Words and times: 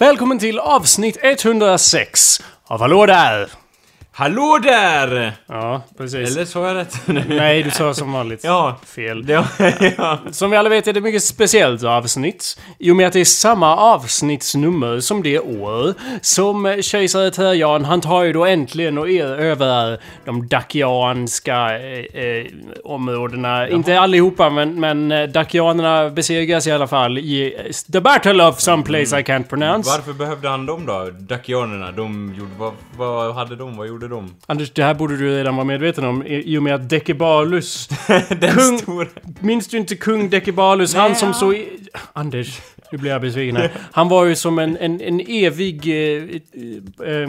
Välkommen 0.00 0.38
till 0.38 0.58
avsnitt 0.58 1.18
106 1.22 2.42
av 2.66 2.80
Hallå 2.80 3.06
där! 3.06 3.59
Hallå 4.20 4.58
där! 4.62 5.32
Ja, 5.46 5.82
precis. 5.98 6.36
Eller 6.36 6.44
sa 6.44 6.66
jag 6.66 6.76
rätt? 6.76 7.02
Nej, 7.28 7.62
du 7.62 7.70
sa 7.70 7.94
som 7.94 8.12
vanligt 8.12 8.40
Ja. 8.44 8.76
fel. 8.86 9.26
Det, 9.26 9.44
ja. 9.98 10.18
Som 10.30 10.50
vi 10.50 10.56
alla 10.56 10.68
vet 10.68 10.86
är 10.86 10.92
det 10.92 11.00
mycket 11.00 11.22
speciellt 11.22 11.84
avsnitt. 11.84 12.60
I 12.78 12.90
och 12.90 12.96
med 12.96 13.06
att 13.06 13.12
det 13.12 13.20
är 13.20 13.24
samma 13.24 13.76
avsnittsnummer 13.76 15.00
som 15.00 15.22
det 15.22 15.38
år 15.38 15.94
som 16.22 16.82
kejsare 16.82 17.30
Trajan, 17.30 17.84
han 17.84 18.00
tar 18.00 18.22
ju 18.22 18.32
då 18.32 18.44
äntligen 18.44 18.98
och 18.98 19.10
erövrar 19.10 19.98
de 20.24 20.48
dakianska 20.48 21.78
eh, 21.78 22.24
eh, 22.24 22.46
områdena. 22.84 23.68
Inte 23.68 24.00
allihopa, 24.00 24.50
men, 24.50 24.80
men 24.80 25.12
eh, 25.12 25.22
dakianerna 25.28 26.10
besegras 26.10 26.66
i 26.66 26.70
alla 26.70 26.86
fall 26.86 27.18
i 27.18 27.54
eh, 27.66 27.72
The 27.92 28.00
Battle 28.00 28.44
of 28.44 28.60
some 28.60 28.82
place 28.82 29.20
I 29.20 29.22
can't 29.22 29.48
pronounce. 29.48 29.90
Varför 29.90 30.12
behövde 30.12 30.48
han 30.48 30.66
dem 30.66 30.86
då? 30.86 31.10
Dakianerna, 31.10 31.92
de 31.92 32.34
gjorde... 32.38 32.50
Vad, 32.58 32.72
vad 32.96 33.34
hade 33.34 33.56
de? 33.56 33.76
Vad 33.76 33.88
gjorde 33.88 34.09
de? 34.10 34.34
Anders, 34.46 34.70
det 34.70 34.84
här 34.84 34.94
borde 34.94 35.16
du 35.16 35.36
redan 35.36 35.56
vara 35.56 35.64
medveten 35.64 36.04
om 36.04 36.26
i, 36.26 36.58
och 36.58 36.62
med 36.62 36.74
att 36.74 36.88
Decebalus... 36.88 37.88
Den 38.28 38.50
Kung- 38.50 38.78
stora... 38.78 39.06
Minns 39.40 39.68
du 39.68 39.76
inte 39.78 39.96
kung 39.96 40.30
Decebalus? 40.30 40.94
Han 40.94 41.16
som 41.16 41.34
så... 41.34 41.52
I, 41.52 41.68
Anders, 42.12 42.60
nu 42.92 42.98
blir 42.98 43.10
jag 43.10 43.20
besviken 43.20 43.56
här. 43.56 43.72
Han 43.92 44.08
var 44.08 44.24
ju 44.24 44.36
som 44.36 44.58
en, 44.58 44.76
en, 44.76 45.00
en 45.00 45.20
evig 45.20 45.86
eh, 45.86 46.22
eh, 47.06 47.12
eh, 47.12 47.28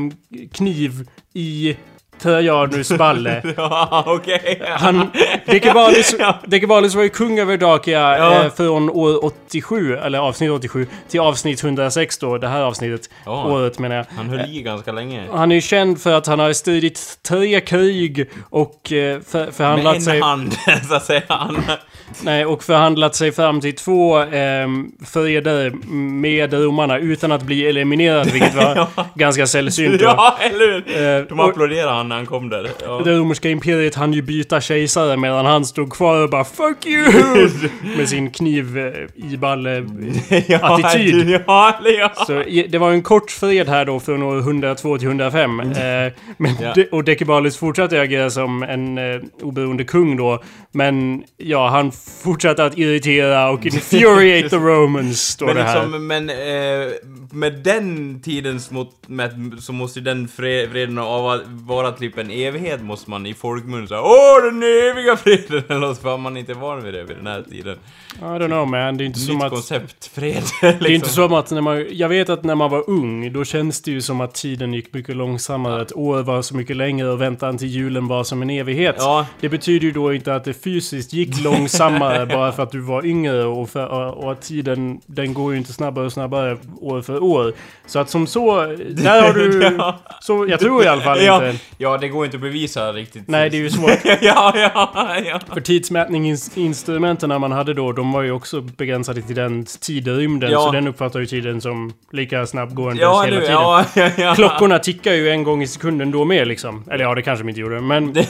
kniv 0.51 1.07
i 1.33 1.75
Trajanus 2.21 2.89
balle. 2.97 3.41
Ja, 3.57 4.03
okej. 4.07 4.61
Han, 4.77 5.11
Decebalus, 5.45 6.15
Ja. 6.19 6.39
Decebalus 6.45 6.95
var 6.95 7.03
ju 7.03 7.09
kung 7.09 7.39
över 7.39 7.57
Dacia 7.57 8.17
Ja. 8.17 8.43
eh, 8.43 8.51
från 8.53 8.89
år 8.89 9.25
87, 9.25 9.95
eller 9.97 10.19
avsnitt 10.19 10.51
87, 10.51 10.87
till 11.09 11.19
avsnitt 11.19 11.63
106 11.63 12.17
då, 12.17 12.37
det 12.37 12.47
här 12.47 12.61
avsnittet. 12.61 13.09
Ja. 13.25 13.45
Året 13.45 13.79
menar 13.79 13.95
jag. 13.95 14.05
Han 14.17 14.29
höll 14.29 14.55
i 14.55 14.61
ganska 14.61 14.91
länge. 14.91 15.23
Han 15.33 15.51
är 15.51 15.55
ju 15.55 15.61
känd 15.61 16.01
för 16.01 16.13
att 16.13 16.27
han 16.27 16.39
har 16.39 16.53
stridit 16.53 17.19
tre 17.27 17.59
krig 17.61 18.29
och 18.49 18.91
eh, 18.91 19.19
för, 19.27 19.51
förhandlat 19.51 19.93
Med 19.93 20.03
sig... 20.03 20.17
en 20.17 20.23
hand, 20.23 20.53
så 20.89 20.95
att 20.95 21.05
säga. 21.05 21.21
Han, 21.27 21.61
Nej, 22.21 22.45
och 22.45 22.63
förhandlat 22.63 23.15
sig 23.15 23.31
fram 23.31 23.61
till 23.61 23.75
två 23.75 24.19
eh, 24.21 24.67
freder 25.05 25.71
med 26.21 26.53
romarna 26.53 26.97
utan 26.97 27.31
att 27.31 27.43
bli 27.43 27.67
eliminerad, 27.69 28.27
vilket 28.31 28.55
var 28.55 28.87
ganska 29.15 29.47
sällsynt. 29.47 29.99
då. 29.99 30.05
ja, 30.05 30.37
eller 30.39 30.59
hur? 30.59 31.19
Eh, 31.19 31.25
De 31.29 31.39
applåderade 31.39 31.91
han 31.91 32.10
när 32.11 32.17
han 32.17 32.25
kom 32.25 32.49
där. 32.49 32.69
Ja. 32.85 33.01
det 33.05 33.11
romerska 33.11 33.49
imperiet 33.49 33.95
hann 33.95 34.13
ju 34.13 34.21
byta 34.21 34.61
kejsare 34.61 35.17
medan 35.17 35.45
han 35.45 35.65
stod 35.65 35.93
kvar 35.93 36.23
och 36.23 36.29
bara 36.29 36.43
'Fuck 36.43 36.85
you!' 36.85 37.69
med 37.97 38.09
sin 38.09 38.31
kniv 38.31 38.77
eh, 38.77 39.31
i 39.31 39.37
balle 39.37 39.69
ja. 40.47 40.79
Ja. 41.99 42.11
Så 42.27 42.43
det 42.69 42.77
var 42.77 42.91
en 42.91 43.01
kort 43.01 43.31
fred 43.31 43.67
här 43.67 43.85
då 43.85 43.99
från 43.99 44.23
år 44.23 44.37
102 44.39 44.97
till 44.97 45.07
105. 45.07 45.59
Eh, 45.59 45.65
men 46.37 46.55
de, 46.75 46.85
och 46.91 47.03
Decebalus 47.03 47.57
fortsatte 47.57 48.01
agera 48.01 48.29
som 48.29 48.63
en 48.63 48.97
eh, 48.97 49.21
oberoende 49.41 49.83
kung 49.83 50.17
då. 50.17 50.43
Men 50.71 51.23
ja, 51.37 51.69
han 51.69 51.91
fortsatte 52.23 52.65
att 52.65 52.77
irritera 52.77 53.49
och 53.49 53.65
infuriate 53.65 54.49
the 54.49 54.55
Romans, 54.55 55.21
står 55.21 55.45
Men 55.45 55.55
det 55.55 55.63
här. 55.63 55.83
liksom, 55.83 56.07
men 56.07 56.29
eh, 56.29 56.91
med 57.31 57.53
den 57.63 58.19
tidens 58.21 58.71
mått 58.71 59.07
mätt 59.07 59.31
så 59.59 59.73
måste 59.73 59.99
ju 59.99 60.05
den 60.05 60.27
freden 60.27 60.97
av 60.97 61.41
vara 61.47 61.91
typ 62.01 62.17
en 62.17 62.31
evighet 62.31 62.81
måste 62.81 63.09
man 63.09 63.25
i 63.25 63.33
folkmun 63.33 63.87
säga 63.87 64.01
Åh 64.01 64.43
den 64.43 64.63
eviga 64.63 65.17
freden 65.17 65.63
eller 65.69 65.79
något 65.79 66.01
för 66.01 66.17
man 66.17 66.37
inte 66.37 66.53
van 66.53 66.83
vid 66.83 66.93
det 66.93 67.03
vid 67.03 67.17
den 67.17 67.27
här 67.27 67.43
tiden. 67.43 67.77
I 68.19 68.23
don't 68.23 68.47
know 68.47 68.67
man, 68.67 68.97
det 68.97 69.03
är 69.03 69.05
inte 69.05 69.19
som 69.19 69.41
att... 69.41 69.49
koncept, 69.49 70.05
fred 70.13 70.43
Det 70.61 70.67
är 70.67 70.73
inte 70.73 70.89
liksom. 70.89 71.13
som 71.13 71.33
att 71.33 71.51
när 71.51 71.61
man... 71.61 71.85
Jag 71.91 72.09
vet 72.09 72.29
att 72.29 72.43
när 72.43 72.55
man 72.55 72.71
var 72.71 72.89
ung, 72.89 73.33
då 73.33 73.43
känns 73.45 73.81
det 73.81 73.91
ju 73.91 74.01
som 74.01 74.21
att 74.21 74.33
tiden 74.33 74.73
gick 74.73 74.93
mycket 74.93 75.15
långsammare. 75.15 75.81
Ett 75.81 75.95
år 75.95 76.23
var 76.23 76.41
så 76.41 76.55
mycket 76.55 76.75
längre 76.77 77.09
och 77.09 77.21
väntan 77.21 77.57
till 77.57 77.67
julen 77.67 78.07
var 78.07 78.23
som 78.23 78.41
en 78.41 78.49
evighet. 78.49 78.95
Ja, 78.97 79.25
Det 79.39 79.49
betyder 79.49 79.85
ju 79.85 79.91
då 79.91 80.13
inte 80.13 80.35
att 80.35 80.43
det 80.43 80.53
fysiskt 80.53 81.13
gick 81.13 81.43
långsammare 81.43 82.25
bara 82.33 82.51
för 82.51 82.63
att 82.63 82.71
du 82.71 82.79
var 82.79 83.05
yngre 83.05 83.45
och, 83.45 83.69
för, 83.69 83.87
och 83.87 84.31
att 84.31 84.41
tiden 84.41 85.01
den 85.05 85.33
går 85.33 85.51
ju 85.51 85.57
inte 85.57 85.73
snabbare 85.73 86.05
och 86.05 86.13
snabbare 86.13 86.57
år 86.81 87.01
för 87.01 87.23
år. 87.23 87.53
Så 87.85 87.99
att 87.99 88.09
som 88.09 88.27
så, 88.27 88.61
där 88.89 89.21
har 89.21 89.33
du... 89.33 89.61
Ja. 89.81 89.99
Så, 90.21 90.47
jag 90.49 90.59
tror 90.59 90.83
i 90.83 90.87
alla 90.87 91.01
fall 91.01 91.21
ja, 91.21 91.49
inte... 91.49 91.63
ja, 91.77 91.97
det 91.97 92.07
går 92.07 92.25
inte 92.25 92.37
att 92.37 92.41
bevisa 92.41 92.93
riktigt. 92.93 93.27
Nej, 93.27 93.49
det 93.49 93.57
är 93.57 93.59
ju 93.59 93.69
svårt. 93.69 93.99
ja, 94.21 94.53
ja, 94.55 95.17
ja. 95.25 95.39
För 95.53 95.61
tidsmätningsinstrumenten 95.61 97.41
man 97.41 97.51
hade 97.51 97.73
då, 97.73 97.91
de 98.01 98.11
var 98.11 98.21
ju 98.21 98.31
också 98.31 98.61
begränsade 98.61 99.21
till 99.21 99.35
den 99.35 99.65
tidsrymden. 99.65 100.51
Ja. 100.51 100.59
Så 100.59 100.71
den 100.71 100.87
uppfattar 100.87 101.19
ju 101.19 101.25
tiden 101.25 101.61
som 101.61 101.93
lika 102.11 102.45
snabbgående 102.45 103.01
Ja, 103.01 103.21
hela 103.21 103.35
nu, 103.35 103.41
tiden. 103.41 103.53
ja, 103.95 104.11
ja. 104.17 104.35
Klockorna 104.35 104.79
tickar 104.79 105.13
ju 105.13 105.29
en 105.29 105.43
gång 105.43 105.63
i 105.63 105.67
sekunden 105.67 106.11
då 106.11 106.25
med 106.25 106.47
liksom. 106.47 106.83
Eller 106.91 107.03
ja, 107.03 107.15
det 107.15 107.21
kanske 107.21 107.43
de 107.43 107.49
inte 107.49 107.61
gjorde, 107.61 107.81
men... 107.81 108.13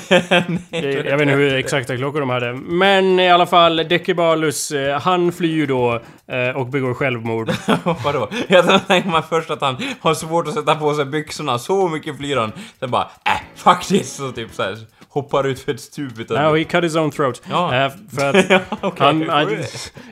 Det, 0.71 0.93
jag 0.93 1.17
vet 1.17 1.21
inte 1.21 1.33
hur 1.33 1.55
exakta 1.55 1.97
klockor 1.97 2.19
de 2.19 2.29
hade. 2.29 2.53
Men 2.53 3.19
i 3.19 3.29
alla 3.29 3.45
fall, 3.45 3.75
Decebalus, 3.75 4.71
eh, 4.71 4.99
han 4.99 5.31
flyr 5.31 5.55
ju 5.55 5.65
då 5.65 6.01
eh, 6.27 6.55
och 6.55 6.67
begår 6.67 6.93
självmord. 6.93 7.51
Vadå? 8.03 8.29
Jag 8.47 8.87
tänker 8.87 9.09
mig 9.09 9.21
först 9.29 9.49
att 9.49 9.61
han 9.61 9.77
har 9.99 10.13
svårt 10.13 10.47
att 10.47 10.53
sätta 10.53 10.75
på 10.75 10.93
sig 10.93 11.05
byxorna, 11.05 11.59
så 11.59 11.87
mycket 11.87 12.17
flyr 12.17 12.37
han. 12.37 12.51
Sen 12.79 12.91
bara 12.91 13.09
äh, 13.65 13.79
this! 13.79 14.19
Och 14.19 14.35
typ 14.35 14.53
såhär 14.53 14.77
hoppar 15.13 15.47
ut 15.47 15.59
för 15.59 15.72
ett 15.73 15.79
stup 15.81 16.19
utan... 16.19 16.45
Och 16.45 16.57
he 16.57 16.63
cut 16.63 16.83
his 16.83 16.95
own 16.95 17.11
throat. 17.11 17.41
Ja. 17.49 17.75
Eh, 17.85 17.91
för 18.16 18.29
att 18.29 18.61
okej, 18.81 19.05
han, 19.05 19.29
han, 19.29 19.57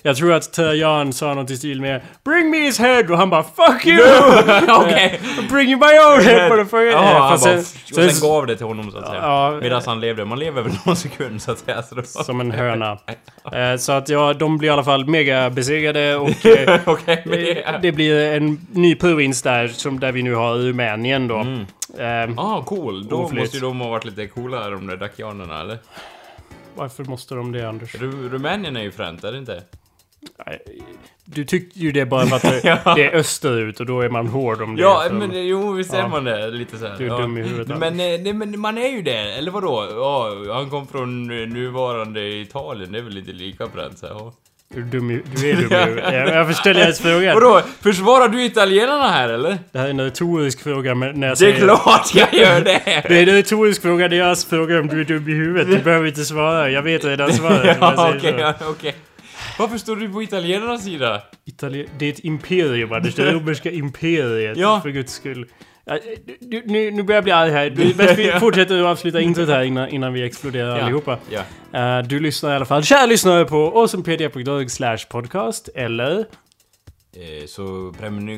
jag 0.03 0.15
tror 0.15 0.33
att 0.33 0.53
Trajan 0.53 1.13
sa 1.13 1.33
något 1.33 1.49
i 1.51 1.57
stil 1.57 1.81
med 1.81 2.01
Bring 2.25 2.49
me 2.49 2.57
his 2.57 2.79
head! 2.79 3.03
Och 3.09 3.17
han 3.17 3.29
bara 3.29 3.43
Fuck 3.43 3.85
you! 3.85 4.01
Eh, 4.07 5.11
Bring 5.49 5.69
you 5.69 5.79
my 5.79 5.99
own 5.99 6.21
head! 6.21 6.49
motherfucker! 6.49 6.85
Ja, 6.85 6.99
Eh, 6.99 7.21
han 7.21 7.29
bara, 7.29 7.37
sen- 7.37 7.59
och 7.59 8.11
sen 8.11 8.29
gav 8.29 8.47
det 8.47 8.55
till 8.55 8.65
honom 8.65 8.91
så 8.91 8.97
att 8.97 9.07
säga. 9.07 9.19
Ja. 9.21 9.59
Medan 9.61 9.81
han 9.85 9.99
levde. 9.99 10.25
Man 10.25 10.39
lever 10.39 10.61
väl 10.61 10.71
någon 10.85 10.95
sekund 10.95 11.41
så 11.41 11.51
att 11.51 11.59
säga. 11.59 11.83
Så. 11.83 12.23
Som 12.23 12.41
en 12.41 12.51
höna. 12.51 12.97
Eh, 13.53 13.77
så 13.77 13.91
att 13.91 14.09
ja, 14.09 14.33
de 14.33 14.57
blir 14.57 14.69
i 14.69 14.71
alla 14.71 14.83
fall 14.83 15.05
mega 15.05 15.49
besegrade 15.49 16.15
och 16.15 16.29
eh, 16.45 16.79
men 17.25 17.39
det, 17.39 17.79
det... 17.81 17.91
blir 17.91 18.33
en 18.33 18.67
ny 18.71 18.95
provins 18.95 19.41
där, 19.41 19.67
som 19.67 19.99
där 19.99 20.11
vi 20.11 20.23
nu 20.23 20.33
har 20.35 20.55
Rumänien 20.55 21.27
då. 21.27 21.35
Mm. 21.35 21.65
Eh, 21.97 22.29
Ah, 22.37 22.63
cool. 22.63 23.07
Då 23.07 23.15
Oflyt. 23.23 23.39
måste 23.39 23.57
ju 23.57 23.61
de 23.63 23.79
ha 23.79 23.89
varit 23.89 24.05
lite 24.05 24.27
coolare, 24.27 24.69
de 24.71 24.87
där 24.87 24.97
dakianerna, 24.97 25.61
eller? 25.61 25.77
varför 26.75 27.03
måste 27.03 27.35
de 27.35 27.51
det, 27.51 27.69
Anders? 27.69 27.95
Ru- 27.95 28.29
Rumänien 28.29 28.77
är 28.77 28.81
ju 28.83 28.91
fränt, 28.91 29.23
är 29.23 29.31
det 29.31 29.37
inte? 29.37 29.63
Du 31.25 31.45
tyckte 31.45 31.79
ju 31.79 31.91
det 31.91 32.05
bara 32.05 32.25
för 32.25 32.35
att 32.35 32.41
det, 32.41 32.61
Ja. 32.85 32.95
det 32.95 33.05
är 33.05 33.15
österut 33.15 33.79
och 33.79 33.85
då 33.85 34.01
är 34.01 34.09
man 34.09 34.27
hård 34.27 34.61
om 34.61 34.75
det. 34.75 34.81
Ja, 34.81 35.03
för- 35.07 35.15
men 35.15 35.47
jo, 35.47 35.71
visst 35.73 35.93
är 35.93 35.99
Ja. 35.99 36.07
man 36.07 36.23
det. 36.23 36.47
Lite 36.51 36.77
såhär. 36.77 36.95
Du 36.97 37.03
är 37.05 37.09
ja. 37.09 37.17
dum 37.17 37.37
i 37.37 37.41
huvudet, 37.41 37.77
Men, 37.79 37.93
eh, 37.93 37.95
nej, 38.21 38.33
men 38.33 38.59
man 38.59 38.77
är 38.77 38.87
ju 38.89 39.01
det, 39.01 39.33
eller 39.37 39.51
vadå? 39.51 39.87
Ja, 39.91 40.53
han 40.53 40.69
kom 40.69 40.87
från 40.87 41.27
nuvarande 41.27 42.27
Italien, 42.27 42.91
det 42.91 42.97
är 42.97 43.03
väl 43.03 43.17
inte 43.17 43.31
lika 43.31 43.67
fränt 43.67 43.97
så 43.99 44.07
här. 44.07 44.31
Du 44.73 44.79
är 44.81 44.85
dum 44.85 45.11
i, 45.11 45.21
du 45.35 45.49
är 45.49 45.55
dum 45.55 45.97
i. 45.97 46.01
Jag, 46.15 46.27
jag 46.27 46.47
förställer 46.47 46.81
ens 46.81 46.99
frågan. 47.01 47.33
Vadå? 47.33 47.61
Försvarar 47.81 48.27
du 48.27 48.43
italienarna 48.45 49.07
här 49.09 49.29
eller? 49.29 49.57
Det 49.71 49.79
här 49.79 49.85
är 49.85 49.89
en 49.89 50.01
retorisk 50.01 50.61
fråga 50.63 50.95
men 50.95 51.19
när 51.19 51.27
jag 51.27 51.37
Det 51.37 51.45
är 51.47 51.51
säger... 51.53 51.65
klart 51.65 52.15
jag 52.15 52.33
gör 52.33 52.61
det! 52.61 52.81
Det 53.07 53.17
är 53.17 53.27
en 53.27 53.35
retorisk 53.35 53.81
fråga 53.81 54.07
när 54.07 54.17
jag 54.17 54.39
frågar 54.39 54.79
om 54.79 54.87
du 54.87 55.01
är 55.01 55.05
dum 55.05 55.29
i 55.29 55.33
huvudet. 55.33 55.67
Du 55.77 55.83
behöver 55.83 56.07
inte 56.07 56.25
svara. 56.25 56.69
Jag 56.69 56.81
vet 56.81 57.05
redan 57.05 57.33
svaret. 57.33 57.77
ja, 57.81 57.95
säger 58.21 58.33
okej, 58.53 58.53
okej. 58.69 58.95
Varför 59.59 59.77
står 59.77 59.95
du 59.95 60.09
på 60.09 60.23
italienarnas 60.23 60.83
sida? 60.83 61.21
Italien, 61.45 61.87
det 61.97 62.05
är 62.05 62.09
ett 62.09 62.23
imperium 62.23 62.93
Anders. 62.93 63.15
Det 63.15 63.31
romerska 63.31 63.71
imperiet. 63.71 64.57
Ja. 64.57 64.81
För 64.81 64.89
guds 64.89 65.13
skull. 65.13 65.45
Ja, 65.89 65.97
du, 66.39 66.61
nu, 66.65 66.91
nu 66.91 67.03
börjar 67.03 67.17
jag 67.17 67.23
bli 67.23 67.31
arg 67.33 67.51
här. 67.51 67.69
Du, 67.69 67.93
bäst 67.97 68.19
vi 68.19 68.31
fortsätter 68.31 68.79
att 68.79 68.85
avsluta 68.85 69.21
introt 69.21 69.49
här 69.49 69.61
innan, 69.63 69.89
innan 69.89 70.13
vi 70.13 70.23
exploderar 70.23 70.77
Ja. 70.77 70.83
allihopa. 70.83 71.17
Ja. 71.29 71.41
Eh, 71.99 72.03
du 72.07 72.19
lyssnar 72.19 72.51
i 72.51 72.55
alla 72.55 72.65
fall, 72.65 72.83
kära 72.83 73.05
lyssnare, 73.05 73.45
på 73.45 73.71
awesomepedia.org 73.75 74.69
slash 74.69 74.97
podcast. 75.09 75.69
Eller? 75.75 76.19
Eh, 76.19 77.45
så 77.47 77.63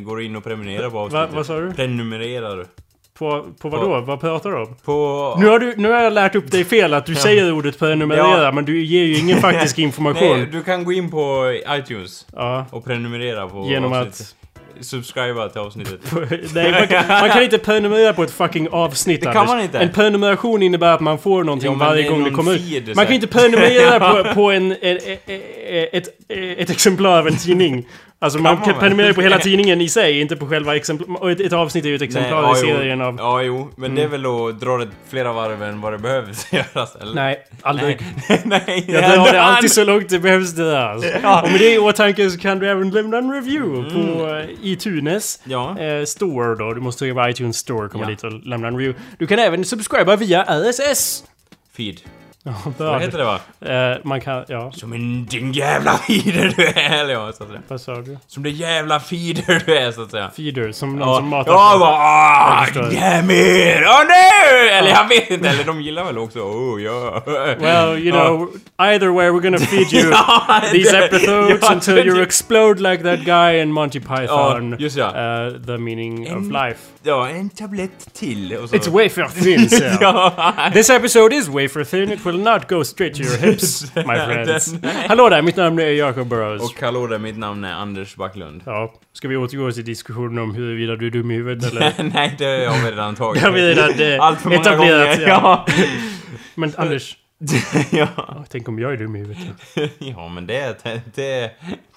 går 0.03 0.17
du 0.17 0.25
in 0.25 0.35
och 0.35 0.43
prenumererar 0.43 0.89
på 0.89 0.95
Va, 0.95 1.01
avsnittet. 1.03 1.29
vad 1.35 1.45
sa 1.45 1.59
du? 1.59 1.71
Prenumererar. 1.73 2.65
På, 3.13 3.45
på 3.61 3.69
vad 3.69 3.81
då? 3.81 4.01
Vad 4.01 4.21
pratar 4.21 4.49
du 4.49 4.55
om? 4.57 4.75
På... 4.85 5.35
Nu 5.39 5.47
har, 5.47 5.59
du, 5.59 5.73
nu 5.77 5.89
har 5.91 6.01
jag 6.03 6.13
lärt 6.13 6.35
upp 6.35 6.51
dig 6.51 6.63
fel 6.65 6.93
att 6.93 7.05
du 7.05 7.15
säger 7.15 7.51
ordet 7.51 7.79
prenumerera 7.79 8.43
Ja. 8.43 8.51
men 8.51 8.65
du 8.65 8.83
ger 8.85 9.03
ju 9.03 9.17
ingen 9.17 9.37
faktisk 9.41 9.79
information. 9.79 10.37
Nej, 10.37 10.47
du 10.51 10.63
kan 10.63 10.83
gå 10.83 10.91
in 10.93 11.11
på 11.11 11.53
iTunes 11.69 12.27
Ja. 12.35 12.65
och 12.71 12.85
prenumerera 12.85 13.47
på 13.47 13.65
Genom 13.69 13.93
att- 13.93 14.07
avsnittet. 14.07 14.35
Subscriba 14.83 15.49
till 15.49 15.61
avsnittet. 15.61 15.99
Nej, 16.53 16.71
man 16.71 16.87
kan, 16.87 17.07
man 17.07 17.29
kan 17.29 17.43
inte 17.43 17.57
prenumerera 17.57 18.13
på 18.13 18.23
ett 18.23 18.31
fucking 18.31 18.67
avsnitt 18.69 19.21
Det 19.21 19.33
kan 19.33 19.47
man 19.47 19.61
inte. 19.61 19.79
En 19.79 19.91
prenumeration 19.91 20.63
innebär 20.63 20.93
att 20.93 21.01
man 21.01 21.19
får 21.19 21.43
någonting 21.43 21.69
men 21.69 21.79
varje 21.79 22.05
är 22.05 22.09
gång 22.09 22.19
det 22.19 22.25
någon 22.25 22.35
kommer 22.35 22.57
feed, 22.57 22.89
ut. 22.89 22.95
Man 22.95 22.97
här. 22.97 23.05
kan 23.05 23.15
inte 23.15 23.27
prenumerera 23.27 24.23
på, 24.23 24.33
på 24.33 24.51
en, 24.51 24.71
ett, 24.71 25.29
ett, 25.91 26.07
ett 26.31 26.69
exemplar 26.69 27.19
av 27.19 27.27
en 27.27 27.37
tidning. 27.37 27.87
Alltså 28.23 28.39
man 28.39 28.55
man 28.55 28.63
kan 28.63 28.73
väl? 28.73 28.79
prenumerera 28.81 29.07
ju 29.07 29.13
på 29.13 29.21
hela 29.21 29.37
tidningen 29.49 29.81
i 29.81 29.89
sig, 29.89 30.21
inte 30.21 30.35
på 30.35 30.47
själva 30.47 30.75
exemplar. 30.75 31.21
Och 31.21 31.31
ett, 31.31 31.39
ett 31.39 31.53
avsnitt 31.53 31.85
är 31.85 31.89
ju 31.89 31.95
ett 31.95 32.01
exemplar 32.01 32.43
ja, 32.43 32.53
i 32.57 32.59
serien 32.59 33.01
av... 33.01 33.15
Ja, 33.19 33.41
jo. 33.41 33.69
Men 33.75 33.95
det 33.95 34.03
är 34.03 34.07
väl 34.07 34.25
att 34.25 34.59
dra 34.59 34.77
det 34.77 34.87
flera 35.09 35.33
varv 35.33 35.63
än 35.63 35.81
vad 35.81 35.93
det 35.93 35.97
behövs 35.97 36.53
göras, 36.53 36.95
eller? 36.95 37.13
Nej, 37.15 37.39
aldrig. 37.61 37.99
Nej. 38.43 38.85
Jag 38.87 39.03
drar 39.03 39.31
det 39.33 39.41
alltid 39.41 39.71
så 39.71 39.83
långt 39.83 40.09
det 40.09 40.19
behövs 40.19 40.51
det 40.53 40.71
där. 40.71 40.85
Alltså. 40.87 41.09
Och 41.17 41.51
med 41.51 41.59
det 41.59 41.73
i 41.73 41.77
åtanke 41.77 42.29
så 42.29 42.39
kan 42.39 42.59
du 42.59 42.69
även 42.69 42.89
lämna 42.91 43.17
en 43.17 43.31
review 43.33 43.89
på 43.93 44.27
eh, 44.35 44.45
iTunes 44.61 45.39
Ja. 45.43 45.79
eh, 45.79 46.03
Store 46.05 46.55
då. 46.55 46.73
Du 46.73 46.81
måste 46.81 46.99
trycka 46.99 47.23
på 47.23 47.29
iTunes 47.29 47.57
Store 47.57 47.89
komma 47.89 48.03
Ja. 48.03 48.09
dit 48.09 48.23
och 48.23 48.31
lämna 48.47 48.67
en 48.67 48.77
review. 48.77 49.01
Du 49.17 49.27
kan 49.27 49.39
även 49.39 49.65
subscriba 49.65 50.15
via 50.15 50.43
RSS. 50.43 51.23
Feed. 51.77 51.95
Ja, 52.43 52.53
Vad 52.77 53.01
heter 53.01 53.17
det 53.17 53.23
va? 53.23 53.39
Eh, 53.61 53.97
man 54.03 54.21
kan... 54.21 54.45
Ja, 54.47 54.71
Som 54.71 54.93
en 54.93 55.25
din 55.25 55.51
jävla 55.53 55.97
feeder 55.97 56.53
du 56.57 56.65
är, 56.65 57.01
eller 57.01 57.13
ja, 57.13 57.31
så 57.33 57.43
att 57.43 57.49
säga. 57.49 57.61
vad 57.67 57.81
sa 57.81 57.95
du? 57.95 58.17
Som 58.27 58.43
det 58.43 58.49
jävla 58.49 58.99
feeder 58.99 59.63
du 59.65 59.77
är, 59.77 59.91
så 59.91 60.01
att 60.01 60.11
säga. 60.11 60.29
Feeder, 60.35 60.71
som 60.71 60.95
någon 60.95 61.07
Ja, 61.07 61.15
som 61.15 61.27
matar. 61.27 61.51
ja 61.51 61.77
bara 61.79 61.91
ah, 61.91 63.21
mer! 63.21 63.85
Åh 63.87 64.03
nej! 64.07 64.69
Eller 64.71 64.89
jag 64.89 65.07
vet 65.07 65.29
inte, 65.29 65.49
eller 65.49 65.63
de 65.63 65.81
gillar 65.81 66.03
väl 66.03 66.17
också 66.17 66.39
oh 66.39 66.81
ja. 66.81 67.23
Well, 67.59 67.97
you 67.97 68.11
know, 68.11 68.49
either 68.77 69.07
way 69.07 69.29
we're 69.29 69.41
gonna 69.41 69.57
feed 69.57 69.93
you 69.93 70.11
Ja, 70.11 70.61
these 70.71 70.97
episodes 71.05 71.69
until 71.69 72.07
you 72.07 72.21
explode 72.21 72.91
like 72.91 73.03
that 73.03 73.19
guy 73.25 73.61
in 73.61 73.71
Monty 73.71 73.99
Python. 73.99 74.71
Ja, 74.71 74.77
just 74.79 74.97
ja. 74.97 75.07
Uh, 75.07 75.65
the 75.65 75.77
meaning 75.77 76.21
of 76.21 76.37
En- 76.37 76.49
life. 76.49 76.79
Ja, 77.03 77.29
en 77.29 77.49
tablett 77.49 78.13
till 78.13 78.53
och 78.53 78.69
så... 78.69 78.75
It's 78.75 78.89
wafer 78.89 79.27
thin, 79.43 79.69
sir. 79.69 79.97
ja. 80.01 80.53
This 80.73 80.89
episode 80.89 81.35
is 81.35 81.47
wafer 81.47 81.83
thin. 81.83 82.11
It 82.11 82.25
will 82.25 82.30
not 82.37 82.69
go 82.69 82.83
straight 82.83 83.15
to 83.15 83.21
your 83.23 83.37
hips, 83.37 83.81
my 83.95 84.03
friends. 84.03 84.73
Hallå 85.07 85.29
där, 85.29 85.41
mitt 85.41 85.55
namn 85.55 85.79
är 85.79 85.85
Jacob 85.85 86.27
Burrows. 86.27 86.61
Och 86.61 86.81
hallå 86.81 87.07
där, 87.07 87.19
mitt 87.19 87.37
namn 87.37 87.63
är 87.63 87.73
Anders 87.73 88.15
Backlund. 88.15 88.61
Ja, 88.65 88.93
ska 89.13 89.27
vi 89.27 89.35
återgå 89.37 89.71
till 89.71 89.85
diskussionen 89.85 90.37
om 90.43 90.55
huruvida 90.55 90.95
du 90.95 91.07
är 91.07 91.11
dum 91.11 91.31
i 91.31 91.35
huvudet 91.35 91.71
eller? 91.71 91.93
Nej, 92.13 92.35
det 92.37 92.45
har 92.45 92.85
vi 92.85 92.91
redan 92.91 93.15
tagit. 93.15 93.41
Det 93.41 93.47
har 93.47 93.55
vi 93.55 93.61
redan, 93.61 93.91
det- 93.97 94.19
Allt 94.19 94.41
för 94.41 94.49
många 94.49 94.61
etablerat, 94.61 95.15
gånger. 95.17 95.27
Ja. 95.27 95.65
Men 96.55 96.73
Anders, 96.77 97.15
ja. 97.91 98.07
ja, 98.17 98.45
tänk 98.49 98.67
om 98.67 98.79
jag 98.79 98.93
är 98.93 98.97
dum 98.97 99.15
i 99.15 99.19
huvudet? 99.19 99.43
ja, 99.99 100.27
men 100.29 100.47
det, 100.47 100.83
det, 101.15 101.51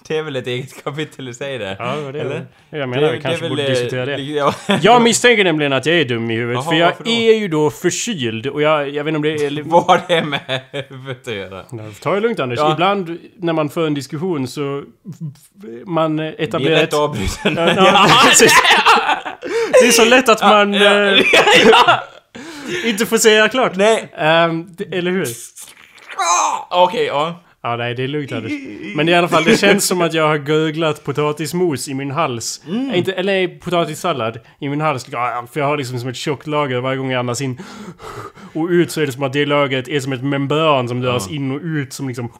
det 0.07 0.17
är 0.17 0.23
väl 0.23 0.35
ett 0.35 0.47
eget 0.47 0.83
kapitel 0.83 1.27
i 1.27 1.33
sig 1.33 1.57
det. 1.57 1.75
Ja, 1.79 1.95
det 1.95 2.19
är 2.19 2.25
Eller? 2.25 2.45
Jag 2.69 2.89
menar, 2.89 3.11
vi 3.11 3.15
det 3.15 3.21
kanske 3.21 3.45
är 3.45 3.49
borde 3.49 3.63
väl, 3.63 3.71
diskutera 3.71 4.11
eh, 4.11 4.17
det. 4.17 4.23
Ja. 4.23 4.53
Jag 4.81 5.01
misstänker 5.01 5.43
nämligen 5.43 5.73
att 5.73 5.85
jag 5.85 5.95
är 5.95 6.05
dum 6.05 6.31
i 6.31 6.35
huvudet, 6.35 6.63
Jaha, 6.63 6.71
för 6.71 7.05
jag 7.05 7.07
är 7.07 7.35
ju 7.35 7.47
då 7.47 7.69
förkyld 7.69 8.47
och 8.47 8.61
jag, 8.61 8.89
jag 8.89 9.03
vet 9.03 9.15
inte 9.15 9.17
om 9.17 9.21
det 9.21 9.45
är... 9.45 9.63
Vad 9.63 9.83
har 9.83 10.01
det 10.07 10.23
med 10.23 10.61
huvudet 10.71 11.27
att 11.27 11.33
göra? 11.33 11.63
Ja, 11.71 11.77
Ta 12.01 12.13
det 12.13 12.19
lugnt 12.19 12.39
Anders. 12.39 12.59
Ja. 12.59 12.73
Ibland 12.73 13.17
när 13.37 13.53
man 13.53 13.69
för 13.69 13.87
en 13.87 13.93
diskussion 13.93 14.47
så... 14.47 14.83
Man 15.85 16.17
Vi 16.17 16.23
är 16.23 16.41
etablerar 16.41 16.75
lätt 16.75 16.93
avbruten. 16.93 17.55
Ja, 17.57 17.73
ja, 17.75 18.07
precis. 18.29 18.53
Det 19.81 19.87
är 19.87 19.91
så 19.91 20.05
lätt 20.05 20.29
att 20.29 20.41
man 20.41 20.73
eh, 20.73 21.19
inte 22.85 23.05
får 23.05 23.17
säga 23.17 23.49
klart. 23.49 23.75
Nej. 23.75 24.11
Ehm, 24.17 24.67
det- 24.77 24.97
eller 24.97 25.11
hur? 25.11 25.27
Ah, 26.69 26.83
Okej, 26.83 27.05
ja. 27.05 27.41
Ja, 27.63 27.75
nej, 27.75 27.95
det 27.95 28.03
är 28.03 28.07
lugnt 28.07 28.31
Anders. 28.31 28.51
Men 28.95 29.09
i 29.09 29.13
alla 29.13 29.27
fall, 29.27 29.43
det 29.43 29.57
känns 29.59 29.85
som 29.85 30.01
att 30.01 30.13
jag 30.13 30.27
har 30.27 30.37
gurglat 30.37 31.03
potatismos 31.03 31.87
i 31.87 31.93
min 31.93 32.11
hals. 32.11 32.61
Mm. 32.67 32.95
Inte, 32.95 33.13
eller 33.13 33.47
potatissallad 33.59 34.39
i 34.59 34.69
min 34.69 34.81
hals. 34.81 35.05
Ja, 35.11 35.47
För 35.53 35.59
jag 35.59 35.67
har 35.67 35.77
liksom 35.77 35.99
som 35.99 36.09
ett 36.09 36.15
tjockt 36.15 36.47
lager 36.47 36.79
varje 36.81 36.97
gång 36.97 37.11
jag 37.11 37.19
andas 37.19 37.41
in. 37.41 37.59
Och 38.53 38.67
ut 38.69 38.91
så 38.91 39.01
är 39.01 39.05
det 39.05 39.11
som 39.11 39.23
att 39.23 39.33
det 39.33 39.45
lagret 39.45 39.87
är 39.87 39.99
som 39.99 40.13
ett 40.13 40.23
membran 40.23 40.87
som 40.87 41.01
dras 41.01 41.29
in 41.31 41.51
och 41.51 41.59
ut 41.63 41.93
som 41.93 42.07
liksom 42.07 42.31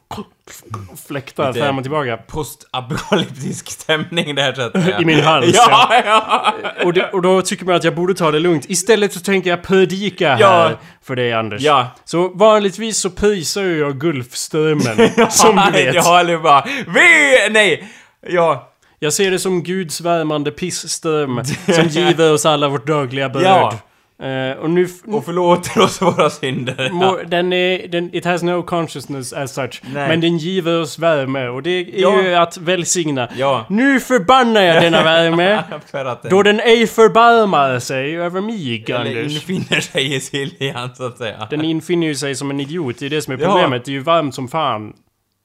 fläktar 1.08 1.54
fram 1.54 1.78
och 1.78 1.84
tillbaka. 1.84 2.18
Postapokalyptisk 2.18 3.72
stämning 3.72 4.36
där 4.36 4.54
så 4.54 4.62
att 4.62 4.72
säga. 4.84 5.00
I 5.00 5.06
min 5.06 5.20
hals, 5.20 5.56
Ja, 5.56 6.02
ja. 6.06 6.54
Och, 6.84 6.94
det, 6.94 7.10
och 7.10 7.22
då 7.22 7.42
tycker 7.42 7.66
man 7.66 7.76
att 7.76 7.84
jag 7.84 7.96
borde 7.96 8.14
ta 8.14 8.32
det 8.32 8.40
lugnt. 8.40 8.66
Istället 8.70 9.14
så 9.14 9.20
tänker 9.20 9.50
jag 9.50 9.64
predika 9.64 10.30
här 10.36 10.40
Ja. 10.42 10.72
för 11.04 11.16
dig 11.16 11.34
Anders. 11.34 11.62
Ja. 11.62 11.88
Så 12.06 12.28
vanligtvis 12.30 12.98
så 12.98 13.10
prisar 13.10 13.62
ju 13.62 13.80
jag 13.80 14.00
Gulfströmmen. 14.00 15.10
som 15.30 15.62
du 15.66 15.72
vet. 15.72 15.96
Ja, 15.96 16.20
eller 16.20 16.38
bara... 16.38 16.66
Vi... 16.88 17.50
Nej! 17.52 17.88
Ja. 18.28 18.72
Jag 19.00 19.14
ser 19.14 19.32
det 19.32 19.40
som 19.40 19.64
Guds 19.64 20.02
värmande 20.02 20.52
pissström 20.52 21.42
som 21.76 21.88
giver 21.88 22.34
oss 22.34 22.46
alla 22.46 22.68
vårt 22.70 22.88
dagliga 22.88 23.30
bröd. 23.30 23.44
Ja. 23.46 23.74
Eh, 24.24 24.58
och 24.58 24.70
nu... 24.70 24.88
Och 25.08 25.26
förlåter 25.26 25.82
oss 25.82 26.02
våra 26.02 26.30
synder. 26.30 26.90
må, 26.94 27.20
den 27.28 27.54
är... 27.54 27.88
Den, 27.88 28.16
it 28.16 28.26
has 28.26 28.44
no 28.44 28.64
consciousness 28.64 29.34
as 29.34 29.54
such. 29.54 29.82
Nej. 29.94 30.08
Men 30.10 30.22
den 30.22 30.38
giver 30.38 30.82
oss 30.82 31.00
värme 31.00 31.48
och 31.48 31.64
det 31.64 31.70
är 31.70 31.86
Ja. 32.02 32.22
ju 32.22 32.34
att 32.36 32.58
välsigna. 32.58 33.30
Ja. 33.38 33.66
Nu 33.70 34.00
förbannar 34.00 34.62
jag 34.62 34.84
denna 34.84 35.04
värme. 35.04 35.64
Den, 35.92 36.16
då 36.30 36.44
den 36.44 36.60
ej 36.60 36.88
förbarmar 36.88 37.80
sig 37.80 38.18
över 38.18 38.42
mig, 38.42 38.86
eller 38.88 39.00
Anders. 39.22 39.34
infinner 39.34 39.80
sig 39.82 40.16
i 40.16 40.20
Siljan, 40.20 40.96
så 40.96 41.06
att 41.06 41.18
säga. 41.18 41.48
Den 41.50 41.66
infinner 41.66 42.08
ju 42.08 42.16
sig 42.16 42.36
som 42.36 42.50
en 42.52 42.60
idiot, 42.60 43.00
det 43.00 43.06
är 43.06 43.10
det 43.10 43.22
som 43.22 43.34
är 43.34 43.38
Ja. 43.38 43.46
problemet. 43.52 43.86
Det 43.86 43.92
är 43.92 43.94
ju 43.94 44.00
varmt 44.00 44.36
som 44.36 44.48
fan. 44.48 44.94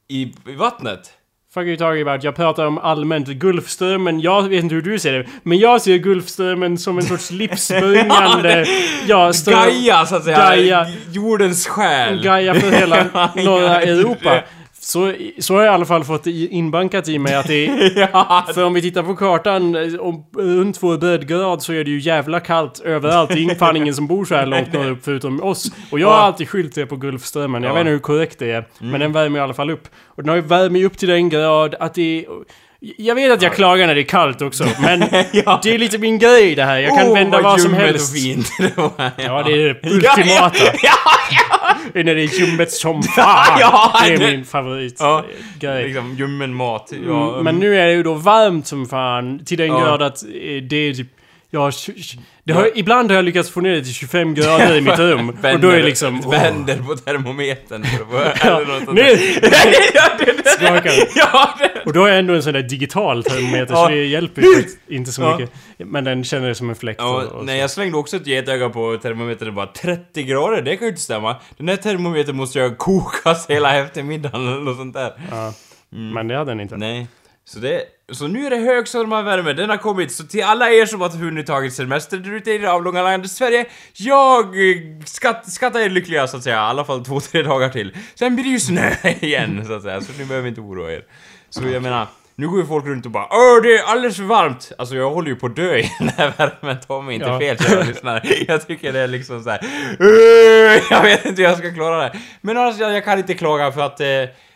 I, 0.08 0.22
I 0.48 0.54
vattnet? 0.58 1.10
Fuck 1.54 1.66
you 1.66 1.76
talking 1.76 2.02
about? 2.08 2.24
Jag 2.24 2.36
pratar 2.36 2.66
om 2.66 2.78
allmänt 2.78 3.28
Gulfströmmen. 3.28 4.20
Jag 4.20 4.42
vet 4.48 4.62
inte 4.62 4.74
hur 4.74 4.82
du 4.82 4.98
ser 4.98 5.12
det. 5.12 5.26
Men 5.42 5.58
jag 5.58 5.82
ser 5.82 5.96
Gulfströmmen 5.96 6.78
som 6.78 6.98
en 6.98 7.04
sorts 7.04 7.30
livsbringande... 7.30 8.66
ja, 9.06 9.32
ström- 9.32 9.52
Gaia, 9.66 10.06
så 10.06 10.16
att 10.16 10.24
säga. 10.24 10.36
Gaia. 10.38 10.86
Jordens 11.12 11.66
själ. 11.66 12.22
Gaia 12.24 12.54
för 12.54 12.70
hela 12.70 12.96
norra. 13.36 13.80
Europa. 13.82 14.38
Så, 14.82 15.12
så 15.38 15.54
har 15.54 15.62
jag 15.62 15.72
i 15.72 15.74
alla 15.74 15.84
fall 15.84 16.04
fått 16.04 16.26
inbankat 16.26 17.08
i 17.08 17.18
mig 17.18 17.34
att 17.34 17.46
det 17.46 17.66
är... 17.68 17.98
ja. 18.12 18.46
För 18.54 18.64
om 18.64 18.74
vi 18.74 18.82
tittar 18.82 19.02
på 19.02 19.16
kartan, 19.16 19.74
om, 20.00 20.24
runt 20.36 20.82
vår 20.82 20.98
breddgrad 20.98 21.62
så 21.62 21.72
är 21.72 21.84
det 21.84 21.90
ju 21.90 21.98
jävla 22.00 22.40
kallt 22.40 22.80
överallt. 22.80 23.30
Det 23.30 23.44
är 23.44 23.54
fan 23.54 23.76
ingen 23.76 23.94
som 23.94 24.06
bor 24.06 24.24
så 24.24 24.34
här 24.34 24.46
långt 24.46 24.72
norrut 24.72 24.98
förutom 25.02 25.42
oss. 25.42 25.72
Och 25.90 25.98
jag 26.00 26.08
har 26.08 26.14
alltid 26.18 26.48
skyllt 26.48 26.74
det 26.74 26.86
på 26.86 26.96
Gulfströmmen. 26.96 27.62
Jag 27.62 27.70
Ja. 27.70 27.74
vet 27.74 27.80
inte 27.80 27.90
hur 27.90 27.98
korrekt 27.98 28.38
det 28.38 28.50
är. 28.50 28.64
Men 28.78 29.00
den 29.00 29.12
värmer 29.12 29.38
i 29.38 29.42
alla 29.42 29.54
fall 29.54 29.70
upp. 29.70 29.88
Och 30.06 30.22
den 30.22 30.28
har 30.28 30.36
ju 30.36 30.42
värme 30.42 30.84
upp 30.84 30.98
till 30.98 31.08
den 31.08 31.28
grad 31.28 31.74
att 31.80 31.94
det 31.94 32.18
är... 32.20 32.24
Jag 32.96 33.14
vet 33.14 33.32
att 33.32 33.42
jag 33.42 33.54
klagar 33.54 33.86
när 33.86 33.94
det 33.94 34.00
är 34.00 34.04
kallt 34.04 34.42
också, 34.42 34.64
men 34.82 35.00
Ja. 35.32 35.60
det 35.62 35.74
är 35.74 35.78
lite 35.78 35.98
min 35.98 36.18
grej 36.18 36.54
det 36.54 36.64
här. 36.64 36.78
Jag 36.78 36.98
kan 36.98 37.08
Åh, 37.08 37.14
vända 37.14 37.40
vad 37.42 37.60
som 37.60 37.74
helst. 37.74 38.12
och 38.12 38.18
fint 38.18 38.50
det 38.58 38.76
var. 38.76 38.90
Ja, 39.16 39.42
det 39.42 39.52
är 39.52 39.56
det 39.82 39.90
ultimata. 39.90 40.58
Ja, 40.82 41.76
Det 41.92 42.00
är 42.00 42.04
när 42.04 42.14
det 42.14 42.22
är 42.22 42.40
ljummet 42.40 42.70
som 42.72 43.02
fan. 43.02 43.56
Ja, 43.60 43.92
det 44.06 44.14
är 44.14 44.18
det- 44.18 44.26
min 44.30 44.44
favoritgrej. 44.44 45.24
Ja. 45.60 45.74
liksom 45.74 46.14
ljummen 46.18 46.54
mat. 46.54 46.92
Ja, 47.08 47.30
Mm, 47.32 47.44
Men 47.44 47.58
nu 47.58 47.76
är 47.80 47.86
det 47.86 47.92
ju 47.92 48.02
då 48.02 48.14
varmt 48.14 48.66
som 48.66 48.86
fan 48.86 49.44
till 49.44 49.58
den 49.58 49.66
Ja. 49.68 49.78
grad 49.80 50.02
att 50.02 50.22
eh, 50.22 50.28
det 50.62 50.76
är 50.76 50.94
typ... 50.94 51.06
Ja, 51.52 51.70
tj- 51.70 52.18
det 52.44 52.52
har, 52.52 52.70
ibland 52.74 53.10
har 53.10 53.16
jag 53.16 53.24
lyckats 53.24 53.50
få 53.50 53.60
ner 53.60 53.70
det 53.74 53.84
till 53.84 53.94
25 53.94 54.34
grader 54.34 54.76
i 54.76 54.80
mitt 54.80 54.98
rum. 54.98 55.28
och 55.28 55.60
då 55.60 55.68
är 55.68 55.76
det 55.76 55.82
liksom... 55.82 56.20
åh, 56.24 56.30
Vänder 56.42 56.76
på 56.76 56.96
termometern. 56.96 57.84
ja, 58.44 58.60
nu 58.92 59.02
där. 59.40 59.74
ja, 59.94 60.08
skakar 60.56 60.92
ja, 61.14 61.54
det. 61.58 61.80
Och 61.86 61.92
då 61.92 62.00
har 62.00 62.08
jag 62.08 62.18
ändå 62.18 62.34
en 62.34 62.42
sån 62.42 62.52
där 62.52 62.62
digital 62.62 63.24
termometer 63.24 63.74
Ja. 63.74 63.84
så 63.84 63.88
det 63.88 64.04
hjälper 64.06 64.42
ju 64.42 64.64
inte 64.96 65.12
så 65.12 65.22
Ja. 65.22 65.38
mycket. 65.38 65.54
Men 65.78 66.04
den 66.04 66.24
känner 66.24 66.48
det 66.48 66.54
som 66.54 66.68
en 66.70 66.76
fläkt. 66.76 67.00
och, 67.00 67.06
Ja, 67.06 67.22
och 67.24 67.44
nej, 67.44 67.56
så. 67.56 67.60
jag 67.60 67.70
slängde 67.70 67.96
också 67.98 68.16
ett 68.16 68.26
getöga 68.26 68.68
på 68.68 68.96
termometern 69.02 69.48
och 69.48 69.54
bara 69.54 69.66
30 69.66 70.22
grader, 70.22 70.62
det 70.62 70.76
kan 70.76 70.84
ju 70.86 70.90
inte 70.90 71.02
stämma. 71.02 71.36
Den 71.56 71.68
här 71.68 71.76
termometern 71.76 72.36
måste 72.36 72.58
jag 72.58 72.78
kokas 72.78 73.46
hela 73.50 73.76
eftermiddagen 73.78 74.48
eller 74.48 74.60
något 74.60 74.76
sånt 74.76 74.94
där. 74.94 75.12
Ja. 75.30 75.52
Men 75.90 76.28
det 76.28 76.36
hade 76.36 76.50
den 76.50 76.60
inte. 76.60 76.76
Nej. 76.76 77.06
Så 77.44 77.58
det... 77.58 77.82
Så 78.12 78.26
nu 78.26 78.46
är 78.46 78.50
det 78.50 78.56
högsommarvärme, 78.56 79.52
den 79.52 79.70
har 79.70 79.76
kommit. 79.76 80.12
Så 80.12 80.24
till 80.26 80.42
alla 80.44 80.70
er 80.70 80.86
som 80.86 81.00
har 81.00 81.08
hunnit 81.08 81.46
tagit 81.46 81.74
semester 81.74 82.16
där 82.16 82.32
ute 82.34 82.50
i 82.52 82.58
det 82.58 82.72
avlånga 82.72 83.02
landet 83.02 83.30
Sverige, 83.30 83.66
jag 83.92 84.44
eh, 84.44 84.76
skatt, 85.06 85.52
skattar 85.52 85.80
er 85.80 85.90
lyckliga 85.90 86.26
så 86.26 86.36
att 86.36 86.42
säga, 86.42 86.56
i 86.56 86.58
alla 86.58 86.84
fall 86.84 87.04
två, 87.04 87.20
tre 87.20 87.42
dagar 87.42 87.68
till. 87.68 87.96
Sen 88.14 88.34
blir 88.34 88.44
det 88.44 88.50
ju 88.50 88.60
snö 88.60 88.90
igen 89.20 89.64
så 89.66 89.72
att 89.72 89.82
säga, 89.82 90.00
så 90.00 90.12
ni 90.18 90.24
behöver 90.24 90.48
inte 90.48 90.60
oroa 90.60 90.92
er. 90.92 91.02
Så 91.50 91.62
jag 91.68 91.82
menar, 91.82 92.06
nu 92.34 92.48
går 92.48 92.60
ju 92.60 92.66
folk 92.66 92.86
runt 92.86 93.04
och 93.06 93.10
bara 93.12 93.26
Åh, 93.30 93.62
det 93.62 93.78
är 93.78 93.82
alldeles 93.84 94.16
för 94.16 94.22
varmt! 94.24 94.72
Alltså 94.78 94.94
jag 94.94 95.10
håller 95.10 95.28
ju 95.28 95.36
på 95.36 95.46
att 95.46 95.56
dö 95.56 95.76
i 95.78 95.90
den 95.98 96.08
här 96.08 96.32
värmen, 96.38 96.76
ta 96.88 97.00
mig 97.02 97.14
inte 97.14 97.26
Ja. 97.28 97.38
fel 97.40 97.58
kära 97.58 97.82
lyssnare. 97.82 98.22
Jag 98.48 98.66
tycker 98.66 98.92
det 98.92 99.00
är 99.00 99.08
liksom 99.08 99.42
så 99.42 99.50
här. 99.50 99.60
"Åh, 100.00 100.82
Jag 100.90 101.02
vet 101.02 101.24
inte 101.24 101.42
hur 101.42 101.48
jag 101.48 101.58
ska 101.58 101.70
klara 101.74 102.02
det. 102.02 102.18
Men 102.40 102.56
alltså, 102.56 102.82
jag, 102.82 102.92
jag 102.92 103.04
kan 103.04 103.18
inte 103.18 103.34
klaga 103.34 103.72
för 103.72 103.80
att 103.80 104.00
eh, 104.00 104.06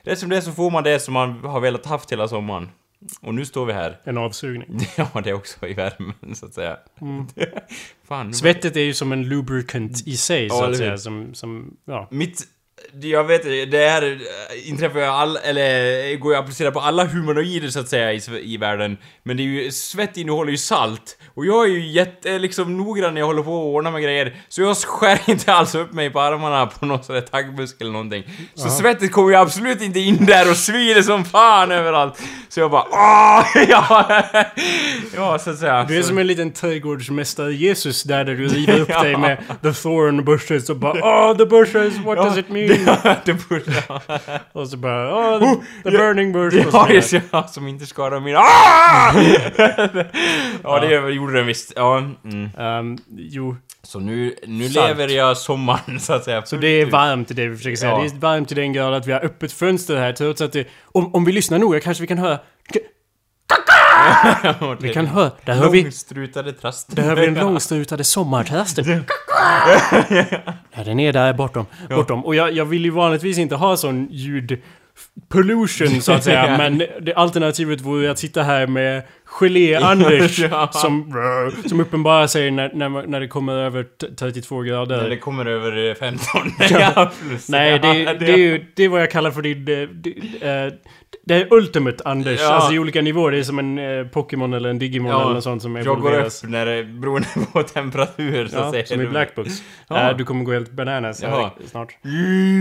rätt 0.04 0.18
som 0.18 0.28
det 0.28 0.36
är 0.36 0.40
så 0.40 0.52
får 0.52 0.70
man 0.70 0.84
det 0.84 1.00
som 1.00 1.14
man 1.14 1.44
har 1.44 1.60
velat 1.60 1.86
haft 1.86 2.12
hela 2.12 2.28
sommaren. 2.28 2.68
Och 3.20 3.34
nu 3.34 3.44
står 3.44 3.66
vi 3.66 3.72
här. 3.72 4.00
En 4.04 4.18
avsugning. 4.18 4.78
Ja, 4.96 5.20
det 5.24 5.30
är 5.30 5.34
också 5.34 5.66
i 5.66 5.74
värmen 5.74 6.34
så 6.34 6.46
att 6.46 6.54
säga. 6.54 6.76
Fan. 8.08 8.26
nu- 8.26 8.32
Svettet 8.32 8.76
är 8.76 8.80
ju 8.80 8.94
som 8.94 9.12
en 9.12 9.22
lubricant 9.28 10.06
i 10.06 10.16
sig, 10.16 10.50
så 10.50 10.56
Ja, 10.56 10.60
eller 10.62 10.72
att 10.72 10.78
säga. 10.78 10.98
Som, 10.98 11.34
som, 11.34 11.76
ja. 11.84 12.08
Mitt 12.10 12.42
Jag 13.00 13.24
vet 13.24 13.42
det 13.70 13.88
här 13.88 14.02
eh, 14.02 14.68
inträffar 14.68 14.98
ju 14.98 15.04
all, 15.04 15.36
eller 15.36 16.16
går 16.16 16.32
ju 16.32 16.38
att 16.38 16.44
applicera 16.44 16.70
på 16.70 16.80
alla 16.80 17.04
humanoider 17.04 17.68
så 17.68 17.80
att 17.80 17.88
säga 17.88 18.12
i, 18.12 18.20
i 18.42 18.56
världen. 18.56 18.96
Men 19.22 19.36
det 19.36 19.42
är 19.42 19.44
ju, 19.44 19.70
svett 19.70 20.16
innehåller 20.16 20.50
ju 20.50 20.56
salt. 20.56 21.18
Och 21.34 21.46
jag 21.46 21.64
är 21.64 21.68
ju 21.68 21.86
jätte, 21.86 22.38
liksom 22.38 22.76
noggrann 22.76 23.14
när 23.14 23.20
jag 23.20 23.26
håller 23.26 23.42
på 23.42 23.50
att 23.50 23.74
ordna 23.74 23.90
med 23.90 24.02
grejer. 24.02 24.36
Så 24.48 24.62
jag 24.62 24.76
skär 24.76 25.20
inte 25.30 25.52
alls 25.52 25.74
upp 25.74 25.92
mig 25.92 26.10
på 26.10 26.20
armarna 26.20 26.66
på 26.66 26.86
någon 26.86 27.04
sån 27.04 27.14
där 27.14 27.22
taggbuske 27.22 27.76
eller 27.80 27.92
någonting. 27.92 28.24
Så 28.54 28.68
svettet 28.68 29.12
kommer 29.12 29.30
ju 29.30 29.36
absolut 29.36 29.82
inte 29.82 30.00
in 30.00 30.26
där 30.26 30.50
och 30.50 30.56
svider 30.56 31.02
som 31.02 31.24
fan 31.24 31.72
överallt. 31.72 32.22
Så 32.48 32.60
jag 32.60 32.70
bara 32.70 32.84
åh, 32.90 33.46
ja, 33.68 34.22
ja 35.16 35.38
så 35.38 35.50
att 35.50 35.58
säga. 35.58 35.84
Du 35.88 35.98
är 35.98 36.02
som 36.02 36.18
en 36.18 36.26
liten 36.26 36.52
trädgårdsmästare 36.52 37.52
Jesus 37.52 38.02
där, 38.02 38.24
där 38.24 38.34
du 38.34 38.48
river 38.48 38.80
upp 38.80 38.88
dig 39.02 39.16
med 39.16 39.38
the 39.62 39.72
thorn 39.72 40.24
bushes 40.24 40.70
och 40.70 40.76
bara 40.76 41.30
oh 41.30 41.36
the 41.36 41.46
bushes, 41.46 41.94
what 42.04 42.16
does 42.16 42.38
it 42.38 42.48
mean? 42.48 42.83
det 43.24 43.48
borde 43.48 43.84
jag. 43.88 44.00
Och 44.52 44.68
så 44.68 44.76
bara 44.76 45.14
oh 45.14 45.38
the, 45.54 45.90
the 45.90 45.90
burning 45.90 46.32
bush. 46.32 46.56
Ja, 46.72 46.90
just 46.90 47.14
ja, 47.30 47.46
som 47.46 47.68
inte 47.68 47.86
skadar 47.86 48.20
mina... 48.20 48.38
Ah! 48.38 49.12
ja, 50.62 50.80
det 50.80 51.10
gjorde 51.10 51.32
den 51.32 51.46
visst. 51.46 51.72
Ja, 51.76 51.98
mm. 52.24 52.50
Ehm, 52.58 52.98
jo, 53.16 53.56
Så 53.82 54.00
nu, 54.00 54.34
nu 54.46 54.68
Sant. 54.68 54.88
lever 54.88 55.08
jag 55.08 55.36
sommaren, 55.36 56.00
så 56.00 56.12
att 56.12 56.24
säga. 56.24 56.42
så 56.46 56.56
det 56.56 56.68
är 56.68 56.86
varmt 56.86 57.28
det 57.28 57.48
vi 57.48 57.56
försöker 57.56 57.76
säga. 57.76 57.92
Ja. 57.92 57.98
Det 57.98 58.06
är 58.06 58.18
varmt 58.18 58.48
till 58.48 58.56
den 58.56 58.72
grad 58.72 58.94
att 58.94 59.06
vi 59.06 59.12
har 59.12 59.24
öppet 59.24 59.52
fönster 59.52 59.96
här 59.96 60.12
trots 60.12 60.40
att 60.40 60.52
det... 60.52 60.68
Om, 60.82 61.14
om 61.14 61.24
vi 61.24 61.32
lyssnar 61.32 61.58
noga 61.58 61.80
kanske 61.80 62.00
vi 62.00 62.06
kan 62.06 62.18
höra... 62.18 62.38
Vi 64.80 64.92
kan 64.94 65.06
höra... 65.06 65.30
Där 65.44 65.54
hör 65.54 65.70
vi... 65.70 65.82
Långstrutade 65.82 66.52
trast. 66.52 66.96
Där 66.96 67.08
har 67.08 67.16
vi 67.16 67.26
den 67.26 67.34
långstrutade 67.46 68.04
sommartrasten. 68.04 69.04
Ja, 70.76 70.84
den 70.84 71.00
är 71.00 71.12
där 71.12 71.32
bortom. 71.32 71.66
bortom. 71.88 72.24
Och 72.24 72.34
jag, 72.34 72.52
jag 72.52 72.64
vill 72.64 72.84
ju 72.84 72.90
vanligtvis 72.90 73.38
inte 73.38 73.54
ha 73.56 73.76
sån 73.76 74.08
ljud 74.10 74.62
pollution 75.28 76.00
så 76.00 76.12
att 76.12 76.24
säga, 76.24 76.46
Ja. 76.50 76.56
men 76.58 76.82
det 77.02 77.14
alternativet 77.14 77.80
vore 77.80 78.10
att 78.10 78.18
sitta 78.18 78.42
här 78.42 78.66
med 78.66 79.02
Gelé-Anders 79.40 80.38
Ja. 80.50 80.70
som, 80.72 81.14
som 81.66 81.80
uppenbarar 81.80 82.26
sig 82.26 82.50
när, 82.50 82.70
när, 82.74 82.88
när 83.06 83.20
det 83.20 83.28
kommer 83.28 83.52
över 83.52 83.82
t- 83.82 84.06
32 84.18 84.60
grader. 84.60 85.02
När 85.02 85.08
det 85.08 85.16
kommer 85.16 85.46
över 85.46 85.88
eh, 85.90 85.94
15. 85.94 86.24
ja, 86.70 87.12
plus. 87.28 87.48
Nej, 87.48 87.78
det, 87.78 87.98
Ja, 88.02 88.14
det 88.14 88.32
är 88.32 88.36
ju 88.36 88.64
det 88.76 88.84
är 88.84 88.88
vad 88.88 89.02
jag 89.02 89.10
kallar 89.10 89.30
för 89.30 89.42
det, 89.42 89.54
det, 89.54 89.86
det, 89.86 90.10
eh, 90.66 90.72
det 91.26 91.34
är 91.34 91.52
Ultimate 91.52 92.02
Anders, 92.04 92.40
Ja. 92.40 92.48
alltså 92.52 92.72
i 92.72 92.78
olika 92.78 93.02
nivåer. 93.02 93.30
Det 93.32 93.38
är 93.38 93.42
som 93.42 93.58
en 93.58 93.78
eh, 93.78 94.06
Pokémon 94.06 94.52
eller 94.52 94.68
en 94.70 94.78
Digimon 94.78 95.10
Ja, 95.10 95.22
eller 95.22 95.34
något 95.34 95.44
sånt 95.44 95.62
som 95.62 95.76
Jag 95.76 96.00
går 96.00 96.12
upp 96.14 96.32
när 96.42 96.66
det, 96.66 96.84
beroende 96.84 97.28
på 97.52 97.62
temperatur, 97.74 98.46
så 98.48 98.56
Ja, 98.56 98.70
säger 98.70 98.84
som 98.84 99.00
i 99.00 99.04
du. 99.04 99.10
Black 99.10 99.34
Books. 99.34 99.62
Ja. 99.88 100.10
Eh, 100.10 100.16
du 100.16 100.24
kommer 100.24 100.44
gå 100.44 100.52
helt 100.52 100.70
bananas 100.72 101.22
Jaha. 101.22 101.50
snart. 101.66 101.88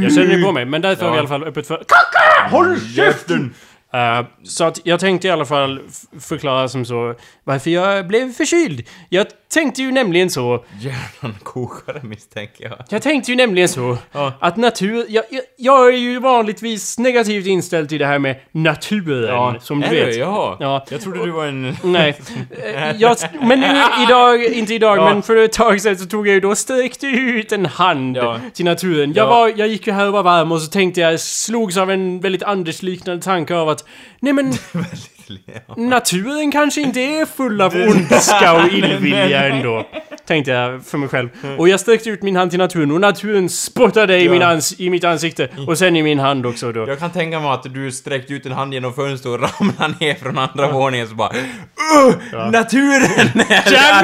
Jag 0.03 0.13
känner 0.13 0.37
det 0.37 0.43
på 0.43 0.51
mig, 0.51 0.65
men 0.65 0.81
därför 0.81 1.05
har 1.05 1.11
vi 1.11 1.15
i 1.15 1.17
Ja. 1.17 1.19
alla 1.19 1.29
fall 1.29 1.43
öppet 1.43 1.67
för... 1.67 1.75
KAKA! 1.77 2.49
Håll 2.55 2.79
käften! 2.95 3.53
Eh, 3.93 4.25
så 4.43 4.63
att 4.63 4.79
jag 4.83 4.99
tänkte 4.99 5.27
i 5.27 5.31
alla 5.31 5.45
fall 5.45 5.79
förklara 6.19 6.67
som 6.67 6.85
så 6.85 7.15
varför 7.43 7.69
jag 7.71 8.07
blev 8.07 8.31
förkyld. 8.33 8.87
Jag 9.09 9.27
tänkte 9.53 9.81
ju 9.81 9.91
nämligen 9.91 10.29
så... 10.29 10.65
Hjärnan 10.79 11.37
kokare 11.43 11.99
misstänker 12.03 12.63
jag. 12.63 12.73
Jag 12.89 13.01
tänkte 13.01 13.31
ju 13.31 13.37
nämligen 13.37 13.69
så 13.69 13.97
Ja. 14.11 14.33
att 14.39 14.57
natur... 14.57 15.05
Jag, 15.09 15.23
jag, 15.29 15.41
jag 15.57 15.87
är 15.93 15.97
ju 15.97 16.19
vanligtvis 16.19 16.97
negativt 16.99 17.45
inställd 17.47 17.89
till 17.89 17.99
det 17.99 18.05
här 18.05 18.19
med 18.19 18.35
naturen, 18.51 19.59
som 19.61 19.81
du 19.81 19.87
vet. 19.89 20.15
Jaha. 20.15 20.57
Ja. 20.59 20.85
Jag 20.89 21.01
trodde 21.01 21.25
du 21.25 21.31
var 21.31 21.45
en... 21.45 21.77
Nej. 21.83 22.15
Jag, 22.97 23.17
men 23.41 23.59
nu 23.59 23.67
idag, 24.07 24.43
inte 24.45 24.73
idag, 24.73 24.97
Ja. 24.97 25.13
men 25.13 25.21
för 25.23 25.35
ett 25.35 25.53
tag 25.53 25.81
sedan 25.81 25.97
så 25.97 26.05
tog 26.05 26.27
jag 26.27 26.33
ju 26.33 26.39
då 26.39 26.55
sträckte 26.55 27.07
ut 27.07 27.51
en 27.51 27.65
hand 27.65 28.17
Ja. 28.17 28.39
till 28.53 28.65
naturen. 28.65 29.13
Jag, 29.13 29.25
Ja. 29.25 29.29
var, 29.29 29.53
jag 29.55 29.67
gick 29.67 29.87
ju 29.87 29.93
här 29.93 30.07
och 30.07 30.13
var 30.13 30.23
varm 30.23 30.51
och 30.51 30.61
så 30.61 30.67
tänkte 30.71 31.01
jag, 31.01 31.19
slogs 31.19 31.77
av 31.77 31.91
en 31.91 32.19
väldigt 32.19 32.43
Anders-liknande 32.43 33.23
tanke 33.23 33.55
av 33.55 33.69
att 33.69 33.85
Nej 34.19 34.33
men, 34.33 34.53
naturen 35.77 36.51
kanske 36.51 36.81
inte 36.81 36.99
är 37.01 37.25
full 37.25 37.61
av 37.61 37.75
ondska 37.89 38.53
och 38.53 38.67
illvilja 38.67 39.47
ändå. 39.47 39.87
Tänkte 40.27 40.51
jag 40.51 40.85
för 40.85 40.97
mig 40.97 41.09
själv. 41.09 41.29
Och 41.57 41.69
jag 41.69 41.79
sträckte 41.79 42.09
ut 42.09 42.21
min 42.21 42.35
hand 42.35 42.49
till 42.51 42.59
naturen 42.59 42.91
och 42.91 43.01
naturen 43.01 43.49
spottade 43.49 44.19
i, 44.19 44.29
min 44.29 44.41
ans 44.41 44.79
i 44.79 44.89
mitt 44.89 45.03
ansikte. 45.03 45.49
Och 45.67 45.77
sen 45.77 45.95
i 45.95 46.03
min 46.03 46.19
hand 46.19 46.45
också 46.45 46.71
då. 46.71 46.87
Jag 46.87 46.99
kan 46.99 47.11
tänka 47.11 47.39
mig 47.39 47.49
att 47.51 47.63
du 47.73 47.91
sträckte 47.91 48.33
ut 48.33 48.45
en 48.45 48.51
hand 48.51 48.73
genom 48.73 48.93
fönstret 48.93 49.33
och 49.41 49.49
ramlade 49.59 49.93
ner 49.99 50.15
från 50.15 50.37
andra 50.37 50.71
våningen 50.71 51.07
så 51.07 51.15
bara 51.15 51.29
uh, 51.29 52.51
Naturen! 52.51 53.43
Ja, 53.71 54.01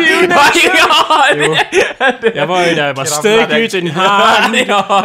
Jo. 1.35 1.55
Jag 2.35 2.47
var 2.47 2.65
ju 2.65 2.75
där, 2.75 2.93
bara 2.93 3.05
sträck 3.05 3.57
ut 3.57 3.73
en 3.73 3.87
hand. 3.87 4.55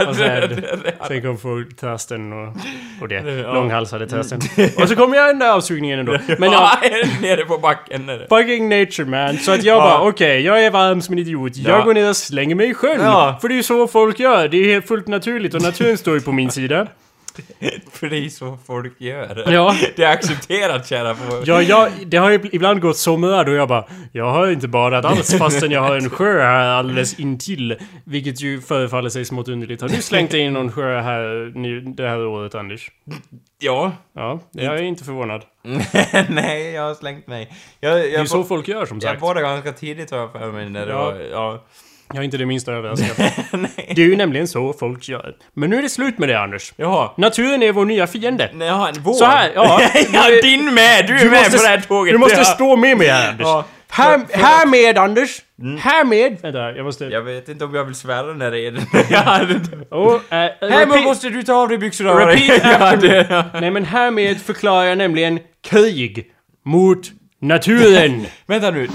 Och 0.08 0.16
sen, 0.16 0.40
det, 0.40 0.94
sen 1.08 1.22
kom 1.22 1.38
fågeltrasten 1.38 2.32
och, 2.32 2.56
och 3.00 3.08
det. 3.08 3.42
Långhalsade 3.42 4.06
trasten. 4.06 4.40
Och 4.76 4.88
så 4.88 4.96
kom 4.96 5.14
jag 5.14 5.28
den 5.28 5.38
där 5.38 5.50
avsugningen 5.52 6.03
ändå. 6.08 6.18
Men 6.38 6.52
ja, 6.52 6.70
nere 7.22 7.44
på 7.44 7.58
backen. 7.58 8.06
Nere. 8.06 8.26
fucking 8.28 8.68
nature 8.68 9.04
man. 9.06 9.38
Så 9.38 9.52
att 9.52 9.62
jag 9.64 9.76
Ja. 9.76 9.80
bara, 9.80 10.08
okej, 10.08 10.40
jag 10.40 10.64
är 10.64 10.70
varm 10.70 11.02
som 11.02 11.12
en 11.12 11.18
idiot. 11.18 11.56
Jag 11.56 11.78
Ja. 11.80 11.84
går 11.84 11.94
ner 11.94 12.08
och 12.08 12.16
slänger 12.16 12.54
mig 12.54 12.68
i 12.70 12.74
sjön. 12.74 12.98
För 13.40 13.48
det 13.48 13.54
är 13.54 13.56
ju 13.56 13.62
så 13.62 13.86
folk 13.86 14.18
gör. 14.20 14.48
Det 14.48 14.56
är 14.56 14.72
helt 14.72 14.88
fullt 14.88 15.08
naturligt 15.08 15.54
och 15.54 15.62
naturen 15.62 15.98
står 15.98 16.14
ju 16.14 16.20
på 16.20 16.32
min 16.32 16.50
sida. 16.50 16.86
För 17.92 18.08
det 18.08 18.16
är 18.16 18.28
så 18.28 18.58
folk 18.66 19.00
gör. 19.00 19.52
Ja. 19.52 19.74
Det 19.96 20.02
är 20.04 20.12
accepterat 20.12 20.86
kära 20.88 21.14
på... 21.14 21.42
Ja, 21.46 21.62
jag, 21.62 21.90
det 22.06 22.16
har 22.16 22.30
ju 22.30 22.40
ibland 22.52 22.80
gått 22.80 22.96
somrar 22.96 23.44
då 23.44 23.52
jag 23.52 23.68
bara 23.68 23.84
Jag 24.12 24.30
har 24.30 24.50
inte 24.50 24.68
badat 24.68 25.04
alls 25.04 25.38
fastän 25.38 25.70
jag 25.70 25.80
har 25.80 25.96
en 25.96 26.10
sjö 26.10 26.40
här 26.42 26.66
alldeles 26.68 27.18
intill 27.20 27.76
Vilket 28.04 28.40
ju 28.42 28.60
förefaller 28.60 29.08
sig 29.10 29.24
smått 29.24 29.48
underligt. 29.48 29.80
Har 29.82 29.88
du 29.88 30.02
slängt 30.02 30.30
dig 30.30 30.40
in 30.40 30.52
någon 30.52 30.72
sjö 30.72 31.00
här 31.00 31.52
nu, 31.54 31.80
det 31.80 32.08
här 32.08 32.26
året 32.26 32.54
Anders? 32.54 32.90
Ja. 33.58 33.92
Ja, 34.14 34.40
jag 34.52 34.78
är 34.78 34.82
inte 34.82 35.04
förvånad. 35.04 35.42
Nej, 36.28 36.70
jag 36.72 36.82
har 36.82 36.94
slängt 36.94 37.26
mig. 37.26 37.52
Jag, 37.80 37.92
Det 37.96 38.00
är 38.00 38.04
ju 38.06 38.12
jag, 38.12 38.28
så 38.28 38.44
folk 38.44 38.68
gör 38.68 38.86
som 38.86 38.96
jag 38.98 39.10
sagt. 39.10 39.20
badade 39.20 39.46
ganska 39.46 39.72
tidigt 39.72 40.10
har 40.10 40.18
jag 40.18 40.32
för 40.32 40.52
mig 40.52 40.70
när 40.70 40.86
det 40.86 40.92
Ja. 40.92 41.04
var... 41.04 41.20
Ja. 41.32 41.64
Jag 42.14 42.20
är 42.20 42.24
inte 42.24 42.36
det 42.36 42.46
minsta 42.46 42.72
överraskad. 42.72 43.30
Nej. 43.60 43.92
Det 43.96 44.02
är 44.02 44.06
ju 44.06 44.16
nämligen 44.16 44.48
så 44.48 44.72
folk 44.72 45.08
gör. 45.08 45.34
Men 45.54 45.70
nu 45.70 45.78
är 45.78 45.82
det 45.82 45.88
slut 45.88 46.18
med 46.18 46.28
det 46.28 46.40
Anders. 46.40 46.72
Jaha. 46.76 47.10
Naturen 47.16 47.62
är 47.62 47.72
vår 47.72 47.84
nya 47.84 48.06
fiende. 48.06 48.50
Nej, 48.54 48.68
jag 48.68 48.74
har 48.74 48.88
en 48.88 48.94
vår. 49.02 49.12
Så 49.12 49.24
här, 49.24 49.52
ja. 49.54 49.80
ja, 50.12 50.22
din 50.42 50.74
med! 50.74 51.06
Du 51.06 51.14
är 51.14 51.30
med 51.30 51.38
måste, 51.38 51.56
på 51.56 51.62
det 51.62 51.68
här 51.68 51.80
tåget. 51.80 52.14
du 52.14 52.18
måste 52.18 52.38
Ja. 52.38 52.44
stå 52.44 52.76
med 52.76 52.98
mig 52.98 53.08
här 53.08 53.28
Anders. 53.28 53.44
Ja. 53.46 53.64
Här, 53.88 54.20
härmed 54.32 54.98
Anders! 54.98 55.42
Härmed! 55.80 56.36
Vänta, 56.42 56.72
jag 56.72 56.84
måste... 56.84 57.04
Jag 57.04 57.22
vet 57.22 57.48
inte 57.48 57.64
om 57.64 57.74
jag 57.74 57.84
vill 57.84 57.94
svära 57.94 58.32
när 58.32 58.50
det 58.50 58.60
är 58.60 58.70
den. 58.70 58.82
Oh, 59.90 60.14
uh, 60.14 60.20
Härmed 60.30 61.04
måste 61.04 61.30
du 61.30 61.42
ta 61.42 61.54
av 61.54 61.68
dig 61.68 61.78
byxorna. 61.78 62.10
Repeat 62.26 63.00
det, 63.00 63.26
ja. 63.30 63.44
Nej 63.60 63.70
men 63.70 63.84
härmed 63.84 64.40
förklarar 64.40 64.84
jag 64.84 64.98
nämligen 64.98 65.38
krig 65.64 66.30
mot 66.64 67.10
naturen. 67.40 68.26
Vänta 68.46 68.70
nu. 68.70 68.88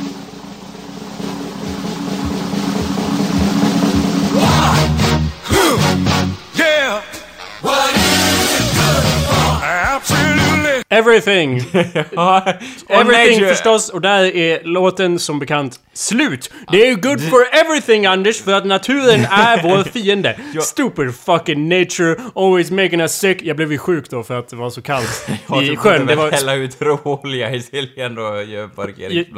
Everything. 10.89 11.61
Ja, 12.15 12.53
Everything 12.87 13.47
förstås, 13.47 13.89
och 13.89 14.01
där 14.01 14.35
är 14.35 14.63
låten 14.63 15.19
som 15.19 15.39
bekant 15.39 15.79
slut. 15.93 16.51
Det 16.71 16.87
är 16.87 16.95
good 16.95 17.21
for 17.29 17.39
everything 17.51 18.05
Anders, 18.05 18.41
för 18.41 18.53
att 18.53 18.65
naturen 18.65 19.25
är 19.31 19.63
vår 19.69 19.83
fiende. 19.83 20.39
Stupid 20.61 21.15
fucking 21.15 21.69
nature, 21.69 22.15
always 22.35 22.71
making 22.71 22.99
us 22.99 23.11
sick. 23.11 23.43
Jag 23.43 23.55
blev 23.55 23.71
ju 23.71 23.77
sjuk 23.77 24.09
då 24.09 24.23
för 24.23 24.39
att 24.39 24.49
det 24.49 24.55
var 24.55 24.69
så 24.69 24.81
kallt 24.81 25.29
i 25.63 25.75
sjön. 25.75 26.05
Det 26.05 26.15
var... 26.15 26.31
hälla 26.31 26.53
ut 26.55 26.81
råolja 26.81 27.55
i 27.55 27.61
Siljan 27.61 28.17
och 28.17 28.43
göra 28.43 28.69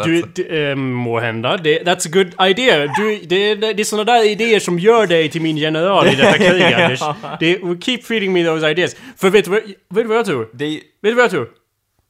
Du, 0.06 0.24
du, 0.36 0.70
eh, 0.70 0.76
må 0.76 1.20
hända. 1.20 1.58
Det, 1.58 1.84
that's 1.84 2.08
a 2.08 2.12
good 2.14 2.50
idea. 2.50 2.88
Du, 2.98 3.20
det, 3.24 3.56
det, 3.56 3.74
det 3.74 3.82
är 3.82 3.84
såna 3.84 4.04
där 4.04 4.30
idéer 4.30 4.60
som 4.60 4.80
gör 4.80 5.08
dig 5.08 5.30
till 5.30 5.42
min 5.42 5.58
general 5.58 6.08
i 6.08 6.16
detta 6.16 6.38
krig, 6.38 6.64
Anders. 6.64 7.00
Det, 7.40 7.60
keep 7.82 8.00
feeding 8.04 8.34
me 8.34 8.46
those 8.46 8.72
ideas. 8.72 8.96
För 9.18 9.30
vet 9.30 9.46
du 9.46 9.52
vad, 9.52 9.62
vet 9.64 9.76
du 9.90 10.04
vad 10.04 10.18
jag 10.18 10.26
tror? 10.26 10.50
Det. 10.54 10.80
Vet 11.02 11.12
du 11.12 11.14
vad 11.14 11.24
jag 11.24 11.32
tror? 11.32 11.41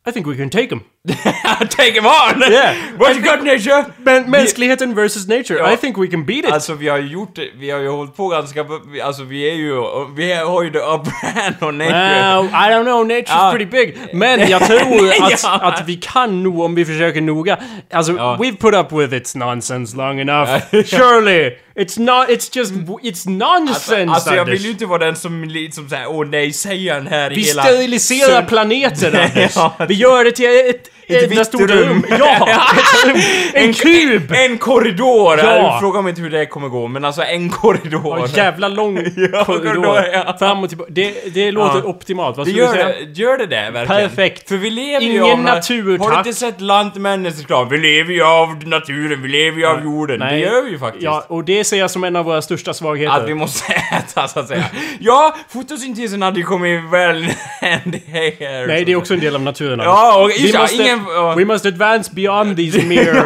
I 0.05 0.11
think 0.11 0.25
we 0.25 0.35
can 0.35 0.49
take 0.49 0.69
them. 0.69 0.85
Take 1.69 1.93
him 1.95 2.05
on! 2.05 2.41
Yeah. 2.51 2.75
What 2.99 3.15
you 3.15 3.21
got 3.23 3.43
nature? 3.43 3.85
Men, 3.97 4.29
mänskligheten 4.29 4.95
versus 4.95 5.27
nature. 5.27 5.57
Ja. 5.59 5.73
I 5.73 5.77
think 5.77 5.97
we 5.97 6.07
can 6.07 6.25
beat 6.25 6.45
it. 6.45 6.51
Alltså 6.51 6.73
vi 6.73 6.89
har 6.89 6.97
ju 6.97 7.07
gjort 7.07 7.35
det, 7.35 7.49
vi 7.59 7.69
har 7.71 7.79
ju 7.79 7.87
hållit 7.89 8.15
på 8.15 8.27
ganska, 8.27 8.65
vi- 8.93 9.01
alltså 9.01 9.23
vi 9.23 9.49
är 9.49 9.53
ju, 9.55 9.75
vi 10.15 10.33
har 10.33 10.63
ju 10.63 10.71
the 10.71 10.77
upper 10.79 11.41
hand 11.41 11.55
on 11.61 11.77
nature. 11.77 11.93
Well, 11.93 12.45
I 12.45 12.73
don't 12.73 12.83
know, 12.83 13.05
nature's 13.07 13.23
Ja. 13.27 13.51
pretty 13.51 13.65
big. 13.65 13.97
Men 14.13 14.49
jag 14.49 14.61
tror 14.67 15.09
att, 15.09 15.43
Ja. 15.43 15.59
att 15.61 15.83
vi 15.87 15.95
kan 15.95 16.43
nog 16.43 16.59
om 16.61 16.75
vi 16.75 16.85
försöker 16.85 17.21
noga. 17.21 17.57
Alltså, 17.93 18.13
Ja. 18.13 18.37
we've 18.39 18.57
put 18.57 18.73
up 18.75 18.91
with 19.01 19.13
its 19.13 19.35
nonsense 19.35 19.97
long 19.97 20.19
enough. 20.19 20.49
Surely! 20.71 21.51
It's 21.75 21.99
not, 21.99 22.29
it's 22.29 22.57
just, 22.57 22.71
it's 23.03 23.29
nonsense 23.29 24.11
Alltså 24.13 24.29
jag 24.29 24.39
Anders. 24.39 24.55
vill 24.59 24.65
ju 24.65 24.71
inte 24.71 24.85
vara 24.85 25.05
den 25.05 25.15
som 25.15 25.43
liksom 25.43 25.89
såhär, 25.89 26.05
åh 26.07 26.25
nej, 26.27 26.53
säger 26.53 26.93
han 26.93 27.07
här 27.07 27.31
i 27.31 27.35
Vi 27.35 27.41
hela... 27.41 27.63
steriliserar 27.63 28.41
Sund- 28.41 28.47
planeten 28.47 29.15
Anders. 29.15 29.57
Vi 29.89 29.93
gör 29.93 30.23
det 30.23 30.31
till 30.31 30.45
ett, 30.69 30.87
Ett 31.15 31.31
vitt 31.31 31.45
stort 31.47 31.69
rum. 31.69 32.05
Ja! 32.19 32.47
ett 32.49 33.05
rum. 33.07 33.21
En 33.53 33.73
kub! 33.73 34.31
En 34.31 34.57
korridor! 34.57 35.37
Ja. 35.39 35.77
Fråga 35.79 36.01
mig 36.01 36.09
inte 36.09 36.21
hur 36.21 36.29
det 36.29 36.45
kommer 36.45 36.67
gå, 36.69 36.87
men 36.87 37.05
alltså 37.05 37.21
en 37.23 37.49
korridor. 37.49 38.19
Ja, 38.19 38.27
jävla 38.27 38.67
lång 38.67 38.97
Ja, 39.33 39.45
korridor. 39.45 39.97
ja. 40.13 40.35
Fram 40.39 40.63
och 40.63 40.69
tillbaka. 40.69 40.91
Det, 40.93 41.33
det 41.33 41.51
låter 41.51 41.79
Ja. 41.79 41.83
optimalt. 41.85 42.37
Vad 42.37 42.45
Det 42.47 42.51
gör, 42.51 42.73
säga? 42.73 42.85
det, 42.87 43.21
gör 43.21 43.37
det 43.37 43.45
det 43.45 43.69
verkligen? 43.71 44.09
Perfekt. 44.09 44.49
För 44.49 44.57
vi 44.57 44.69
lever 44.69 45.01
ju 45.05 45.09
Ingen 45.11 45.23
av... 45.23 45.29
na- 45.29 45.43
natur, 45.55 45.97
Har 45.97 46.11
du 46.11 46.17
inte 46.17 46.33
sett 46.33 46.61
Lantmännens 46.61 47.39
reklam? 47.39 47.69
Vi 47.69 47.77
lever 47.77 48.13
ju 48.13 48.23
av 48.23 48.67
naturen, 48.67 49.21
vi 49.21 49.27
lever 49.29 49.57
ju 49.57 49.65
av 49.65 49.83
jorden. 49.83 50.19
Det 50.19 50.39
gör 50.39 50.61
vi 50.63 50.71
ju 50.71 50.79
faktiskt. 50.79 51.03
Ja, 51.03 51.25
och 51.27 51.43
det 51.43 51.63
ser 51.63 51.77
jag 51.77 51.91
som 51.91 52.03
en 52.03 52.15
av 52.15 52.25
våra 52.25 52.41
största 52.41 52.73
svagheter. 52.73 53.15
Att 53.17 53.29
vi 53.29 53.33
måste 53.33 53.73
äta, 53.97 54.27
så 54.27 54.39
att 54.39 54.47
säga. 54.47 54.65
Ja, 54.99 55.35
fotosyntesen 55.49 56.21
hade 56.21 56.39
ju 56.39 56.45
kommit 56.45 56.91
väl. 56.91 57.27
Nej, 57.61 58.83
det 58.85 58.91
är 58.91 58.95
också 58.95 59.13
en 59.13 59.19
del 59.19 59.35
av 59.35 59.41
naturen. 59.41 59.79
Ja, 59.79 60.21
och 60.23 60.31
just 60.31 60.57
måste, 60.57 60.75
ingen... 60.83 61.00
ja. 61.07 61.35
we 61.37 61.45
must 61.45 61.65
advance 61.65 62.11
beyond 62.15 62.57
these 62.57 62.81
mere 62.87 63.23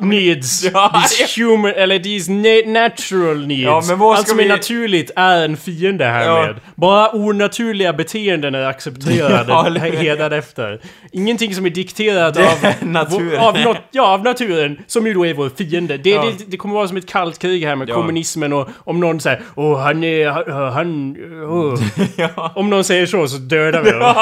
needs. 0.00 0.64
Ja, 0.74 1.02
these 1.08 1.40
human, 1.42 1.72
eller 1.76 1.98
these 1.98 2.30
na- 2.32 2.66
natural 2.72 3.46
needs. 3.46 3.62
Ja, 3.62 3.82
men 3.88 3.98
vad 3.98 4.16
Allt 4.16 4.28
som 4.28 4.36
vi- 4.38 4.44
är 4.44 4.48
naturligt 4.48 5.10
är 5.16 5.44
en 5.44 5.56
fiende 5.56 6.04
härmed. 6.04 6.50
Ja. 6.56 6.70
Bara 6.74 7.10
onaturliga 7.16 7.92
beteenden 7.92 8.54
är 8.54 8.64
accepterade, 8.66 9.44
Ja, 9.48 9.66
eller 9.66 9.80
hur? 9.80 9.90
hedadefter. 9.96 10.80
Ingenting 11.12 11.54
som 11.54 11.66
är 11.66 11.70
dikterat 11.70 12.36
av, 12.36 12.44
naturen. 12.88 13.38
av, 13.40 13.58
något, 13.60 13.78
ja, 13.90 14.06
av 14.06 14.22
naturen, 14.24 14.78
som 14.86 15.06
ju 15.06 15.14
då 15.14 15.26
är 15.26 15.34
vår 15.34 15.50
fiende. 15.56 15.96
Det, 15.96 16.10
Ja. 16.10 16.22
det, 16.38 16.44
det 16.50 16.56
kommer 16.56 16.74
vara 16.74 16.88
som 16.88 16.96
ett 16.96 17.08
kallt 17.08 17.38
krig 17.38 17.64
här 17.64 17.76
med 17.76 17.88
kommunismen 17.92 18.52
och 18.52 18.68
om 18.84 19.00
någon 19.00 19.20
säger 19.20 19.40
åh 19.54 19.78
han 19.80 20.04
är, 20.04 20.28
han, 20.30 20.72
han. 20.72 21.16
Ja. 22.16 22.52
Om 22.54 22.70
någon 22.70 22.84
säger 22.84 23.06
så 23.06 23.28
så 23.28 23.36
dödar 23.36 23.82
vi 23.82 23.90
honom. 23.90 24.14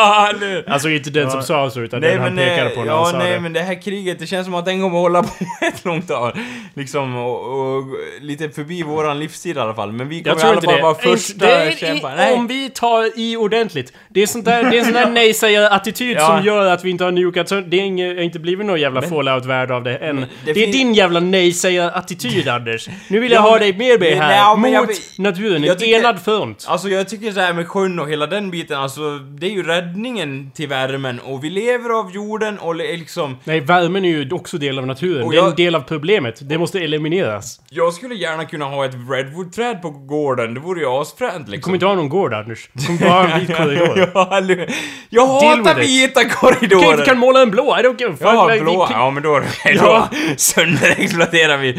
Alltså 0.66 0.88
inte 0.88 1.11
den 1.11 1.30
som 1.30 1.42
sa 1.42 1.70
så 1.70 1.80
utan 1.80 2.00
Nej 2.00 2.11
den 2.11 2.20
han 2.20 2.37
pekade 2.37 2.70
eh, 2.70 2.76
på 2.76 2.84
när 2.85 2.93
ja, 2.93 3.03
han 3.03 3.12
sa 3.12 3.19
nej 3.19 3.33
det. 3.33 3.41
men 3.41 3.53
det 3.53 3.61
här 3.61 3.83
kriget, 3.83 4.19
det 4.19 4.26
känns 4.26 4.45
som 4.45 4.55
att 4.55 4.64
den 4.64 4.83
kommer 4.83 4.99
hålla 4.99 5.23
på 5.23 5.29
ett 5.67 5.85
långt 5.85 6.09
tag. 6.09 6.33
Liksom, 6.75 7.17
och, 7.17 7.76
och 7.76 7.85
lite 8.21 8.49
förbi 8.50 8.83
våran 8.83 9.19
livstid 9.19 9.57
i 9.57 9.61
alla 9.61 9.75
fall. 9.75 9.93
Men 9.93 10.09
vi 10.09 10.23
Jag 10.23 10.38
kommer 10.38 10.47
i 10.47 10.57
alla 10.57 10.61
fall 10.62 10.75
det. 10.76 10.83
vara 10.83 10.95
första 10.95 11.71
kämpar. 11.71 12.17
Nej. 12.17 12.35
om 12.35 12.47
vi 12.47 12.71
tar 12.71 13.19
i 13.21 13.37
ordentligt. 13.37 13.93
Det 14.09 14.23
är, 14.23 14.26
sånt 14.26 14.45
där, 14.45 14.71
det 14.71 14.76
är 14.76 14.79
en 14.79 14.85
sån 14.85 14.95
där 14.95 15.11
nej-sägar-attityd 15.11 16.17
Ja. 16.17 16.26
som 16.26 16.45
gör 16.47 16.67
att 16.67 16.85
vi 16.85 16.91
inte 16.91 17.05
har 17.05 17.12
nukat 17.12 17.49
så 17.49 17.61
Det 17.61 17.76
är 17.76 17.81
inget, 17.81 18.19
inte 18.19 18.38
blivit 18.38 18.67
någon 18.67 18.81
jävla 18.81 19.03
fallout-värde 19.03 19.75
av 19.75 19.83
det 19.85 19.97
än. 19.97 20.21
Det, 20.45 20.53
det 20.53 20.62
är 20.64 20.73
din 20.73 20.95
jävla 20.95 21.21
nej-sägar-attityd 21.21 22.49
Anders. 22.55 22.88
Nu 23.09 23.21
vill 23.21 23.33
jag 23.33 23.38
Ja, 23.45 23.50
ha 23.50 23.59
dig 23.59 23.73
med 23.79 24.00
mig 24.00 24.14
här. 24.14 24.37
jag 24.37 24.59
mot 24.59 24.88
vill- 24.91 24.97
naturen. 25.25 25.57
En 25.57 25.64
jag 25.64 25.79
tycker- 25.79 25.99
enad 26.00 26.23
front. 26.25 26.64
Alltså 26.69 26.88
jag 26.88 27.09
tycker 27.09 27.33
så 27.33 27.41
här 27.41 27.53
med 27.53 27.69
sjön 27.69 27.99
och 27.99 28.11
hela 28.11 28.26
den 28.26 28.50
biten, 28.50 28.79
alltså 28.81 29.19
det 29.19 29.47
är 29.47 29.50
ju 29.50 29.62
räddningen 29.62 30.50
till 30.55 30.69
värmen 30.69 31.21
och 31.21 31.45
vi 31.45 31.50
lever 31.50 31.91
av 31.99 32.11
jorden 32.14 32.59
och 32.59 32.74
le- 32.75 32.97
liksom... 32.97 33.37
Nej, 33.45 33.61
värmen 33.61 34.04
är 34.04 34.09
ju 34.09 34.31
också 34.33 34.59
del 34.59 34.78
av 34.78 34.87
naturen. 34.87 35.23
Och 35.25 35.31
Det 35.33 35.37
är 35.37 35.40
en 35.40 35.47
jag- 35.47 35.57
del 35.57 35.75
av 35.75 35.81
problemet. 35.81 36.49
Det 36.49 36.59
måste 36.59 36.81
elimineras. 36.81 37.61
Jag 37.71 37.93
skulle 37.95 38.14
gärna 38.14 38.45
kunna 38.45 38.64
ha 38.64 38.85
ett 38.85 38.95
redwoodträd 39.11 39.83
på 39.83 39.90
gården, 39.90 40.54
det 40.54 40.61
vore 40.61 40.81
ju 40.81 40.87
asfränt 40.87 41.47
Du 41.47 41.52
liksom. 41.52 41.61
kommer 41.62 41.76
inte 41.76 41.87
ha 41.87 41.95
någon 41.95 42.09
gård 42.09 42.35
Anders. 42.35 42.69
Du 42.73 42.87
kommer 42.87 43.00
bara 43.00 43.11
ha 43.23 43.28
en 43.35 43.40
vit 43.40 43.57
korridor. 43.57 44.11
ja, 44.14 44.37
eller- 44.37 44.71
jag 45.09 45.26
hatar 45.26 45.75
vita 45.81 46.25
korridorer! 46.28 46.97
Vi 46.97 47.04
kan 47.04 47.19
måla 47.19 47.43
en 47.43 47.50
blå. 47.50 47.76
I 47.78 47.83
don't 47.83 48.00
give 48.00 48.12
a 48.12 48.16
fuck. 48.19 48.26
Ja, 48.26 48.57
blå. 48.62 48.87
Ja, 48.90 49.11
men 49.11 49.23
då, 49.23 49.40
då 49.81 50.09
sönderexploaterar 50.37 51.57
vi. 51.59 51.76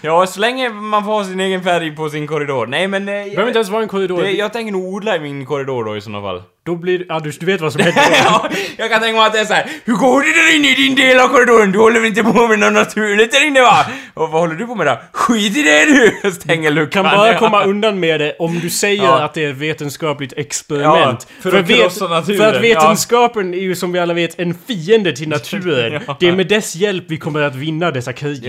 Ja, 0.00 0.26
så 0.26 0.40
länge 0.40 0.68
man 0.68 1.04
får 1.04 1.12
ha 1.12 1.24
sin 1.24 1.40
egen 1.40 1.62
färg 1.62 1.96
på 1.96 2.10
sin 2.10 2.26
korridor. 2.26 2.66
Nej, 2.66 2.88
men... 2.88 3.08
Eh, 3.08 3.14
Det 3.14 3.30
behöver 3.30 3.46
inte 3.46 3.58
ens 3.58 3.68
vara 3.70 3.82
en 3.82 3.88
korridor. 3.88 4.22
det, 4.22 4.30
jag 4.32 4.52
tänker 4.52 4.72
nog 4.72 4.94
odla 4.94 5.16
i 5.16 5.20
min 5.20 5.46
korridor 5.46 5.84
då 5.84 5.96
i 5.96 6.00
sådana 6.00 6.22
fall. 6.22 6.42
Då 6.68 6.76
blir... 6.76 7.12
Anders, 7.12 7.38
du 7.38 7.46
vet 7.46 7.60
vad 7.60 7.72
som 7.72 7.80
händer. 7.80 8.02
ja, 8.24 8.48
jag 8.76 8.90
kan 8.90 9.00
tänka 9.00 9.18
mig 9.18 9.26
att 9.26 9.32
det 9.32 9.38
är 9.38 9.44
så 9.44 9.54
här. 9.54 9.66
Hur 9.84 9.94
går 9.94 10.20
det 10.20 10.32
där 10.32 10.56
inne 10.56 10.70
i 10.70 10.74
din 10.74 10.94
del 10.94 11.20
av 11.20 11.28
korridoren? 11.28 11.72
Du 11.72 11.78
håller 11.78 12.00
väl 12.00 12.08
inte 12.08 12.22
på 12.22 12.46
med 12.46 12.58
något 12.58 12.72
naturligt 12.72 13.32
där 13.32 13.46
inne 13.46 13.60
va? 13.60 13.86
Och 14.14 14.30
vad 14.30 14.40
håller 14.40 14.54
du 14.54 14.66
på 14.66 14.74
med 14.74 14.86
då? 14.86 15.00
Skit 15.12 15.56
i 15.56 15.62
det 15.62 15.84
du! 15.84 16.30
Stänger 16.40 16.70
luckan. 16.70 17.04
kan 17.04 17.18
bara 17.18 17.32
ja. 17.32 17.38
komma 17.38 17.64
undan 17.64 18.00
med 18.00 18.20
det 18.20 18.36
om 18.38 18.60
du 18.60 18.70
säger 18.70 19.04
Ja. 19.04 19.20
att 19.20 19.34
det 19.34 19.44
är 19.44 19.50
ett 19.50 19.56
vetenskapligt 19.56 20.32
experiment. 20.36 21.26
Ja, 21.42 21.50
för 21.50 21.58
att 21.58 21.68
krossa 21.68 22.08
naturen, 22.08 22.38
för 22.38 22.46
att 22.48 22.54
ja. 22.54 22.60
vetenskapen 22.60 23.54
är 23.54 23.58
ju 23.58 23.74
som 23.74 23.92
vi 23.92 23.98
alla 23.98 24.14
vet 24.14 24.38
en 24.38 24.54
fiende 24.66 25.12
till 25.12 25.28
naturen. 25.28 26.02
Ja. 26.06 26.16
Det 26.20 26.28
är 26.28 26.32
med 26.32 26.48
dess 26.48 26.74
hjälp 26.74 27.04
vi 27.08 27.16
kommer 27.16 27.42
att 27.42 27.54
vinna 27.54 27.90
dessa 27.90 28.12
krig. 28.12 28.46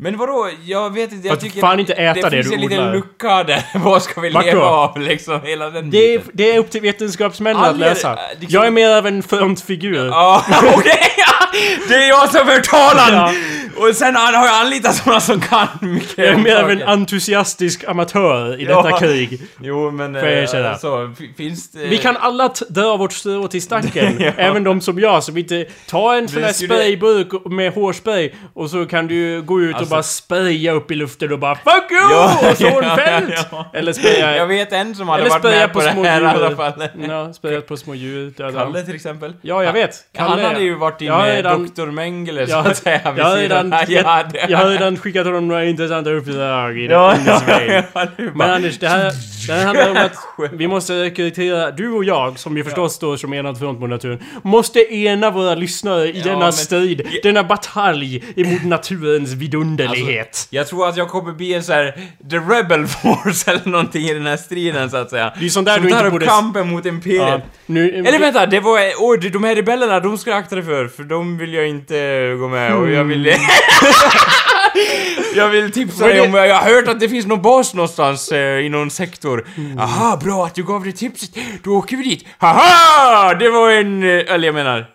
Men 0.00 0.16
vadå? 0.16 0.50
Jag 0.64 0.92
vet 0.94 1.12
inte, 1.12 1.26
jag 1.28 1.34
Att 1.34 1.40
tycker... 1.40 1.60
fan 1.60 1.80
inte 1.80 1.92
äta 1.92 2.30
det 2.30 2.36
finns 2.36 2.48
du 2.48 2.54
en 2.54 2.60
liten 2.60 2.78
odlar. 2.78 2.94
lucka 2.94 3.44
där. 3.44 3.64
Vad 3.78 4.02
ska 4.02 4.20
vi 4.20 4.30
Vart 4.30 4.44
leva 4.44 4.60
då? 4.60 4.66
av 4.66 5.00
liksom? 5.00 5.40
Hela 5.42 5.70
den 5.70 5.90
Det 5.90 5.98
är, 6.14 6.18
biten. 6.18 6.32
det 6.34 6.50
är 6.54 6.58
upp 6.58 6.70
till 6.70 6.80
vetenskapsmännen 6.80 7.64
att 7.64 7.78
läsa. 7.78 8.12
äh, 8.12 8.18
liksom- 8.40 8.54
Jag 8.54 8.66
är 8.66 8.70
mer 8.70 8.90
av 8.96 9.06
en 9.06 9.22
frontfigur. 9.22 10.06
Ja, 10.06 10.44
okej! 10.76 11.00
Det 11.88 11.94
är 11.94 12.08
jag 12.08 12.28
som 12.30 12.48
är 12.48 12.60
talan! 12.60 13.12
Ja. 13.14 13.32
Och 13.80 13.94
sen 13.96 14.16
har 14.16 14.32
jag 14.32 14.60
anlitat 14.60 14.94
sådana 14.94 15.20
som 15.20 15.40
kan 15.40 15.66
mycket 15.80 16.18
Jag 16.18 16.26
är 16.28 16.36
mer 16.36 16.56
av 16.56 16.70
en 16.70 16.82
entusiastisk 16.82 17.84
amatör 17.88 18.60
i 18.60 18.64
Ja. 18.64 18.82
detta 18.82 18.98
krig. 18.98 19.40
Jo, 19.60 19.90
men... 19.90 20.14
Får 20.14 20.22
jag 20.24 20.32
eh, 20.38 20.42
erkänna. 20.42 20.78
Så, 20.78 21.04
f- 21.12 21.28
finns 21.36 21.70
det... 21.70 21.86
Vi 21.86 21.98
kan 21.98 22.16
alla 22.16 22.48
t- 22.48 22.64
dra 22.68 22.96
vårt 22.96 23.12
strå 23.12 23.48
till 23.48 23.62
stacken. 23.62 24.16
Ja. 24.22 24.32
Även 24.36 24.64
de 24.64 24.80
som 24.80 24.98
jag 24.98 25.24
som 25.24 25.36
inte... 25.36 25.66
Ta 25.90 26.14
en 26.16 26.28
sån 26.28 26.42
här 26.42 26.52
sprayburk 26.52 27.46
med 27.50 27.72
hårspray 27.72 28.30
och 28.54 28.70
så 28.70 28.86
kan 28.86 29.06
du 29.06 29.42
gå 29.42 29.60
ut 29.62 29.74
och 29.74 29.78
Alltså- 29.80 29.90
bara 29.94 30.02
spraya 30.02 30.72
upp 30.72 30.90
i 30.90 30.94
luften 30.94 31.32
och 31.32 31.38
bara 31.38 31.54
FUCK 31.54 31.90
YOU! 31.90 31.98
Ja, 32.10 32.38
och 32.40 32.98
en 32.98 33.32
ja. 33.50 33.70
Eller 33.74 33.92
spraya... 33.92 34.36
Jag 34.36 34.46
vet 34.46 34.72
en 34.72 34.94
som 34.94 35.08
hade 35.08 35.20
eller 35.22 35.30
varit 35.30 35.42
med 35.44 35.72
på 35.72 35.78
på 35.80 35.84
det 35.86 35.92
små 35.92 36.04
här 36.04 36.22
i 36.22 36.26
alla 36.26 36.56
fall. 36.56 36.88
Ja, 37.08 37.32
spraya 37.32 37.60
på 37.60 37.76
små 37.76 37.94
djur. 37.94 38.32
Kalle 38.36 38.82
till 38.82 38.94
exempel. 38.94 39.34
Ja, 39.42 39.64
jag 39.64 39.72
vet. 39.72 39.96
Han 40.18 40.28
Kalle, 40.28 40.42
hade 40.42 40.60
ju 40.60 40.74
varit 40.74 41.00
inne 41.00 41.36
redan- 41.36 41.66
Dr. 41.76 41.86
Mengele 41.86 42.46
så 42.46 42.56
att 42.56 42.76
säga 42.76 43.00
jag, 43.16 43.24
har 43.24 43.36
sidan. 43.36 43.67
Redan, 43.72 43.88
Ja, 44.04 44.18
jag, 44.18 44.32
det- 44.32 44.46
jag 44.52 44.58
har 44.58 44.70
redan 44.70 44.96
skickat 44.96 45.26
honom 45.26 45.48
några 45.48 45.64
intressanta 45.64 46.10
uppdrag 46.10 46.78
i 46.78 46.86
Ja, 46.86 47.14
ja, 47.26 47.42
ja, 47.48 47.60
ja, 47.62 47.82
ja, 47.94 48.06
det 48.16 48.30
Men 48.34 48.50
Anders, 48.50 48.78
det 48.78 48.88
här, 48.88 49.12
det 49.46 49.52
här 49.52 49.64
handlar 49.66 49.90
om 49.90 49.96
att 49.96 50.12
vi 50.52 50.68
måste 50.74 51.02
rekrytera, 51.02 51.70
du 51.70 51.90
och 51.90 52.04
jag, 52.04 52.38
som 52.38 52.56
ju 52.56 52.64
förstås 52.64 52.94
står 52.94 53.16
som 53.16 53.32
enad 53.34 53.58
front 53.58 53.80
mot 53.80 53.90
naturen, 53.90 54.18
måste 54.42 54.94
ena 54.94 55.30
våra 55.30 55.54
lyssnare 55.54 56.08
i 56.08 56.20
denna 56.20 56.38
men- 56.38 56.52
strid, 56.52 57.06
denna 57.22 57.44
batalj 57.44 58.24
emot 58.36 58.64
naturens 58.64 59.32
vidunderlighet. 59.32 60.26
Alltså, 60.28 60.46
jag 60.50 60.66
tror 60.66 60.88
att 60.88 60.96
jag 60.96 61.08
kommer 61.08 61.32
bli 61.32 61.54
en 61.54 61.62
så 61.62 61.72
här 61.72 61.92
The 62.30 62.36
Rebel 62.36 62.86
Force 62.86 63.50
eller 63.50 63.68
någonting 63.68 64.02
i 64.08 64.14
den 64.14 64.26
här 64.26 64.36
striden 64.36 64.90
så 64.90 64.96
att 64.96 65.10
säga. 65.10 65.32
Det 65.40 65.46
är 65.46 65.48
sånt 65.50 65.66
där 65.66 65.74
Som 65.74 65.82
du 65.82 65.88
inte 65.88 66.00
tar 66.00 66.06
upp 66.06 66.12
borde- 66.12 66.26
kampen 66.26 66.70
mot 66.70 66.86
Imperiet. 66.86 67.42
nu, 67.66 67.94
Eller 68.06 68.18
vänta, 68.18 68.46
det 68.46 68.60
var... 68.60 68.80
Oj, 68.98 69.18
de 69.30 69.44
här 69.44 69.54
rebellerna, 69.54 70.00
de 70.00 70.18
ska 70.18 70.30
jag 70.30 70.38
akta 70.38 70.54
dig 70.56 70.64
för, 70.64 70.88
för 70.88 71.02
de 71.02 71.38
vill 71.38 71.54
jag 71.54 71.68
inte 71.68 71.94
gå 72.40 72.48
med 72.48 72.74
och 72.76 72.90
jag 72.90 73.04
vill... 73.04 73.32
jag 75.34 75.48
vill 75.48 75.72
tipsa 75.72 76.06
dig 76.06 76.20
om... 76.20 76.34
Jag 76.34 76.54
har 76.54 76.70
hört 76.74 76.88
att 76.88 77.00
det 77.00 77.08
finns 77.08 77.26
någon 77.26 77.42
bas 77.42 77.74
någonstans 77.74 78.32
eh, 78.32 78.58
i 78.58 78.68
någon 78.68 78.90
sektor. 78.90 79.46
Aha, 79.78 80.16
bra 80.24 80.46
att 80.46 80.54
du 80.54 80.64
gav 80.64 80.84
det 80.84 80.92
tipset. 80.92 81.30
Då 81.62 81.70
åker 81.76 81.96
vi 81.96 82.02
dit. 82.02 82.24
Haha! 82.38 83.34
Det 83.34 83.50
var 83.50 83.70
en... 83.70 84.02
eh, 84.02 84.08
Eller 84.34 84.46
jag 84.48 84.54
menar... 84.54 84.86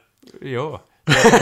Ja. 0.42 0.82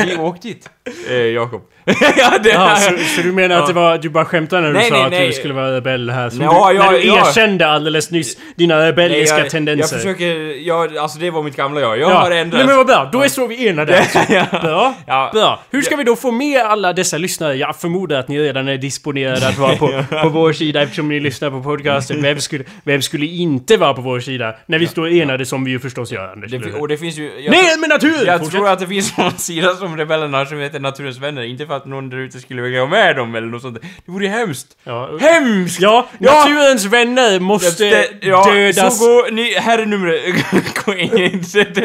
Vi 0.05 0.15
åkte 0.17 0.47
dit. 0.47 0.69
Eh, 1.09 1.15
Jakob. 1.15 1.61
ja, 2.17 2.37
det... 2.43 2.49
Ja, 2.49 2.75
så, 2.75 2.97
så 3.15 3.21
du 3.21 3.31
menar 3.31 3.55
att 3.59 3.67
det 3.67 3.73
var, 3.73 3.97
du 3.97 4.09
bara 4.09 4.25
skämtade 4.25 4.61
när 4.61 4.67
du 4.67 4.73
Nej, 4.73 4.89
sa 4.89 4.95
nej, 4.95 5.03
att 5.05 5.11
nej. 5.11 5.27
du 5.27 5.33
skulle 5.33 5.53
vara 5.53 5.75
rebell 5.75 6.09
här? 6.09 6.29
Som 6.29 6.41
Ja, 6.41 6.69
du, 6.69 6.75
ja, 6.75 6.91
när 6.91 6.97
du 6.99 7.03
ja. 7.07 7.27
erkände 7.27 7.67
alldeles 7.67 8.11
nyss 8.11 8.37
dina 8.55 8.75
Nej, 8.77 8.87
rebelliska 8.87 9.37
jag, 9.39 9.49
tendenser. 9.49 9.95
Jag 9.95 10.01
försöker... 10.03 10.67
Jag, 10.67 10.97
alltså 10.97 11.19
det 11.19 11.31
var 11.31 11.43
mitt 11.43 11.55
gamla 11.55 11.81
jag. 11.81 11.99
Jag 11.99 12.11
Ja, 12.11 12.15
har 12.15 12.31
ändrat... 12.31 12.57
Nej 12.59 12.67
men 12.67 12.77
vad 12.77 12.87
bra, 12.87 13.09
då 13.11 13.21
är 13.23 13.27
så 13.27 13.47
vi 13.47 13.67
enade 13.67 13.99
alltså. 13.99 14.19
Ja. 14.29 14.45
Bra, 14.61 14.93
Ja. 15.07 15.29
bra. 15.33 15.61
Hur 15.71 15.81
ska 15.81 15.95
vi 15.95 16.03
då 16.03 16.15
få 16.15 16.31
med 16.31 16.61
alla 16.61 16.93
dessa 16.93 17.17
lyssnare? 17.17 17.55
Jag 17.55 17.75
förmodar 17.75 18.19
att 18.19 18.27
ni 18.27 18.39
redan 18.39 18.67
är 18.67 18.77
disponerade 18.77 19.47
att 19.47 19.57
vara 19.57 19.75
på, 19.75 20.03
på 20.23 20.29
vår 20.29 20.53
sida 20.53 20.81
eftersom 20.81 21.09
ni 21.09 21.19
lyssnar 21.19 21.49
på 21.49 21.61
podcasten. 21.63 22.21
Vem 22.21 22.39
skulle, 22.39 22.63
vem 22.83 23.01
skulle 23.01 23.25
inte 23.25 23.77
vara 23.77 23.93
på 23.93 24.01
vår 24.01 24.19
sida? 24.19 24.55
När 24.65 24.79
vi 24.79 24.87
står 24.87 25.07
enade 25.07 25.45
som 25.45 25.63
vi 25.63 25.71
ju 25.71 25.79
förstås 25.79 26.11
gör, 26.11 26.31
Anders. 26.31 26.51
Det, 26.51 26.73
och 26.73 26.87
det 26.87 26.97
finns 26.97 27.17
ju... 27.17 27.31
Jag, 27.39 27.51
Ner 27.51 27.79
med 27.79 27.89
naturen! 27.89 28.25
Jag 28.25 28.39
Fortsätt. 28.39 28.55
tror 28.55 28.69
att 28.69 28.79
det 28.79 28.87
finns 28.87 29.17
någon 29.17 29.31
sida 29.37 29.75
som 29.75 29.97
rebellerna 29.97 30.45
som 30.45 30.59
heter 30.59 30.79
Naturens 30.79 31.17
Vänner, 31.19 31.43
inte 31.43 31.65
för 31.65 31.75
att 31.81 31.87
någon 31.87 32.09
där 32.09 32.17
ute 32.17 32.39
skulle 32.39 32.61
vilja 32.61 32.79
ha 32.79 32.87
med 32.87 33.15
dem 33.15 33.35
eller 33.35 33.47
något 33.47 33.61
sånt. 33.61 33.77
Det 33.81 34.11
vore 34.11 34.27
hemskt. 34.27 34.67
Ja, 34.83 35.17
Hemskt! 35.19 35.81
ja, 35.81 36.07
naturens 36.19 36.85
vänner 36.85 37.39
måste 37.39 37.85
Det- 37.89 38.07
ja, 38.21 38.51
dödas. 38.53 38.99
Så 38.99 39.05
gå, 39.05 39.27
ni, 39.31 39.53
här 39.53 39.79
är 39.79 39.85
numret. 39.85 40.21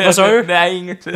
Vad 0.06 0.14
sa 0.14 0.26
du? 0.28 0.44
Nej, 0.46 0.76
inget. 0.76 1.06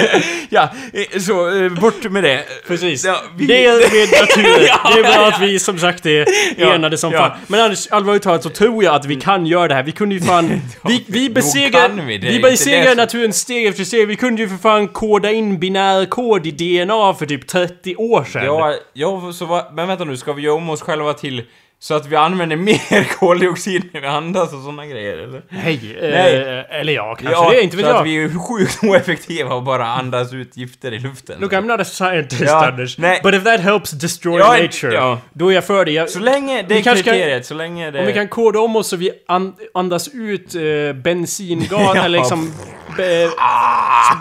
ja, 0.48 0.68
eh, 0.92 1.20
så 1.20 1.62
eh, 1.64 1.68
bort 1.72 2.10
med 2.10 2.24
det. 2.24 2.44
Precis. 2.66 3.04
Ja, 3.04 3.22
vi- 3.36 3.46
Det 3.46 3.64
är 3.66 3.72
med 3.78 4.20
naturen. 4.20 4.66
Ja, 4.84 4.90
det 4.94 5.00
är 5.00 5.02
bra 5.02 5.12
ja, 5.12 5.32
att 5.34 5.40
vi 5.42 5.58
som 5.58 5.78
sagt 5.78 6.06
är 6.06 6.26
Ja, 6.56 6.74
enade 6.74 6.98
som 6.98 7.12
ja. 7.12 7.18
fan. 7.18 7.30
Men 7.46 7.60
Anders, 7.60 7.86
allvarligt 7.90 8.22
talat 8.22 8.42
så 8.42 8.48
tror 8.48 8.84
jag 8.84 8.94
att 8.94 9.04
vi 9.06 9.16
kan 9.16 9.46
göra 9.46 9.68
det 9.68 9.74
här. 9.74 9.82
Vi 9.82 9.92
kunde 9.92 10.14
ju 10.14 10.20
fan... 10.20 10.60
Vi, 10.84 11.04
vi 11.06 11.30
besegrar... 11.30 11.88
vi, 12.06 12.18
det 12.18 12.28
Vi 12.28 12.40
besegrar 12.40 12.94
naturen 12.94 13.32
steg 13.32 13.66
efter 13.66 13.84
steg. 13.84 14.08
Vi 14.08 14.16
kunde 14.16 14.42
ju 14.42 14.48
för 14.48 14.56
fan 14.56 14.88
koda 14.88 15.32
in 15.32 15.58
binär 15.58 16.06
kod 16.06 16.46
i 16.46 16.50
DNA 16.50 17.14
för 17.14 17.26
typ 17.26 17.46
30 17.46 17.96
år 17.96 18.19
sedan. 18.24 18.44
Ja, 18.44 18.74
ja 18.92 19.32
så 19.32 19.46
va, 19.46 19.66
men 19.72 19.88
vänta 19.88 20.04
nu, 20.04 20.16
ska 20.16 20.32
vi 20.32 20.42
göra 20.42 20.56
om 20.56 20.70
oss 20.70 20.82
själva 20.82 21.12
till 21.12 21.46
så 21.82 21.94
att 21.94 22.06
vi 22.06 22.16
använder 22.16 22.56
mer 22.56 23.04
koldioxid 23.18 23.82
när 23.92 24.00
vi 24.00 24.06
andas 24.06 24.52
och 24.52 24.62
såna 24.62 24.86
grejer, 24.86 25.18
eller? 25.18 25.42
Nej, 25.48 25.98
Nej. 26.00 26.36
eh, 26.36 26.80
eller 26.80 26.92
ja, 26.92 27.16
kanske 27.22 27.50
det, 27.50 27.62
inte 27.62 27.76
vet 27.76 27.86
så 27.86 27.90
att 27.92 27.96
jag. 27.96 28.04
vi 28.04 28.24
är 28.24 28.28
sjukt 28.48 28.78
oeffektiva 28.84 29.54
och 29.54 29.62
bara 29.62 29.86
andas 29.86 30.32
ut 30.32 30.56
gifter 30.56 30.92
i 30.92 30.98
luften. 30.98 31.40
Look, 31.40 31.52
I'm 31.52 31.60
not 31.66 31.80
a 31.80 31.84
scientist, 31.84 32.42
Ja, 32.46 32.66
Anders. 32.66 32.98
nej. 32.98 33.20
But 33.22 33.34
if 33.34 33.44
that 33.44 33.60
helps 33.60 33.90
destroy 33.90 34.38
Ja, 34.40 34.56
nature, 34.62 34.94
ja. 34.94 35.18
då 35.32 35.48
är 35.50 35.54
jag 35.54 35.64
för 35.64 35.84
det. 35.84 35.90
Jag, 35.92 36.10
Så 36.10 36.18
länge 36.18 36.62
det 36.62 36.78
är 36.78 36.82
kan- 36.82 36.96
kriteriet, 36.96 37.46
så 37.46 37.54
länge 37.54 37.90
det... 37.90 38.00
Om 38.00 38.06
vi 38.06 38.12
kan 38.12 38.28
koda 38.28 38.60
om 38.60 38.76
oss 38.76 38.88
så 38.88 38.96
vi 38.96 39.10
an, 39.28 39.54
andas 39.74 40.08
ut 40.14 40.54
eh, 40.54 40.60
bensingas, 41.02 41.68
Ja. 41.70 42.04
eller 42.04 42.18
liksom... 42.18 42.52
Be, 42.96 43.30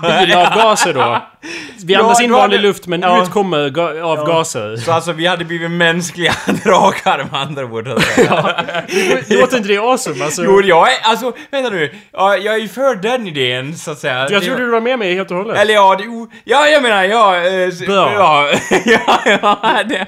bilavgaser 0.01 0.93
då. 0.93 1.21
Vi 1.85 1.93
Ja, 1.93 1.99
andas 1.99 2.21
in 2.21 2.31
vanlig 2.31 2.59
luft 2.59 2.87
men 2.87 3.01
ja. 3.01 3.23
ut 3.23 3.29
kommer 3.29 3.69
ga, 3.69 4.03
avgaser. 4.03 4.77
Så 4.77 4.91
alltså 4.91 5.11
vi 5.11 5.27
hade 5.27 5.45
blivit 5.45 5.71
mänskliga 5.71 6.33
drakar 6.63 7.27
med 7.31 7.41
att 7.57 8.03
säga. 8.03 8.55
Låter 9.39 9.57
inte 9.57 9.69
det 9.69 9.77
awesome? 9.77 10.25
Alltså, 10.25 10.43
Jo, 10.43 10.61
jag 10.61 10.93
är, 10.93 10.97
alltså, 11.03 11.33
vänta 11.51 11.69
nu. 11.69 11.91
Ja, 12.13 12.37
jag 12.37 12.55
är 12.55 12.59
ju 12.59 12.67
för 12.67 12.95
den 12.95 13.27
idén, 13.27 13.75
så 13.77 13.91
att 13.91 13.99
säga. 13.99 14.27
jag 14.29 14.43
trodde 14.43 14.65
du 14.65 14.71
var 14.71 14.81
med 14.81 14.99
mig 14.99 15.15
helt 15.15 15.31
och 15.31 15.37
hållet. 15.37 15.57
Eller 15.57 15.73
ja, 15.73 15.95
det, 15.95 16.03
ja, 16.43 16.67
jag 16.67 16.83
menar, 16.83 17.03
ja... 17.03 17.35
Eh, 17.37 17.69
Bra. 17.87 18.13
Ja, 18.13 18.49
ja, 18.85 19.19
ja, 19.41 19.83
det... 19.89 20.07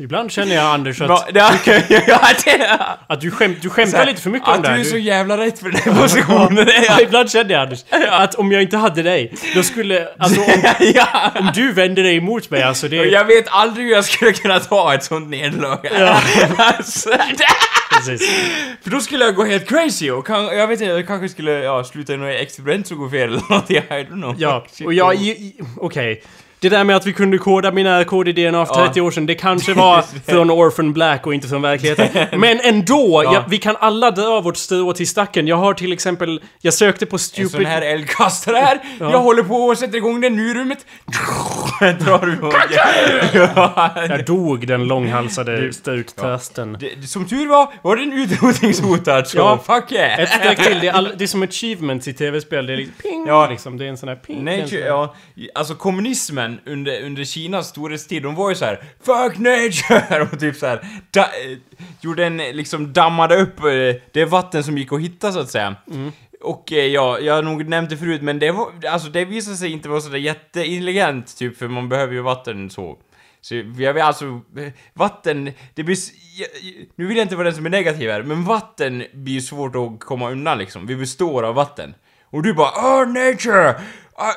Ibland 0.00 0.30
känner 0.32 0.54
jag 0.54 0.64
Anders 0.64 0.98
Bra, 0.98 1.16
att, 1.16 1.34
det, 1.34 1.40
ja, 2.06 2.20
det 2.44 2.80
att 3.06 3.20
du, 3.20 3.30
skämt, 3.30 3.58
du 3.62 3.70
skämtar 3.70 4.06
lite 4.06 4.22
för 4.22 4.30
mycket 4.30 4.48
att 4.48 4.56
om 4.56 4.62
det 4.62 4.68
här. 4.68 4.74
du 4.74 4.80
är 4.80 4.84
så 4.84 4.96
jävla 4.96 5.38
rätt 5.38 5.58
för 5.58 5.70
den 5.70 5.96
positionen. 6.02 6.68
Ja, 6.68 6.82
ja. 6.88 7.00
ibland 7.00 7.30
kände 7.30 7.52
jag 7.52 7.62
Anders, 7.62 7.84
att 8.08 8.34
om 8.34 8.52
jag 8.52 8.62
inte 8.62 8.76
hade 8.76 9.02
dig, 9.02 9.32
då 9.54 9.62
skulle... 9.62 10.08
Alltså 10.18 10.40
om, 10.40 10.62
ja. 10.94 11.32
om 11.34 11.50
du 11.54 11.72
vände 11.72 12.02
dig 12.02 12.16
emot 12.16 12.50
mig 12.50 12.62
alltså 12.62 12.88
det... 12.88 12.96
Jag 12.96 13.24
vet 13.24 13.44
aldrig 13.48 13.86
hur 13.86 13.92
jag 13.92 14.04
skulle 14.04 14.32
kunna 14.32 14.60
ta 14.60 14.94
ett 14.94 15.04
sånt 15.04 15.28
nederlag. 15.28 15.78
Ja. 15.82 16.20
alltså, 16.56 17.10
Precis. 17.96 18.30
för 18.82 18.90
då 18.90 19.00
skulle 19.00 19.24
jag 19.24 19.34
gå 19.34 19.44
helt 19.44 19.68
crazy 19.68 20.10
och 20.10 20.26
kan, 20.26 20.44
jag 20.44 20.66
vet 20.66 20.80
inte, 20.80 20.92
jag 20.92 21.06
kanske 21.06 21.28
skulle 21.28 21.52
ja, 21.52 21.84
sluta 21.84 22.14
i 22.14 22.16
något 22.16 22.40
experiment 22.40 22.86
som 22.86 22.98
går 22.98 23.10
fel 23.10 23.28
eller 23.28 23.42
någonting, 23.50 23.76
I 23.76 23.80
don't 23.80 24.06
know. 24.06 24.34
Ja, 24.38 24.66
och 24.84 24.94
jag... 24.94 25.16
Okej. 25.76 26.22
Det 26.60 26.68
där 26.68 26.84
med 26.84 26.96
att 26.96 27.06
vi 27.06 27.12
kunde 27.12 27.38
koda 27.38 27.72
mina 27.72 28.04
kod-idéerna 28.04 28.66
för 28.66 28.74
Ja. 28.80 28.86
30 28.86 29.00
år 29.00 29.10
sedan, 29.10 29.26
det 29.26 29.34
kanske 29.34 29.74
var 29.74 30.02
från 30.26 30.50
Orphan 30.50 30.92
Black 30.92 31.26
och 31.26 31.34
inte 31.34 31.48
från 31.48 31.62
verkligheten. 31.62 32.26
Men 32.40 32.60
ändå! 32.60 33.22
Ja. 33.24 33.34
Ja, 33.34 33.44
vi 33.48 33.58
kan 33.58 33.76
alla 33.80 34.10
dra 34.10 34.40
vårt 34.40 34.56
strå 34.56 34.92
till 34.92 35.08
stacken. 35.08 35.46
Jag 35.46 35.56
har 35.56 35.74
till 35.74 35.92
exempel... 35.92 36.40
Jag 36.60 36.74
sökte 36.74 37.06
på 37.06 37.14
En 37.16 37.18
stupid... 37.20 37.50
sån 37.50 37.64
här 37.64 37.82
eldkastare 37.82 38.56
här, 38.56 38.78
Ja. 39.00 39.10
jag 39.10 39.18
håller 39.18 39.42
på 39.42 39.54
och 39.54 39.78
sätter 39.78 39.96
igång 39.96 40.20
den 40.20 40.36
nu 40.36 40.50
i 40.50 40.54
rummet. 40.54 40.86
Drar 41.80 42.26
du 42.26 42.38
ja. 43.34 44.06
Jag 44.08 44.24
dog 44.24 44.66
den 44.66 44.84
långhalsade 44.88 45.60
det- 45.60 47.06
som 47.06 47.24
tur 47.28 47.48
var, 47.48 47.72
var 47.82 47.96
den 47.96 48.12
utrotningshotad 48.12 49.26
så 49.28 49.38
Ja. 49.38 49.58
fuck 49.66 49.92
yeah! 49.92 50.18
Ett 50.20 50.28
steg 50.28 50.56
till, 50.64 50.78
det 50.80 50.88
är, 50.88 50.92
all, 50.92 51.12
det 51.18 51.24
är 51.24 51.28
som 51.28 51.42
achievements 51.42 52.08
i 52.08 52.12
tv-spel. 52.14 52.66
Det 52.66 52.72
är 52.72 52.76
liksom 52.76 52.94
ping, 53.02 53.26
Ja. 53.26 53.48
liksom. 53.50 53.78
Det 53.78 53.84
är 53.84 53.88
en 53.88 53.96
sån 53.96 54.08
här 54.08 54.16
ping. 54.16 54.38
en 54.38 54.46
här- 54.48 54.86
ja, 54.86 55.14
alltså 55.54 55.74
kommunismen 55.74 56.47
under, 56.66 57.02
under 57.02 57.24
Kinas 57.24 57.68
storhetstid, 57.68 58.22
de 58.22 58.34
var 58.34 58.48
ju 58.48 58.54
så 58.54 58.64
här 58.64 58.82
Fuck 59.02 59.38
nature! 59.38 60.22
Och 60.32 60.40
typ 60.40 60.56
så 60.56 60.66
här, 60.66 60.86
da, 61.10 61.20
eh, 61.20 61.58
gjorde 62.00 62.26
en, 62.26 62.36
liksom 62.36 62.92
dammade 62.92 63.36
upp 63.36 63.60
eh, 63.60 64.02
det 64.12 64.24
vatten 64.24 64.64
som 64.64 64.78
gick 64.78 64.92
att 64.92 65.00
hitta 65.00 65.32
så 65.32 65.40
att 65.40 65.50
säga. 65.50 65.76
Mm. 65.90 66.12
Och 66.40 66.72
eh, 66.72 66.86
ja, 66.86 67.18
jag 67.18 67.34
har 67.34 67.42
nog 67.42 67.68
nämnt 67.68 67.90
det 67.90 67.96
förut, 67.96 68.22
men 68.22 68.38
det 68.38 68.50
var, 68.50 68.72
alltså 68.90 69.08
det 69.08 69.24
visade 69.24 69.56
sig 69.56 69.72
inte 69.72 69.88
vara 69.88 70.00
sådär 70.00 70.18
jätteintelligent 70.18 71.36
typ, 71.36 71.58
för 71.58 71.68
man 71.68 71.88
behöver 71.88 72.14
ju 72.14 72.20
vatten 72.20 72.70
så. 72.70 72.98
Så 73.40 73.54
jag 73.54 73.94
vet 73.94 74.04
alltså, 74.04 74.40
vatten, 74.94 75.52
det 75.74 75.82
blir... 75.82 75.96
Nu 76.96 77.06
vill 77.06 77.16
jag 77.16 77.24
inte 77.24 77.36
vara 77.36 77.44
den 77.44 77.54
som 77.54 77.66
är 77.66 77.70
negativ 77.70 78.10
här, 78.10 78.22
men 78.22 78.44
vatten 78.44 79.04
blir 79.12 79.40
svårt 79.40 79.76
att 79.76 80.00
komma 80.00 80.30
undan 80.30 80.58
liksom. 80.58 80.86
Vi 80.86 80.96
består 80.96 81.42
av 81.42 81.54
vatten. 81.54 81.94
Och 82.30 82.42
du 82.42 82.54
bara 82.54 82.70
oh 82.70 83.08
nature! 83.08 83.80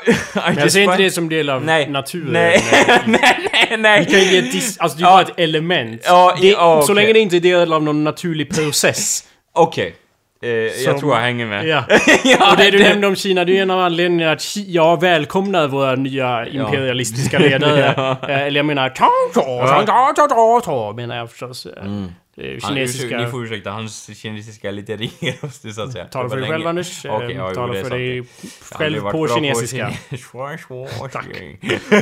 I, 0.08 0.12
I 0.12 0.16
Men 0.46 0.58
jag 0.58 0.72
ser 0.72 0.82
inte 0.82 0.98
det 0.98 1.12
som 1.12 1.30
del 1.30 1.50
av 1.50 1.64
Nej. 1.66 1.90
naturen. 1.90 2.32
Nej, 2.34 2.64
nej, 3.06 3.50
nej, 3.54 3.78
nej! 3.78 4.00
Vi 4.00 4.12
kan 4.12 4.20
ju 4.20 4.26
ge 4.26 4.38
ett 4.38 4.54
dis- 4.54 4.78
alltså 4.80 4.98
det 4.98 5.04
är 5.04 5.08
Ja. 5.08 5.12
bara 5.12 5.22
ett 5.22 5.40
element. 5.40 6.02
Ja, 6.06 6.38
det, 6.42 6.48
ja, 6.48 6.82
Så 6.82 6.84
okej. 6.84 6.96
länge 6.96 7.14
det 7.14 7.20
inte 7.20 7.36
är 7.36 7.40
del 7.40 7.74
av 7.74 7.84
någon 7.84 8.04
naturlig 8.04 8.56
process. 8.56 9.24
Okej. 9.54 9.96
Eh, 10.44 10.50
jag 10.50 11.00
tror 11.00 11.14
jag 11.16 11.22
hänger 11.22 11.46
med. 11.46 11.68
Ja. 11.68 11.84
ja 12.24 12.52
Och 12.52 12.58
det 12.58 12.72
du 12.72 12.80
nämnde 12.80 13.08
om 13.08 13.16
Kina, 13.16 13.46
det 13.46 13.52
är 13.52 13.54
ju 13.56 13.60
en 13.62 13.72
av 13.72 13.80
anledningarna 13.80 14.32
att 14.32 14.56
jag 14.58 15.02
välkomnar 15.02 15.68
våra 15.68 15.96
nya 15.96 16.48
imperialistiska 16.48 17.40
ledare. 17.40 17.94
Ja. 17.98 18.30
Eh, 18.30 18.42
Eller 18.42 18.60
jag 18.60 18.66
menar... 18.66 18.90
Ta, 18.90 19.10
menar 20.96 21.18
jag 21.18 21.30
förstås. 21.32 21.66
Eh, 21.66 21.84
Han, 22.38 22.46
kinesiska... 22.60 23.06
ursäkta, 23.06 23.26
ni 23.26 23.32
får 23.32 23.44
ursäka, 23.44 23.72
hans 23.72 24.18
kinesiska 24.18 24.68
är 24.68 24.72
lite 24.72 24.96
ringrostig 24.96 25.74
så 25.74 25.82
att 25.82 25.92
säga. 25.92 26.06
Tala 26.06 26.30
för 26.30 26.38
dig 26.38 26.50
själv. 26.50 26.68
Anders. 26.68 27.06
Eh, 27.06 27.16
Okej, 27.16 27.32
ja, 27.36 27.54
Tala 27.54 27.74
för 27.84 27.90
dig 27.90 28.24
själv 28.72 29.02
på 29.02 29.28
kinesiska. 29.28 29.92
schwa, 30.18 30.58
Tack. 31.12 31.26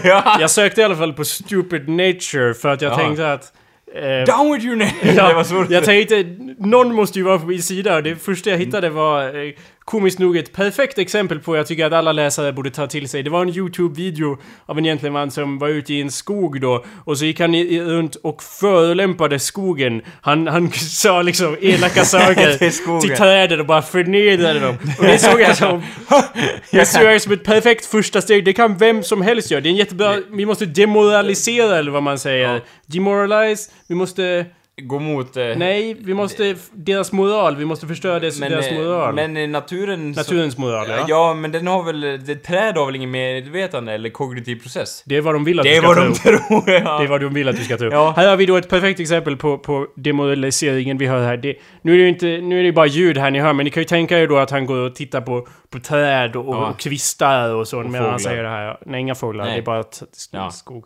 Jag 0.40 0.50
sökte 0.52 0.82
i 0.82 0.84
alla 0.84 0.96
fall 0.96 1.14
på 1.14 1.26
Stupid 1.26 1.90
Nature 1.90 2.54
för 2.54 2.70
att 2.70 2.82
jag 2.82 2.92
Ja. 2.92 2.98
tänkte 2.98 3.34
att... 3.34 3.54
eh, 3.96 4.36
Down 4.36 4.54
with 4.54 4.66
your 4.66 4.76
name! 4.76 4.92
Ja, 5.16 5.66
jag 5.70 5.84
tänkte, 5.86 6.24
någon 6.58 6.96
måste 6.96 7.20
ju 7.20 7.26
vara 7.26 7.40
på 7.40 7.46
min 7.46 7.64
sida. 7.64 8.02
Det 8.02 8.16
första 8.16 8.50
jag 8.50 8.58
hittade 8.58 8.90
var 8.90 9.46
eh, 9.46 9.54
komiskt 9.90 10.20
nog 10.20 10.38
ett 10.38 10.54
perfekt 10.54 10.98
exempel 10.98 11.40
på 11.40 11.58
jag 11.58 11.68
tycker 11.68 11.86
att 11.86 11.94
alla 11.94 12.12
läsare 12.12 12.54
borde 12.54 12.72
ta 12.72 12.88
till 12.88 13.10
sig. 13.10 13.24
Det 13.24 13.30
var 13.30 13.42
en 13.42 13.50
YouTube-video 13.50 14.38
av 14.66 14.78
en 14.78 14.84
gentleman 14.84 15.32
som 15.32 15.60
var 15.60 15.68
ute 15.68 15.94
i 15.94 16.02
en 16.02 16.12
skog 16.12 16.62
då 16.62 16.86
och 17.06 17.18
så 17.18 17.26
gick 17.26 17.40
han 17.40 17.56
i, 17.56 17.60
i, 17.60 17.82
runt 17.82 18.16
och 18.16 18.44
förolämpade 18.44 19.40
skogen. 19.40 20.02
Han, 20.22 20.48
han 20.48 20.72
sa 20.74 21.22
liksom 21.22 21.58
elaka 21.62 22.06
saker 22.06 23.00
Till 23.02 23.16
träden 23.16 23.60
och 23.60 23.66
bara 23.66 23.82
förnedrade 23.82 24.60
dem. 24.60 24.78
Och 24.98 25.04
det 25.04 25.18
såg 25.18 25.42
jag 25.42 25.58
som... 25.58 25.84
Det 26.72 26.86
såg 26.86 27.04
jag 27.04 27.22
som 27.22 27.34
ett 27.34 27.44
perfekt 27.44 27.86
första 27.86 28.22
steg. 28.22 28.46
Det 28.46 28.54
kan 28.54 28.78
vem 28.78 29.04
som 29.04 29.22
helst 29.22 29.52
göra. 29.52 29.62
Det 29.62 29.70
är 29.70 29.72
en 29.72 29.78
jättebra... 29.78 30.18
Vi 30.32 30.46
måste 30.46 30.66
demoralisera 30.66 31.78
eller 31.78 31.92
vad 31.92 32.04
man 32.04 32.20
säger. 32.20 32.62
Demoralize. 32.86 33.72
Vi 33.88 33.96
måste... 33.96 34.46
Gå 34.82 35.00
mot... 35.00 35.38
Eh, 35.38 35.46
Nej, 35.58 35.94
vi 36.00 36.14
måste... 36.14 36.56
Deras 36.72 37.12
moral. 37.12 37.56
Vi 37.56 37.66
måste 37.66 37.88
förstöra 37.88 38.20
deras, 38.20 38.40
men, 38.40 38.52
deras 38.52 38.68
eh, 38.68 38.78
moral. 38.78 39.16
men 39.16 39.38
eh, 39.38 39.50
naturen... 39.50 40.14
så- 40.16 40.20
Naturens 40.20 40.58
moral, 40.58 40.88
ja. 40.90 41.06
Ja, 41.08 41.34
men 41.34 41.52
den 41.52 41.68
har 41.68 41.84
väl... 41.84 42.02
Det 42.26 42.36
träd 42.36 42.78
har 42.78 42.86
väl 42.86 42.96
ingen 42.96 43.12
medvetande 43.12 43.94
eller 43.94 44.10
kognitiv 44.10 44.62
process? 44.62 45.04
Det 45.06 45.16
är 45.16 45.22
vad 45.22 45.36
de 45.36 45.44
vill 45.44 45.60
att 45.60 45.64
Det 45.64 45.70
du 45.70 45.76
är 45.76 45.80
ska 45.82 45.88
vad 45.88 45.98
tro. 45.98 46.06
de 46.06 46.20
tror, 46.20 46.70
ja. 46.74 46.98
Det 47.00 47.04
är 47.04 47.08
vad 47.08 47.22
de 47.22 47.34
vill 47.34 47.48
att 47.50 47.56
du 47.58 47.64
ska 47.64 47.78
tro. 47.78 47.90
Ja. 47.92 48.14
Här 48.18 48.28
har 48.28 48.38
vi 48.38 48.46
då 48.46 48.56
ett 48.58 48.70
perfekt 48.70 49.00
exempel 49.00 49.38
på, 49.38 49.58
på 49.58 49.88
demoraliseringen 49.96 50.98
vi 50.98 51.06
hör 51.06 51.24
här. 51.26 51.38
Det, 51.38 51.56
nu 51.82 51.94
är 51.94 51.98
det 51.98 52.04
ju 52.04 52.10
inte... 52.10 52.26
Nu 52.26 52.60
är 52.60 52.64
det 52.64 52.72
bara 52.72 52.86
ljud 52.88 53.18
här 53.18 53.32
ni 53.32 53.40
hör, 53.40 53.54
men 53.54 53.64
ni 53.64 53.70
kan 53.70 53.82
ju 53.82 53.88
tänka 53.88 54.20
er 54.20 54.28
då 54.28 54.38
att 54.38 54.52
han 54.52 54.66
går 54.66 54.78
och 54.78 54.96
tittar 54.96 55.22
på, 55.22 55.48
på 55.70 55.80
träd 55.80 56.36
och, 56.36 56.56
Ja. 56.56 56.70
och 56.70 56.80
kvistar 56.80 57.54
och 57.56 57.68
så 57.68 57.80
medan 57.84 58.10
han 58.10 58.20
säger 58.20 58.44
det 58.44 58.50
här. 58.50 58.78
Nej, 58.86 59.02
inga 59.02 59.16
fåglar. 59.16 59.46
Nej. 59.46 59.54
Det 59.54 59.60
är 59.60 59.66
bara 59.66 59.80
ett, 59.80 60.02
Ja. 60.32 60.52
skog. 60.52 60.86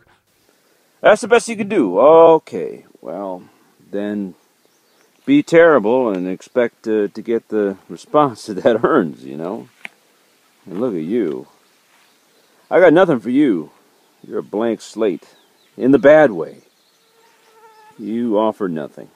That's 1.02 1.20
the 1.20 1.26
best 1.26 1.48
you 1.48 1.58
can 1.58 1.68
do. 1.68 2.00
Okay. 2.34 2.78
Well, 3.02 3.40
then 3.94 4.34
be 5.24 5.42
terrible 5.42 6.10
and 6.10 6.28
expect 6.28 6.86
uh, 6.86 7.08
to 7.08 7.22
get 7.22 7.48
the 7.48 7.76
response 7.88 8.46
that 8.46 8.54
that 8.62 8.84
earns, 8.84 9.24
you 9.24 9.36
know? 9.36 9.68
And 10.66 10.80
look 10.80 10.94
at 10.94 11.02
you. 11.02 11.46
I 12.70 12.80
got 12.80 12.92
nothing 12.92 13.20
for 13.20 13.30
you. 13.30 13.70
You're 14.26 14.40
a 14.40 14.42
blank 14.42 14.80
slate. 14.80 15.34
In 15.76 15.90
the 15.90 15.98
bad 15.98 16.30
way. 16.30 16.58
You 17.98 18.38
offer 18.38 18.68
nothing. 18.68 19.08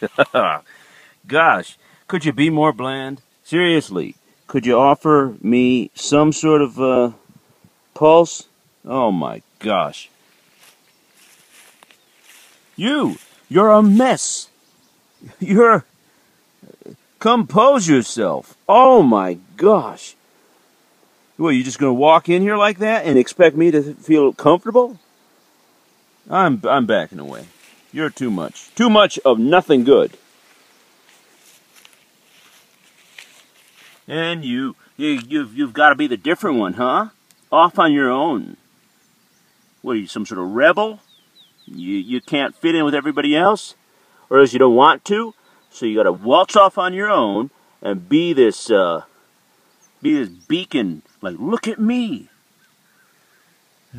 Gosh, 1.26 1.78
could 2.08 2.24
you 2.24 2.32
be 2.32 2.50
more 2.50 2.72
bland? 2.72 3.22
Seriously, 3.42 4.16
could 4.46 4.66
you 4.66 4.78
offer 4.78 5.34
me 5.40 5.90
some 5.94 6.32
sort 6.32 6.60
of 6.60 6.80
uh, 6.80 7.12
pulse? 7.94 8.48
Oh 8.84 9.10
my 9.10 9.42
gosh. 9.58 10.10
You, 12.76 13.16
you're 13.48 13.70
a 13.70 13.82
mess. 13.82 14.48
You're. 15.38 15.84
Compose 17.18 17.88
yourself. 17.88 18.56
Oh 18.68 19.02
my 19.02 19.38
gosh. 19.56 20.14
What, 21.36 21.50
you 21.50 21.64
just 21.64 21.78
gonna 21.78 21.94
walk 21.94 22.28
in 22.28 22.42
here 22.42 22.56
like 22.56 22.78
that 22.78 23.06
and 23.06 23.18
expect 23.18 23.56
me 23.56 23.70
to 23.70 23.94
feel 23.94 24.32
comfortable? 24.32 24.98
I'm, 26.28 26.60
I'm 26.64 26.86
backing 26.86 27.18
away. 27.18 27.46
You're 27.92 28.10
too 28.10 28.30
much. 28.30 28.74
Too 28.74 28.90
much 28.90 29.18
of 29.20 29.38
nothing 29.38 29.84
good. 29.84 30.16
And 34.06 34.44
you, 34.44 34.76
you 34.96 35.20
you've, 35.26 35.56
you've 35.56 35.72
got 35.72 35.90
to 35.90 35.94
be 35.94 36.06
the 36.06 36.16
different 36.16 36.58
one, 36.58 36.74
huh? 36.74 37.08
Off 37.50 37.78
on 37.78 37.92
your 37.92 38.10
own. 38.10 38.56
What 39.80 39.92
are 39.92 40.00
you, 40.00 40.06
some 40.06 40.26
sort 40.26 40.40
of 40.40 40.48
rebel? 40.48 41.00
You 41.66 41.96
you 41.96 42.20
can't 42.20 42.54
fit 42.54 42.74
in 42.74 42.84
with 42.84 42.94
everybody 42.94 43.36
else, 43.36 43.74
or 44.30 44.40
else 44.40 44.52
you 44.52 44.58
don't 44.58 44.76
want 44.76 45.04
to, 45.04 45.34
so 45.70 45.86
you 45.86 45.96
got 45.96 46.04
to 46.04 46.12
waltz 46.12 46.56
off 46.56 46.78
on 46.78 46.94
your 46.94 47.10
own 47.10 47.50
and 47.82 48.08
be 48.08 48.32
this 48.34 48.70
uh, 48.70 49.02
be 50.02 50.14
this 50.14 50.28
beacon. 50.28 51.02
Like, 51.22 51.36
look 51.38 51.68
at 51.68 51.78
me. 51.78 52.28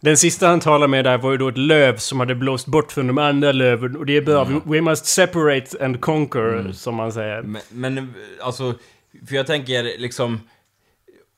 Den 0.00 0.16
sista 0.16 0.46
han 0.46 0.60
talade 0.60 0.88
med 0.88 1.04
där 1.04 1.18
var 1.18 1.30
ju 1.30 1.36
då 1.36 1.48
ett 1.48 1.58
löv 1.58 1.96
som 1.96 2.20
hade 2.20 2.34
blåst 2.34 2.66
bort 2.66 2.92
från 2.92 3.06
de 3.06 3.18
andra 3.18 3.52
löven. 3.52 3.96
Och 3.96 4.06
det 4.06 4.16
är 4.16 4.22
bra. 4.22 4.44
Mm. 4.44 4.62
We 4.64 4.80
must 4.80 5.06
separate 5.06 5.84
and 5.84 6.00
conquer, 6.00 6.72
som 6.72 6.94
man 6.94 7.12
säger. 7.12 7.42
Men, 7.42 7.62
men 7.70 8.14
alltså, 8.40 8.74
för 9.28 9.36
jag 9.36 9.46
tänker 9.46 9.98
liksom... 9.98 10.40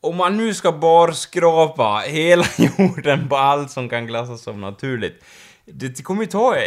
Om 0.02 0.16
man 0.16 0.36
nu 0.36 0.54
ska 0.54 0.72
barskrapa 0.72 2.02
hela 2.06 2.44
jorden 2.78 3.28
på 3.28 3.36
allt 3.36 3.70
som 3.70 3.88
kan 3.88 4.06
klassas 4.06 4.42
som 4.42 4.60
naturligt. 4.60 5.24
Det 5.72 6.02
kommer 6.02 6.22
ju 6.22 6.26
ta 6.26 6.56
eh, 6.56 6.62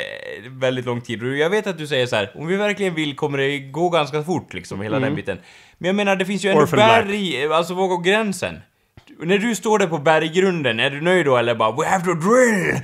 väldigt 0.49 0.85
lång 0.85 1.01
tid. 1.01 1.23
Jag 1.23 1.49
vet 1.49 1.67
att 1.67 1.77
du 1.77 1.87
säger 1.87 2.07
så 2.07 2.15
här, 2.15 2.31
om 2.35 2.47
vi 2.47 2.55
verkligen 2.55 2.95
vill 2.95 3.15
kommer 3.15 3.37
det 3.37 3.59
gå 3.59 3.89
ganska 3.89 4.23
fort 4.23 4.53
liksom, 4.53 4.81
hela 4.81 4.99
den 4.99 5.15
biten. 5.15 5.37
Men 5.77 5.87
jag 5.87 5.95
menar, 5.95 6.15
det 6.15 6.25
finns 6.25 6.45
ju 6.45 6.49
ändå 6.49 6.63
Orphan 6.63 6.77
Black. 6.77 7.05
berg, 7.05 7.47
alltså 7.53 7.73
var 7.73 7.87
går 7.87 8.01
gränsen? 8.03 8.61
När 9.19 9.37
du 9.37 9.55
står 9.55 9.79
där 9.79 9.87
på 9.87 9.97
berggrunden, 9.97 10.79
är 10.79 10.89
du 10.89 11.01
nöjd 11.01 11.25
då 11.25 11.37
eller 11.37 11.55
bara 11.55 11.71
“We 11.71 11.87
have 11.87 12.05
to 12.05 12.13
drill! 12.13 12.75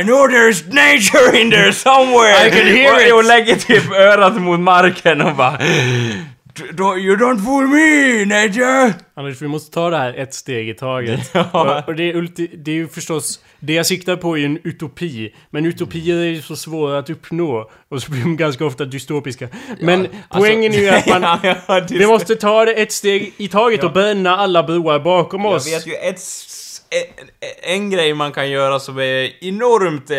I 0.00 0.02
know 0.02 0.28
there's 0.28 0.66
nature 0.66 1.40
in 1.40 1.50
there 1.50 1.72
somewhere!” 1.72 2.46
I 2.46 2.50
can 2.50 2.66
hear 2.66 2.94
och, 2.94 3.00
it. 3.02 3.12
Och 3.14 3.24
lägger 3.24 3.56
typ 3.56 3.92
örat 3.92 4.40
mot 4.40 4.60
marken 4.60 5.20
och 5.20 5.36
bara 5.36 5.58
"Don't- 5.58 6.24
“You 6.58 7.16
don't 7.16 7.44
fool 7.44 7.66
me, 7.66 8.24
nature!” 8.24 8.94
Anders, 9.14 9.42
vi 9.42 9.48
måste 9.48 9.70
ta 9.74 9.90
det 9.90 9.96
här 9.96 10.14
ett 10.14 10.34
steg 10.34 10.68
i 10.68 10.74
taget. 10.74 11.30
Ja. 11.34 11.84
Och, 11.86 11.94
det, 11.94 12.02
är 12.10 12.16
ulti, 12.16 12.50
det 12.56 12.70
är 12.70 12.74
ju 12.74 12.88
förstås... 12.88 13.40
Det 13.60 13.72
jag 13.72 13.86
siktar 13.86 14.16
på 14.16 14.34
är 14.36 14.40
ju 14.40 14.46
en 14.46 14.58
utopi. 14.64 15.34
Men 15.50 15.66
utopier 15.66 16.16
är 16.16 16.24
ju 16.24 16.42
så 16.42 16.56
svåra 16.56 16.98
att 16.98 17.10
uppnå. 17.10 17.70
Och 17.88 18.02
så 18.02 18.10
blir 18.10 18.22
de 18.22 18.36
ganska 18.36 18.64
ofta 18.66 18.84
dystopiska. 18.84 19.48
Men 19.80 20.06
poängen 20.30 20.72
är 20.74 20.78
ju 20.78 20.88
att 20.88 21.06
man... 21.06 21.24
alltså- 21.24 21.46
Ja, 21.46 21.56
ja, 21.68 21.80
det- 21.80 21.98
Vi 21.98 22.06
måste 22.06 22.36
ta 22.36 22.64
det 22.64 22.72
ett 22.72 22.92
steg 22.92 23.34
i 23.36 23.48
taget 23.48 23.84
och 23.84 23.92
bränna 23.92 24.36
alla 24.36 24.62
broar 24.62 24.98
bakom 24.98 25.44
Jag 25.44 25.52
oss. 25.54 25.72
vet 25.72 25.86
ju 25.86 25.94
ett, 25.94 26.20
en, 26.90 27.72
en 27.74 27.90
grej 27.90 28.14
man 28.14 28.32
kan 28.32 28.50
göra 28.50 28.80
som 28.80 28.98
är 28.98 29.44
enormt, 29.44 30.10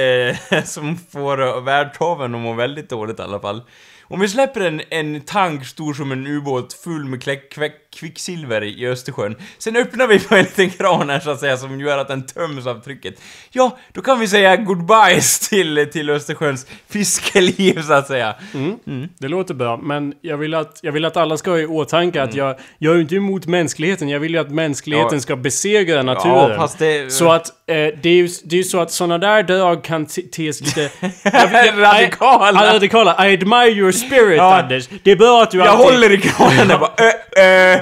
eh, 0.51 0.63
som 0.65 0.97
får 1.11 1.61
världshaven 1.61 2.35
att 2.35 2.41
må 2.41 2.53
väldigt 2.53 2.89
dåligt 2.89 3.19
i 3.19 3.21
alla 3.21 3.39
fall. 3.39 3.61
Om 4.07 4.19
vi 4.19 4.27
släpper 4.29 4.61
en, 4.61 4.81
en 4.89 5.21
tank 5.21 5.65
stor 5.65 5.93
som 5.93 6.11
en 6.11 6.27
ubåt 6.27 6.73
full 6.73 7.05
med 7.05 7.23
kläck, 7.23 7.51
kväck, 7.51 7.73
kvicksilver 7.95 8.63
i 8.63 8.87
Östersjön, 8.87 9.35
sen 9.57 9.75
öppnar 9.75 10.07
vi 10.07 10.19
på 10.19 10.35
en 10.35 10.43
liten 10.43 10.69
kran 10.69 11.09
här 11.09 11.19
så 11.19 11.29
att 11.29 11.39
säga 11.39 11.57
som 11.57 11.79
gör 11.81 11.97
att 11.97 12.07
den 12.07 12.25
töms 12.25 12.67
av 12.67 12.81
trycket. 12.81 13.15
Ja, 13.51 13.77
då 13.93 14.01
kan 14.01 14.19
vi 14.19 14.27
säga 14.27 14.55
goodbyes 14.57 15.39
till, 15.49 15.89
till 15.93 16.09
Östersjöns 16.09 16.67
fiskeliv 16.89 17.81
så 17.81 17.93
att 17.93 18.07
säga. 18.07 18.35
Det 19.19 19.27
låter 19.27 19.53
bra, 19.53 19.77
men 19.77 20.13
jag 20.21 20.37
vill 20.37 20.53
att, 20.53 20.79
jag 20.81 20.91
vill 20.91 21.05
att 21.05 21.17
alla 21.17 21.37
ska 21.37 21.51
ha 21.51 21.57
i 21.59 21.65
åtanke 21.65 22.21
att 22.21 22.35
jag, 22.35 22.55
jag 22.77 22.91
är 22.91 22.95
ju 22.95 23.01
inte 23.01 23.15
emot 23.15 23.45
mänskligheten. 23.45 24.09
Jag 24.09 24.19
vill 24.19 24.33
ju 24.33 24.39
att 24.39 24.51
mänskligheten 24.51 25.07
Mm. 25.07 25.15
Ja. 25.17 25.21
ska 25.21 25.35
besegra 25.35 26.03
naturen. 26.03 26.35
Ja, 26.59 26.69
det- 26.79 27.11
Så 27.11 27.31
att 27.31 27.47
eh, 27.47 27.75
det 27.75 28.05
är 28.09 28.13
ju 28.13 28.29
det 28.43 28.59
är 28.59 28.63
så 28.63 28.79
att 28.79 28.91
såna 28.91 29.17
där 29.17 29.43
drag 29.43 29.83
kan 29.83 30.05
te- 30.05 30.21
tes 30.21 30.61
lite... 30.61 30.89
jag, 31.23 31.77
Radikala. 31.77 32.73
Radikala. 32.73 33.29
I 33.29 33.33
admire 33.33 33.69
your 33.71 33.91
spirit, 33.93 34.37
Ja. 34.37 34.59
Anders. 34.59 34.89
Det 35.03 35.11
är 35.11 35.15
bra 35.15 35.43
att 35.43 35.51
du 35.51 35.57
Jag 35.57 35.67
alltid... 35.67 35.85
håller 35.85 36.11
i 36.11 36.17
kranen 36.17 36.67
bara 36.79 36.91
äh, 36.97 37.43
äh, 37.45 37.73
äh. 37.73 37.81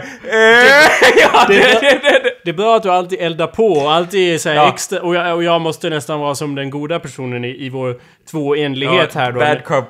Ja, 1.17 1.45
det, 1.47 1.55
det, 1.57 1.79
det, 1.81 1.99
det. 2.23 2.31
Det 2.43 2.49
är 2.49 2.53
bra 2.53 2.75
att 2.75 2.83
du 2.83 2.91
alltid 2.91 3.19
eldar 3.21 3.47
på 3.47 3.67
och 3.67 3.93
alltid 3.93 4.33
är 4.33 4.37
så 4.37 4.49
Ja. 4.49 4.69
extra... 4.73 4.99
Och 5.01 5.15
jag, 5.15 5.35
och 5.35 5.43
jag 5.43 5.61
måste 5.61 5.89
nästan 5.89 6.19
vara 6.19 6.35
som 6.35 6.55
den 6.55 6.69
goda 6.69 6.99
personen 6.99 7.45
i, 7.45 7.65
i 7.65 7.69
vår 7.69 7.95
tvåenlighet 8.31 9.13
här 9.15 9.31
då. 9.31 9.39
Bad 9.39 9.63
cop, 9.63 9.85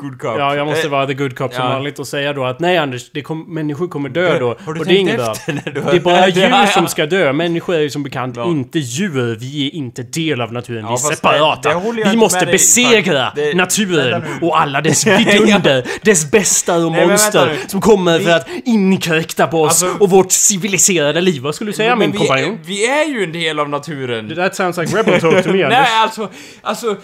good 0.00 0.18
cop. 0.20 0.34
Ja, 0.38 0.54
jag 0.56 0.66
måste 0.66 0.86
Eh, 0.86 0.90
vara 0.90 1.06
the 1.06 1.14
good 1.14 1.36
cop 1.38 1.54
som 1.54 1.64
ja. 1.64 1.70
vanligt 1.72 1.98
och 1.98 2.06
säga 2.06 2.32
då 2.32 2.44
att 2.44 2.60
nej 2.60 2.78
Anders, 2.78 3.10
det 3.12 3.22
kom, 3.22 3.54
människor 3.54 3.88
kommer 3.88 4.08
dö 4.08 4.38
då. 4.38 4.56
Har 4.64 4.74
du 4.74 4.80
och 4.80 4.86
det 4.86 5.00
är 5.00 5.16
bra. 5.16 5.32
efter 5.32 5.52
när 5.52 5.62
du 5.72 5.80
Det 5.80 5.90
är 5.96 6.00
bara 6.00 6.16
Ja, 6.20 6.28
djur 6.28 6.48
ja. 6.50 6.66
som 6.66 6.86
ska 6.88 7.06
dö. 7.06 7.32
Människor 7.32 7.74
är 7.74 7.80
ju 7.80 7.90
som 7.90 8.02
bekant 8.02 8.36
Ja. 8.36 8.44
inte 8.50 8.78
djur. 8.78 9.36
Vi 9.40 9.66
är 9.66 9.74
inte 9.74 10.02
del 10.02 10.40
av 10.40 10.52
naturen. 10.52 10.80
Ja, 10.82 10.88
vi 10.88 11.12
är 11.12 11.14
separata. 11.16 11.68
det- 11.80 12.02
det 12.04 12.10
vi 12.10 12.16
måste 12.16 12.46
besegra. 12.46 13.32
Det- 13.36 13.54
naturen 13.56 14.24
och 14.42 14.60
alla 14.60 14.80
dess 14.80 15.06
vidunder, 15.18 15.84
dess 16.02 16.30
bästa 16.30 16.76
och 16.76 16.92
Nej, 16.92 17.06
monster 17.06 17.56
som 17.66 17.80
kommer 17.80 18.18
Vi- 18.18 18.24
för 18.24 18.32
att 18.32 18.48
inkräkta 18.64 19.46
på 19.46 19.62
oss 19.62 19.82
Alltså- 19.82 19.98
och 20.04 20.10
vårt 20.10 20.32
civiliserade 20.32 21.20
liv. 21.20 21.42
Vad 21.42 21.54
skulle 21.54 21.70
du 21.70 21.76
säga 21.76 21.96
min 21.96 22.12
kompanjon? 22.12 22.58
vi 22.64 22.86
är 22.86 23.04
ju 23.08 23.22
en 23.24 23.32
del 23.32 23.58
av 23.58 23.68
naturen. 23.68 24.34
That 24.34 24.54
sounds 24.56 24.78
like 24.78 24.96
rebel 24.96 25.20
talk 25.20 25.44
to 25.44 25.52
me 25.52 25.62
Anders. 25.64 25.78
Nej, 25.78 25.86
alltså, 26.02 26.28
alltså... 26.62 26.96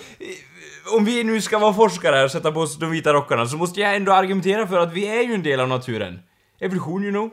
Om 0.86 1.04
vi 1.04 1.24
nu 1.24 1.40
ska 1.40 1.58
vara 1.58 1.74
forskare 1.74 2.16
här 2.16 2.24
och 2.24 2.30
sätta 2.30 2.52
på 2.52 2.60
oss 2.60 2.78
de 2.78 2.90
vita 2.90 3.12
rockarna 3.12 3.46
så 3.46 3.56
måste 3.56 3.80
jag 3.80 3.96
ändå 3.96 4.12
argumentera 4.12 4.66
för 4.66 4.78
att 4.78 4.92
vi 4.92 5.06
är 5.18 5.22
ju 5.22 5.34
en 5.34 5.42
del 5.42 5.60
av 5.60 5.68
naturen. 5.68 6.18
Evolution, 6.60 7.02
you 7.04 7.12
know. 7.12 7.30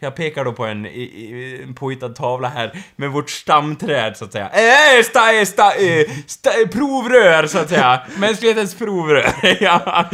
Jag 0.00 0.16
pekar 0.16 0.44
då 0.44 0.52
på 0.52 0.64
en, 0.64 0.86
i- 0.86 0.90
i- 0.90 1.62
en 1.62 1.74
påhittad 1.74 2.08
tavla 2.08 2.48
här 2.48 2.72
med 2.96 3.10
vårt 3.10 3.30
stamträd 3.30 4.16
så 4.16 4.24
att 4.24 4.32
säga. 4.32 4.48
Eh, 4.48 5.02
sta, 5.02 5.32
eh, 5.32 5.44
sta, 5.44 5.74
eh, 5.74 6.06
sta, 6.26 6.50
provrör 6.72 7.46
så 7.46 7.58
att 7.58 7.68
säga. 7.68 8.00
Mänsklighetens 8.18 8.74
provrör. 8.74 9.32
ja. 9.60 10.04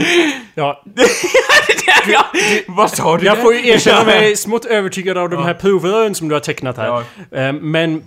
Ja, 0.55 0.83
ja. 2.07 2.24
Vad 2.66 2.90
sa 2.90 3.16
du 3.16 3.26
Jag 3.26 3.37
där? 3.37 3.42
får 3.42 3.55
ju 3.55 3.68
erkänna 3.68 4.05
mig 4.05 4.37
smått 4.37 4.64
övertygad 4.64 5.18
av 5.18 5.31
de 5.31 5.44
här 5.44 5.55
provrören 5.55 6.14
som 6.14 6.28
du 6.28 6.35
har 6.35 6.40
tecknat 6.40 6.76
här. 6.76 6.87
Ja. 7.31 7.52
Men... 7.52 8.02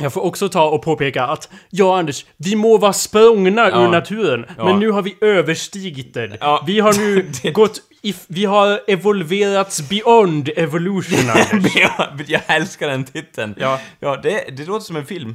Jag 0.00 0.12
får 0.12 0.20
också 0.24 0.48
ta 0.48 0.64
och 0.68 0.82
påpeka 0.82 1.22
att, 1.24 1.48
ja 1.70 1.98
Anders, 1.98 2.24
vi 2.36 2.56
må 2.56 2.78
vara 2.78 2.92
språngna 2.92 3.68
Ja. 3.70 3.84
ur 3.84 3.88
naturen, 3.88 4.46
Ja. 4.58 4.64
men 4.64 4.78
nu 4.80 4.90
har 4.90 5.02
vi 5.02 5.16
överstigit 5.20 6.14
den. 6.14 6.36
Ja. 6.40 6.64
Vi 6.66 6.80
har 6.80 6.92
nu 6.92 7.30
gått 7.52 7.78
i, 8.02 8.14
Vi 8.26 8.44
har 8.44 8.80
evolverats 8.86 9.88
beyond 9.88 10.50
evolution, 10.56 11.30
Anders. 11.52 11.72
Jag 12.26 12.40
älskar 12.46 12.88
den 12.88 13.04
titeln. 13.04 13.54
Ja. 13.58 13.78
ja 14.00 14.16
det, 14.22 14.56
det 14.56 14.66
låter 14.68 14.84
som 14.84 14.96
en 14.96 15.06
film. 15.06 15.34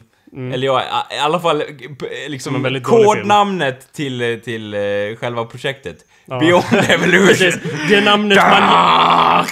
Eller 0.54 0.68
ja, 0.68 0.82
i- 1.12 1.20
alla 1.20 1.40
fall 1.40 1.64
liksom 2.28 2.56
en 2.56 2.64
väldigt 2.64 2.84
dålig 2.84 3.06
film. 3.06 3.16
kodnamnet 3.20 3.94
till, 3.94 4.42
till 4.46 4.74
eh, 4.74 4.80
själva 5.20 5.46
projektet. 5.46 5.98
Ja. 6.26 6.40
Beyond 6.40 6.64
Evolution. 6.90 7.28
Precis. 7.28 7.56
Det 7.90 8.02
namnet 8.02 8.38
man... 8.38 9.46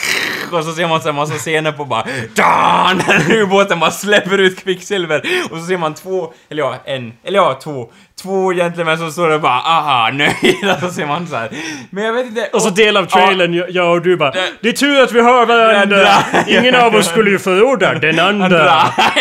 Och 0.56 0.64
så 0.64 0.72
ser 0.72 0.88
man 0.88 1.02
så 1.02 1.08
här 1.08 1.14
massa 1.14 1.34
scener 1.34 1.72
på 1.72 1.86
bara 1.86 2.06
Dan! 2.36 2.98
När 3.08 3.32
ubåten 3.32 3.80
bara 3.80 3.92
släpper 3.92 4.38
ut 4.38 4.60
kvicksilver 4.60 5.22
och 5.52 5.58
så 5.58 5.66
ser 5.66 5.78
man 5.78 5.94
två, 5.94 6.34
eller 6.50 6.64
ja, 6.64 6.76
en, 6.86 7.14
eller 7.24 7.40
ja, 7.40 7.60
två, 7.64 7.90
två 8.22 8.52
gentlemän 8.54 8.98
som 8.98 9.12
står 9.12 9.28
där 9.30 9.36
och 9.36 9.42
bara 9.42 9.60
aha, 9.60 10.12
nöjda, 10.12 10.80
så 10.82 10.90
ser 10.90 11.06
man 11.06 11.28
så 11.28 11.36
här. 11.36 11.50
Men 11.90 12.04
jag 12.04 12.14
vet 12.14 12.26
inte... 12.26 12.50
Och 12.54 12.62
så 12.62 12.70
del 12.70 12.98
av 12.98 13.06
trailern, 13.06 13.54
jag, 13.54 13.70
jag 13.72 13.92
och 13.92 14.02
du 14.02 14.18
bara 14.18 14.32
Det- 14.32 14.52
Det 14.62 14.70
är 14.70 14.74
tur 14.74 15.02
att 15.04 15.12
vi 15.12 15.22
hör 15.22 15.46
varandra! 15.46 15.82
andra. 15.82 16.08
Ingen 16.48 16.76
av 16.76 16.96
oss 16.96 17.06
skulle 17.10 17.30
ju 17.30 17.40
förorda 17.40 17.94
den 17.94 18.20
andra! 18.20 18.72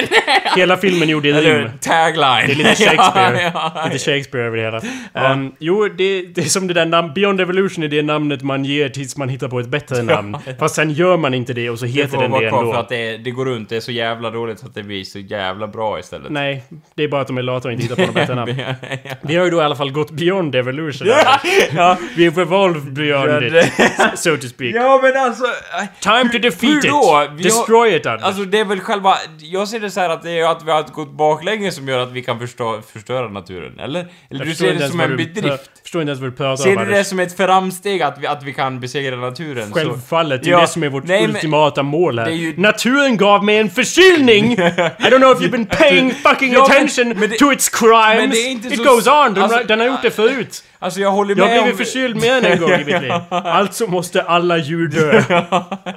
Hela 0.57 0.77
filmen 0.77 1.09
gjorde 1.09 1.29
rim. 1.29 1.37
Eller 1.37 1.71
tagline. 1.81 2.47
Det 2.47 2.53
är 2.53 2.57
lite 2.57 2.75
Shakespeare. 2.85 3.43
ja, 3.55 3.73
ja. 3.75 3.85
Lite 3.93 3.99
Shakespeare 4.05 4.47
över 4.47 4.57
det 4.57 4.63
hela. 4.63 4.81
Ehm, 5.15 5.53
jo, 5.59 5.89
det, 5.89 6.23
det 6.35 6.41
är 6.41 6.45
som 6.45 6.67
det 6.67 6.75
där 6.75 6.87
namn... 6.87 7.13
Beyond 7.15 7.41
Evolution 7.41 7.85
är 7.85 7.89
det 7.89 8.03
namnet 8.03 8.43
man 8.43 8.65
ger 8.65 8.89
tills 8.89 9.17
man 9.17 9.29
hittar 9.29 9.49
på 9.49 9.61
ett 9.61 9.69
bättre 9.69 10.03
namn. 10.03 10.37
Fast 10.59 10.75
sen 10.75 10.91
gör 10.91 11.17
man 11.17 11.35
inte 11.35 11.53
det 11.53 11.71
och 11.71 11.79
så 11.79 11.85
Det 11.85 11.91
heter 11.91 12.19
den 12.19 12.31
det 12.31 12.49
kvar 12.49 12.59
för 12.59 12.67
ändå. 12.67 12.73
att 12.73 12.89
det, 12.89 13.17
det 13.17 13.31
går 13.31 13.45
runt, 13.45 13.69
det 13.69 13.77
är 13.77 13.81
så 13.81 13.93
jävla 13.93 14.31
dåligt 14.31 14.59
så 14.59 14.67
att 14.67 14.75
det 14.75 14.83
blir 14.83 15.05
så 15.05 15.19
jävla 15.19 15.67
bra 15.67 15.99
istället. 15.99 16.31
Nej, 16.31 16.65
det 16.95 17.05
är 17.05 17.09
bara 17.09 17.21
att 17.21 17.27
de 17.27 17.39
är 17.39 17.43
lata 17.43 17.69
och 17.69 17.73
inte 17.73 17.83
hittar 17.85 17.97
på 17.97 18.03
något 18.03 18.15
bättre 18.15 18.35
namn. 18.35 18.55
Vi 19.23 19.37
har 19.37 19.45
ju 19.45 19.51
då 19.51 19.57
i 19.57 19.61
alla 19.65 19.77
fall 19.77 19.91
gått 19.93 20.11
beyond 20.11 20.55
evolution. 20.55 21.09
ja. 21.09 21.99
Vi 22.17 22.27
har 22.27 22.41
evolved 22.43 22.93
beyond 22.93 23.43
it, 23.43 23.73
so 24.15 24.37
to 24.37 24.47
speak. 24.49 24.75
ja 24.75 25.01
men 25.03 25.17
alltså... 25.17 25.45
äh, 25.45 25.85
Time 26.01 26.25
to 26.25 26.33
hur 26.33 26.39
defeat 26.39 26.83
då? 26.83 27.23
it! 27.25 27.31
Vi 27.37 27.43
Destroy 27.43 27.95
it, 27.97 28.07
Anders. 28.07 28.25
Alltså 28.27 28.45
det 28.45 28.59
är 28.61 28.65
väl 28.65 28.81
själva... 28.81 29.15
Jag 29.39 29.69
ser 29.69 29.81
det 29.81 29.91
så 29.91 30.01
här 30.01 30.09
att 30.11 30.23
det 30.23 30.31
är 30.39 30.51
att 30.51 30.63
vi 30.67 30.71
har 30.71 30.83
gått 30.83 31.13
baklänges 31.17 31.75
som 31.75 31.89
gör 31.89 31.99
att 31.99 32.13
vi 32.13 32.23
kan 32.23 32.39
förstå, 32.39 32.81
förstöra 32.93 33.29
naturen, 33.29 33.79
eller? 33.81 34.07
Eller 34.31 34.45
du 34.45 34.55
ser 34.55 34.75
det 34.75 34.89
som 34.89 35.01
en 35.01 35.11
du 35.11 35.17
bedrift? 35.17 35.71
Förstår 35.83 36.03
inte 36.03 36.11
ens 36.11 36.21
vad 36.21 36.31
du 36.31 36.37
pratar 36.37 36.63
Ser 36.63 36.71
om, 36.71 36.75
du 36.77 36.81
Anders. 36.83 36.99
det 36.99 37.05
som 37.05 37.19
ett 37.21 37.37
framsteg 37.37 38.03
att 38.03 38.19
vi, 38.21 38.27
att 38.27 38.43
vi 38.43 38.53
kan 38.53 38.81
besegra 38.81 39.17
naturen? 39.17 39.73
Självfallet, 39.73 40.43
det 40.43 40.49
är 40.49 40.53
Ja, 40.53 40.61
det 40.61 40.67
som 40.67 40.83
är 40.83 40.89
vårt 40.89 41.05
nej, 41.07 41.23
men- 41.27 41.31
ultimata 41.37 41.83
mål 41.83 42.19
här. 42.19 42.29
ju- 42.31 42.55
Naturen 42.57 43.17
gav 43.17 43.45
mig 43.45 43.57
en 43.59 43.71
förkylning! 43.71 44.53
I 44.53 44.57
don't 44.57 45.17
know 45.19 45.33
if 45.33 45.39
you've 45.39 45.51
been 45.51 45.67
paying 45.67 46.11
fucking 46.15 46.53
Ja, 46.53 46.67
men- 46.69 46.77
attention 46.77 47.09
men 47.21 47.31
det- 47.31 47.39
to 47.39 47.53
its 47.53 47.69
crimes! 47.69 48.17
men 48.21 48.31
det 48.31 48.37
är 48.37 48.51
inte 48.51 48.74
It 48.75 48.79
så- 48.87 48.95
goes 48.95 49.07
on! 49.07 49.35
Den, 49.35 49.43
alltså- 49.43 49.59
har- 49.59 49.65
den 49.65 49.81
har 49.81 49.87
gjort 49.87 50.03
det 50.03 50.11
förut! 50.11 50.65
Alltså 50.79 51.01
jag 51.01 51.11
håller 51.11 51.31
Jag 51.37 51.39
med 51.39 51.49
har 51.51 51.59
om... 51.59 51.65
blivit 51.65 51.87
förkyld 51.93 52.17
mer 52.17 52.33
än 52.37 52.45
en 52.45 52.61
gång 52.61 52.71
i 52.71 52.79
mitt 52.85 53.03
liv. 53.03 53.13
Alltså 53.31 53.87
måste 53.87 54.23
alla 54.23 54.59
djur 54.59 54.89
dö. 54.89 55.23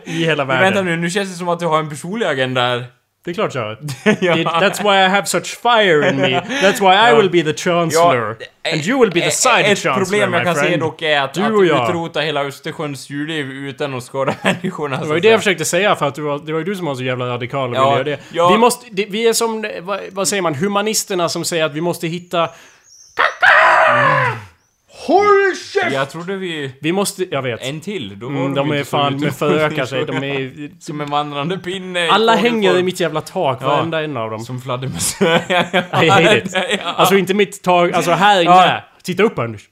I 0.05 0.11
hela 0.25 0.45
Men 0.45 0.59
vänta 0.59 0.75
världen. 0.81 0.85
nu, 0.85 0.95
nu 0.97 1.09
känns 1.09 1.29
det 1.29 1.35
som 1.35 1.49
att 1.49 1.59
du 1.59 1.65
har 1.65 1.79
en 1.79 1.89
personlig 1.89 2.25
agenda 2.25 2.61
här. 2.61 2.85
Det 3.27 3.31
är 3.31 3.33
klart. 3.33 3.53
Ja. 3.55 3.61
Det- 4.35 4.43
That's 4.43 4.83
why 4.83 5.05
I 5.05 5.07
have 5.09 5.25
such 5.25 5.57
fire 5.61 6.09
in 6.09 6.15
me. 6.17 6.39
That's 6.61 6.79
why 6.79 7.11
I 7.11 7.21
will 7.21 7.29
be 7.29 7.43
the 7.53 7.57
chancellor. 7.57 8.37
And 8.73 8.85
you 8.85 8.99
will 8.99 9.11
be 9.11 9.21
the 9.21 9.31
side 9.31 9.59
Ett 9.59 9.65
chancellor, 9.79 9.93
problem 9.95 10.33
jag 10.33 10.43
kan 10.43 10.55
se 10.55 10.61
friend. 10.61 10.81
dock 10.81 11.01
är 11.01 11.21
att, 11.21 11.33
Du 11.33 11.41
att 11.73 11.89
utrota 11.89 12.19
hela 12.19 12.43
Östersjöns 12.43 13.09
djurliv 13.09 13.51
utan 13.51 13.93
att 13.93 14.03
skada 14.03 14.33
människorna. 14.43 14.99
Det 15.01 15.07
var 15.07 15.15
ju 15.15 15.21
det 15.21 15.27
jag 15.27 15.39
försökte 15.39 15.65
säga 15.65 15.95
för 15.95 16.07
att 16.07 16.15
du 16.15 16.21
var, 16.21 16.39
det 16.39 16.51
var 16.51 16.59
ju 16.59 16.65
du 16.65 16.75
som 16.75 16.85
var 16.85 16.95
så 16.95 17.03
jävla 17.03 17.25
radikal 17.27 17.69
och 17.69 17.75
Ja, 17.75 17.81
ville 17.95 18.09
göra 18.11 18.17
det. 18.17 18.19
ja. 18.31 18.49
Vi 18.51 18.57
måste, 18.57 18.85
det, 18.91 19.05
vi 19.09 19.27
är 19.27 19.33
som, 19.33 19.65
vad, 19.81 19.99
vad 20.11 20.27
säger 20.27 20.41
man, 20.41 20.55
humanisterna 20.55 21.29
som 21.29 21.45
säger 21.45 21.65
att 21.65 21.73
vi 21.73 21.81
måste 21.81 22.07
hitta... 22.07 22.49
Håll 25.07 25.53
Jag 25.91 26.09
trodde 26.09 26.35
vi... 26.35 26.73
Vi 26.81 26.91
måste... 26.91 27.25
Jag 27.31 27.41
vet. 27.41 27.61
En 27.61 27.81
till, 27.81 28.19
då 28.19 28.29
var 28.29 28.35
Mm, 28.35 28.53
de 28.53 28.71
är 28.71 28.83
fan 28.83 29.13
med 29.13 29.23
utomordentligt 29.23 29.35
förökar 29.37 29.85
sig. 29.85 30.05
De 30.05 30.15
är... 30.17 30.71
Som 30.79 31.01
en 31.01 31.09
vandrande 31.09 31.57
pinne. 31.57 32.05
i 32.05 32.09
Alla 32.09 32.35
hänger 32.35 32.77
i 32.77 32.83
mitt 32.83 32.99
jävla 32.99 33.21
tak, 33.21 33.57
Ja. 33.61 33.67
varenda 33.67 34.03
en 34.03 34.17
av 34.17 34.29
dem. 34.31 34.39
Som 34.39 34.61
fladdermöss. 34.61 35.17
ja, 35.21 35.39
ja, 35.49 36.03
I 36.03 36.09
hate 36.09 36.37
it. 36.37 36.53
ja. 36.53 36.83
Alltså 36.83 37.17
inte 37.17 37.33
mitt 37.33 37.61
tak, 37.63 37.91
alltså 37.93 38.11
här 38.11 38.41
inne. 38.41 38.51
Ja. 38.51 38.83
Titta 39.03 39.23
upp 39.23 39.39
Anders. 39.39 39.69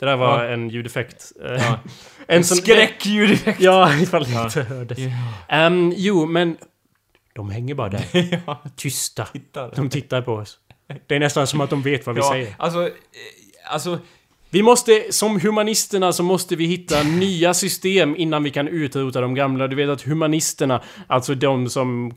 Det 0.00 0.06
där 0.06 0.16
var 0.16 0.44
en 0.44 0.68
ljudeffekt. 0.68 1.32
Eh, 1.44 1.74
En 2.26 2.44
sån... 2.44 2.56
Skräckljud. 2.56 3.54
Ja, 3.58 3.94
ifall 3.94 4.24
det 4.24 4.42
inte 4.42 4.62
hördes. 4.62 4.98
Ehm, 5.48 5.92
jo, 5.96 6.26
men... 6.26 6.56
De 7.34 7.50
hänger 7.50 7.74
bara 7.74 7.88
där. 7.88 8.02
Tysta. 8.76 9.24
Tittar. 9.24 9.72
De 9.76 9.90
tittar 9.90 10.22
på 10.22 10.32
oss. 10.32 10.58
Det 11.06 11.14
är 11.16 11.20
nästan 11.20 11.46
som 11.46 11.60
att 11.60 11.70
de 11.70 11.82
vet 11.82 12.06
vad 12.06 12.14
vi 12.14 12.20
Ja, 12.20 12.30
säger. 12.30 12.54
alltså... 12.58 12.82
eh, 12.86 12.90
Alltså... 13.64 13.98
Vi 14.54 14.62
måste, 14.62 15.02
som 15.10 15.40
humanisterna 15.40 16.12
så 16.12 16.22
måste 16.22 16.56
vi 16.56 16.66
hitta 16.66 17.02
nya 17.02 17.54
system 17.54 18.14
innan 18.16 18.42
vi 18.42 18.50
kan 18.50 18.68
utrota 18.68 19.20
de 19.20 19.34
gamla. 19.34 19.68
Du 19.68 19.76
vet 19.76 19.88
att 19.88 20.02
humanisterna, 20.02 20.80
alltså 21.06 21.34
de 21.34 21.68
som, 21.68 22.12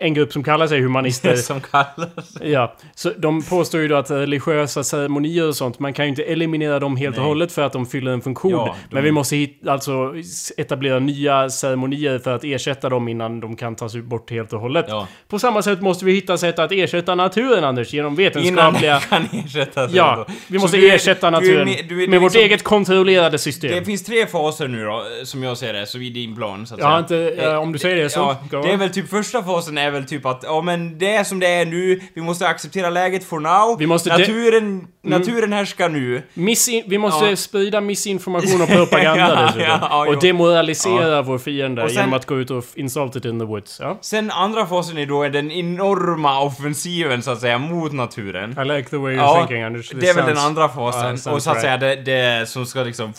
en 0.00 0.14
grupp 0.14 0.32
som 0.32 0.44
kallar 0.44 0.66
sig 0.66 0.80
humanister. 0.80 1.36
Som 1.42 1.60
kallas. 1.60 2.36
Ja, 2.42 2.76
så 2.94 3.10
de 3.18 3.42
påstår 3.42 3.80
ju 3.80 3.88
då 3.88 3.96
att 3.96 4.10
religiösa 4.10 4.84
ceremonier 4.84 5.48
och 5.48 5.56
sånt, 5.56 5.78
man 5.78 5.92
kan 5.92 6.04
ju 6.04 6.08
inte 6.08 6.22
eliminera 6.22 6.78
dem 6.78 6.96
helt 6.96 7.18
och 7.18 7.24
hållet 7.24 7.52
för 7.52 7.62
att 7.62 7.72
de 7.72 7.86
fyller 7.86 8.12
en 8.12 8.20
funktion. 8.20 8.52
Ja, 8.52 8.76
de- 8.90 8.94
Men 8.94 9.04
vi 9.04 9.12
måste 9.12 9.36
hit, 9.36 9.68
alltså 9.68 10.14
etablera 10.56 10.98
nya 10.98 11.50
ceremonier 11.50 12.18
för 12.18 12.34
att 12.34 12.44
ersätta 12.44 12.88
dem 12.88 13.08
innan 13.08 13.40
de 13.40 13.56
kan 13.56 13.74
tas 13.76 13.96
bort 13.96 14.30
helt 14.30 14.52
och 14.52 14.60
hållet. 14.60 14.86
Ja. 14.88 15.08
På 15.28 15.38
samma 15.38 15.62
sätt 15.62 15.80
måste 15.82 16.04
vi 16.04 16.12
hitta 16.12 16.38
sätt 16.38 16.58
att 16.58 16.72
ersätta 16.72 17.14
naturen, 17.14 17.64
Anders, 17.64 17.92
genom 17.92 18.12
Innan 18.12 18.16
vetenskapliga... 18.16 18.94
det 18.94 19.06
kan 19.08 19.28
ersättas. 19.44 19.92
Ja, 19.92 20.26
vi 20.48 20.58
måste 20.58 20.76
ersätta 20.76 21.30
du 21.40 21.71
är 21.78 21.82
naturen 21.82 21.98
med- 21.98 22.08
med 22.08 22.20
vårt 22.20 22.32
liksom- 22.32 22.40
eget 22.44 22.62
kontrollerade 22.62 23.38
system. 23.38 23.70
Det 23.70 23.84
finns 23.84 24.04
tre 24.04 24.26
faser 24.26 24.68
nu 24.68 24.84
då, 24.84 25.04
som 25.24 25.42
jag 25.42 25.58
ser 25.58 25.72
det, 25.72 25.86
så 25.86 25.98
i 25.98 26.10
din 26.10 26.36
plan 26.36 26.66
så 26.66 26.74
att 26.74 26.82
har 26.82 27.02
säga. 27.08 27.28
inte... 27.28 27.42
eh, 27.44 27.54
om 27.58 27.72
du 27.72 27.78
säger 27.78 27.96
det 27.96 28.10
så... 28.10 28.36
Ja, 28.52 28.62
det 28.62 28.72
är 28.72 28.76
väl 28.76 28.90
typ 28.90 29.10
första 29.10 29.42
fasen 29.42 29.78
är 29.78 29.90
väl 29.90 30.04
typ 30.04 30.26
att, 30.26 30.40
ja 30.42 30.60
men 30.62 30.98
det 30.98 31.14
är 31.14 31.24
som 31.24 31.40
det 31.40 31.46
är 31.46 31.66
nu, 31.66 32.00
vi 32.14 32.20
måste 32.20 32.48
acceptera 32.48 32.90
läget 32.90 33.24
for 33.24 33.40
now. 33.40 33.78
Vi 33.78 33.86
måste 33.86 34.08
de- 34.10 34.14
Mm. 34.14 34.20
naturen, 34.42 34.86
naturen 35.02 35.52
härskar 35.52 35.88
nu. 35.88 36.22
Missin- 36.34 36.82
vi 36.86 36.98
måste 36.98 37.24
Ja. 37.26 37.36
sprida 37.36 37.80
missinformation 37.80 38.62
och 38.62 38.68
propaganda 38.78 39.28
Ja, 39.34 39.40
dessutom. 39.46 39.62
ja, 39.62 39.78
ja, 39.90 40.06
och 40.08 40.20
demoralisera 40.20 41.22
vår 41.22 41.38
fiende 41.38 41.88
sen- 41.88 41.96
genom 41.96 42.12
att 42.12 42.26
gå 42.26 42.38
ut 42.38 42.50
och 42.50 42.64
insult 42.74 43.16
it 43.16 43.24
in 43.24 43.38
the 43.38 43.44
woods. 43.44 43.78
Ja. 43.80 43.98
Sen 44.00 44.30
andra 44.30 44.66
fasen 44.66 44.98
är 44.98 45.06
då 45.06 45.28
den 45.28 45.50
enorma 45.50 46.40
offensiven 46.40 47.22
så 47.22 47.30
att 47.30 47.40
säga 47.40 47.58
mot 47.58 47.92
naturen. 47.92 48.50
I 48.62 48.64
like 48.76 48.88
the 48.90 48.96
way 48.96 49.12
you're 49.14 49.16
Ja, 49.16 49.36
thinking 49.38 49.62
Anders. 49.62 49.90
det 49.90 50.08
är 50.08 50.14
väl 50.14 50.26
den 50.26 50.38
andra 50.38 50.62
Ja, 50.62 50.68
fasen. 50.68 51.02
sounds 51.18 51.26
och 51.26 51.42
så 51.42 51.50
att. 51.50 51.61
Säga 51.62 51.76
det, 51.76 51.94
det 51.96 52.48
som 52.48 52.66
ska 52.66 52.82
liksom 52.82 53.12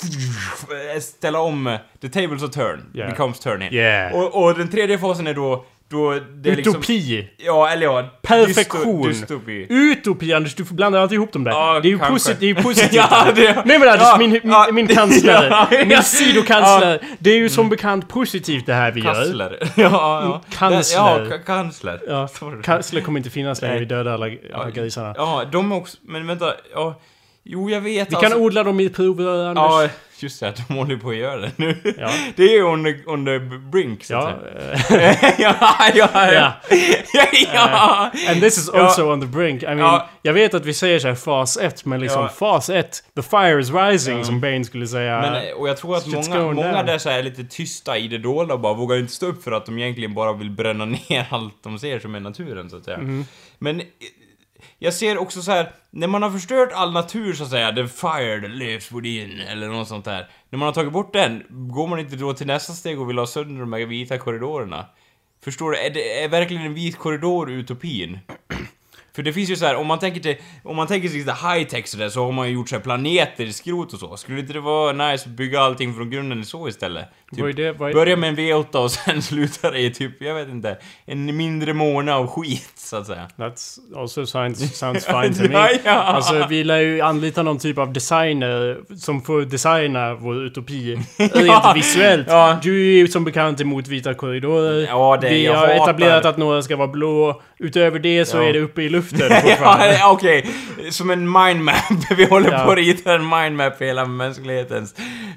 ställa 1.01 1.39
om, 1.39 1.77
the 2.01 2.09
tables 2.09 2.43
of 2.43 2.51
turn, 2.51 2.85
Yeah. 2.93 3.09
becomes 3.09 3.39
turning. 3.39 3.73
Yeah. 3.73 4.15
Och, 4.15 4.43
och 4.43 4.57
den 4.57 4.67
tredje 4.71 4.97
fasen 4.97 5.27
är 5.27 5.33
då, 5.33 5.65
då 5.89 6.19
det 6.35 6.49
är 6.51 6.55
liksom... 6.55 6.73
Utopi! 6.75 7.29
Ja, 7.37 7.69
eller 7.69 7.85
ja. 7.85 8.09
Perfektion! 8.21 9.03
dysto- 9.03 9.07
Dystopi. 9.07 9.67
Utopi 9.69 10.33
Anders, 10.33 10.55
du 10.55 10.63
blandar 10.63 10.99
alltid 11.01 11.15
ihop 11.15 11.31
dem 11.33 11.43
där. 11.43 11.51
Ja, 11.51 11.79
det 11.79 11.87
är 11.87 11.89
ju 11.89 11.99
kanske. 11.99 12.33
det 12.39 12.49
är 12.49 12.53
positivt. 12.63 12.93
Ja, 12.93 13.27
det- 13.35 13.61
Nej 13.65 13.79
men 13.79 13.89
Anders, 13.89 14.01
ja, 14.07 14.15
min, 14.19 14.31
min, 14.31 14.41
ja, 14.43 14.67
min 14.71 14.87
kansler, 14.87 15.47
ja, 15.51 15.67
ja. 15.71 15.85
min 15.85 16.03
sidokansler. 16.03 16.99
Det 17.19 17.29
är 17.29 17.37
ju 17.37 17.49
som 17.49 17.69
bekant 17.69 18.09
positivt 18.09 18.65
det 18.65 18.73
här 18.73 18.91
vi 18.91 19.01
gör. 19.01 19.13
Kansler. 19.13 19.57
Ja, 19.75 19.89
ja. 20.23 20.41
Kansler. 20.57 20.97
Ja, 20.99 21.19
ka- 21.19 21.43
kansler. 21.45 22.01
Ja, 22.07 22.27
kansler 22.63 23.01
kommer 23.01 23.19
inte 23.19 23.29
finnas 23.29 23.61
längre, 23.61 23.79
vi 23.79 23.85
dödar 23.85 24.13
alla 24.13 24.27
alla 24.53 24.69
grisarna. 24.71 25.13
Ja, 25.17 25.43
de 25.51 25.71
är 25.71 25.75
också... 25.75 25.97
Men 26.01 26.27
vänta, 26.27 26.53
ja... 26.73 26.95
Jo, 27.45 27.69
jag 27.69 27.81
vet 27.81 27.91
Vi 28.11 28.15
alltså. 28.15 28.29
kan 28.29 28.33
odla 28.41 28.63
dem 28.63 28.79
i 28.79 28.89
provrör 28.89 29.47
Anders. 29.49 29.63
Ja, 29.63 29.89
just 30.19 30.39
det. 30.39 30.53
De 30.67 30.73
håller 30.73 30.97
på 30.97 31.09
att 31.09 31.15
göra 31.15 31.41
det 31.41 31.51
nu. 31.55 31.77
Ja. 31.99 32.09
Det 32.35 32.43
är 32.43 32.53
ju 32.53 32.63
on 32.63 32.83
the, 32.83 33.05
on 33.05 33.25
the 33.25 33.39
brink, 33.39 34.03
så 34.03 34.13
Ja, 34.13 34.27
att 34.29 34.71
eh, 34.73 34.81
säga. 34.81 35.15
ja, 35.37 35.55
ja, 35.95 36.09
ja. 36.13 36.31
Ja. 36.33 36.53
ja. 37.13 37.25
ja. 37.53 38.11
And 38.31 38.41
this 38.41 38.57
is 38.57 38.69
Ja. 38.73 38.79
also 38.79 39.11
on 39.13 39.21
the 39.21 39.27
brink. 39.27 39.63
I 39.63 39.65
mean, 39.65 39.79
Ja. 39.79 40.09
jag 40.21 40.33
vet 40.33 40.53
att 40.53 40.65
vi 40.65 40.73
säger 40.73 40.99
så 40.99 41.07
här 41.07 41.15
fas 41.15 41.57
1, 41.57 41.85
men 41.85 41.99
liksom 41.99 42.21
Ja. 42.21 42.29
fas 42.29 42.69
1, 42.69 43.03
the 43.15 43.21
fire 43.21 43.59
is 43.61 43.71
rising, 43.73 44.25
som 44.25 44.41
Bane 44.41 44.65
skulle 44.65 44.87
säga. 44.87 45.21
Men, 45.21 45.33
eh, 45.47 45.53
och 45.53 45.69
jag 45.69 45.77
tror 45.77 45.97
att 45.97 46.07
många, 46.07 46.51
många 46.53 46.83
där 46.83 46.97
så 46.97 47.09
är 47.09 47.23
lite 47.23 47.43
tysta 47.43 47.97
i 47.97 48.07
det 48.07 48.17
dolda 48.17 48.53
och 48.53 48.59
bara 48.59 48.73
vågar 48.73 48.97
inte 48.97 49.13
stå 49.13 49.25
upp 49.25 49.43
för 49.43 49.51
att 49.51 49.65
de 49.65 49.79
egentligen 49.79 50.13
bara 50.13 50.33
vill 50.33 50.49
bränna 50.51 50.85
ner 51.09 51.25
allt 51.29 51.63
de 51.63 51.79
ser 51.79 51.99
som 51.99 52.15
är 52.15 52.19
naturen, 52.19 52.69
så 52.69 52.77
att 52.77 52.85
säga. 52.85 52.97
Mhm. 52.97 53.25
Men 53.59 53.79
eh, 53.79 53.85
jag 54.83 54.93
ser 54.93 55.17
också 55.17 55.41
så 55.41 55.51
här, 55.51 55.71
när 55.89 56.07
man 56.07 56.23
har 56.23 56.31
förstört 56.31 56.69
all 56.73 56.91
natur 56.91 57.33
så 57.33 57.43
att 57.43 57.49
säga, 57.49 57.71
the 57.71 57.87
fire 57.87 58.41
that 58.41 58.49
lives 58.49 58.91
within, 58.91 59.39
eller 59.39 59.67
något 59.67 59.87
sånt 59.87 60.05
där. 60.05 60.29
När 60.49 60.59
man 60.59 60.65
har 60.65 60.73
tagit 60.73 60.93
bort 60.93 61.13
den, 61.13 61.43
går 61.49 61.87
man 61.87 61.99
inte 61.99 62.15
då 62.15 62.33
till 62.33 62.47
nästa 62.47 62.73
steg 62.73 63.01
och 63.01 63.09
vill 63.09 63.17
ha 63.17 63.27
sönder 63.27 63.59
de 63.59 63.73
här 63.73 63.85
vita 63.85 64.17
korridorerna? 64.17 64.85
Förstår 65.43 65.71
du? 65.71 65.77
Är, 65.77 65.89
det, 65.89 66.23
är 66.23 66.29
verkligen 66.29 66.63
en 66.65 66.73
vit 66.73 66.97
korridor 66.97 67.51
utopin? 67.51 68.19
För 69.15 69.23
det 69.23 69.33
finns 69.33 69.49
ju 69.49 69.55
så 69.55 69.65
här, 69.65 69.75
om 69.75 69.87
man 69.87 69.99
tänker 69.99 70.19
till, 70.19 70.35
om 70.63 70.75
man 70.75 70.87
tänker 70.87 71.09
sig 71.09 71.17
lite 71.17 71.31
high-tech 71.31 71.87
sådär, 71.87 72.09
så 72.09 72.25
har 72.25 72.31
man 72.31 72.47
ju 72.47 72.53
gjort 72.53 72.69
så 72.69 72.75
här 72.75 72.83
planeter 72.83 73.45
i 73.45 73.53
skrot 73.53 73.93
och 73.93 73.99
så. 73.99 74.17
Skulle 74.17 74.39
inte 74.39 74.53
det 74.53 74.59
vara 74.59 74.91
nice 74.91 75.29
att 75.29 75.35
bygga 75.35 75.59
allting 75.61 75.93
från 75.93 76.09
grunden 76.09 76.45
så 76.45 76.67
istället? 76.67 77.05
Är 77.37 77.53
det- 77.53 77.73
Börja 77.93 78.15
med 78.15 78.29
en 78.29 78.35
V8 78.37 78.75
och 78.75 78.91
sen 78.91 79.21
sluta 79.21 79.71
det 79.71 79.79
i 79.79 79.91
typ, 79.93 80.21
jag 80.21 80.35
vet 80.35 80.49
inte, 80.49 80.77
en 81.05 81.37
mindre 81.37 81.73
måne 81.73 82.13
av 82.13 82.27
skit, 82.27 82.71
så 82.75 82.97
att 82.97 83.07
säga. 83.07 83.27
That's 83.37 83.77
also 83.97 84.25
sounds, 84.25 84.77
sounds 84.79 85.05
fine 85.05 85.33
to 85.33 85.43
Ja, 85.43 85.59
me. 85.63 85.79
ja. 85.85 85.91
Alltså 85.91 86.45
vi 86.49 86.63
lär 86.63 86.79
ju 86.79 87.01
anlita 87.01 87.43
någon 87.43 87.59
typ 87.59 87.77
av 87.77 87.93
designer 87.93 88.77
som 88.97 89.21
får 89.21 89.41
designa 89.41 90.13
vår 90.13 90.45
utopi 90.45 90.97
rent 91.17 91.75
visuellt. 91.75 92.27
Ja. 92.29 92.57
Du 92.63 92.89
är 92.93 92.97
ju 92.97 93.07
som 93.07 93.23
bekant 93.23 93.61
emot 93.61 93.87
vita 93.87 94.13
korridorer. 94.13 94.85
Ja, 94.87 95.17
det- 95.21 95.29
vi 95.29 95.45
har 95.45 95.67
etablerat 95.67 96.25
att 96.25 96.37
några 96.37 96.61
ska 96.61 96.75
vara 96.75 96.87
blå. 96.87 97.41
Utöver 97.59 97.99
det 97.99 98.25
så 98.25 98.37
Ja. 98.37 98.43
är 98.43 98.53
det 98.53 98.59
uppe 98.59 98.81
i 98.81 98.89
luften 98.89 99.31
ja, 99.59 100.11
okej. 100.11 100.49
Som 100.89 101.09
en 101.09 101.31
mindmap. 101.31 101.75
Vi 102.17 102.25
håller 102.25 102.51
Ja. 102.51 102.65
på 102.65 102.71
att 102.71 102.77
rita 102.77 103.13
en 103.13 103.29
mindmap 103.29 103.77
för 103.77 103.85
hela 103.85 104.05
mänsklighetens 104.05 104.95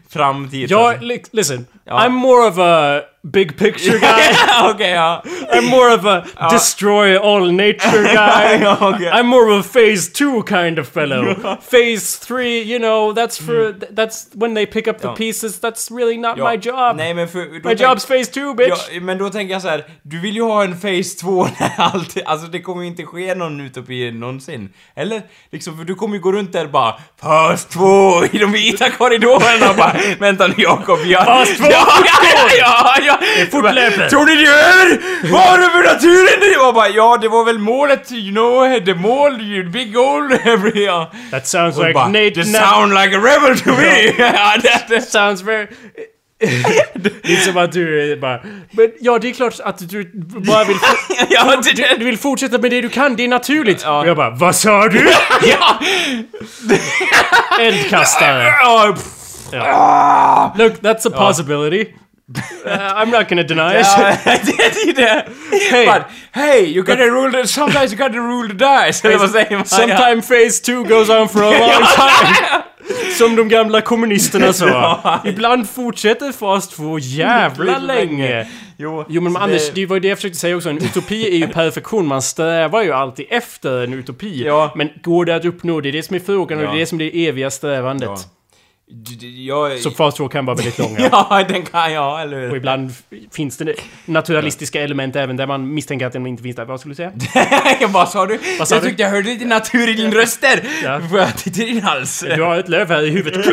framtid. 0.09 0.71
Ja, 0.71 0.95
listen. 1.33 1.67
I'm 1.89 2.15
more 2.15 2.47
of 2.47 2.59
a 2.59 3.07
big 3.33 3.57
picture 3.59 3.99
guy. 3.99 4.35
Okej, 4.71 4.91
ja. 4.91 5.23
I'm 5.53 5.69
more 5.71 5.95
of 5.95 6.05
a 6.05 6.25
destroy 6.51 7.17
all 7.19 7.53
nature 7.53 8.03
guy. 8.15 8.59
Ja, 8.63 8.77
okej. 8.81 9.11
I'm 9.13 9.23
more 9.27 9.53
of 9.53 9.67
a 9.67 9.69
phase 9.69 10.13
two 10.13 10.43
kind 10.43 10.79
of 10.79 10.89
fellow. 10.89 11.35
phase 11.71 12.19
three, 12.27 12.63
you 12.63 12.79
know, 12.79 13.13
that's 13.15 13.39
for 13.47 13.73
th- 13.73 13.93
that's 13.95 14.27
when 14.35 14.55
they 14.55 14.67
pick 14.67 14.89
up 14.89 14.99
the 14.99 15.09
Ja. 15.09 15.15
pieces. 15.15 15.61
That's 15.61 15.91
really 15.97 16.17
not 16.19 16.37
Ja. 16.37 16.51
my 16.51 16.57
job. 16.57 16.97
Nej, 16.97 17.15
men 17.15 17.29
för... 17.29 17.39
my 17.65 17.75
job's 17.75 18.07
phase 18.09 18.31
two, 18.33 18.55
bitch. 18.55 18.89
Ja, 18.93 19.01
men 19.01 19.19
då 19.19 19.31
tänker 19.31 19.53
jag 19.53 19.63
så 19.63 19.69
här, 19.69 19.85
du 20.03 20.21
vill 20.21 20.35
ju 20.37 20.43
ha 20.43 20.65
en 20.65 20.81
Phase 20.81 21.19
2 21.21 21.49
när 21.61 21.73
allt, 21.77 22.17
alltså 22.27 22.47
det 22.47 22.61
kommer 22.63 22.83
ju 22.83 22.89
inte 22.89 23.03
ske 23.05 23.35
någon 23.35 23.61
utopi 23.61 24.11
någonsin. 24.11 24.69
Eller? 24.97 25.23
Liksom, 25.53 25.77
för 25.79 25.85
du 25.85 25.95
kommer 25.95 26.17
ju 26.17 26.23
gå 26.23 26.33
runt 26.33 26.53
där 26.53 26.67
bara 26.67 26.95
Phase 27.21 27.69
2 27.69 28.25
i 28.33 28.39
de 28.39 28.53
vita 28.53 28.91
korridorerna 28.91 29.75
bara 29.77 29.97
Vänta 30.21 30.47
nu 30.47 30.55
Jakob, 30.59 30.99
jag... 31.05 31.25
Phase 31.25 31.55
2, 31.55 31.65
ja, 31.71 31.87
ja, 32.05 32.49
ja, 32.59 32.95
ja! 33.07 33.16
Fortlöper. 33.51 34.09
Tror 34.09 34.27
ni 34.27 34.37
det 34.37 34.47
har 35.37 35.59
du 35.59 35.65
för 35.65 35.95
naturen? 35.95 36.61
Var 36.65 36.73
bara, 36.73 36.89
ja 36.89 37.19
det 37.21 37.29
var 37.29 37.45
väl 37.45 37.59
målet, 37.59 38.13
you 38.13 38.31
know, 38.33 38.85
the 38.85 38.95
mål, 38.95 39.41
you 39.41 39.71
big 39.71 39.95
goal. 39.95 40.31
Ja. 40.75 41.13
That 41.31 41.47
sounds 41.47 41.79
like 41.79 41.93
bara, 41.93 42.07
Nate... 42.09 42.41
Na- 42.41 42.45
sound 42.45 42.95
like 42.95 43.17
a 43.17 43.21
rebel 43.21 43.59
to 43.59 43.71
me! 43.71 44.13
ja, 44.19 44.53
det, 44.63 44.95
det. 44.95 45.01
sounds 45.01 45.43
very... 45.43 45.67
det 46.95 47.33
är 47.33 47.37
som 47.37 47.57
att 47.57 47.73
du 47.73 48.17
bara... 48.21 48.41
Men 48.71 48.91
ja, 49.01 49.19
det 49.19 49.29
är 49.29 49.33
klart 49.33 49.55
att 49.65 49.89
du 49.91 50.11
bara 50.47 50.65
vill... 50.65 50.77
ja, 51.31 51.61
det, 51.65 51.73
Du, 51.77 51.99
du 51.99 52.05
vill 52.05 52.19
fortsätta 52.19 52.59
med 52.59 52.71
det 52.71 52.81
du 52.81 52.89
kan, 52.89 53.17
det 53.17 53.25
är 53.25 53.29
naturligt. 53.29 53.83
Ja. 53.85 54.01
Och 54.01 54.07
jag 54.07 54.17
bara, 54.17 54.31
vad 54.31 54.57
sa 54.57 54.89
du? 54.89 55.09
ja! 55.43 55.79
Eldkastare. 57.61 58.53
Ja. 59.53 60.55
Look, 60.59 60.73
that's 60.81 61.07
a 61.09 61.11
possibility. 61.17 61.93
Uh, 62.29 62.71
I'm 62.71 63.11
not 63.11 63.29
gonna 63.29 63.45
deny 63.45 63.77
it. 63.81 63.87
Hey. 65.71 65.87
But, 65.87 66.03
hey, 66.33 66.65
you 66.67 66.83
gotta 66.83 67.11
rule 67.11 67.31
the, 67.31 67.47
sometimes 67.49 67.93
you 67.93 67.99
gotta 67.99 68.21
rule 68.21 68.49
the 68.49 68.55
dice, 68.55 69.05
eller 69.05 69.19
vad 69.19 69.31
säger 69.31 69.57
man? 69.57 69.65
Sometime 69.67 70.23
phase 70.23 70.63
two 70.63 70.85
goes 70.85 71.09
on 71.11 71.29
for 71.29 71.43
a 71.43 71.51
long 71.61 71.83
time. 71.83 72.63
Som 73.19 73.37
de 73.37 73.49
gamla 73.49 73.81
kommunisterna 73.81 74.53
sa. 74.53 75.21
Ibland 75.25 75.69
fortsätter 75.71 76.33
fas 76.33 76.69
2 76.69 76.99
jävla 76.99 77.79
länge. 77.79 78.47
Jo, 78.79 79.05
Jo 79.09 79.23
men 79.23 79.37
Anders, 79.37 79.71
det 79.75 79.87
var 79.87 79.97
ju 79.97 80.01
det 80.01 80.09
jag 80.09 80.19
försökte 80.19 80.39
säga 80.39 80.57
också. 80.57 80.71
En 80.71 80.79
utopi 80.79 81.27
är 81.35 81.37
ju 81.37 81.49
perfektion. 81.49 82.07
Man 82.07 82.23
strävar 82.23 82.83
ju 82.83 82.93
alltid 82.93 83.27
efter 83.31 83.85
en 83.85 83.93
utopi. 83.95 84.45
Ja. 84.47 84.73
Men 84.77 84.89
går 85.03 85.25
det 85.25 85.37
att 85.37 85.45
uppnå? 85.45 85.81
Det 85.81 85.89
är 85.89 85.93
det 85.93 86.03
som 86.03 86.17
är 86.17 86.21
frågan 86.21 86.59
och 86.59 86.65
Ja. 86.65 86.71
det 86.71 86.77
är 86.77 86.81
det 86.81 86.87
som 86.87 87.01
är 87.01 87.05
det 87.05 87.27
eviga 87.29 87.51
strävandet. 87.51 88.09
Ja. 88.09 88.17
Jag... 89.47 89.79
Så 89.79 89.91
fas 89.91 90.15
2 90.15 90.29
kan 90.29 90.47
vara 90.47 90.57
väldigt 90.57 90.79
långa. 90.79 90.99
Ja, 91.13 91.45
den 91.49 91.63
kan 91.63 91.93
jag, 91.93 92.23
eller 92.23 92.41
hur? 92.41 92.51
Och 92.51 92.57
ibland 92.57 92.93
finns 93.33 93.57
det 93.57 93.75
naturalistiska 94.05 94.83
element 94.83 95.17
även 95.17 95.37
där 95.37 95.47
man 95.47 95.75
misstänker 95.75 96.07
att 96.07 96.13
den 96.13 96.27
inte 96.27 96.43
finns 96.43 96.57
där. 96.57 96.65
Vad 96.65 96.81
skulle 96.81 96.93
du 96.93 96.97
säga? 96.97 97.13
Vad 97.89 98.09
sa 98.09 98.27
du? 98.27 98.39
Vad 98.59 98.69
sa 98.69 98.75
jag 98.75 98.85
du? 98.85 98.89
tyckte 98.89 99.03
jag 99.03 99.11
hörde 99.11 99.29
lite 99.29 99.45
natur 99.45 99.89
i 99.89 99.95
din 99.95 100.13
röst 100.13 100.41
där! 100.41 100.61
Ja. 100.85 101.01
Får 101.11 101.19
jag 101.19 101.37
titta 101.37 101.63
i 101.63 101.67
din 101.67 101.83
hals? 101.83 102.25
Du 102.37 102.43
har 102.43 102.57
ett 102.59 102.69
löv 102.69 102.89
här 102.89 103.03
i 103.03 103.11
huvudet. 103.11 103.47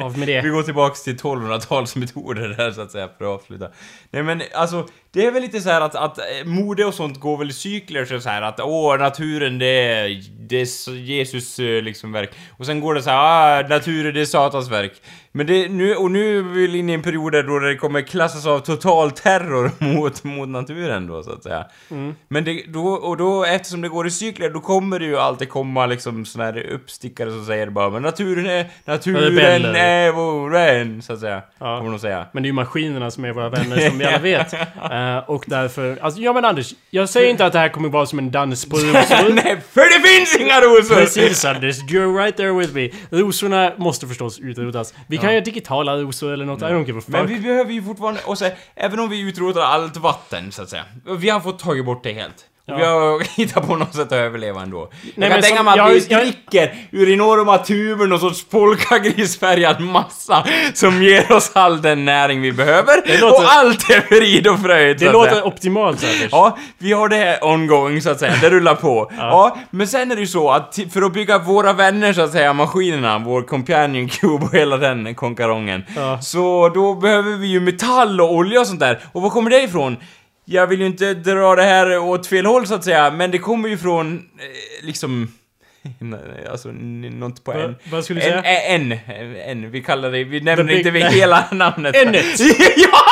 Av 0.00 0.18
med 0.18 0.26
Vi 0.26 0.34
det. 0.34 0.48
går 0.48 0.62
tillbaks 0.62 1.02
till 1.04 1.16
1200-talsmetoder 1.16 2.56
där 2.56 2.70
så 2.72 2.80
att 2.80 2.90
säga 2.90 3.08
för 3.18 3.24
att 3.24 3.40
avsluta. 3.40 3.68
Nej 4.10 4.22
men 4.22 4.42
alltså, 4.54 4.86
det 5.12 5.26
är 5.26 5.30
väl 5.30 5.42
lite 5.42 5.60
så 5.60 5.70
här 5.70 5.80
att, 5.80 5.94
att 5.94 6.18
eh, 6.18 6.24
mode 6.44 6.84
och 6.84 6.94
sånt 6.94 7.20
går 7.20 7.36
väl 7.38 7.50
i 7.50 7.52
cykler 7.52 8.04
så 8.04 8.20
så 8.20 8.28
här 8.28 8.42
att 8.42 8.60
åh, 8.60 8.98
naturen 8.98 9.58
det 9.58 9.66
är, 9.66 10.22
det 10.48 10.60
är 10.60 10.90
Jesus 10.94 11.58
eh, 11.58 11.82
liksom 11.82 12.12
verk. 12.12 12.30
Och 12.58 12.66
sen 12.66 12.80
går 12.80 12.94
det 12.94 13.02
så 13.02 13.10
här, 13.10 13.64
ah, 13.64 13.68
naturen 13.68 14.07
det 14.12 14.20
är 14.20 14.24
Satans 14.24 14.70
verk. 14.70 14.92
Men 15.32 15.46
det, 15.46 15.68
nu, 15.68 15.94
och 15.94 16.10
nu 16.10 16.38
är 16.38 16.42
vi 16.42 16.78
inne 16.78 16.92
i 16.92 16.94
en 16.94 17.02
period 17.02 17.32
där 17.32 17.42
då 17.42 17.58
det 17.58 17.76
kommer 17.76 18.02
klassas 18.02 18.46
av 18.46 18.58
total 18.60 19.10
terror 19.10 19.70
mot, 19.94 20.24
mot 20.24 20.48
naturen 20.48 21.06
då 21.06 21.22
så 21.22 21.32
att 21.32 21.42
säga. 21.42 21.64
Men 22.28 22.44
det, 22.44 22.62
då, 22.68 22.86
och 22.86 23.16
då 23.16 23.44
eftersom 23.44 23.80
det 23.80 23.88
går 23.88 24.06
i 24.06 24.10
cykler 24.10 24.50
då 24.50 24.60
kommer 24.60 24.98
det 24.98 25.04
ju 25.04 25.16
alltid 25.18 25.48
komma 25.48 25.86
liksom 25.86 26.24
såna 26.24 26.44
här 26.44 26.66
uppstickare 26.70 27.30
som 27.30 27.46
säger 27.46 27.70
bara 27.70 27.90
men 27.90 28.02
naturen 28.02 28.46
är, 28.46 28.66
naturen 28.84 29.64
är 29.76 30.12
vår 30.12 30.50
vän, 30.50 31.02
så 31.02 31.12
att 31.12 31.20
säga. 31.20 31.42
Ja. 31.58 31.78
Kommer 31.78 31.90
de 31.90 31.98
säga. 31.98 32.26
Men 32.32 32.42
det 32.42 32.46
är 32.46 32.48
ju 32.50 32.54
maskinerna 32.54 33.10
som 33.10 33.24
är 33.24 33.32
våra 33.32 33.48
vänner 33.48 33.88
som 33.88 33.98
vi 33.98 34.04
alla 34.04 34.18
vet. 34.22 34.52
Eh, 34.52 35.30
och 35.30 35.44
därför... 35.46 35.98
Alltså, 36.00 36.20
ja 36.20 36.32
men 36.32 36.44
Anders, 36.44 36.74
jag 36.90 37.08
säger 37.08 37.30
inte 37.30 37.46
att 37.46 37.52
det 37.52 37.58
här 37.58 37.68
kommer 37.68 37.88
vara 37.88 38.06
som 38.06 38.18
en 38.18 38.30
dans 38.30 38.68
på 38.68 38.76
rosor. 38.76 39.32
Nej, 39.34 39.56
för 39.72 40.00
det 40.00 40.08
finns 40.08 40.36
inga 40.40 40.60
rosor! 40.60 40.94
Precis 40.94 41.44
Anders, 41.44 41.82
you're 41.82 42.22
right 42.22 42.36
there 42.36 42.52
with 42.52 42.74
me. 42.74 42.90
Rosorna 43.10 43.72
måste 43.76 44.06
förstås 44.06 44.38
utrotas. 44.40 44.94
Vi 45.06 45.17
kan 45.20 45.32
göra 45.32 45.44
digitala 45.44 45.96
rosor 45.96 46.32
eller 46.32 46.44
något, 46.44 46.62
I 46.62 46.64
don't 46.64 46.86
give 46.86 46.98
a 46.98 47.02
fuck. 47.04 47.08
Men 47.08 47.26
vi 47.26 47.40
behöver 47.40 47.72
ju 47.72 47.82
fortfarande, 47.82 48.20
och 48.24 48.38
så, 48.38 48.50
även 48.74 49.00
om 49.00 49.10
vi 49.10 49.20
utrotar 49.20 49.60
allt 49.60 49.96
vatten 49.96 50.52
så 50.52 50.62
att 50.62 50.68
säga. 50.68 50.84
Vi 51.18 51.28
har 51.30 51.40
fått 51.40 51.58
tagit 51.58 51.84
bort 51.84 52.02
det 52.02 52.12
helt. 52.12 52.44
Ja. 52.68 52.76
vi 52.76 52.84
har 52.84 53.20
hittat 53.36 53.66
på 53.66 53.76
något 53.76 53.94
sätt 53.94 54.06
att 54.06 54.12
överleva 54.12 54.62
ändå. 54.62 54.78
jag 55.02 55.12
men 55.16 55.30
kan 55.30 55.42
tänka 55.42 55.62
mig 55.62 55.70
att 55.70 55.76
jag- 55.76 55.88
vi 55.88 56.06
jag- 56.08 56.20
dricker 56.20 56.74
ur 56.90 57.10
enorma 57.12 57.58
tuber 57.58 58.06
någon 58.06 58.20
sorts 58.20 58.44
polkagrisfärgad 58.44 59.80
massa 59.98 60.44
som 60.74 61.02
ger 61.02 61.32
oss 61.32 61.50
all 61.54 61.82
den 61.82 62.04
näring 62.04 62.40
vi 62.40 62.52
behöver. 62.52 63.20
låter- 63.20 63.26
Och 63.44 63.52
allt 63.52 63.90
är 63.90 64.00
frid 64.00 64.46
och 64.46 64.60
fröjd 64.60 64.98
det 64.98 65.12
låter 65.12 65.30
säga. 65.30 65.44
optimalt 65.44 66.04
Anders. 66.04 66.28
Ja, 66.32 66.58
vi 66.78 66.92
har 66.92 67.08
det 67.08 67.16
här 67.16 67.44
ongoing 67.44 68.02
så 68.02 68.10
att 68.10 68.18
säga, 68.20 68.34
det 68.40 68.50
rullar 68.50 68.74
på. 68.74 69.10
ja. 69.18 69.58
men 69.70 69.88
sen 69.88 70.10
är 70.10 70.14
det 70.14 70.20
ju 70.20 70.26
så 70.26 70.50
att 70.50 70.78
för 70.92 71.02
att 71.02 71.12
bygga 71.12 71.38
våra 71.38 71.72
vänner 71.72 72.12
så 72.12 72.20
att 72.22 72.32
säga, 72.32 72.52
maskinerna, 72.52 73.18
vår 73.18 73.42
companion 73.42 74.08
cube 74.08 74.44
och 74.46 74.54
hela 74.54 74.76
den 74.76 75.14
konkarongen. 75.14 75.84
Ja. 75.96 76.20
Så 76.20 76.68
då 76.74 76.94
behöver 76.94 77.36
vi 77.36 77.46
ju 77.46 77.60
metall 77.60 78.20
och 78.20 78.32
olja 78.34 78.60
och 78.60 78.66
sånt 78.66 78.80
där. 78.80 78.98
Och 79.12 79.22
var 79.22 79.30
kommer 79.30 79.50
det 79.50 79.62
ifrån? 79.62 79.96
Jag 80.50 80.66
vill 80.66 80.80
ju 80.80 80.86
inte 80.86 81.14
dra 81.14 81.54
det 81.54 81.62
här 81.62 81.98
åt 81.98 82.26
fel 82.26 82.46
håll 82.46 82.66
så 82.66 82.74
att 82.74 82.84
säga, 82.84 83.10
men 83.10 83.30
det 83.30 83.38
kommer 83.38 83.68
ju 83.68 83.78
från, 83.78 84.16
eh, 84.16 84.86
liksom... 84.86 85.32
Alltså, 86.50 86.68
något 86.68 87.44
på 87.44 87.52
en... 87.52 87.76
vad 87.90 88.04
skulle 88.04 88.20
du 88.20 88.24
säga? 88.24 88.42
En, 88.42 88.92
en, 88.92 89.36
en, 89.36 89.70
vi 89.70 89.82
kallar 89.82 90.10
det, 90.10 90.24
vi 90.24 90.40
nämner 90.40 90.72
inte 90.72 90.90
vi 90.90 91.04
hela 91.04 91.44
namnet. 91.52 91.96
N-et. 92.06 92.40
ja! 92.76 93.02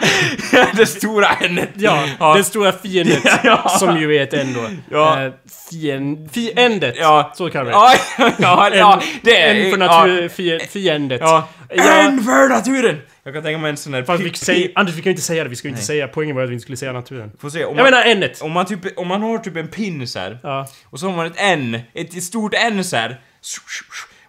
Det 0.76 0.86
stora 0.86 1.28
n 1.40 1.60
Ja, 1.74 2.34
det 2.36 2.44
stora 2.44 2.72
fiendet. 2.72 3.22
Ja. 3.44 3.68
Som 3.68 4.00
ju 4.00 4.16
är 4.16 4.22
ett 4.22 4.34
N 4.34 4.52
då. 4.54 4.96
Ja. 4.96 5.22
Eh, 5.24 5.32
fien, 5.70 6.28
fiendet. 6.32 6.94
Ja. 6.98 7.32
Så 7.34 7.50
kan 7.50 7.66
vi 7.66 7.72
Ja, 7.72 7.94
ja, 8.38 8.70
ja, 8.74 9.02
det 9.22 9.40
är... 9.40 9.54
En 9.54 9.70
för 9.70 9.78
ja, 9.78 9.86
natur, 9.86 10.28
fie, 10.28 10.58
fiendet. 10.60 11.20
Ja. 11.20 11.48
Ja. 11.74 11.84
En 11.84 12.22
för 12.22 12.48
naturen! 12.48 13.00
Jag 13.24 13.34
kan 13.34 13.42
tänka 13.42 13.58
mig 13.58 13.70
en 13.70 13.76
sån 13.76 13.94
här... 13.94 14.02
Fast 14.02 14.22
vi 14.22 14.34
säger, 14.34 14.72
Anders 14.74 14.94
vi 14.94 15.02
kan 15.02 15.10
ju 15.10 15.10
inte 15.10 15.22
säga 15.22 15.44
det, 15.44 15.50
vi 15.50 15.56
ska 15.56 15.68
ju 15.68 15.72
inte 15.72 15.84
säga, 15.84 16.08
poängen 16.08 16.36
var 16.36 16.42
att 16.42 16.48
vi 16.48 16.52
inte 16.54 16.62
skulle 16.62 16.76
säga 16.76 16.92
naturen. 16.92 17.32
Får 17.40 17.50
se, 17.50 17.64
om 17.64 17.76
Jag 17.76 17.84
man, 17.84 17.90
menar 17.92 18.04
N-et. 18.06 18.40
om 18.42 18.52
man 18.52 18.66
typ, 18.66 18.98
om 18.98 19.08
man 19.08 19.22
har 19.22 19.38
typ 19.38 19.56
en 19.56 19.68
pin 19.68 20.08
så 20.08 20.18
här, 20.18 20.38
Ja. 20.42 20.66
och 20.90 21.00
så 21.00 21.06
har 21.08 21.16
man 21.16 21.26
ett 21.26 21.32
N, 21.36 21.78
ett 21.94 22.22
stort 22.22 22.54
N 22.54 22.84
så 22.84 22.96
här, 22.96 23.20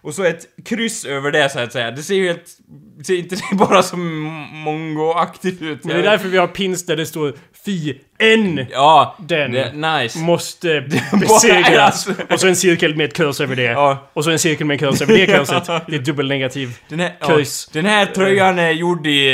och 0.02 0.14
så 0.14 0.24
ett 0.24 0.46
kryss 0.64 1.04
över 1.04 1.30
det 1.32 1.48
så 1.52 1.58
att 1.58 1.72
säga. 1.72 1.90
Det 1.90 2.02
ser 2.02 2.14
ju 2.14 2.26
helt... 2.26 2.44
Det 2.98 3.04
ser 3.04 3.14
inte 3.18 3.36
bara 3.52 3.82
som 3.82 4.00
mongo-aktigt 4.52 5.62
ut. 5.62 5.84
Men 5.84 5.96
det 5.96 6.02
är 6.02 6.10
därför 6.10 6.28
vi 6.28 6.38
har 6.38 6.46
pins 6.46 6.86
där 6.86 6.96
det 6.96 7.06
står 7.06 7.34
Fi 7.64 8.00
N 8.18 8.66
Ja, 8.70 9.16
Den. 9.18 9.52
det, 9.52 9.72
nice. 9.72 10.18
måste 10.18 10.80
besegras. 11.20 12.08
Och 12.30 12.40
så 12.40 12.46
en 12.46 12.56
cirkel 12.56 12.96
med 12.96 13.04
ett 13.06 13.14
kurs 13.14 13.40
över 13.40 13.56
det. 13.56 13.62
Ja. 13.62 14.08
Och 14.12 14.24
så 14.24 14.30
en 14.30 14.38
cirkel 14.38 14.66
med 14.66 14.74
ett 14.74 14.80
kurs 14.80 15.02
över 15.02 15.14
det 15.14 15.26
kurset. 15.26 15.66
Det 15.66 15.94
är 15.96 15.98
dubbelnegativ. 15.98 16.78
Den 16.88 17.00
här, 17.00 17.12
ja, 17.20 17.38
den 17.72 17.86
här 17.86 18.06
tröjan 18.06 18.58
är 18.58 18.70
gjord 18.70 19.06
i 19.06 19.28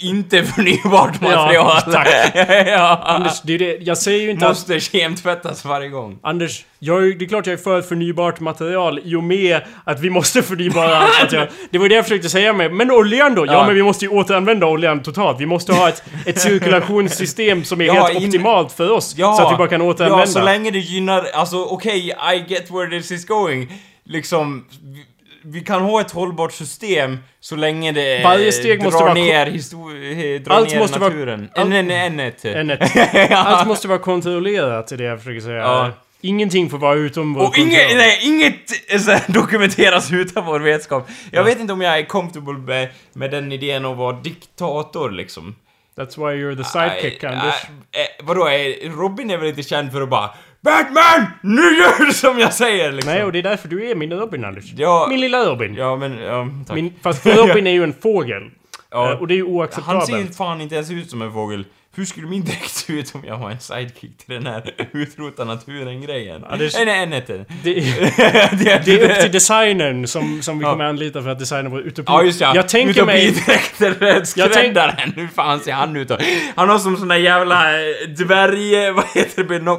eh, 0.00 0.08
inte 0.08 0.44
förnybart 0.44 1.20
material. 1.20 1.82
tack. 1.92 2.08
ja. 2.66 3.02
Anders, 3.04 3.40
det 3.42 3.54
är 3.54 3.58
det. 3.58 3.76
Jag 3.80 3.98
säger 3.98 4.22
ju 4.22 4.30
inte 4.30 4.46
att... 4.46 4.50
Måste 4.50 4.80
kemtvättas 4.80 5.64
varje 5.64 5.88
gång. 5.88 6.18
Anders, 6.22 6.64
jag, 6.78 7.18
det 7.18 7.24
är 7.24 7.28
klart 7.28 7.46
jag 7.46 7.52
är 7.52 7.56
för 7.62 7.82
förnybart 7.82 8.40
material 8.40 9.00
i 9.04 9.14
och 9.14 9.24
med 9.24 9.60
att 9.84 10.00
vi 10.00 10.10
måste 10.10 10.42
förnybara 10.42 11.00
material. 11.22 11.46
Det 11.70 11.78
var 11.78 11.88
det 11.88 11.94
jag 11.94 12.04
försökte 12.04 12.28
säga 12.28 12.52
med. 12.52 12.72
Men 12.72 12.85
oljan 12.90 13.34
då? 13.34 13.46
Ja, 13.46 13.52
Ja. 13.52 13.66
men 13.66 13.74
vi 13.74 13.82
måste 13.82 14.04
ju 14.04 14.10
återanvända 14.10 14.66
oljan 14.66 15.02
totalt. 15.02 15.40
Vi 15.40 15.46
måste 15.46 15.72
ha 15.72 15.88
ett, 15.88 16.02
ett 16.26 16.40
cirkulationssystem 16.40 17.64
som 17.64 17.80
är 17.80 17.84
Ja, 17.84 17.92
helt 17.92 18.10
in- 18.20 18.26
optimalt 18.28 18.72
för 18.72 18.90
oss. 18.92 19.14
Ja, 19.18 19.34
så 19.34 19.46
att 19.46 19.52
vi 19.52 19.56
bara 19.56 19.68
kan 19.68 19.80
återanvända. 19.82 20.22
Ja, 20.22 20.26
så 20.26 20.42
länge 20.42 20.70
det 20.70 20.78
gynnar, 20.78 21.26
alltså 21.34 21.56
okej, 21.64 21.98
I 22.34 22.44
get 22.52 22.70
where 22.70 22.90
this 22.98 23.10
is 23.10 23.26
going. 23.26 23.72
Liksom, 24.04 24.64
vi, 24.82 25.04
vi 25.44 25.60
kan 25.60 25.82
ha 25.82 26.00
ett 26.00 26.10
hållbart 26.10 26.52
system 26.52 27.18
så 27.40 27.56
länge 27.56 27.92
det 27.92 28.20
Varje 28.24 28.52
steg 28.52 28.78
drar 28.78 28.84
måste 28.84 29.02
vara 29.04 29.14
ner, 29.14 29.46
eh, 29.46 30.40
drar 30.42 30.54
Allt 30.54 30.70
ner 30.70 30.78
måste 30.78 30.98
vara- 30.98 31.10
naturen. 31.10 31.48
allt- 31.54 31.66
En, 31.66 31.72
en, 31.72 31.90
en, 31.90 32.20
ett. 32.20 32.44
En 32.44 32.70
ett. 32.70 33.30
Allt 33.30 33.68
måste 33.68 33.88
vara 33.88 33.98
kontrollerat, 33.98 34.92
är 34.92 34.96
det 34.96 35.04
jag 35.04 35.18
försöker 35.18 35.40
säga. 35.40 35.56
Ja. 35.56 35.90
Ingenting 36.20 36.70
får 36.70 36.78
vara 36.78 36.94
utom 36.94 37.34
vår 37.34 37.46
Och 37.46 37.58
inget, 37.58 37.78
kontroll. 37.80 37.96
nej, 37.98 38.20
inget 38.22 38.92
eh, 38.92 38.98
så 39.00 39.10
här, 39.10 39.22
dokumenteras 39.32 40.12
utan 40.12 40.44
vår 40.46 40.60
vetskap. 40.60 41.08
Jag 41.32 41.44
vet 41.44 41.60
inte 41.60 41.72
om 41.72 41.80
jag 41.80 41.98
är 41.98 42.04
comfortable 42.04 42.52
med, 42.58 42.88
med 43.12 43.30
den 43.30 43.52
idén 43.52 43.84
att 43.84 43.96
vara 43.96 44.12
diktator 44.16 45.10
liksom. 45.10 45.54
That's 45.96 46.16
why 46.18 46.42
you're 46.44 46.56
the 46.56 46.64
sidekick, 46.64 47.24
Aj, 47.24 47.30
Anders. 47.30 47.54
aj, 47.94 48.00
eh, 48.02 48.24
vadå, 48.26 48.46
är, 48.48 48.90
Robin 48.90 49.30
är 49.30 49.36
väl 49.38 49.48
inte 49.48 49.62
känd 49.62 49.92
för 49.92 50.00
att 50.02 50.08
bara 50.08 50.30
Batman! 50.60 51.26
Nu 51.42 51.62
gör 51.62 52.06
du 52.06 52.12
som 52.12 52.38
jag 52.38 52.52
säger 52.54 52.92
liksom. 52.92 53.12
Nej, 53.12 53.24
och 53.24 53.32
det 53.32 53.38
är 53.38 53.42
därför 53.42 53.68
du 53.68 53.90
är 53.90 53.94
min 53.94 54.12
Robin, 54.12 54.44
Anders. 54.44 54.64
Ja. 54.76 55.06
Min 55.10 55.20
lilla 55.20 55.44
Robin. 55.44 55.74
Ja, 55.74 55.96
men, 55.96 56.18
ja, 56.18 56.48
tack. 56.66 56.74
Min, 56.74 56.94
fast 57.02 57.26
Robin 57.26 57.66
är 57.66 57.70
ju 57.72 57.84
en 57.84 57.94
fågel. 58.02 58.50
Ja. 58.90 59.12
Eh, 59.12 59.18
Och 59.20 59.26
det 59.28 59.34
är 59.34 59.36
ju 59.36 59.44
Han 59.44 59.52
oacceptabelt. 59.54 60.06
ser 60.06 60.18
ju 60.18 60.26
fan 60.26 60.60
inte 60.60 60.74
ens 60.74 60.90
ut 60.90 61.10
som 61.10 61.22
en 61.22 61.32
fågel. 61.32 61.64
Hur 61.96 62.04
skulle 62.04 62.26
min 62.26 62.44
dräkt 62.44 62.70
se 62.70 62.92
ut 62.92 63.14
om 63.14 63.24
jag 63.26 63.38
var 63.38 63.50
en 63.50 63.60
sidekick 63.60 64.18
till 64.26 64.34
den 64.34 64.46
här 64.46 64.74
utrota 64.92 65.44
naturen-grejen? 65.44 66.44
Ja, 66.50 66.56
det- 66.56 66.74
Nej, 66.74 66.86
nej, 66.86 67.06
nej, 67.06 67.24
nej. 67.28 67.44
Det, 67.62 67.74
det, 68.64 68.82
det 68.84 69.00
är 69.02 69.10
upp 69.10 69.20
till 69.20 69.32
designern 69.32 70.06
som, 70.06 70.42
som 70.42 70.58
vi 70.58 70.64
Ja. 70.64 70.70
kommer 70.70 70.84
anlita 70.84 71.22
för 71.22 71.30
att 71.30 71.38
designa 71.38 71.68
vår 71.70 71.80
utopi. 71.80 72.04
Ja 72.12 72.22
just 72.22 72.40
ja, 72.40 72.54
Jag 72.54 72.68
tänker 72.68 73.04
mig... 73.04 73.26
Utopidräkter, 73.28 74.24
skräddaren, 74.24 75.12
hur 75.16 75.28
fan 75.28 75.60
ser 75.60 75.72
han 75.72 75.96
ut 75.96 76.08
då? 76.08 76.18
Han 76.56 76.68
har 76.68 76.78
som 76.78 76.96
såna 76.96 77.14
där 77.14 77.20
jävla 77.20 77.80
eh, 77.80 78.08
dvärg... 78.18 78.90
Vad 78.92 79.04
heter 79.14 79.44
det? 79.44 79.58
No, 79.58 79.70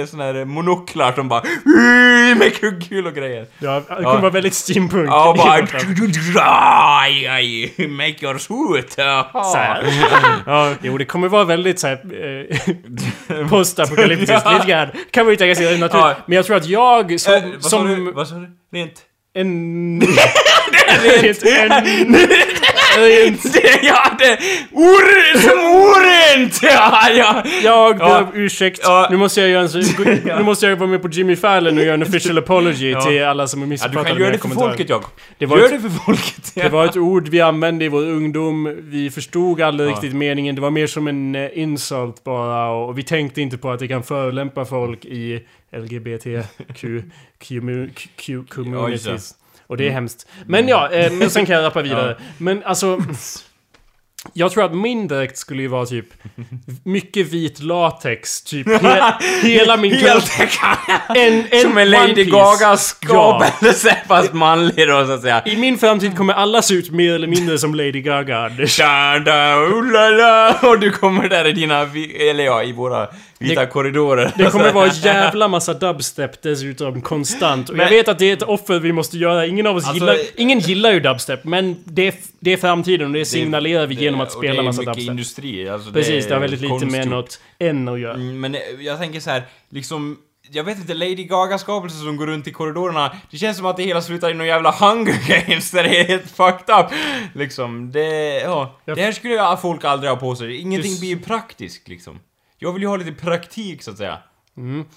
eh, 0.00 0.06
såna 0.06 0.24
här 0.24 0.44
monoklar 0.44 1.12
som 1.12 1.28
bara... 1.28 1.42
Med 2.38 2.54
kuggkul 2.60 3.06
och 3.06 3.14
grejer. 3.14 3.46
Ja, 3.58 3.74
det 3.74 3.94
kommer 3.94 4.02
Ja. 4.02 4.18
vara 4.20 4.30
väldigt 4.30 4.54
steampunk. 4.54 5.08
Ja, 5.08 5.28
och 5.30 5.36
bara... 5.36 5.66
Aj, 7.02 7.26
aj, 7.26 7.74
make 7.88 8.16
your 8.26 8.38
suit. 8.38 8.92
Så 8.92 9.56
här. 9.56 9.84
Ja, 10.46 10.74
jo, 10.82 10.98
det 10.98 11.04
kommer 11.04 11.28
vara 11.28 11.44
väldigt 11.56 11.80
såhär... 11.80 12.00
Eh, 13.30 13.46
postapokalyptiskt, 13.50 14.52
lite 14.52 14.66
grann. 14.66 14.88
Kan 15.10 15.24
man 15.24 15.32
ju 15.32 15.36
tänka 15.36 15.54
sig 15.54 15.78
natur. 15.78 15.98
Ja. 15.98 16.14
Men 16.26 16.36
jag 16.36 16.46
tror 16.46 16.56
att 16.56 16.66
jag 16.66 17.20
som... 17.20 17.34
Eh, 17.34 17.42
vad, 17.42 17.62
sa 17.62 17.68
som 17.68 17.88
du? 17.88 18.12
vad 18.12 18.28
sa 18.28 18.34
du? 18.34 18.50
Rent? 18.72 19.02
en... 19.34 20.00
Rent, 21.22 21.42
en... 21.42 22.16
Det, 23.52 23.80
ja, 23.82 24.10
det... 24.18 24.38
Or, 24.72 25.38
som 25.38 25.58
orent! 25.58 26.60
Ja, 26.62 27.08
ja. 27.16 27.42
Jag 27.62 27.98
ber 27.98 28.22
om 28.22 28.26
ursäkt. 28.34 28.80
Ja. 28.82 29.08
Nu 29.10 29.16
måste 29.16 29.40
jag 29.40 29.50
göra 29.50 29.62
en 29.62 29.68
så, 29.68 29.78
Nu 30.24 30.42
måste 30.42 30.66
jag 30.66 30.76
vara 30.76 30.90
med 30.90 31.02
på 31.02 31.08
Jimmy 31.08 31.36
Fallon 31.36 31.78
och 31.78 31.84
göra 31.84 31.94
en 31.94 32.02
official 32.02 32.38
apology 32.38 32.90
Ja. 32.90 33.00
till 33.00 33.24
alla 33.24 33.46
som 33.46 33.60
har 33.60 33.66
ja, 33.66 33.68
missuppfattat 33.68 34.02
du 34.02 34.08
kan 34.08 34.14
mina 34.14 34.20
göra 34.24 34.32
det 34.32 34.38
för 34.38 34.42
kommentarer. 34.42 34.68
folket, 34.68 34.88
Jakob. 34.88 35.10
Det 35.38 35.46
var 35.46 35.58
Gör 35.58 35.64
ett- 35.64 35.70
det 35.72 35.80
för 35.80 35.88
folket. 35.88 36.52
Det 36.54 36.68
var 36.68 36.84
ett 36.84 36.96
ord 36.96 37.28
vi 37.28 37.40
använde 37.40 37.84
i 37.84 37.88
vår 37.88 38.02
ungdom. 38.02 38.76
Vi 38.82 39.10
förstod 39.10 39.60
aldrig 39.60 39.90
Ja. 39.90 39.92
riktigt 39.94 40.14
meningen. 40.14 40.54
Det 40.54 40.60
var 40.60 40.70
mer 40.70 40.86
som 40.86 41.08
en 41.08 41.34
eh, 41.34 41.48
insult 41.58 42.24
bara. 42.24 42.70
Och 42.70 42.98
vi 42.98 43.02
tänkte 43.02 43.40
inte 43.40 43.58
på 43.58 43.70
att 43.70 43.78
det 43.78 43.88
kan 43.88 44.02
förolämpa 44.02 44.64
folk 44.64 45.04
i 45.04 45.40
LGBTQ 45.76 46.84
communities. 48.48 49.34
Och 49.66 49.76
det 49.76 49.86
är 49.86 49.90
hemskt. 49.90 50.26
Men 50.46 50.68
ja, 50.68 50.90
eh, 50.90 51.12
men 51.12 51.30
sen 51.30 51.46
kan 51.46 51.54
jag 51.54 51.64
rappa 51.64 51.82
vidare. 51.88 52.16
Men 52.38 52.62
alltså... 52.64 52.98
Jag 54.32 54.52
tror 54.52 54.64
att 54.64 54.74
min 54.76 55.08
dräkt 55.08 55.38
skulle 55.38 55.62
ju 55.62 55.68
vara 55.68 55.86
typ 55.86 56.06
mycket 56.84 57.26
vit 57.26 57.60
latex, 57.60 58.42
typ 58.42 58.82
he 58.82 59.12
hela 59.42 59.76
min 59.76 59.96
kropp. 59.98 60.22
En, 61.16 61.44
en 61.50 61.60
Som 61.62 61.78
en 61.78 61.90
Lady 61.90 62.14
Piece. 62.14 62.30
Gaga 62.30 62.76
Ja. 63.08 63.46
fast 64.08 64.32
manlig 64.32 64.88
då 64.88 65.06
så 65.06 65.12
att 65.12 65.22
säga. 65.22 65.42
I 65.46 65.56
min 65.56 65.78
framtid 65.78 66.16
kommer 66.16 66.34
alla 66.34 66.62
se 66.62 66.74
ut 66.74 66.90
mer 66.90 67.14
eller 67.14 67.26
mindre 67.28 67.58
som 67.58 67.74
Lady 67.74 68.00
Gaga, 68.00 68.38
Anders. 68.38 68.76
Da, 68.78 69.18
da, 69.18 69.56
oh, 69.56 69.92
la, 69.92 70.10
la. 70.10 70.54
Och 70.62 70.78
du 70.78 70.90
kommer 70.90 71.28
där 71.28 71.46
i 71.46 71.52
dina, 71.52 71.80
eller 72.30 72.44
ja, 72.44 72.62
i 72.62 72.72
våra 72.72 73.08
vita 73.48 73.60
Det- 73.60 73.66
korridorer. 73.66 74.32
Det 74.38 74.50
kommer 74.50 74.72
vara 74.72 74.86
en 74.88 74.94
jävla 74.94 75.48
massa 75.48 75.74
dubstep 75.74 76.42
dessutom 76.42 77.00
konstant. 77.02 77.68
Och 77.68 77.74
jag 77.74 77.78
Men- 77.78 77.88
vet 77.90 78.08
att 78.08 78.18
det 78.18 78.26
är 78.26 78.32
ett 78.32 78.42
offer 78.42 78.80
vi 78.80 78.92
måste 78.92 79.18
göra. 79.18 79.46
Ingen 79.46 79.66
av 79.66 79.76
oss 79.76 79.84
Alltså- 79.88 79.94
gillar... 80.04 80.16
Ingen 80.36 80.58
gillar 80.58 80.92
ju 80.92 81.00
dubstep, 81.00 81.44
men 81.44 81.76
det 81.84 82.06
är, 82.08 82.14
det 82.40 82.52
är 82.52 82.56
framtiden 82.56 83.06
och 83.06 83.12
det 83.12 83.24
signalerar 83.24 83.86
vi 83.86 83.94
genom 83.94 84.20
att 84.20 84.32
spela 84.32 84.54
det 84.54 84.58
är 84.60 84.62
massa 84.62 84.80
mycket 84.80 84.94
dubstep. 84.94 85.10
industri, 85.10 85.68
alltså 85.68 85.92
Precis, 85.92 86.26
det 86.26 86.34
har 86.34 86.40
väldigt 86.40 86.60
lite 86.60 86.86
med 86.86 87.08
något 87.08 87.40
än 87.58 87.88
att 87.88 88.00
göra. 88.00 88.14
Mm, 88.14 88.40
Men 88.40 88.54
eh, 88.54 88.60
jag 88.80 88.98
tänker 88.98 89.20
så 89.20 89.30
här, 89.30 89.42
liksom 89.70 90.16
jag 90.50 90.64
vet 90.64 90.78
inte, 90.78 90.94
Lady 90.94 91.14
Gaga-skapelser 91.24 91.98
som 91.98 92.16
går 92.16 92.26
runt 92.26 92.46
i 92.46 92.50
korridorerna, 92.52 93.16
det 93.30 93.36
känns 93.36 93.56
som 93.56 93.66
att 93.66 93.76
det 93.76 93.82
hela 93.82 94.02
slutar 94.02 94.30
i 94.30 94.34
någon 94.34 94.46
jävla 94.46 94.70
Hunger 94.70 95.28
Games 95.46 95.70
där 95.70 95.82
det 95.82 96.00
är 96.00 96.04
helt 96.04 96.30
fucked 96.30 96.74
up. 96.80 96.86
Liksom, 97.34 97.92
det, 97.92 98.40
ja. 98.40 98.80
Jag- 98.84 98.96
Det 98.96 99.02
här 99.02 99.12
skulle 99.12 99.34
jag 99.34 99.60
folk 99.62 99.84
aldrig 99.84 100.10
ha 100.10 100.16
på 100.16 100.36
sig. 100.36 100.56
Ingenting 100.60 100.92
Du 100.94 101.00
blir 101.00 101.08
ju 101.08 101.18
praktiskt 101.20 101.88
liksom. 101.88 102.18
Jag 102.58 102.72
vill 102.72 102.82
ju 102.82 102.88
ha 102.88 102.96
lite 102.96 103.12
praktik 103.12 103.82
så 103.82 103.90
att 103.90 103.98
säga. 103.98 104.18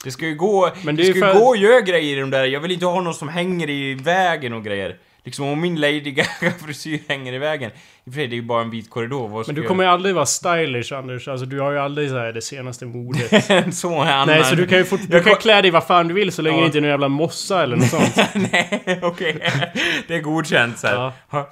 Det 0.04 0.12
ska 0.12 0.26
ju 0.26 0.36
gå, 0.36 0.66
Mm. 0.68 0.80
Men 0.84 0.96
det, 0.96 1.04
det 1.04 1.10
ska 1.10 1.16
ju 1.28 1.34
för- 1.34 1.40
gå 1.40 1.52
att 1.54 1.60
göra 1.60 1.82
grejer 1.82 2.18
i 2.18 2.20
de 2.20 2.30
där, 2.30 2.46
jag 2.46 2.60
vill 2.60 2.72
inte 2.72 2.86
ha 2.86 3.02
någon 3.02 3.14
som 3.14 3.28
hänger 3.30 3.70
i 3.70 3.94
vägen 3.94 4.54
och 4.54 4.64
grejer. 4.64 4.98
Liksom 5.24 5.46
om 5.48 5.62
min 5.62 5.76
Lady 5.80 6.00
Gaga-frisyr 6.12 7.00
hänger 7.08 7.34
i 7.34 7.38
vägen. 7.38 7.72
I 7.72 8.10
och 8.10 8.14
för 8.14 8.20
sig, 8.20 8.28
det 8.28 8.34
är 8.34 8.38
ju 8.38 8.42
bara 8.42 8.62
en 8.62 8.70
vit 8.70 8.90
korridor, 8.90 9.44
Men 9.48 9.56
du 9.56 9.64
kommer 9.64 9.84
ju 9.84 9.90
aldrig 9.90 10.16
vara 10.16 10.26
stylish, 10.26 10.94
Anders. 10.94 11.28
Alltså, 11.28 11.46
du 11.46 11.60
har 11.60 11.72
ju 11.72 11.80
aldrig 11.80 12.10
så 12.10 12.18
här 12.18 12.34
det 12.34 12.42
senaste 12.42 12.86
modet. 12.86 13.46
Så 13.76 14.00
han. 14.04 14.28
Nej, 14.28 14.44
så 14.44 14.56
du 14.56 14.68
kan 14.68 14.78
ju 14.78 14.84
fort, 14.86 15.00
du 15.08 15.24
kan 15.24 15.36
klä 15.36 15.62
dig 15.62 15.72
vad 15.72 15.88
fan 15.88 16.08
du 16.08 16.14
vill 16.14 16.32
så 16.32 16.42
länge 16.42 16.56
Ja. 16.58 16.62
det 16.62 16.66
inte 16.66 16.78
är 16.78 16.82
någon 16.82 16.90
jävla 16.90 17.08
mossa 17.08 17.64
eller 17.64 17.76
något 17.76 17.90
sånt. 17.90 18.16
Nej, 18.52 19.00
okej. 19.04 19.52
Det 20.08 20.16
är 20.16 20.22
godkänt 20.22 20.80
så 20.80 20.88
här. 20.88 21.12
Ja. 21.32 21.50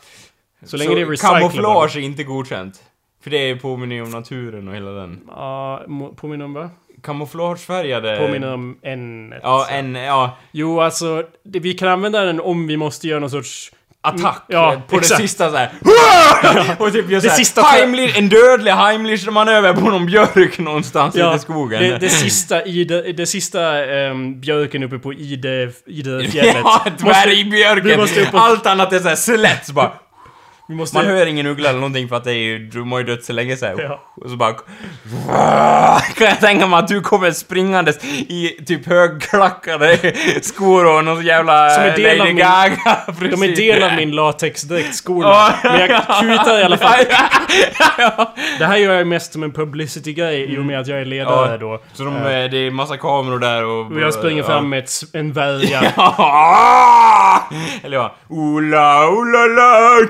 Så 0.66 0.78
länge 0.78 0.96
det 0.96 1.02
är 1.02 1.06
recyclable. 1.06 1.40
Kamouflage 1.40 1.96
är 1.98 2.02
inte 2.02 2.24
godkänt. 2.24 2.84
För 3.26 3.32
det 3.32 3.56
påminner 3.56 3.96
ju 3.96 4.02
om 4.02 4.10
naturen 4.10 4.68
och 4.68 4.76
hela 4.76 4.92
den. 4.92 5.20
Ja, 5.28 5.82
påminner 6.16 6.46
om 6.46 6.54
vad? 6.54 6.70
Kamouflagefärgade... 7.04 8.18
Påminner 8.18 8.54
om 8.54 8.78
en... 8.82 9.34
Ja, 9.44 9.68
en, 9.72 9.96
ja, 9.96 10.38
Jo, 10.52 10.82
alltså, 10.82 11.24
det, 11.46 11.60
vi 11.60 11.74
kan 11.74 11.88
använda 11.88 12.22
den 12.22 12.40
om 12.42 12.68
vi 12.68 12.78
måste 12.78 13.08
göra 13.08 13.20
någon 13.20 13.30
sorts... 13.30 13.72
attack. 14.02 14.44
Ja, 14.48 14.74
eh, 14.74 14.80
på 14.82 14.96
exakt. 14.98 15.22
det 15.22 15.28
sista 15.28 15.52
så 15.52 15.58
här. 15.58 15.70
Och 16.80 16.92
typ 16.94 17.10
gör 17.10 17.22
Det 17.22 17.30
så 17.30 17.36
sista- 17.36 17.62
här, 17.62 17.78
Heimlich, 17.80 18.18
en 18.18 18.30
dödlig 18.30 18.72
Heimlich-manöver 18.72 19.74
på 19.74 19.90
någon 19.90 20.06
björk 20.06 20.60
någonstans 20.60 21.16
ute 21.16 21.34
i 21.36 21.40
skogen. 21.40 21.84
det, 21.84 21.98
det 21.98 22.10
sista, 22.10 22.66
Ide, 22.66 23.12
det 23.12 23.26
sista 23.26 23.86
ehm, 23.86 24.40
björken 24.42 24.84
uppe 24.84 25.00
på 25.00 25.14
Ide, 25.14 25.72
Idefjället. 25.86 26.56
Ja, 26.64 26.86
dvärgbjörken! 26.98 28.30
Allt 28.34 28.66
annat 28.66 28.94
är 28.94 29.00
såhär 29.00 29.16
slätt, 29.16 29.66
så 29.66 29.74
bara... 29.74 29.92
Måste... 30.68 30.98
Man 30.98 31.06
hör 31.06 31.26
ingen 31.26 31.46
uggla 31.46 31.70
eller 31.70 31.80
någonting 31.80 32.08
för 32.08 32.16
att 32.16 32.24
det 32.24 32.32
är 32.32 32.38
ju, 32.38 32.70
de 32.70 32.92
har 32.92 33.00
ju 33.00 33.06
dött 33.06 33.24
så 33.24 33.34
länge 33.34 33.58
så 33.58 33.66
här. 33.66 33.76
Ja. 33.82 34.02
Och 34.22 34.30
så 34.30 34.36
bara... 34.36 34.54
Kan 36.18 36.28
jag 36.28 36.40
tänka 36.40 36.68
mig 36.68 36.80
att 36.80 36.88
du 36.88 37.02
kommer 37.02 37.32
springandes 37.32 38.04
i 38.04 38.64
typ 38.66 38.86
högklackade 38.86 40.14
skor 40.42 40.98
och 40.98 41.06
någon 41.06 41.26
jävla 41.26 41.70
Som 41.70 41.84
en 41.84 41.96
del 41.96 42.12
av 42.12 42.18
Lady 42.18 42.34
min- 42.34 42.38
Gaga 42.38 42.98
De 43.32 43.44
är 43.44 43.56
del 43.56 43.84
av 43.84 43.94
min 43.94 44.12
latexdräktsskola. 44.12 45.56
Men 45.64 45.80
jag 45.80 45.90
kutar 46.20 46.60
i 46.60 46.64
alla 46.64 46.78
fall. 46.78 47.06
Det 48.60 48.66
här 48.66 48.78
gör 48.78 48.94
jag 48.94 49.08
mest 49.08 49.34
som 49.34 49.44
en 49.44 49.52
publicity-grej 49.52 50.54
i 50.54 50.58
och 50.58 50.66
med 50.66 50.80
att 50.80 50.88
jag 50.88 51.02
är 51.02 51.06
ledare 51.06 51.52
Ja, 51.52 51.58
då. 51.58 51.82
Så 51.94 52.04
de, 52.04 52.16
eh, 52.16 52.24
det 52.24 52.58
är 52.58 52.72
massa 52.72 52.98
kameror 52.98 53.40
där 53.40 53.66
och... 53.66 53.92
Och 53.92 54.02
jag 54.02 54.14
springer 54.14 54.42
ja. 54.42 54.48
fram 54.48 54.70
med 54.70 54.80
ett, 54.80 54.92
en 55.14 55.34
värja. 55.34 55.94
Ja. 55.98 57.50
Eller 57.84 57.98
ja, 57.98 58.16
ola, 58.28 59.10
ola, 59.10 59.46
la. 59.46 60.08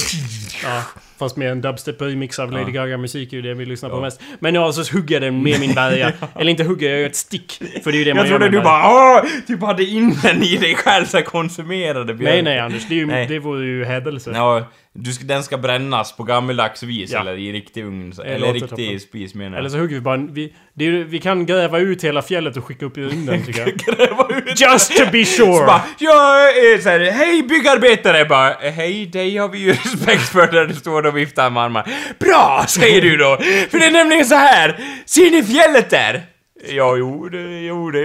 Ja, 0.62 0.88
fast 1.20 1.38
med 1.38 1.52
en 1.52 1.62
dubstep-remix 1.64 2.40
av 2.42 2.52
Lady 2.52 2.72
Gaga-musik 2.72 3.34
är 3.34 3.38
ju 3.38 3.42
det 3.42 3.54
vi 3.54 3.66
lyssnar 3.66 3.90
på 3.90 4.02
mest. 4.02 4.22
Men 4.40 4.56
ja, 4.56 4.72
så 4.72 4.94
hugger 4.98 5.16
jag 5.16 5.22
den 5.22 5.44
med 5.44 5.60
min 5.60 5.74
värja. 5.74 6.12
Eller 6.40 6.52
inte 6.52 6.64
hugger, 6.64 6.90
jag 6.90 7.00
gör 7.00 7.08
ett 7.08 7.16
stick. 7.16 7.62
För 7.84 7.92
det 7.92 7.98
är 7.98 8.00
ju 8.00 8.06
det 8.06 8.14
man 8.14 8.24
Jag 8.26 8.32
gör 8.32 8.40
trodde 8.40 8.52
med 8.52 8.60
du 8.60 8.64
bara 8.64 8.90
åh, 9.20 9.22
typ 9.48 9.62
hade 9.62 9.84
in 9.84 10.16
den 10.24 10.44
i 10.44 10.58
dig 10.58 10.76
själv 10.76 11.06
så 11.06 11.22
konsumerade 11.22 12.14
björk. 12.14 12.34
Nej, 12.34 12.42
nej 12.42 12.60
Anders. 12.60 12.86
Det, 12.90 12.96
är 12.96 12.98
ju, 12.98 13.06
Nej. 13.06 13.26
det 13.28 13.40
vore 13.40 13.66
ju 13.66 13.86
hädelse. 13.86 14.32
Ja, 14.34 14.68
du 14.98 15.14
ska, 15.14 15.26
den 15.26 15.44
ska 15.44 15.58
brännas 15.58 16.18
på 16.18 16.24
gammeldags 16.24 16.84
vis 16.84 17.12
Ja. 17.14 17.20
eller 17.20 17.38
i 17.38 17.52
riktig 17.54 17.84
ugn. 17.84 18.14
så- 18.14 18.22
Eller 18.22 18.40
låter 18.40 18.54
riktig 18.54 18.70
toppen. 18.70 19.00
spis 19.00 19.36
menar 19.36 19.52
jag. 19.52 19.60
Eller 19.60 19.70
så 19.70 19.78
hugger 19.78 19.96
vi 19.96 20.02
bara 20.02 20.16
en, 20.16 20.34
vi, 20.34 20.54
det 20.74 20.86
är, 20.86 20.90
ju- 20.90 21.04
vi 21.04 21.20
kan 21.20 21.46
gräva 21.46 21.80
ut 21.80 22.04
hela 22.04 22.22
fjället 22.22 22.58
och 22.58 22.66
skicka 22.66 22.86
upp 22.86 22.98
i 22.98 23.02
rymden 23.06 23.44
tycker 23.46 23.60
jag. 23.60 23.70
Gräva 23.76 24.28
ut 24.38 24.60
Just 24.62 24.98
to 24.98 25.04
be 25.12 25.26
Så 25.26 25.46
sure! 25.46 25.66
bara, 25.66 25.82
jag 26.00 26.50
är 26.50 26.82
såhär, 26.82 27.00
hej 27.12 27.44
byggarbetare! 27.44 28.26
Bara, 28.26 28.54
hej 28.54 29.06
dig 29.06 29.38
har 29.38 29.50
vi 29.50 29.58
ju 29.60 29.72
respekt 29.84 30.22
för 30.30 30.52
där 30.52 30.66
du 30.66 30.74
står 30.74 31.05
och 31.06 31.18
viftar 31.18 31.50
med 31.50 31.64
armarna. 31.64 31.88
Bra, 32.20 32.66
säger 32.68 33.02
du 33.02 33.18
då! 33.18 33.38
För 33.72 33.80
det 33.80 33.86
är 33.86 33.92
nämligen 33.92 34.26
så 34.26 34.36
här. 34.36 34.80
ser 35.06 35.32
ni 35.32 35.44
fjället 35.44 35.90
där? 35.90 36.24
Ja, 36.70 36.96
jo, 36.98 37.30
det, 37.30 37.38
jo, 37.62 37.92
det, 37.92 38.00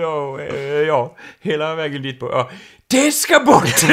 ja, 0.00 0.38
eh, 0.40 0.64
ja, 0.64 1.16
hela 1.42 1.74
vägen 1.74 2.02
dit 2.02 2.20
på, 2.20 2.30
ja. 2.32 2.50
Det 2.90 3.12
ska 3.12 3.40
bort! 3.40 3.84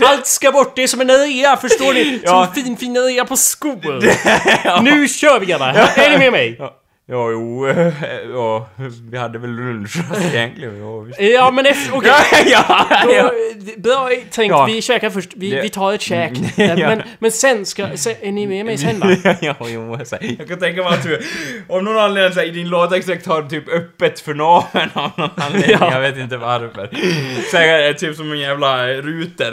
Allt 0.04 0.26
ska 0.26 0.52
bort, 0.52 0.76
det 0.76 0.82
är 0.82 0.86
som 0.86 1.00
en 1.00 1.10
rea, 1.10 1.56
förstår 1.56 1.94
ni? 1.94 2.20
Ja. 2.24 2.30
Som 2.30 2.42
en 2.42 2.64
fin, 2.64 2.76
fin 2.76 2.96
rea 2.96 3.24
på 3.24 3.36
skor. 3.36 4.82
Nu 4.82 5.08
kör 5.08 5.40
vi 5.40 5.46
grabbar! 5.46 5.68
Är 5.96 6.10
ni 6.10 6.18
med 6.18 6.32
mig? 6.32 6.56
Ja, 6.58 6.74
ja, 7.08 7.30
jo, 7.30 7.68
eh, 7.68 7.92
ja, 8.34 8.68
vi 9.10 9.18
hade 9.18 9.38
väl 9.38 9.50
lunch 9.50 9.96
egentligen. 10.34 10.80
Ja, 10.80 10.98
visst. 11.00 11.20
Ja 11.20 11.50
men 11.50 11.66
efter, 11.66 11.96
okej. 11.96 12.10
ja, 12.46 12.86
ja, 13.12 13.22
Då. 13.76 13.90
Bra 13.90 14.08
tänkt, 14.30 14.50
Ja. 14.52 14.64
vi 14.64 14.82
käkar 14.82 15.10
först. 15.10 15.30
Vi, 15.36 15.50
Det- 15.50 15.62
vi 15.62 15.68
tar 15.68 15.92
ett 15.92 16.00
käk. 16.00 16.32
Ja. 16.56 16.74
Men, 16.76 17.02
men 17.18 17.32
sen 17.32 17.66
ska... 17.66 17.86
Sen, 17.96 18.14
är 18.20 18.32
ni 18.32 18.46
med 18.46 18.66
mig 18.66 18.78
sen 18.78 19.00
då? 19.00 19.10
ja, 19.40 19.54
jo, 19.60 19.98
jag 20.38 20.48
kan 20.48 20.58
tänka 20.58 20.82
mig 20.82 20.86
att 20.92 21.02
du, 21.02 21.20
om 21.68 21.84
någon 21.84 21.98
anledning 21.98 22.32
så 22.34 22.40
här, 22.40 22.46
i 22.46 22.50
din 22.50 22.68
latexdräkt 22.68 23.26
har 23.26 23.42
typ 23.42 23.68
öppet 23.68 24.20
för 24.20 24.34
naveln 24.34 24.90
av 24.94 25.10
någon 25.16 25.30
anledning, 25.36 25.76
Ja. 25.80 25.92
jag 25.92 26.00
vet 26.00 26.16
inte 26.18 26.36
varför. 26.36 26.90
Så 27.50 27.56
här, 27.56 27.92
typ 27.92 28.16
som 28.16 28.32
en 28.32 28.38
jävla 28.38 28.86
ruter, 28.88 29.52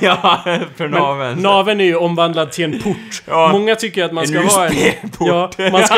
ja, 0.00 0.40
för 0.76 0.88
naveln. 0.88 1.38
Naveln 1.42 1.80
är 1.80 1.84
ju 1.84 1.96
omvandlad 1.96 2.52
till 2.52 2.64
en 2.64 2.82
port. 2.82 3.22
Ja. 3.26 3.48
Många 3.52 3.74
tycker 3.74 4.04
att 4.04 4.12
man 4.12 4.24
En 4.24 4.28
ska 4.28 4.40
ha 4.58 4.66
en... 4.66 4.72
USB-port. 4.72 5.54
Ja, 5.58 5.70
man 5.72 5.84
ska, 5.86 5.96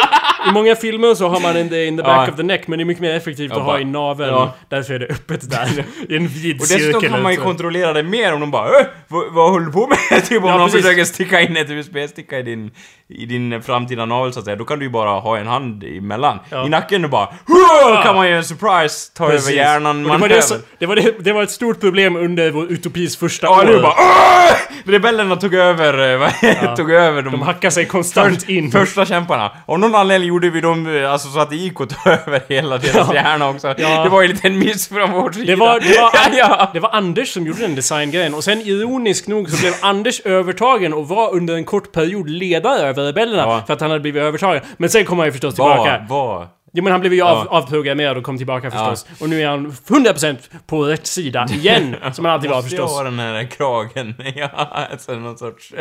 I 0.49 0.53
många 0.53 0.77
filmer 0.77 1.15
så 1.15 1.29
har 1.29 1.41
man 1.41 1.57
en 1.57 1.69
det 1.69 1.87
in 1.87 1.97
the 1.97 2.03
back 2.03 2.29
Ja. 2.29 2.33
of 2.33 2.37
the 2.37 2.43
neck, 2.43 2.67
men 2.69 2.79
det 2.79 2.83
är 2.83 2.85
mycket 2.85 3.01
mer 3.03 3.15
effektivt 3.15 3.51
Ja, 3.51 3.57
att 3.57 3.63
ha 3.63 3.79
i 3.81 3.85
naveln. 3.85 4.31
ja. 4.35 4.55
Därför 4.69 4.95
är 4.95 4.99
det 4.99 5.07
öppet 5.07 5.51
där. 5.51 5.85
I 6.09 6.17
en 6.17 6.29
vid 6.29 6.61
Och 6.61 6.67
cirkel. 6.67 6.87
dessutom 6.87 7.01
kan 7.11 7.23
man 7.23 7.33
ju 7.33 7.39
så. 7.39 7.45
kontrollera 7.45 7.93
det 7.93 8.03
mer 8.03 8.35
om 8.35 8.41
de 8.41 8.51
bara 8.51 8.81
äh, 8.81 8.87
vad, 9.09 9.33
vad 9.33 9.51
håller 9.51 9.67
du 9.67 9.73
på 9.73 9.87
med? 10.11 10.25
typ 10.29 10.43
om 10.43 10.49
Ja, 10.49 10.57
någon 10.57 10.67
precis. 10.67 10.83
försöker 10.85 11.05
sticka 11.05 11.41
in 11.41 11.57
ett 11.57 11.71
USB-sticka 11.71 12.39
i 12.39 12.43
din, 12.43 12.71
i 13.09 13.27
din 13.27 13.63
framtida 13.63 14.05
navel 14.05 14.33
så 14.33 14.39
att 14.39 14.45
säga, 14.45 14.57
då 14.57 14.65
kan 14.65 14.79
du 14.79 14.85
ju 14.85 14.91
bara 14.91 15.11
ha 15.21 15.39
en 15.39 15.47
hand 15.47 15.85
emellan. 15.85 16.39
Ja. 16.51 16.67
I 16.67 16.69
nacken 16.69 17.05
och 17.05 17.11
bara 17.11 17.29
"Hurra!" 17.47 18.03
kan 18.03 18.17
man 18.17 18.29
ju 18.29 18.37
en 18.37 18.45
surprise 18.45 19.13
ta 19.15 19.29
Precis. 19.29 19.49
över 19.49 19.57
hjärnan 19.59 20.07
Och 20.07 20.13
det, 20.13 20.19
var 20.19 20.29
det, 20.29 20.43
som, 20.43 20.59
det, 20.79 20.87
var 20.87 20.97
det, 20.97 21.15
det 21.25 21.33
var 21.33 21.43
ett 21.43 21.51
stort 21.51 21.81
problem 21.81 22.17
under 22.17 22.51
vår 22.51 22.73
utopis 22.73 23.17
första 23.17 23.47
Ja, 23.47 23.61
år. 23.61 23.65
nu 23.65 23.81
bara 23.83 23.93
"Åh!" 23.99 24.57
Rebellerna 24.85 25.37
tog 25.37 25.55
över, 25.55 26.23
eh, 26.23 26.75
tog 26.77 26.91
över 26.91 27.23
de, 27.23 27.31
De 27.33 27.43
hackar 27.43 27.71
sig 27.71 27.85
konstant 27.85 28.49
in. 28.49 28.71
första 28.73 29.07
kämparna. 29.07 29.51
Av 29.67 29.79
någon 29.79 29.95
anledning 29.95 30.31
gjorde 30.37 30.51
vi 30.51 30.61
dem 30.61 30.97
eh, 30.97 31.13
alltså, 31.13 31.29
så 31.29 31.39
att 31.41 31.53
att 31.81 31.91
ta 32.05 32.11
över 32.27 32.43
hela 32.49 32.79
deras 32.79 32.95
Ja. 33.09 33.15
hjärna 33.15 33.49
också. 33.49 33.75
Ja. 33.79 34.03
Det 34.05 34.09
var 34.09 34.23
ju 34.23 34.29
lite 34.29 34.49
en 34.49 34.59
miss 34.59 34.89
från 34.89 35.13
vår 35.13 35.33
sida. 35.33 35.47
Det 35.47 35.57
var, 35.57 35.81
det, 35.81 36.01
var, 36.01 36.11
ja, 36.39 36.49
ja. 36.59 36.71
det 36.73 36.81
var 36.81 36.91
Anders 36.91 37.33
som 37.33 37.47
gjorde 37.47 37.61
den 37.61 37.75
designgrejen 37.75 38.35
och 38.35 38.45
sen 38.45 38.61
ironiskt 38.61 39.29
nog 39.29 39.51
så 39.51 39.61
blev 39.61 39.73
Anders 39.83 40.21
övertagen 40.21 40.95
och 40.95 41.09
var 41.09 41.35
under 41.35 41.55
en 41.55 41.65
kort 41.65 41.93
period 41.93 42.31
ledare 42.31 42.79
över 42.81 43.03
rebellerna 43.03 43.43
Ja. 43.43 43.63
för 43.67 43.73
att 43.75 43.81
han 43.81 43.91
hade 43.91 44.01
blivit 44.01 44.23
övertagen. 44.23 44.63
Men 44.77 44.91
sen 44.91 45.05
kom 45.05 45.19
han 45.19 45.27
ju 45.27 45.33
förstås 45.33 45.55
tillbaka. 45.55 46.07
Vad, 46.09 46.27
vad? 46.29 46.49
Jo 46.73 46.85
men 46.85 46.91
han 46.93 47.01
blev 47.01 47.13
ju 47.15 47.23
av, 47.23 47.47
Ja. 47.51 47.59
avprogrammerad 47.59 48.17
och 48.17 48.23
kom 48.25 48.37
tillbaka 48.39 48.71
förstås. 48.71 49.07
Och 49.21 49.29
nu 49.29 49.43
är 49.43 49.49
han 49.49 49.73
100% 49.89 50.37
på 50.67 50.83
rätt 50.85 51.07
sida 51.07 51.47
igen, 51.53 51.97
som 52.13 52.25
han 52.25 52.35
alltid 52.35 52.51
var 52.51 52.57
Måste 52.57 52.77
jag 52.77 52.83
förstås. 52.85 52.97
ha 52.99 53.05
den 53.05 53.19
här 53.19 53.45
kragen? 53.51 54.15
Ja, 54.37 54.49
alltså 54.93 55.13
någon 55.13 55.39
sorts... 55.39 55.73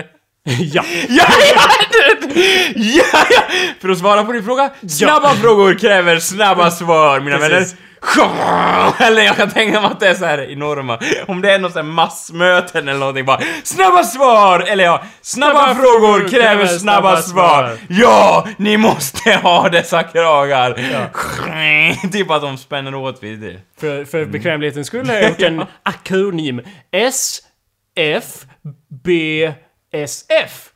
ja. 0.74 0.84
Ja, 1.10 1.26
ja, 1.56 1.70
ja, 2.76 3.26
ja! 3.30 3.42
För 3.82 3.90
att 3.90 3.98
svara 3.98 4.24
på 4.24 4.32
din 4.32 4.44
fråga, 4.44 4.70
snabba 4.88 5.36
frågor 5.36 5.74
kräver 5.80 6.20
snabba 6.20 6.72
svar, 6.72 7.20
mina 7.20 7.38
Precis. 7.38 7.74
vänner. 7.74 7.86
Eller 9.00 9.22
jag 9.24 9.36
kan 9.36 9.50
tänka 9.50 9.82
mig 9.82 9.90
att 9.92 10.00
det 10.00 10.08
är 10.08 10.14
så 10.14 10.26
här 10.26 10.52
enorma, 10.52 11.00
om 11.28 11.42
det 11.42 11.52
är 11.52 11.60
något 11.60 11.72
så 11.72 11.80
här 11.80 11.84
massmöten 11.84 12.88
eller 12.88 13.00
någonting 13.00 13.26
bara 13.26 13.40
Snabba 13.64 14.04
svar! 14.04 14.60
Eller 14.60 14.84
ja, 14.84 15.04
snabba, 15.22 15.64
Snabba 15.64 15.76
frågor 15.76 16.20
kräver 16.20 16.30
kräver 16.30 16.68
snabba 16.68 16.78
snabba 16.78 17.22
svar. 17.22 17.64
svar. 17.64 17.78
Ja, 17.90 18.48
ni 18.58 18.78
måste 18.78 19.32
ha 19.32 19.70
dessa 19.70 20.04
kragar! 20.04 20.74
typ 22.12 22.32
att 22.32 22.42
de 22.42 22.58
spänner 22.58 22.96
åt 22.96 23.24
vid 23.24 23.40
det. 23.40 23.60
För, 23.80 24.06
för 24.06 24.26
bekvämlighetens 24.26 24.88
skull 24.88 25.08
har 25.08 25.16
jag 25.16 25.30
gjort 25.30 25.42
en 25.42 25.64
akronym. 25.84 26.62
S, 26.92 27.40
F, 27.96 28.26
B, 29.04 29.52
S, 30.04 30.26
F. 30.30 30.70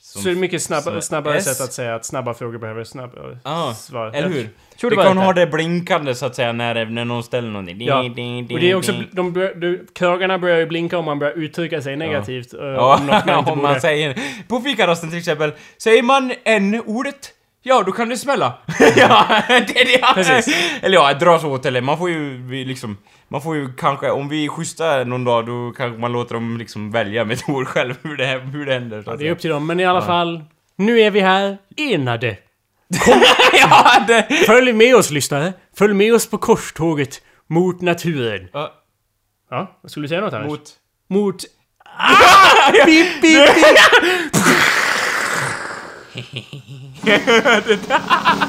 Så 0.00 0.18
det 0.18 0.30
är 0.30 0.34
mycket 0.34 0.62
snabb, 0.62 0.82
som 0.82 1.02
snabbare 1.02 1.36
S. 1.36 1.44
sätt 1.44 1.60
att 1.60 1.72
säga 1.72 1.94
att 1.94 2.04
snabba 2.04 2.34
frågor 2.34 2.58
behöver 2.58 2.84
snabbare 2.84 3.38
Ja, 3.44 3.74
svar. 3.74 4.10
eller 4.14 4.28
hur? 4.28 4.48
tror 4.80 4.90
Du 4.90 4.96
kan 4.96 5.18
ha 5.18 5.32
det 5.32 5.46
blinkande 5.46 6.14
så 6.14 6.26
att 6.26 6.34
säga 6.34 6.52
när, 6.52 6.84
när 6.84 7.04
någon 7.04 7.22
ställer 7.22 7.48
någonting. 7.48 7.80
Ja, 7.80 8.02
Ding, 8.02 8.14
ding, 8.14 8.56
och 8.56 8.60
det 8.60 8.70
är 8.70 8.74
också, 8.74 8.92
de, 9.12 9.32
du, 9.56 9.86
kragarna 9.94 10.38
börjar 10.38 10.58
ju 10.58 10.66
blinka 10.66 10.98
om 10.98 11.04
man 11.04 11.18
börjar 11.18 11.32
uttrycka 11.34 11.82
sig 11.82 11.96
negativt. 11.96 12.48
Ja, 12.52 12.96
om 13.00 13.06
något 13.06 13.26
man 13.26 13.38
inte 13.38 13.50
om 13.50 13.62
man 13.62 13.80
säger... 13.80 14.18
På 14.48 14.60
fikarasten 14.60 15.10
till 15.10 15.18
exempel, 15.18 15.52
säger 15.78 16.02
man 16.02 16.32
n-ordet, 16.44 17.30
ja 17.62 17.82
då 17.86 17.92
kan 17.92 18.08
det 18.08 18.16
smälla. 18.16 18.52
ja, 18.96 19.26
det 19.48 19.80
är 19.80 19.84
det. 19.98 20.14
Precis. 20.14 20.56
Eller 20.82 20.94
ja, 20.94 21.14
dras 21.14 21.44
åt 21.44 21.66
eller 21.66 21.80
man 21.80 21.98
får 21.98 22.10
ju 22.10 22.64
liksom... 22.64 22.96
Man 23.32 23.42
får 23.42 23.56
ju 23.56 23.72
kanske, 23.72 24.10
om 24.10 24.28
vi 24.28 24.44
är 24.44 24.48
schyssta 24.48 25.04
någon 25.04 25.24
dag, 25.24 25.46
då 25.46 25.72
kanske 25.76 26.00
man 26.00 26.12
låter 26.12 26.34
dem 26.34 26.56
liksom 26.56 26.90
välja 26.90 27.24
metod 27.24 27.68
själv 27.68 27.94
hur 28.02 28.16
det, 28.16 28.26
hur 28.26 28.66
det 28.66 28.72
händer. 28.72 29.02
Ja, 29.06 29.16
det 29.16 29.28
är 29.28 29.32
upp 29.32 29.40
till 29.40 29.50
dem, 29.50 29.66
men 29.66 29.80
i 29.80 29.84
alla 29.84 30.02
fall. 30.02 30.44
Nu 30.76 31.00
är 31.00 31.10
vi 31.10 31.20
här, 31.20 31.58
enade. 31.76 32.36
ja, 33.52 34.04
det... 34.06 34.26
Följ 34.46 34.72
med 34.72 34.96
oss 34.96 35.10
lyssnare. 35.10 35.52
Följ 35.76 35.94
med 35.94 36.14
oss 36.14 36.30
på 36.30 36.38
korståget 36.38 37.22
mot 37.46 37.80
naturen. 37.80 38.48
Ja, 38.52 38.72
Ja, 39.50 39.78
vad 39.82 39.90
skulle 39.90 40.04
du 40.04 40.08
säga 40.08 40.20
något 40.20 40.32
här? 40.32 40.44
mot... 40.44 40.70
Mot... 41.08 41.44
Ah! 41.98 42.70
Pip, 42.86 43.20
pip. 43.20 43.48
Yeah. 47.06 48.48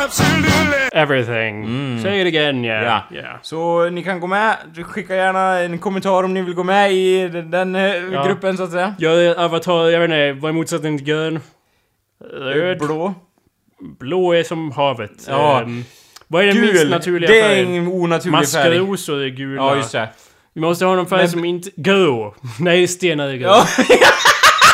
Absolutely. 0.04 0.88
Everything. 0.92 1.98
Say 2.02 2.20
it 2.20 2.26
again, 2.26 2.64
yeah. 2.64 2.84
Ja. 3.10 3.16
yeah. 3.16 3.38
Så 3.42 3.90
ni 3.90 4.02
kan 4.02 4.20
gå 4.20 4.26
med, 4.26 4.56
skicka 4.86 5.16
gärna 5.16 5.58
en 5.58 5.78
kommentar 5.78 6.22
om 6.22 6.34
ni 6.34 6.42
vill 6.42 6.54
gå 6.54 6.62
med 6.64 6.92
i 6.92 7.28
den, 7.28 7.50
den 7.50 7.74
eh, 7.74 7.94
Ja. 8.12 8.24
gruppen 8.26 8.56
så 8.56 8.62
att 8.62 8.70
säga. 8.70 8.94
Jag 8.98 9.24
är 9.24 9.34
avatar, 9.44 9.88
jag 9.90 10.00
vet 10.00 10.04
inte, 10.10 10.32
vad 10.42 10.48
är 10.48 10.52
motsatsen 10.52 10.98
till 10.98 11.06
grön? 11.06 11.40
Röd. 12.34 12.78
Blå. 12.78 13.14
Blå 13.98 14.32
är 14.32 14.42
som 14.42 14.72
havet. 14.72 15.26
Ja. 15.28 15.62
Ehm, 15.62 15.84
vad 16.28 16.42
är 16.42 16.46
den 16.46 16.60
minst 16.60 16.82
Gul, 16.82 16.90
naturliga 16.90 17.30
det 17.30 17.40
är 17.40 17.48
färgen? 17.48 17.68
ingen 17.68 17.88
onaturlig 17.88 18.48
färg. 18.48 18.78
Maskrosor 18.80 19.22
är 19.22 19.28
gula. 19.28 19.62
Ja, 19.62 19.76
just 19.76 19.92
det. 19.92 20.08
Vi 20.60 20.66
måste 20.66 20.84
ha 20.84 20.94
någon 20.94 21.06
färg 21.06 21.28
som 21.28 21.44
inte... 21.44 21.70
Grå. 21.76 22.34
Nej, 22.60 22.88
stenar 22.88 23.28
är 23.28 23.36
grå. 23.36 23.46
Ja, 23.48 23.66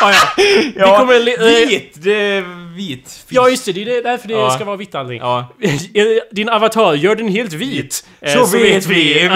Ah, 0.01 0.11
ja. 0.11 0.43
ja 0.75 0.97
kommer 0.97 1.19
li- 1.19 1.63
eh, 1.63 1.67
vit! 1.69 1.93
Det 2.03 2.13
är 2.13 2.73
vit. 2.75 3.03
fisk. 3.05 3.25
ja, 3.29 3.49
just 3.49 3.65
det. 3.65 3.71
Det 3.73 3.97
är 3.97 4.03
därför 4.03 4.27
det 4.27 4.33
Ja. 4.33 4.49
ska 4.51 4.65
vara 4.65 4.75
vitt 4.77 4.95
allting. 4.95 5.17
Ja. 5.17 5.53
Din 6.31 6.49
avatar, 6.49 6.93
gör 6.93 7.15
den 7.15 7.27
helt 7.27 7.53
vit. 7.53 8.05
Eh, 8.21 8.33
Så 8.33 8.45
vet 8.57 8.85
vi. 8.85 9.03
vi 9.13 9.29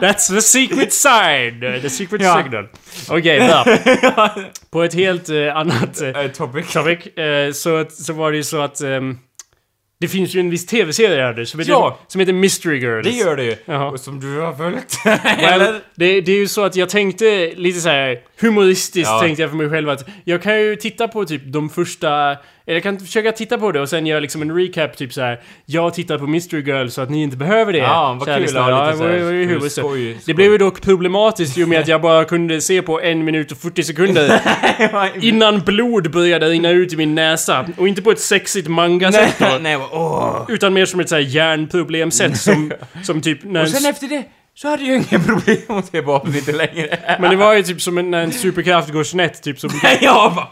That's 0.00 0.34
the 0.34 0.40
secret 0.40 0.92
sign. 0.92 1.62
eh, 1.62 1.80
The 1.82 1.90
secret 1.90 2.22
Ja. 2.22 2.42
signal. 2.42 2.68
Okej, 3.08 3.38
bra. 3.48 3.64
På 4.70 4.82
ett 4.82 4.94
helt 4.94 5.28
eh, 5.28 5.56
annat 5.56 6.00
eh, 6.00 6.08
Eh, 6.08 6.30
topic. 6.30 6.72
topic 6.72 7.06
eh, 7.18 7.52
så, 7.52 7.84
så 7.90 8.12
var 8.12 8.30
det 8.30 8.36
ju 8.36 8.44
så 8.44 8.60
att... 8.60 8.80
ehm, 8.80 9.18
det 10.00 10.08
finns 10.08 10.34
ju 10.34 10.40
en 10.40 10.50
viss 10.50 10.66
tv-serie 10.66 11.22
här 11.22 11.34
nu 11.34 11.46
som 11.46 11.60
heter, 11.60 11.72
Ja. 11.72 11.98
som 12.08 12.20
heter 12.20 12.32
Mystery 12.32 12.78
Girls. 12.78 13.04
Det 13.06 13.12
gör 13.12 13.36
det 13.36 13.44
ju. 13.44 13.56
Jaha. 13.64 13.90
Och 13.90 14.00
som 14.00 14.20
du 14.20 14.40
har 14.40 14.52
följt. 14.54 14.96
Eller? 15.38 15.72
det, 15.94 16.20
det 16.20 16.32
är 16.32 16.36
ju 16.38 16.48
så 16.48 16.64
att 16.64 16.76
jag 16.76 16.88
tänkte 16.88 17.52
lite 17.56 17.80
så 17.80 17.88
här 17.88 18.20
humoristiskt 18.40 19.08
Ja. 19.10 19.20
tänkte 19.20 19.42
jag 19.42 19.50
för 19.50 19.56
mig 19.56 19.70
själv 19.70 19.88
att 19.90 20.08
jag 20.24 20.42
kan 20.42 20.60
ju 20.62 20.76
titta 20.76 21.08
på 21.08 21.24
typ 21.24 21.42
de 21.44 21.70
första 21.70 22.36
eller 22.66 22.76
jag 22.76 22.82
kan 22.82 22.98
försöka 22.98 23.32
titta 23.32 23.58
på 23.58 23.72
det 23.72 23.80
och 23.80 23.88
sen 23.88 24.06
göra 24.06 24.20
liksom 24.20 24.42
en 24.42 24.56
recap 24.56 24.96
typ 24.96 25.12
så 25.12 25.20
här. 25.20 25.40
Jag 25.66 25.94
tittar 25.94 26.18
på 26.18 26.26
Mystery 26.26 26.62
Girl 26.62 26.88
så 26.88 27.00
att 27.00 27.10
ni 27.10 27.22
inte 27.22 27.36
behöver 27.36 27.72
det. 27.72 27.78
Ja, 27.78 28.16
vad 28.18 28.28
kul 28.28 28.34
Ja, 28.34 28.38
lite 28.38 28.52
så 28.52 28.58
här 28.58 28.90
det 28.90 28.96
var 28.96 29.32
ju 29.32 29.70
skoj-. 29.70 30.16
Det 30.26 30.34
blev 30.34 30.52
ju 30.52 30.58
dock 30.58 30.80
problematiskt 30.80 31.58
i 31.58 31.64
och 31.64 31.68
med 31.68 31.80
att 31.80 31.88
jag 31.88 32.00
bara 32.00 32.24
kunde 32.24 32.60
se 32.60 32.82
på 32.82 33.00
en 33.00 33.24
minut 33.24 33.52
och 33.52 33.58
40 33.58 33.82
sekunder 33.82 34.40
innan 35.20 35.60
blod 35.60 36.10
började 36.10 36.46
rinna 36.46 36.70
ut 36.70 36.92
i 36.92 36.96
min 36.96 37.14
näsa. 37.14 37.66
Och 37.76 37.88
inte 37.88 38.02
på 38.02 38.10
ett 38.10 38.20
sexigt 38.20 38.68
manga-sätt 38.68 39.42
utan 40.48 40.74
mer 40.74 40.86
som 40.86 41.00
ett 41.00 41.08
så 41.08 41.14
här 41.14 41.22
hjärnproblemsätt 41.22 42.36
som, 42.36 42.72
som 43.02 43.20
typ 43.20 43.44
när 43.44 43.60
Och 43.60 43.66
en 43.66 43.72
sen 43.72 43.90
efter 43.90 44.08
det 44.08 44.24
så 44.56 44.68
hade 44.68 44.82
jag 44.84 44.96
inga 44.96 45.24
problem 45.26 45.58
att 45.78 45.86
se 45.86 46.02
på 46.02 46.22
lite 46.26 46.52
längre. 46.52 46.98
Men 47.20 47.30
det 47.30 47.36
var 47.36 47.54
ju 47.54 47.62
typ 47.62 47.80
som 47.82 47.98
en, 47.98 48.10
när 48.10 48.22
en 48.22 48.32
superkraft 48.32 48.88
går 48.92 49.04
snett, 49.04 49.42
typ 49.42 49.60
som, 49.60 49.70
jag 50.00 50.34
bara... 50.34 50.48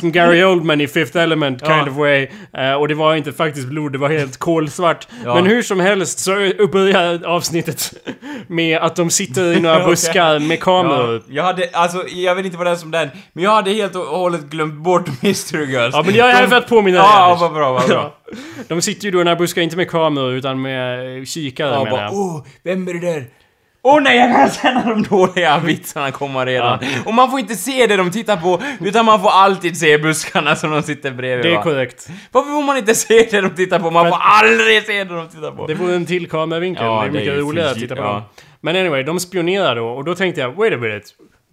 som 0.00 0.12
Gary 0.12 0.44
Oldman 0.44 0.80
i 0.80 0.88
Fifth 0.88 1.16
Element 1.18 1.60
kind 1.60 1.72
Ja. 1.86 1.90
of 1.90 1.96
way. 1.96 2.28
Eh, 2.58 2.72
och 2.72 2.88
det 2.88 2.94
var 2.94 3.14
inte 3.14 3.32
faktiskt 3.32 3.66
blod, 3.66 3.92
det 3.92 3.98
var 3.98 4.08
helt 4.08 4.36
kolsvart. 4.36 5.08
Ja. 5.24 5.34
Men 5.34 5.46
hur 5.46 5.62
som 5.62 5.80
helst 5.80 6.18
så 6.18 6.34
börjar 6.72 7.24
avsnittet 7.26 7.92
med 8.46 8.78
att 8.78 8.96
de 8.96 9.10
sitter 9.10 9.52
i 9.52 9.60
några 9.60 9.84
buskar 9.86 10.38
med 10.38 10.60
kameror. 10.60 11.14
Ja, 11.16 11.22
jag 11.34 11.42
hade, 11.44 11.68
alltså, 11.72 12.08
jag 12.08 12.34
vet 12.34 12.44
inte 12.44 12.56
vad 12.58 12.66
det 12.66 12.70
är 12.70 12.76
som 12.76 12.90
den, 12.90 13.08
men 13.32 13.44
jag 13.44 13.50
hade 13.50 13.70
helt 13.70 13.94
och 13.96 14.02
hållet 14.06 14.42
glömt 14.42 14.74
bort 14.74 15.22
Mystery 15.22 15.66
Girls. 15.72 15.94
Ja, 15.94 16.02
men 16.06 16.14
jag 16.14 16.30
är 16.30 16.34
här 16.34 16.46
för 16.46 16.56
att 16.56 16.68
påminna 16.68 16.98
dig, 16.98 17.08
Ja, 17.12 17.38
vad 17.40 17.52
bra, 17.52 17.72
vad 17.72 17.88
bra. 17.88 18.14
Ja. 18.30 18.36
De 18.68 18.82
sitter 18.82 19.04
ju 19.04 19.10
då 19.10 19.18
i 19.18 19.20
den 19.20 19.26
här 19.28 19.36
buskar, 19.36 19.62
inte 19.62 19.76
med 19.76 19.90
kameror 19.90 20.32
utan 20.32 20.62
med 20.62 21.18
eh, 21.18 21.24
kikare 21.24 21.72
Ja, 21.74 21.84
menar 21.84 22.02
jag. 22.02 22.12
åh, 22.14 22.44
vem 22.62 22.88
är 22.88 22.94
det 22.94 23.00
där? 23.12 23.24
Åh 23.82 24.02
nej, 24.02 24.18
jag 24.18 24.36
kan 24.36 24.50
känna 24.50 24.88
de 24.94 25.02
dåliga 25.02 25.58
vitsarna 25.58 26.10
komma 26.10 26.46
redan. 26.46 26.78
Och 27.04 27.14
man 27.14 27.30
får 27.30 27.40
inte 27.40 27.54
se 27.54 27.86
det 27.86 27.96
de 27.96 28.10
tittar 28.10 28.36
på, 28.36 28.62
utan 28.80 29.04
man 29.04 29.20
får 29.20 29.30
alltid 29.30 29.76
se 29.76 29.98
buskarna 29.98 30.56
som 30.56 30.70
de 30.70 30.82
sitter 30.82 31.10
bredvid 31.10 31.46
Det 31.46 31.50
är 31.50 31.56
va? 31.56 31.62
korrekt. 31.62 32.08
Varför 32.32 32.50
får 32.50 32.62
man 32.62 32.76
inte 32.76 32.94
se 32.94 33.28
det 33.30 33.40
de 33.40 33.50
tittar 33.50 33.78
på? 33.78 33.90
Man 33.90 34.04
För 34.04 34.10
får 34.10 34.18
aldrig 34.20 34.82
se 34.82 35.04
det 35.04 35.14
de 35.14 35.28
tittar 35.28 35.50
på. 35.50 35.66
Det 35.66 35.74
vore 35.74 35.94
en 35.94 36.06
till 36.06 36.28
kameravinkel. 36.28 36.84
Ja, 36.84 37.00
det 37.00 37.06
är 37.08 37.10
det 37.12 37.18
är 37.18 37.20
mycket 37.20 37.38
roligare 37.38 37.70
att 37.70 37.78
titta 37.78 37.96
på 37.96 38.02
ja. 38.02 38.12
dem. 38.12 38.22
Men 38.60 38.76
anyway, 38.76 39.02
de 39.02 39.20
spionerar 39.20 39.76
då 39.76 39.88
och 39.88 40.04
då 40.04 40.14
tänkte 40.14 40.40
jag, 40.40 40.52
wait 40.52 40.74
a 40.74 40.76
minute. 40.76 41.06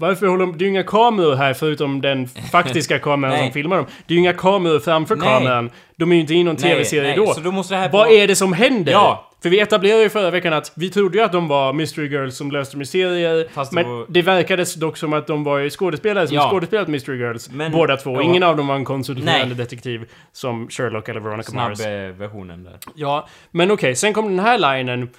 Varför 0.08 0.28
håller 0.28 0.45
de... 0.45 0.58
Det 0.58 0.64
är 0.64 0.66
ju 0.66 0.70
inga 0.72 0.84
kameror 0.84 1.36
här 1.36 1.54
förutom 1.54 2.01
den 2.01 2.28
faktiska 2.51 2.99
kameran 2.99 3.38
som 3.38 3.51
filmar 3.51 3.78
dem. 3.78 3.86
Det 4.08 4.14
är 4.14 4.16
ju 4.16 4.20
inga 4.20 4.34
kameror 4.34 4.80
framför 4.80 5.16
Nej. 5.16 5.28
kameran. 5.28 5.70
De 5.95 6.12
är 6.12 6.16
ju 6.16 6.22
inte 6.22 6.34
i 6.34 6.43
någon 6.43 6.56
tv-serie 6.56 7.16
då. 7.16 7.28
så 7.34 7.39
då 7.41 7.51
måste 7.51 7.74
det 7.74 7.78
här 7.80 7.89
Vad 7.89 8.01
vara- 8.01 8.10
är 8.10 8.28
det 8.28 8.36
som 8.36 8.54
händer? 8.54 8.91
Ja. 8.91 9.30
För 9.43 9.49
vi 9.49 9.60
etablerade 9.60 10.04
ju 10.04 10.10
förra 10.10 10.32
veckan 10.32 10.54
att 10.54 10.72
vi 10.76 10.89
trodde 10.89 11.18
ju 11.18 11.24
att 11.24 11.32
de 11.32 11.47
var 11.47 11.74
Mystery 11.74 12.08
Girls 12.08 12.38
som 12.38 12.51
löste 12.51 12.78
mysterier. 12.78 13.47
Fast 13.54 13.72
det 13.72 13.76
men 13.76 13.89
var- 13.91 14.06
det 14.10 14.22
verkade 14.22 14.66
dock 14.78 14.97
som 14.97 15.14
att 15.14 15.28
de 15.28 15.43
var 15.43 15.58
ju 15.58 15.70
skådespelare 15.70 16.28
som 16.28 16.36
Ja. 16.36 16.49
skådespelat 16.51 16.88
Mystery 16.88 17.18
Girls. 17.18 17.49
Men- 17.51 17.72
båda 17.72 17.97
två. 17.97 18.16
ja. 18.16 18.22
Ingen 18.22 18.43
av 18.43 18.58
dem 18.58 18.68
var 18.68 18.76
en 18.76 18.86
konsulterande 18.86 19.56
detektiv 19.56 20.10
som 20.32 20.68
Sherlock 20.70 21.10
eller 21.10 21.20
Veronica 21.20 21.51
Mars. 21.54 21.78
Snabb-versionen 21.78 22.64
där. 22.64 22.74
Ja, 22.95 23.28
men 23.51 23.72
okej, 23.72 23.95
sen 23.95 24.14
kom 24.14 24.26
den 24.36 24.45
här 24.45 24.78
linen. 24.78 25.10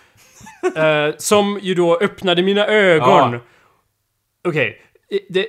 eh, 0.76 1.14
som 1.18 1.58
ju 1.62 1.74
då 1.74 1.98
öppnade 2.00 2.42
mina 2.42 2.66
ögon. 2.66 3.32
Ja. 3.32 3.38
Okej. 4.44 4.80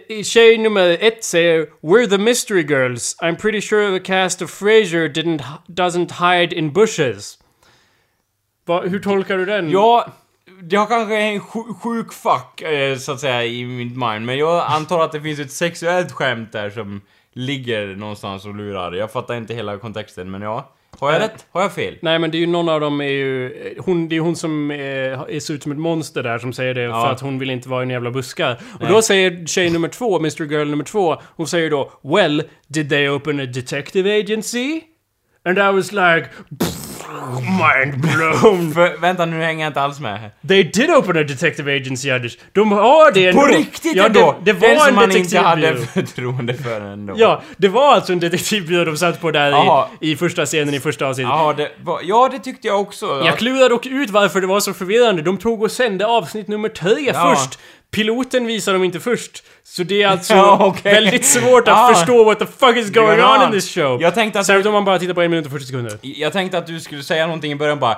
i- 0.10 0.24
Tjej 0.24 0.58
nummer 0.58 0.98
ett 1.02 1.24
säger 1.24 1.68
We're 1.82 2.10
the 2.10 2.18
mystery 2.18 2.64
girls. 2.64 3.18
I'm 3.22 3.36
pretty 3.36 3.62
sure 3.62 4.00
the 4.00 4.06
cast 4.06 4.42
of 4.42 4.62
Frasier 4.62 5.14
didn't, 5.14 5.42
doesn't 5.68 6.12
hide 6.32 6.56
in 6.56 6.74
bushes. 6.74 7.38
Va, 8.66 8.82
hur 8.82 9.00
tolkar 9.00 9.38
du 9.38 9.46
den? 9.46 9.70
Ja, 9.70 10.08
det 10.62 10.76
har 10.76 10.86
kanske 10.86 11.16
en 11.18 11.40
sju- 11.40 11.74
sjuk 11.84 12.14
fuck, 12.14 12.62
eh, 12.62 12.98
så 12.98 13.12
att 13.12 13.20
säga, 13.20 13.46
i 13.46 13.66
mitt 13.66 13.98
mind. 13.98 14.26
Men 14.26 14.38
jag 14.38 14.66
antar 14.72 15.04
att 15.04 15.12
det 15.12 15.22
finns 15.22 15.40
ett 15.40 15.52
sexuellt 15.52 16.12
skämt 16.12 16.52
där 16.52 16.70
som 16.70 17.02
ligger 17.34 17.88
någonstans 17.96 18.46
och 18.46 18.56
lurar. 18.56 18.92
Jag 18.94 19.12
fattar 19.12 19.36
inte 19.36 19.54
hela 19.54 19.78
kontexten, 19.78 20.32
men 20.32 20.42
ja. 20.42 20.75
Har 21.00 21.12
jag 21.12 21.22
rätt? 21.22 21.46
Har 21.52 21.62
jag 21.62 21.74
fel? 21.74 21.98
Nej 22.02 22.20
men 22.20 22.32
det 22.32 22.38
är 22.38 22.40
ju 22.40 22.48
någon 22.48 22.70
av 22.70 22.80
dem 22.80 23.02
är 23.02 23.06
ju... 23.06 23.54
Hon, 23.80 24.10
det 24.10 24.16
är 24.16 24.20
hon 24.20 24.36
som 24.36 24.72
eh, 24.72 24.78
är, 24.80 25.40
ser 25.40 25.54
ut 25.54 25.64
som 25.64 25.72
ett 25.72 25.78
monster 25.78 26.24
där 26.24 26.38
som 26.40 26.54
säger 26.54 26.74
det 26.74 26.82
Ja. 26.82 27.02
för 27.06 27.12
att 27.12 27.22
hon 27.22 27.40
vill 27.40 27.50
inte 27.50 27.70
vara 27.70 27.82
i 27.82 27.84
en 27.84 27.90
jävla 27.90 28.12
buskar. 28.12 28.58
Och 28.80 28.88
då 28.88 29.02
säger 29.02 29.46
tjej 29.46 29.70
nummer 29.70 29.88
två, 29.88 30.20
Mr 30.20 30.44
Girl 30.44 30.68
nummer 30.68 30.84
två, 30.84 31.22
hon 31.36 31.48
säger 31.48 31.70
då 31.70 31.92
Well, 32.04 32.44
did 32.68 32.90
they 32.90 33.10
open 33.10 33.40
a 33.40 33.46
detective 33.46 34.20
agency? 34.20 34.82
And 35.46 35.58
I 35.58 35.72
was 35.76 35.92
like... 35.92 36.30
Mind 37.42 38.02
blown! 38.02 38.72
För, 38.74 39.02
vänta, 39.02 39.26
nu 39.26 39.42
hänger 39.42 39.66
jag 39.66 39.70
inte 39.70 39.82
alls 39.82 40.00
med 40.00 40.20
här. 40.20 40.32
They 40.48 40.64
did 40.64 40.90
open 40.90 41.18
a 41.18 41.24
detective 41.24 41.76
agency 41.76 42.12
Anders! 42.12 42.38
De 42.52 42.72
har 42.72 43.12
det 43.12 43.28
ändå! 43.28 43.42
På 43.42 43.48
riktigt 43.48 43.96
ja, 43.96 44.06
ändå! 44.06 44.36
Det, 44.44 44.54
det 44.54 44.60
var 44.60 44.68
Den 44.70 44.80
som 44.80 44.88
en 44.88 44.96
man 44.96 45.12
inte 45.18 45.40
hade 45.40 45.78
förtroende 45.78 46.54
för 46.54 46.82
ändå. 46.82 47.14
Ja, 47.18 47.42
det 47.58 47.68
var 47.68 47.94
alltså 47.94 48.14
en 48.14 48.20
detektivbyrå 48.20 48.86
de 48.86 48.98
satt 48.98 49.22
på 49.22 49.32
där 49.32 49.86
i, 50.02 50.12
i 50.12 50.16
första 50.16 50.46
scenen 50.46 50.74
i 50.74 50.80
första 50.80 51.06
avsnittet. 51.08 51.30
Ja, 51.30 51.54
det, 51.58 51.72
var, 51.84 52.00
ja, 52.04 52.30
det 52.32 52.40
tyckte 52.40 52.68
jag 52.68 52.82
också. 52.82 53.22
Jag 53.26 53.38
klurade 53.38 53.70
dock 53.70 53.86
ut 53.86 54.10
varför 54.10 54.42
det 54.42 54.48
var 54.48 54.60
så 54.60 54.74
förvirrande. 54.74 55.22
De 55.22 55.38
tog 55.38 55.64
och 55.64 55.72
sände 55.72 56.08
avsnitt 56.08 56.48
nummer 56.48 56.70
tre 56.70 57.12
Ja. 57.14 57.36
först. 57.36 57.60
Piloten 57.96 58.46
visar 58.48 58.74
de 58.74 58.84
inte 58.84 59.00
först. 59.00 59.44
Så 59.64 59.84
det 59.84 60.04
är 60.04 60.08
alltså 60.08 60.34
Ja, 60.36 60.58
okej. 60.66 60.94
väldigt 60.94 61.26
svårt 61.26 61.62
att 61.62 61.68
Ja. 61.68 61.92
förstå 61.96 62.24
what 62.24 62.40
the 62.40 62.46
fuck 62.46 62.78
is 62.78 62.90
going 62.92 63.22
on 63.22 63.44
in 63.46 63.52
this 63.52 63.74
show. 63.76 64.02
Jag 64.02 64.14
tänkte 64.16 64.40
att- 64.40 64.46
Särskilt 64.46 64.68
om 64.68 64.74
man 64.74 64.86
bara 64.86 65.00
tittar 65.00 65.14
på 65.14 65.22
en 65.22 65.32
minut 65.32 65.46
och 65.46 65.52
40 65.52 65.66
sekunder. 65.66 65.98
Jag 66.02 66.34
tänkte 66.34 66.58
att 66.58 66.68
du 66.68 66.80
skulle 66.80 67.04
säga 67.04 67.26
någonting 67.26 67.52
i 67.52 67.56
början 67.56 67.80
bara 67.80 67.98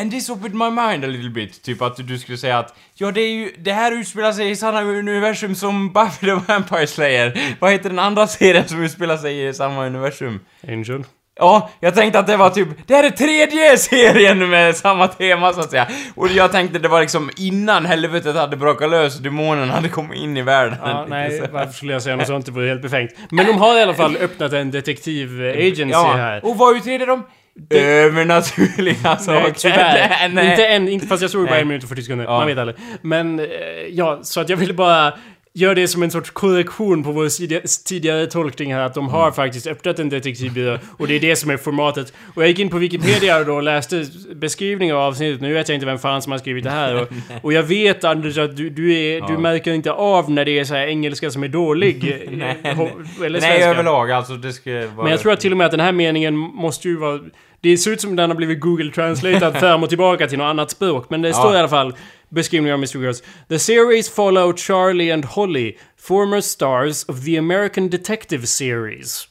And 0.00 0.10
this 0.10 0.28
opened 0.30 0.54
my 0.54 0.70
mind 0.70 1.04
a 1.04 1.06
little 1.06 1.30
bit. 1.30 1.62
Typ 1.62 1.82
att 1.82 1.96
du 2.08 2.18
skulle 2.18 2.38
säga 2.38 2.58
att 2.58 2.74
ja, 2.94 3.10
det 3.10 3.20
är 3.20 3.30
ju, 3.30 3.52
det 3.58 3.72
här 3.72 3.92
utspelar 3.92 4.32
sig 4.32 4.50
i 4.50 4.56
samma 4.56 4.82
universum 4.82 5.54
som 5.54 5.92
Buffy 5.92 6.26
the 6.26 6.32
Vampire 6.32 6.86
Slayer. 6.86 7.38
Vad 7.60 7.72
heter 7.72 7.88
den 7.90 7.98
andra 7.98 8.26
serien 8.26 8.68
som 8.68 8.82
utspelar 8.84 9.16
sig 9.16 9.46
i 9.48 9.54
samma 9.54 9.86
universum? 9.86 10.40
Angel. 10.68 11.04
Ja, 11.38 11.70
jag 11.80 11.94
tänkte 11.94 12.18
att 12.18 12.26
det 12.26 12.36
var 12.36 12.50
typ, 12.50 12.68
det 12.86 12.94
här 12.94 13.04
är 13.04 13.10
tredje 13.10 13.76
serien 13.78 14.50
med 14.50 14.76
samma 14.76 15.08
tema 15.08 15.52
så 15.52 15.60
att 15.60 15.70
säga. 15.70 15.86
Och 16.14 16.28
jag 16.28 16.52
tänkte 16.52 16.78
det 16.78 16.88
var 16.88 17.00
liksom 17.00 17.30
innan 17.36 17.86
helvetet 17.86 18.36
hade 18.36 18.56
brakat 18.56 18.90
lös 18.90 19.16
och 19.16 19.22
demonen 19.22 19.70
hade 19.70 19.88
kommit 19.88 20.18
in 20.18 20.36
i 20.36 20.42
världen. 20.42 20.78
Ja, 20.82 21.06
nej, 21.08 21.38
så. 21.38 21.52
varför 21.52 21.72
skulle 21.72 21.92
jag 21.92 22.02
säga 22.02 22.16
något 22.16 22.26
sånt? 22.26 22.46
Det 22.46 22.52
vore 22.52 22.68
helt 22.68 22.82
befängt. 22.82 23.10
Men 23.30 23.46
de 23.46 23.52
har 23.58 23.78
i 23.78 23.82
alla 23.82 23.94
fall 23.94 24.16
öppnat 24.16 24.52
en 24.52 24.70
detektiv 24.70 25.44
eh, 25.44 25.50
agency 25.50 25.90
Ja, 25.92 26.12
här. 26.16 26.44
och 26.44 26.56
vad 26.58 26.76
utreder 26.76 27.06
de? 27.06 27.22
Övernaturliga 27.70 29.16
saker. 29.18 29.42
Nej, 29.42 29.52
tyvärr. 29.56 30.28
Nej. 30.28 30.50
Inte 30.50 30.66
än, 30.66 30.88
inte 30.88 31.06
fast 31.06 31.22
jag 31.22 31.30
såg 31.30 31.46
bara 31.48 31.58
en 31.58 31.68
minut 31.68 31.82
och 31.82 31.88
40 31.88 32.02
sekunder. 32.02 32.24
Ja. 32.24 32.38
Man 32.38 32.46
vet 32.46 32.58
aldrig. 32.58 32.76
Men, 33.02 33.40
eh, 33.40 33.46
ja, 33.90 34.18
så 34.22 34.40
att 34.40 34.48
jag 34.48 34.56
ville 34.56 34.72
bara 34.74 35.12
göra 35.56 35.74
det 35.74 35.88
som 35.88 36.02
en 36.02 36.10
sorts 36.10 36.30
korrektion 36.30 37.02
på 37.04 37.12
vår 37.12 37.28
tidiga- 37.28 37.84
tidigare 37.84 38.26
tolkning 38.26 38.74
här, 38.74 38.80
att 38.80 38.94
de 38.94 39.08
har 39.08 39.30
faktiskt 39.32 39.66
öppnat 39.66 39.98
en 39.98 40.08
detektivbyrå 40.08 40.78
och 40.98 41.06
det 41.08 41.14
är 41.16 41.20
det 41.20 41.36
som 41.36 41.50
är 41.50 41.56
formatet. 41.56 42.12
Och 42.34 42.42
jag 42.42 42.48
gick 42.48 42.58
in 42.58 42.68
på 42.68 42.78
Wikipedia 42.78 43.38
och 43.38 43.46
då 43.46 43.60
läste 43.60 44.06
beskrivningar 44.34 44.94
av 44.94 45.00
avsnittet. 45.02 45.40
Nu 45.40 45.54
vet 45.54 45.68
jag 45.68 45.76
inte 45.76 45.86
vem 45.86 45.98
fan 45.98 46.22
som 46.22 46.32
har 46.32 46.38
skrivit 46.38 46.64
det 46.64 46.70
här. 46.70 47.02
Och, 47.02 47.08
och 47.42 47.52
jag 47.52 47.62
vet 47.62 48.04
Anders 48.04 48.38
att 48.38 48.56
du, 48.56 48.70
du, 48.70 48.94
är, 48.94 49.20
du 49.20 49.32
Ja. 49.32 49.38
märker 49.38 49.72
inte 49.72 49.92
av 49.92 50.30
när 50.30 50.44
det 50.44 50.58
är 50.58 50.64
så 50.64 50.74
engelska 50.76 51.30
som 51.30 51.42
är 51.44 51.48
dålig. 51.48 52.26
Nej, 52.32 52.56
eh, 52.64 52.74
ho- 52.76 53.24
eller 53.24 53.40
Nej, 53.40 53.50
svenska. 53.50 53.70
överlag 53.70 54.10
alltså 54.10 54.32
det 54.34 54.52
ska 54.52 54.70
vara... 54.72 54.86
Men 55.02 55.06
jag 55.10 55.20
tror 55.20 55.32
att 55.32 55.40
till 55.40 55.52
och 55.52 55.58
med 55.58 55.64
att 55.64 55.70
den 55.70 55.80
här 55.80 55.92
meningen 55.92 56.36
måste 56.36 56.88
ju 56.88 56.96
vara... 56.96 57.20
Det 57.66 57.78
ser 57.78 57.90
ut 57.90 58.00
som 58.00 58.16
den 58.16 58.30
har 58.30 58.36
blivit 58.36 58.60
Google 58.60 58.92
translated 58.92 59.56
fram 59.60 59.82
och 59.82 59.88
tillbaka 59.88 60.26
till 60.26 60.38
något 60.38 60.44
annat 60.44 60.70
språk. 60.70 61.10
Men 61.10 61.22
det 61.22 61.34
står 61.34 61.54
i 61.54 61.58
alla 61.58 61.68
fall 61.68 61.96
beskrivning 62.28 62.72
av 62.72 62.78
Mystery 62.78 63.02
Girls. 63.02 63.22
The 63.48 63.58
series 63.58 64.10
follow 64.10 64.56
Charlie 64.56 65.10
and 65.10 65.24
Holly, 65.24 65.76
former 65.98 66.40
stars 66.40 67.04
of 67.04 67.24
the 67.24 67.36
American 67.38 67.88
Detective 67.88 68.46
series. 68.46 69.28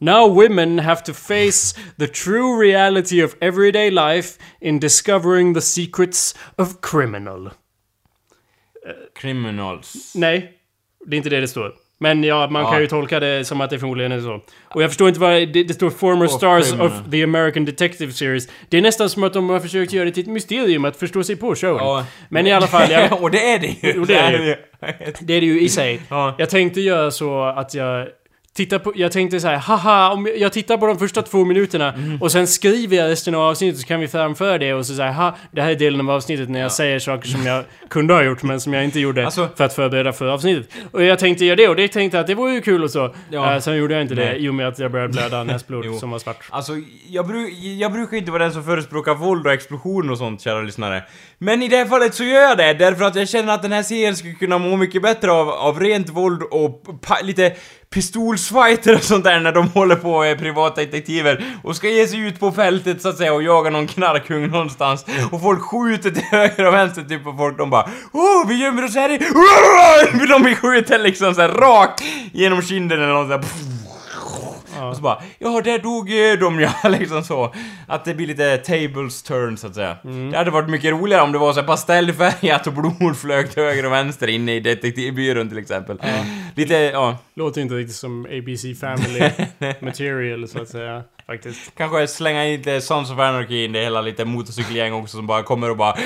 Now 0.00 0.42
women 0.42 0.78
have 0.78 1.02
to 1.02 1.12
face 1.12 1.74
the 1.98 2.06
true 2.06 2.60
reality 2.60 3.24
of 3.24 3.34
everyday 3.40 3.90
life 3.90 4.38
in 4.60 4.78
discovering 4.78 5.54
the 5.54 5.60
secrets 5.60 6.34
of 6.56 6.80
criminal. 6.80 7.50
Criminals. 9.20 10.12
Nej, 10.14 10.52
det 11.06 11.16
är 11.16 11.18
inte 11.18 11.30
det 11.30 11.40
det 11.40 11.48
står. 11.48 11.87
Men 12.00 12.24
ja, 12.24 12.48
man 12.50 12.62
Ja. 12.62 12.70
kan 12.70 12.80
ju 12.80 12.86
tolka 12.86 13.20
det 13.20 13.44
som 13.44 13.60
att 13.60 13.70
det 13.70 13.78
förmodligen 13.78 14.12
är 14.12 14.20
så. 14.20 14.40
Och 14.74 14.82
jag 14.82 14.90
förstår 14.90 15.08
inte 15.08 15.20
vad 15.20 15.30
det, 15.32 15.46
det 15.64 15.74
står 15.74 15.90
former 15.90 16.26
stars 16.26 16.66
criminal. 16.70 16.86
of 16.86 17.10
the 17.10 17.22
American 17.24 17.64
Detective 17.64 18.12
Series. 18.12 18.48
Det 18.68 18.78
är 18.78 18.82
nästan 18.82 19.10
som 19.10 19.22
att 19.24 19.32
de 19.32 19.50
har 19.50 19.60
försökt 19.60 19.92
göra 19.92 20.04
det 20.04 20.10
till 20.12 20.22
ett 20.22 20.28
mysterium 20.28 20.84
att 20.84 20.96
förstå 20.96 21.22
sig 21.22 21.36
på 21.36 21.54
showen. 21.54 21.76
Ja. 21.76 22.04
Men 22.28 22.46
i 22.46 22.52
alla 22.52 22.66
fall, 22.66 22.90
jag, 22.90 23.22
och 23.22 23.30
det 23.30 23.50
är 23.52 23.58
det 23.58 23.66
ju! 23.66 23.92
Jo, 23.96 24.04
det 24.04 24.14
är 24.14 24.32
det 24.38 24.44
ju. 24.46 24.54
det 25.20 25.34
är 25.34 25.40
det 25.40 25.46
ju 25.46 25.60
i 25.60 25.68
sig. 25.68 26.00
Ja. 26.08 26.34
Jag 26.38 26.50
tänkte 26.50 26.80
göra 26.80 27.10
så 27.10 27.42
att 27.44 27.74
jag 27.74 28.06
tittar 28.58 28.78
på, 28.78 28.92
jag 28.96 29.12
tänkte 29.12 29.40
så 29.40 29.48
här, 29.48 29.56
haha, 29.56 30.12
om 30.12 30.28
jag 30.36 30.52
tittar 30.52 30.76
på 30.76 30.86
de 30.86 30.98
första 30.98 31.22
två 31.22 31.44
minuterna 31.44 31.92
Mm. 31.92 32.22
och 32.22 32.32
sen 32.32 32.46
skriver 32.46 32.96
jag 32.96 33.10
resten 33.10 33.34
av 33.34 33.40
avsnittet 33.42 33.80
så 33.80 33.86
kan 33.86 34.00
vi 34.00 34.08
framföra 34.08 34.58
det 34.58 34.74
och 34.74 34.86
så 34.86 34.94
säga, 34.94 35.12
ha, 35.12 35.36
det 35.50 35.62
här 35.62 35.70
är 35.70 35.74
delen 35.74 36.00
av 36.00 36.10
avsnittet 36.10 36.48
när 36.48 36.60
jag 36.60 36.72
säger 36.72 36.98
saker 36.98 37.28
som 37.28 37.46
jag 37.46 37.64
kunde 37.90 38.14
ha 38.14 38.22
gjort 38.22 38.42
men 38.42 38.60
som 38.60 38.74
jag 38.74 38.84
inte 38.84 39.00
gjorde 39.00 39.24
Alltså- 39.24 39.48
för 39.56 39.64
att 39.64 39.74
förbereda 39.74 40.12
för 40.12 40.26
avsnittet. 40.26 40.68
Och 40.92 41.04
jag 41.04 41.18
tänkte 41.18 41.44
göra 41.44 41.56
det 41.56 41.68
och 41.68 41.76
det 41.76 41.88
tänkte 41.88 42.16
jag 42.16 42.20
att 42.22 42.26
det 42.26 42.34
vore 42.34 42.52
ju 42.52 42.60
kul 42.60 42.84
och 42.84 42.90
så. 42.90 43.14
Ja. 43.30 43.54
Eh, 43.54 43.60
sen 43.60 43.76
gjorde 43.76 43.94
jag 43.94 44.02
inte 44.02 44.14
det 44.14 44.24
Nej. 44.24 44.44
i 44.44 44.48
och 44.48 44.54
med 44.54 44.68
att 44.68 44.78
jag 44.78 44.92
började 44.92 45.12
blöda 45.12 45.44
näsblod 45.44 45.98
som 46.00 46.10
var 46.10 46.18
svart. 46.18 46.44
Alltså, 46.50 46.72
jag, 47.08 47.26
bru 47.26 47.48
jag 47.78 47.92
brukar 47.92 48.16
inte 48.16 48.30
vara 48.30 48.42
den 48.42 48.52
som 48.52 48.64
förespråkar 48.64 49.14
våld 49.14 49.46
och 49.46 49.52
explosioner 49.52 50.12
och 50.12 50.18
sånt, 50.18 50.40
kära 50.40 50.60
lyssnare. 50.62 51.02
Men 51.38 51.62
i 51.62 51.68
det 51.68 51.76
här 51.76 51.84
fallet 51.86 52.14
så 52.14 52.24
gör 52.24 52.40
jag 52.40 52.58
det, 52.58 52.74
därför 52.74 53.04
att 53.04 53.14
jag 53.16 53.28
känner 53.28 53.54
att 53.54 53.62
den 53.62 53.72
här 53.72 53.82
serien 53.82 54.16
skulle 54.16 54.34
kunna 54.34 54.58
må 54.58 54.76
mycket 54.76 55.02
bättre 55.02 55.32
av, 55.32 55.48
av 55.48 55.80
rent 55.80 56.08
våld 56.10 56.42
och 56.42 56.82
lite 57.22 57.52
pistolsfighter 57.90 58.94
och 58.94 59.02
sånt 59.02 59.24
där 59.24 59.40
när 59.40 59.52
de 59.52 59.68
håller 59.74 59.96
på 59.96 60.12
och 60.12 60.26
är 60.26 60.36
privatdetektiver 60.36 61.44
och 61.62 61.76
ska 61.76 61.88
ge 61.88 62.06
sig 62.06 62.18
ut 62.18 62.40
på 62.40 62.52
fältet 62.52 63.02
så 63.02 63.08
att 63.08 63.16
säga 63.16 63.32
och 63.32 63.42
jaga 63.42 63.70
någon 63.70 63.86
knarkhung 63.86 64.50
någonstans 64.50 65.06
och 65.32 65.42
folk 65.42 65.60
skjuter 65.62 66.10
till 66.10 66.22
höger 66.22 66.66
och 66.66 66.74
vänster 66.74 67.02
typ 67.02 67.24
på 67.24 67.32
folk 67.32 67.58
de 67.58 67.70
bara 67.70 67.88
Åh, 68.12 68.48
vi 68.48 68.54
gömmer 68.54 68.84
oss 68.84 68.94
här 68.94 69.10
i... 69.10 69.18
De 70.28 70.54
skjuter 70.54 70.98
liksom 70.98 71.34
så 71.34 71.40
här 71.40 71.48
rakt 71.48 72.02
genom 72.32 72.62
kinden 72.62 73.02
eller 73.02 73.12
något 73.12 73.28
så 73.28 73.32
här. 73.32 74.88
Och 74.88 74.96
så 74.96 75.02
bara, 75.02 75.22
ja 75.38 75.60
där 75.64 75.78
dog 75.78 76.10
eh, 76.10 76.38
de 76.38 76.60
ja, 76.60 76.88
liksom 76.98 77.24
så. 77.24 77.54
Att 77.86 78.04
det 78.04 78.14
blir 78.14 78.26
lite 78.26 78.56
tables 78.56 79.22
turn 79.22 79.56
så 79.56 79.66
att 79.66 79.74
säga. 79.74 79.96
Mm. 80.04 80.30
Det 80.30 80.38
hade 80.38 80.50
varit 80.50 80.70
mycket 80.70 80.90
roligare 80.90 81.22
om 81.22 81.32
det 81.32 81.38
var 81.38 81.52
så 81.52 81.62
pastellfärgat 81.62 82.66
och 82.66 82.72
blod 82.72 83.16
flög 83.16 83.50
till 83.50 83.62
höger 83.62 83.86
och 83.86 83.92
vänster 83.92 84.28
inne 84.28 84.54
i 84.54 84.60
detektivbyrån 84.60 85.48
till 85.48 85.58
exempel. 85.58 85.98
Lite, 86.58 86.74
ja, 86.74 87.18
Låter 87.34 87.60
inte 87.60 87.74
riktigt 87.74 87.96
som 87.96 88.24
ABC 88.24 88.80
Family 88.80 89.30
material 89.80 90.48
så 90.48 90.62
att 90.62 90.68
säga. 90.68 91.02
Faktiskt. 91.26 91.72
kanske 91.76 92.06
slänga 92.06 92.46
in 92.46 92.56
lite 92.56 92.80
Sons 92.80 93.10
of 93.10 93.18
Anarchy 93.18 93.64
in 93.64 93.72
det 93.72 93.80
hela, 93.80 94.00
lite 94.00 94.24
motorcykelgäng 94.24 94.92
också 94.92 95.16
som 95.16 95.26
bara 95.26 95.42
kommer 95.42 95.70
och 95.70 95.76
bara 95.76 95.96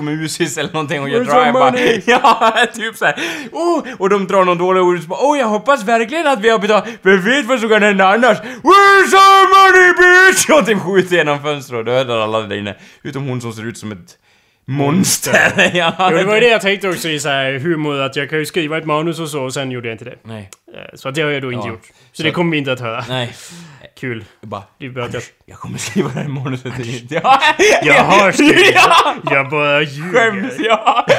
musis 0.00 0.58
eller 0.58 0.72
någonting 0.72 1.02
och 1.02 1.08
gör 1.08 1.24
drive? 1.24 2.02
Ja, 2.06 2.66
typ 2.74 2.96
såhär. 2.96 3.14
Oh, 3.52 3.84
och 3.98 4.10
de 4.10 4.26
drar 4.26 4.44
någon 4.44 4.58
dålig 4.58 4.82
ord 4.82 4.98
och 4.98 5.04
bara 5.04 5.20
Åh, 5.22 5.38
jag 5.38 5.46
hoppas 5.46 5.84
verkligen 5.84 6.26
att 6.26 6.40
vi 6.40 6.48
har 6.48 6.58
betalat, 6.58 6.88
för 7.02 7.16
vet 7.16 7.46
vad 7.46 7.60
som 7.60 7.68
kan 7.68 7.82
hända 7.82 8.08
annars? 8.08 8.38
Where's 8.38 9.14
our 9.14 9.46
money 9.56 9.92
bitch? 9.98 10.50
Och 10.60 10.66
typ 10.66 10.78
skjuter 10.78 11.16
genom 11.16 11.42
fönstret 11.42 11.78
och 11.78 11.84
dödar 11.84 12.18
alla 12.18 12.40
där 12.40 12.56
inne. 12.56 12.74
Utom 13.02 13.28
hon 13.28 13.40
som 13.40 13.52
ser 13.52 13.66
ut 13.66 13.78
som 13.78 13.92
ett 13.92 14.18
monster. 14.68 15.70
ja, 15.74 15.94
Jo, 16.10 16.16
det 16.16 16.24
var 16.24 16.34
ju 16.34 16.40
det 16.40 16.48
jag 16.48 16.60
tänkte 16.60 16.88
också 16.88 17.08
i 17.08 17.20
så 17.20 17.28
här 17.28 17.52
humor, 17.58 18.00
att 18.00 18.16
jag 18.16 18.30
kan 18.30 18.38
ju 18.38 18.46
skriva 18.46 18.78
ett 18.78 18.84
manus 18.86 19.18
och 19.20 19.28
så, 19.28 19.42
och 19.44 19.54
sen 19.54 19.70
gjorde 19.70 19.88
jag 19.88 19.94
inte 19.94 20.04
det. 20.04 20.16
Nej. 20.22 20.50
Eh, 20.74 20.80
Så 20.94 21.08
att 21.08 21.14
det 21.14 21.22
har 21.22 21.30
jag 21.30 21.42
då 21.42 21.52
inte 21.52 21.66
Ja. 21.68 21.72
gjort. 21.72 21.84
Så, 21.84 21.92
Så- 22.12 22.22
det 22.22 22.30
kommer 22.30 22.50
vi 22.52 22.58
inte 22.58 22.72
att 22.72 22.80
höra. 22.80 23.04
Nej. 23.08 23.32
Kul. 24.00 24.24
Jag 24.40 24.48
bara, 24.48 24.62
Det 24.78 24.86
är 24.86 24.92
jag... 24.98 25.22
jag 25.46 25.58
kommer 25.58 25.78
skriva 25.78 26.08
det 26.14 26.20
här 26.20 26.28
manuset 26.28 26.76
till 26.76 27.06
Ja, 27.10 27.40
Jag 27.82 28.04
har 28.04 28.32
skrivit 28.32 28.72
Ja! 28.74 29.14
Jag 29.30 29.48
bara 29.50 29.82
ljuger. 29.82 30.12
Skäms, 30.12 30.54
ja! 30.58 31.06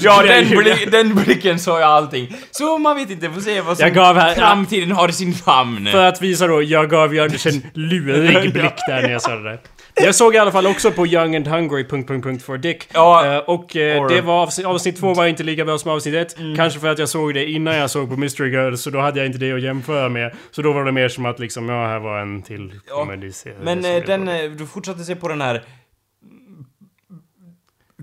Ja, 0.00 0.22
den, 0.22 0.48
blick, 0.48 0.90
den 0.90 1.14
blicken 1.14 1.58
sa 1.58 1.80
jag 1.80 1.88
allting. 1.90 2.36
Så 2.50 2.78
man 2.78 2.96
vet 2.96 3.10
inte, 3.10 3.30
får 3.30 3.40
se 3.40 3.60
vad 3.60 3.76
som 3.76 3.86
Jag 3.86 3.94
gav 3.94 4.16
här- 4.16 4.34
framtiden 4.34 4.92
har 4.92 5.08
i 5.08 5.12
sin 5.12 5.34
famn. 5.34 5.88
För 5.92 6.04
att 6.04 6.22
visa 6.22 6.46
då, 6.46 6.62
jag 6.62 6.90
gav 6.90 7.14
ju 7.14 7.20
Anders 7.20 7.46
en 7.46 7.62
lurig 7.74 8.52
blick 8.52 8.72
där 8.88 9.02
när 9.02 9.10
jag 9.10 9.22
sa 9.22 9.34
det 9.36 9.42
där. 9.50 9.60
Jag 9.94 10.14
såg 10.14 10.34
i 10.34 10.38
alla 10.38 10.52
fall 10.52 10.66
också 10.66 10.90
på 10.90 11.06
Young 11.06 11.36
and 11.36 11.46
Hungry... 11.48 11.84
Punkt, 11.88 12.08
punkt, 12.08 12.24
punkt 12.24 12.42
for 12.44 12.58
Dick. 12.58 12.88
Ja. 12.94 13.26
Eh, 13.34 13.38
och 13.38 13.76
Or- 13.76 14.08
det 14.08 14.20
var 14.20 14.42
avsnitt, 14.42 14.66
avsnitt 14.66 15.00
två 15.00 15.14
var 15.14 15.26
inte 15.26 15.42
lika 15.42 15.64
bra 15.64 15.78
som 15.78 15.90
avsnitt 15.90 16.14
ett. 16.14 16.38
Mm. 16.38 16.56
Kanske 16.56 16.80
för 16.80 16.88
att 16.88 16.98
jag 16.98 17.08
såg 17.08 17.34
det 17.34 17.50
innan 17.50 17.74
jag 17.76 17.90
såg 17.90 18.08
på 18.10 18.16
Mystery 18.16 18.50
Girls, 18.50 18.82
så 18.82 18.90
då 18.90 19.00
hade 19.00 19.18
jag 19.18 19.26
inte 19.26 19.38
det 19.38 19.52
att 19.52 19.62
jämföra 19.62 20.08
med. 20.08 20.34
Så 20.50 20.62
då 20.62 20.72
var 20.72 20.84
det 20.84 20.92
mer 20.92 21.08
som 21.08 21.26
att 21.26 21.38
liksom, 21.38 21.68
ja, 21.68 21.86
här 21.86 21.98
var 21.98 22.20
en 22.20 22.42
till 22.42 22.80
Ja, 22.88 22.94
komediserie. 22.94 23.56
Men 23.62 23.84
eh, 23.84 24.02
den, 24.06 24.24
du 24.56 24.66
fortsatte 24.66 25.04
se 25.04 25.16
på 25.16 25.28
den 25.28 25.40
här... 25.40 25.62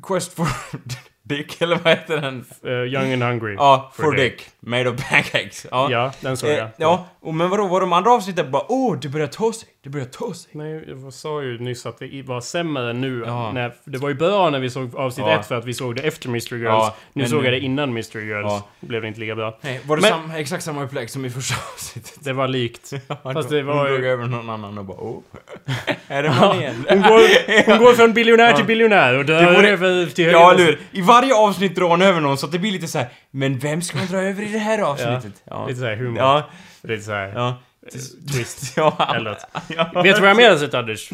Quest 0.07 0.33
for 0.35 0.47
Dick, 1.29 1.61
eller 1.61 1.75
vad 1.83 1.93
heter 1.93 2.21
den? 2.21 2.45
Eh, 2.63 2.71
Young 2.71 3.13
and 3.13 3.23
Hungry. 3.23 3.55
Ja, 3.55 3.91
For, 3.95 4.03
For 4.03 4.11
Dick. 4.15 4.49
Made 4.59 4.89
of 4.89 5.09
pancakes. 5.09 5.65
Ja. 5.71 5.87
Ja, 5.91 6.11
den 6.21 6.37
såg 6.37 6.49
Eh, 6.49 6.55
jag. 6.55 6.69
ja, 6.77 7.05
och 7.21 7.33
men 7.33 7.49
vadå, 7.49 7.67
var 7.67 7.81
de 7.81 7.93
andra 7.93 8.11
avsnitten 8.11 8.51
bara 8.51 8.63
åh, 8.71 8.97
det 9.01 9.09
börjar 9.09 9.27
ta 9.27 9.53
sig, 9.53 9.69
det 9.83 9.89
börjar 9.89 10.05
ta 10.05 10.33
sig. 10.33 10.51
Nej, 10.53 10.83
jag 10.87 11.13
sa 11.13 11.41
ju 11.43 11.59
nyss 11.59 11.85
att 11.85 11.99
det 11.99 12.21
var 12.25 12.41
sämre 12.41 12.93
nu. 12.93 13.23
Ja. 13.25 13.51
När, 13.51 13.73
det 13.85 13.97
var 13.97 14.09
ju 14.09 14.15
bra 14.15 14.49
när 14.49 14.59
vi 14.59 14.69
såg 14.69 14.95
avsnitt 14.95 15.25
Ja. 15.27 15.39
ett 15.39 15.45
för 15.47 15.55
att 15.55 15.65
vi 15.65 15.73
såg 15.73 15.95
det 15.95 16.01
efter 16.01 16.29
Mystery 16.29 16.59
Girls. 16.59 16.71
Ja, 16.73 16.95
nu 17.13 17.25
såg 17.27 17.39
nu- 17.39 17.45
jag 17.45 17.53
det 17.53 17.59
innan 17.59 17.93
Mystery 17.93 18.25
Girls. 18.25 18.45
Ja. 18.47 18.67
blev 18.79 19.01
det 19.01 19.07
inte 19.07 19.19
lika 19.19 19.35
bra. 19.35 19.57
Nej, 19.61 19.81
var 19.85 19.95
det 19.97 20.01
Men- 20.01 20.11
sam, 20.11 20.31
exakt 20.31 20.63
samma 20.63 20.83
upplägg 20.83 21.09
som 21.09 21.25
i 21.25 21.29
första 21.29 21.55
avsnittet? 21.73 22.13
Det 22.23 22.33
var 22.33 22.47
likt. 22.47 22.93
Fast 23.23 23.49
det 23.49 23.57
Hon 23.57 23.65
var 23.67 23.87
drog 23.89 23.99
ju... 23.99 24.07
över 24.07 24.25
någon 24.25 24.49
annan 24.49 24.77
och 24.77 24.85
bara 24.85 24.97
åh. 25.01 25.19
är 26.07 26.23
det 26.23 26.29
man 26.29 26.59
igen? 26.59 26.85
Hon 26.89 27.01
går, 27.01 27.65
hon 27.65 27.77
går 27.85 27.93
från 27.93 28.13
biljonär 28.13 28.51
till 28.53 28.59
Ja. 28.61 28.65
biljonär 28.65 29.17
och 29.17 29.25
dör 29.25 29.41
Det 29.45 29.53
vore- 29.55 29.69
över 29.69 30.05
till 30.05 30.25
höger. 30.25 30.39
Ja, 30.39 30.53
eller 30.53 30.65
hur? 30.65 30.79
I 30.91 31.01
varje 31.01 31.35
avsnitt 31.35 31.75
drar 31.75 31.87
hon 31.89 32.01
över 32.01 32.21
någon 32.21 32.37
så 32.37 32.45
att 32.45 32.51
det 32.51 32.59
blir 32.59 32.71
lite 32.71 32.87
så 32.87 32.97
här. 32.97 33.07
men 33.31 33.59
vem 33.59 33.81
ska 33.81 33.97
man 33.97 34.07
dra 34.07 34.17
över 34.21 34.43
i 34.43 34.51
det 34.51 34.59
här 34.59 34.79
avsnittet? 34.79 35.41
Ja. 35.43 35.67
Lite 35.67 35.79
såhär 35.79 35.95
humor. 35.95 36.43
Lite 36.83 37.03
såhär 37.03 37.31
Ja. 37.35 37.59
twist. 38.33 38.73
Ja. 38.77 39.13
Eller 39.15 39.29
något. 39.29 39.45
ja. 39.67 40.01
Vet 40.03 40.15
du 40.15 40.21
vad 40.21 40.29
jag 40.29 40.37
mer 40.37 40.49
har 40.49 40.57
sett 40.57 40.73
Anders? 40.73 41.09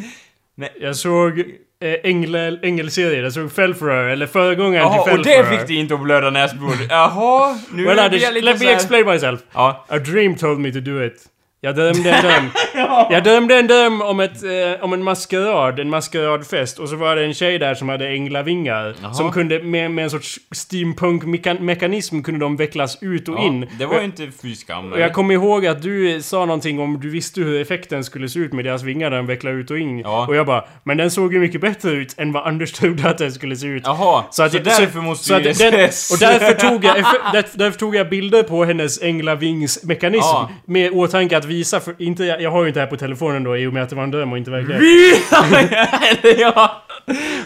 Nej. 0.56 0.74
Jag 0.80 0.96
såg 0.96 1.40
eh, 1.40 1.94
ängel, 2.04 2.60
ängelserien. 2.64 3.24
Jag 3.24 3.34
såg 3.34 3.52
Fellfröer, 3.52 4.10
eller 4.10 4.28
föregångaren 4.28 4.84
Jaha, 4.88 5.04
till 5.04 5.20
och 5.20 5.26
det 5.26 5.46
fick 5.50 5.68
dig 5.68 5.76
inte 5.76 5.94
att 5.94 6.02
blöda 6.04 6.30
näsblod. 6.30 6.76
Jaha, 6.90 7.60
nu 7.72 7.84
Well 7.86 7.96
blir 7.96 8.04
Anders, 8.06 8.22
jag 8.24 8.34
lite 8.34 8.46
let 8.46 8.60
me 8.62 8.72
explain 8.72 9.06
myself. 9.08 9.40
Ja. 9.54 9.86
A 9.90 9.98
dream 10.00 10.36
told 10.36 10.60
me 10.60 10.72
to 10.72 10.80
do 10.80 11.06
it. 11.06 11.14
Jag 11.62 11.76
dömde 11.76 12.12
en 12.12 12.24
döm. 12.24 12.50
Jag 13.10 13.24
dömde 13.24 13.56
en 13.60 13.68
döm 13.68 14.02
om, 14.02 14.20
ett, 14.20 14.44
eh, 14.44 14.84
om 14.84 14.94
en 14.94 15.04
maskerad, 15.04 15.80
en 15.80 15.90
maskeradfest. 15.90 16.80
Och 16.80 16.90
så 16.90 16.96
var 16.96 17.16
det 17.16 17.26
en 17.26 17.34
tjej 17.34 17.60
där 17.60 17.76
som 17.76 17.90
hade 17.90 18.08
änglavingar. 18.10 18.96
Som 19.14 19.32
kunde, 19.32 19.60
med, 19.64 19.92
med 19.92 20.04
en 20.04 20.10
sorts 20.10 20.40
steampunk-mekanism 20.52 22.22
kunde 22.22 22.40
de 22.40 22.56
vecklas 22.58 22.98
ut 23.02 23.28
och 23.30 23.36
Ja, 23.36 23.44
in. 23.44 23.68
det 23.80 23.86
var 23.86 24.00
ju 24.00 24.06
inte 24.06 24.28
fy 24.42 24.56
skam. 24.56 24.92
Och 24.94 25.00
jag 25.00 25.14
kommer 25.14 25.34
ihåg 25.34 25.66
att 25.68 25.82
du 25.82 26.22
sa 26.22 26.46
någonting 26.46 26.80
om 26.80 27.00
du 27.02 27.10
visste 27.10 27.42
hur 27.42 27.62
effekten 27.62 28.04
skulle 28.04 28.30
se 28.30 28.40
ut 28.40 28.54
med 28.54 28.66
deras 28.66 28.84
vingar 28.84 29.10
när 29.10 29.18
de 29.18 29.26
vecklade 29.28 29.56
ut 29.58 29.72
och 29.72 29.78
in. 29.80 30.00
Ja. 30.00 30.26
Och 30.28 30.36
jag 30.36 30.46
bara, 30.46 30.66
men 30.84 30.98
den 30.98 31.12
såg 31.12 31.34
ju 31.34 31.40
mycket 31.40 31.62
bättre 31.62 31.92
ut 31.92 32.16
än 32.20 32.32
vad 32.32 32.48
Anders 32.48 32.72
trodde 32.74 33.10
att 33.10 33.18
den 33.18 33.32
skulle 33.32 33.56
se 33.56 33.68
ut. 33.68 33.84
Jaha, 33.86 34.24
så, 34.32 34.42
jag- 34.42 34.52
därför 34.64 35.00
måste 35.00 35.26
så 35.28 35.40
vi 35.40 35.50
att 35.50 35.58
den. 35.58 35.84
Och 35.86 36.20
därför 36.20 36.54
tog, 36.70 36.86
jag, 36.86 36.96
därför 37.54 37.80
tog 37.80 37.96
jag 37.96 38.10
bilder 38.10 38.44
på 38.44 38.66
hennes 38.66 39.02
änglavingsmekanism. 39.02 40.26
Ja. 40.28 40.50
Med 40.66 40.92
åtanke 40.92 41.38
att 41.38 41.46
visa, 41.56 41.80
för 41.80 41.96
inte, 41.98 42.24
jag 42.24 42.52
har 42.52 42.62
ju 42.62 42.68
inte 42.68 42.80
det 42.80 42.84
här 42.84 42.90
på 42.90 42.98
telefonen 42.98 43.44
då 43.44 43.58
i 43.58 43.68
och 43.68 43.74
med 43.74 43.84
att 43.84 43.90
det 43.90 43.96
var 43.96 44.04
en 44.04 44.12
dröm 44.12 44.32
och 44.32 44.38
inte 44.38 44.52
verklighet. 44.52 44.84
ja. 46.40 46.82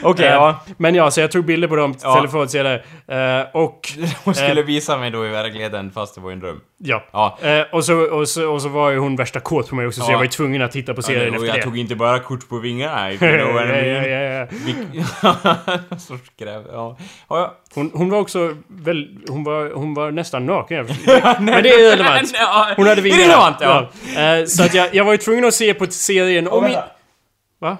Okej, 0.03 0.25
Eh, 0.25 0.31
ja. 0.33 0.59
Men 0.77 0.95
ja, 0.95 1.11
så 1.11 1.21
jag 1.21 1.31
tog 1.31 1.45
bilder 1.45 1.67
på 1.67 1.75
dem 1.75 1.95
Ja. 2.03 2.15
telefonen 2.15 2.49
senare. 2.49 2.75
Eh, 3.07 3.45
och... 3.53 3.89
Hon 4.23 4.35
skulle 4.35 4.61
visa 4.63 4.97
mig 4.97 5.11
då 5.11 5.25
i 5.25 5.29
verkligen 5.29 5.91
fast 5.91 6.15
det 6.15 6.21
var 6.21 6.31
en 6.31 6.39
dröm. 6.39 6.61
Ja. 6.77 7.03
Ja. 7.11 7.37
Eh, 7.41 7.65
och, 7.71 7.85
så, 7.85 7.95
och, 7.99 8.27
så, 8.29 8.49
och 8.51 8.61
så 8.61 8.69
var 8.69 8.89
ju 8.89 8.97
hon 8.97 9.15
värsta 9.15 9.39
kåt 9.39 9.69
på 9.69 9.75
mig 9.75 9.87
också, 9.87 10.01
så 10.01 10.07
Ja. 10.07 10.11
jag 10.11 10.17
var 10.17 10.23
ju 10.25 10.29
tvungen 10.29 10.61
att 10.61 10.71
titta 10.71 10.93
på 10.93 11.01
serien 11.01 11.29
och 11.29 11.35
efter 11.35 11.47
jag 11.47 11.55
det. 11.55 11.61
tog 11.61 11.77
inte 11.77 11.95
bara 11.95 12.19
kort 12.19 12.49
på 12.49 12.57
vingarna, 12.57 13.13
ja, 13.21 13.27
ja, 13.27 14.07
ja, 14.07 14.47
ja. 15.21 15.97
Sorts 15.97 16.31
gräv, 16.39 16.63
ja. 16.71 16.97
ja, 17.29 17.39
ja. 17.39 17.55
Hon, 17.75 17.91
hon 17.93 18.09
var 18.09 18.19
också 18.19 18.55
väl, 18.67 19.07
hon 19.29 19.43
var, 19.43 19.71
hon 19.75 19.93
var 19.93 20.11
nästan 20.11 20.45
naken. 20.45 20.85
Men 21.39 21.63
det 21.63 21.69
är 21.69 21.91
relevant. 21.91 22.31
Ja, 22.33 22.67
Hon 22.75 22.87
hade 22.87 23.01
vingar. 23.01 23.17
Irrelevant, 23.19 23.57
ja. 23.61 23.89
Ja. 24.15 24.21
Eh, 24.37 24.45
så 24.45 24.63
att 24.63 24.73
jag, 24.73 24.95
jag 24.95 25.05
var 25.05 25.11
ju 25.11 25.17
tvungen 25.17 25.45
att 25.45 25.53
se 25.53 25.73
på 25.73 25.85
serien 25.87 26.47
om... 26.47 26.65
i- 26.67 26.77
Va? 27.61 27.77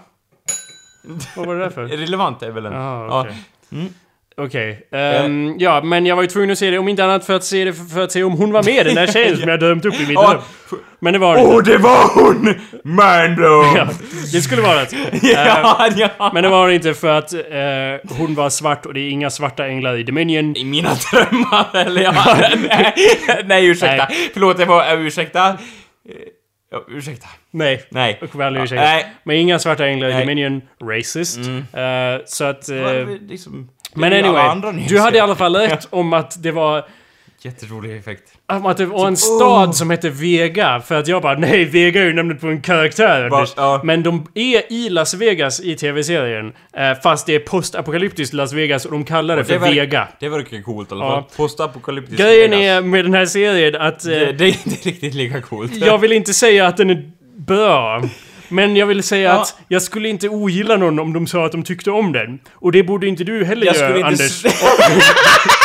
Vad 1.36 1.48
var 1.48 1.56
det 1.56 1.62
där 1.62 1.70
för? 1.70 1.84
Relevant 1.98 2.44
är 2.44 2.52
väl 2.52 2.66
en... 2.66 2.74
Jaha, 2.74 3.22
okej. 3.22 3.36
Ja. 3.70 3.78
Okej. 4.44 4.88
ehm, 4.92 5.56
ja, 5.60 5.82
men 5.84 6.06
jag 6.06 6.16
var 6.16 6.24
ju 6.24 6.30
tvungen 6.30 6.52
att 6.52 6.58
se 6.58 6.72
det, 6.72 6.78
om 6.78 6.88
inte 6.88 7.04
annat 7.04 7.26
för 7.26 7.36
att 7.36 7.44
se 7.44 7.66
det, 7.66 7.74
för 7.74 8.02
att 8.02 8.12
se 8.12 8.24
om 8.24 8.34
hon 8.34 8.52
var 8.52 8.64
med, 8.64 8.86
den 8.86 8.96
där 8.96 9.08
tjejen 9.14 9.38
som 9.38 9.50
jag 9.50 9.60
dömt 9.60 9.86
upp 9.86 9.94
i 9.94 10.00
mitt 10.00 10.12
Ja. 10.14 10.30
dröm. 10.30 10.80
Men 11.00 11.14
det 11.14 11.20
var 11.20 11.38
hon 11.38 11.48
Åh, 11.48 11.56
inte. 11.58 11.72
det 11.72 11.78
var 11.78 12.14
hon! 12.14 12.56
Mando! 12.84 13.64
Ja, 13.78 13.88
det 14.34 14.42
skulle 14.42 14.62
vara 14.62 14.76
det. 14.80 14.88
ja, 15.22 15.90
ja. 15.98 16.32
Men 16.34 16.44
det 16.44 16.50
var 16.50 16.62
hon 16.62 16.72
inte 16.74 16.94
för 16.94 17.08
att 17.08 17.34
eh, 17.34 18.18
hon 18.18 18.36
var 18.36 18.50
svart 18.50 18.86
och 18.86 18.94
det 18.94 19.00
är 19.00 19.10
inga 19.10 19.30
svarta 19.30 19.68
änglar 19.68 19.98
i 19.98 20.04
Dominion. 20.04 20.56
I 20.56 20.66
mina 20.66 20.90
drömmar, 21.12 21.68
eller 21.74 22.02
ja. 22.02 22.14
nej, 22.70 22.94
nej, 23.46 23.68
ursäkta. 23.68 24.08
Förlåt, 24.34 24.58
det 24.58 24.66
var... 24.66 24.96
Uh, 24.96 25.08
ursäkta. 25.08 25.58
Ja, 26.72 26.86
ursäkta. 26.88 27.28
Nej. 27.52 27.84
Nej. 27.90 28.20
Och 28.22 28.40
väl 28.40 28.58
ursäkta. 28.58 28.84
Nej. 28.84 29.14
Men 29.24 29.36
inga 29.36 29.60
svarta 29.60 29.88
änglar 29.88 30.10
i. 30.10 30.14
Dominion. 30.20 30.62
Racist. 30.84 31.38
Eh, 31.38 32.26
så 32.26 32.44
att... 32.44 32.70
eh, 32.70 32.76
Varför 32.82 33.28
liksom... 33.28 33.70
men 33.94 34.14
anyway. 34.14 34.86
Du 34.88 35.00
hade 35.00 35.18
i 35.18 35.22
alla 35.22 35.36
fall 35.36 35.56
rätt 35.68 35.88
om 35.90 36.14
att 36.14 36.44
det 36.44 36.52
var... 36.52 36.86
Jätterolig 37.42 37.98
effekt. 37.98 38.34
Om 38.50 38.66
att 38.66 38.78
det 38.78 38.86
var 38.86 39.08
en 39.08 39.16
Typ, 39.16 39.20
stad 39.24 39.68
oh. 39.70 39.72
som 39.72 39.90
hette 39.90 40.10
Vega. 40.10 40.82
För 40.88 40.96
att 40.96 41.08
jag 41.08 41.22
bara, 41.22 41.38
nej, 41.38 41.66
Vega 41.66 42.02
är 42.02 42.06
ju 42.06 42.14
namnet 42.14 42.42
på 42.42 42.48
en 42.48 42.62
karaktär. 42.62 43.30
Va- 43.30 43.46
ja. 43.56 43.82
Men 43.84 44.04
de 44.04 44.28
är 44.36 44.74
i 44.74 44.90
Las 44.90 45.14
Vegas 45.14 45.60
i 45.62 45.76
tv-serien. 45.76 46.54
Eh, 46.78 47.02
fast 47.04 47.26
det 47.26 47.36
är 47.36 47.40
postapokalyptiskt 47.40 48.34
Las 48.34 48.54
Vegas 48.54 48.86
och 48.86 48.92
de 48.92 49.04
kallar 49.04 49.38
det 49.38 49.46
för 49.46 49.60
verkar- 49.60 49.74
Vega. 49.76 50.08
Det 50.20 50.30
verkar 50.30 50.62
coolt 50.62 50.92
i 50.92 50.94
alla 50.96 51.06
Ja. 51.06 51.12
fall. 51.12 51.24
Postapokalyptisk 51.38 52.18
Grejen 52.22 52.52
Vegas. 52.52 52.64
är 52.66 52.82
med 52.82 53.06
den 53.06 53.14
här 53.14 53.26
serien 53.26 53.76
att... 53.82 54.06
eh, 54.06 54.10
Det, 54.12 54.32
det 54.32 54.46
är 54.46 54.48
inte 54.48 54.90
riktigt 54.90 55.14
lika 55.14 55.42
coolt. 55.42 55.76
Jag 55.76 55.98
vill 55.98 56.12
inte 56.12 56.34
säga 56.34 56.68
att 56.68 56.78
den 56.78 56.90
är 56.90 57.12
bra. 57.38 58.04
Men 58.52 58.76
jag 58.76 58.86
vill 58.86 59.04
säga 59.04 59.30
Ja. 59.30 59.42
att 59.42 59.56
jag 59.68 59.82
skulle 59.82 60.10
inte 60.10 60.30
ogilla 60.30 60.78
någon 60.78 61.00
om 61.00 61.14
de 61.14 61.28
sa 61.28 61.46
att 61.46 61.52
de 61.52 61.64
tyckte 61.64 61.92
om 61.92 62.12
den. 62.12 62.40
Och 62.54 62.72
det 62.72 62.84
borde 62.84 63.08
inte 63.08 63.24
du 63.24 63.46
heller 63.46 63.66
Jag 63.66 63.76
göra. 63.76 64.06
Anders. 64.08 64.44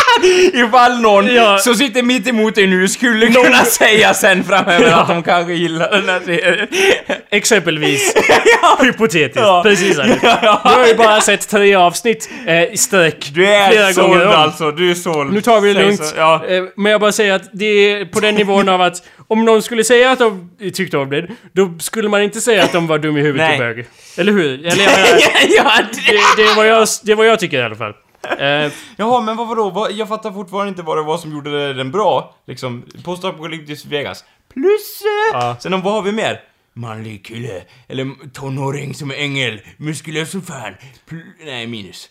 Ifall 0.55 1.01
någon 1.01 1.35
Ja. 1.35 1.59
som 1.59 1.75
sitter 1.75 2.03
mitt 2.03 2.29
emot 2.29 2.55
dig 2.55 2.67
nu 2.67 2.89
skulle 2.89 3.27
kunna 3.27 3.65
säga 3.65 4.15
sen 4.15 4.45
framöver 4.45 4.93
att 4.93 5.09
de 5.09 5.23
kanske 5.23 5.53
gillar 5.55 5.91
den 5.91 6.09
här 6.09 6.21
serien. 6.25 6.69
Exempelvis. 7.31 8.15
Hypotetiskt. 8.83 9.37
Ja. 9.37 9.63
Precis. 9.65 9.99
Ja. 10.23 10.61
Du 10.65 10.71
har 10.71 10.87
ju 10.87 10.95
bara 10.95 11.21
sett 11.21 11.49
tre 11.49 11.75
avsnitt 11.75 12.31
eh, 12.47 12.63
i 12.73 12.77
sträck. 12.77 13.31
Du 13.35 13.47
är 13.47 13.71
flera 13.71 13.93
såld 13.93 14.07
gånger 14.09 14.27
om. 14.27 14.33
alltså, 14.35 14.71
du 14.71 14.91
är 14.91 14.95
såld. 14.95 15.33
Nu 15.33 15.41
tar 15.41 15.61
vi 15.61 15.73
det 15.73 15.83
lugnt. 15.83 16.15
Ja. 16.17 16.45
Eh, 16.49 16.63
Men 16.77 16.93
jag 16.93 17.01
bara 17.01 17.13
säger 17.13 17.33
att 17.33 17.43
det 17.53 17.65
är 17.67 18.05
på 18.05 18.21
den 18.21 18.35
nivån 18.35 18.69
av 18.69 18.81
att 18.81 18.97
om 19.29 19.45
någon 19.45 19.63
skulle 19.63 19.85
säga 19.85 20.11
att 20.11 20.19
de 20.19 20.51
tyckte 20.75 20.97
om 20.99 21.11
det, 21.11 21.27
då 21.53 21.75
skulle 21.81 22.09
man 22.09 22.23
inte 22.23 22.41
säga 22.41 22.63
att 22.65 22.73
de 22.73 22.87
var 22.87 22.99
dum 22.99 23.17
i 23.17 23.21
huvudet 23.21 23.53
och 23.53 23.59
bög. 23.59 23.87
Eller 24.17 24.33
hur? 24.33 24.45
Eller 24.67 24.67
jag 24.67 24.77
menar, 24.77 25.21
ja, 25.57 25.71
det, 26.37 26.43
det, 26.43 26.55
vad 26.57 26.67
jag, 26.69 26.89
det 27.03 27.13
är 27.13 27.17
vad 27.17 27.27
jag 27.27 27.41
tycker 27.41 27.59
i 27.59 27.63
alla 27.63 27.75
fall. 27.75 27.93
Eh, 28.25 28.73
Jaha, 28.97 29.21
men 29.21 29.37
vad 29.37 29.49
vadå? 29.49 29.71
Vad, 29.71 29.93
jag 29.93 30.09
fattar 30.09 30.33
fortfarande 30.33 30.69
inte 30.69 30.83
vad 30.83 30.97
det 30.97 31.03
var 31.03 31.19
som 31.19 31.33
gjorde 31.33 31.73
den 31.75 31.91
bra. 31.91 32.35
Liksom, 32.47 32.85
postapokalyptisk 33.05 33.87
Vegas. 33.87 34.25
Plus... 34.55 35.03
eh, 35.33 35.39
Ja. 35.41 35.57
Sen 35.61 35.73
vad 35.83 35.93
har 35.93 36.03
vi 36.03 36.13
mer? 36.13 36.41
Manlig 36.73 37.25
kille. 37.27 37.63
Eller 37.89 38.31
tonåring 38.33 38.95
som 38.95 39.11
är 39.11 39.15
ängel. 39.15 39.61
Muskulös 39.77 40.31
som 40.31 40.43
fan. 40.43 40.75
Pl- 41.09 41.23
nej, 41.45 41.67
minus. 41.67 42.09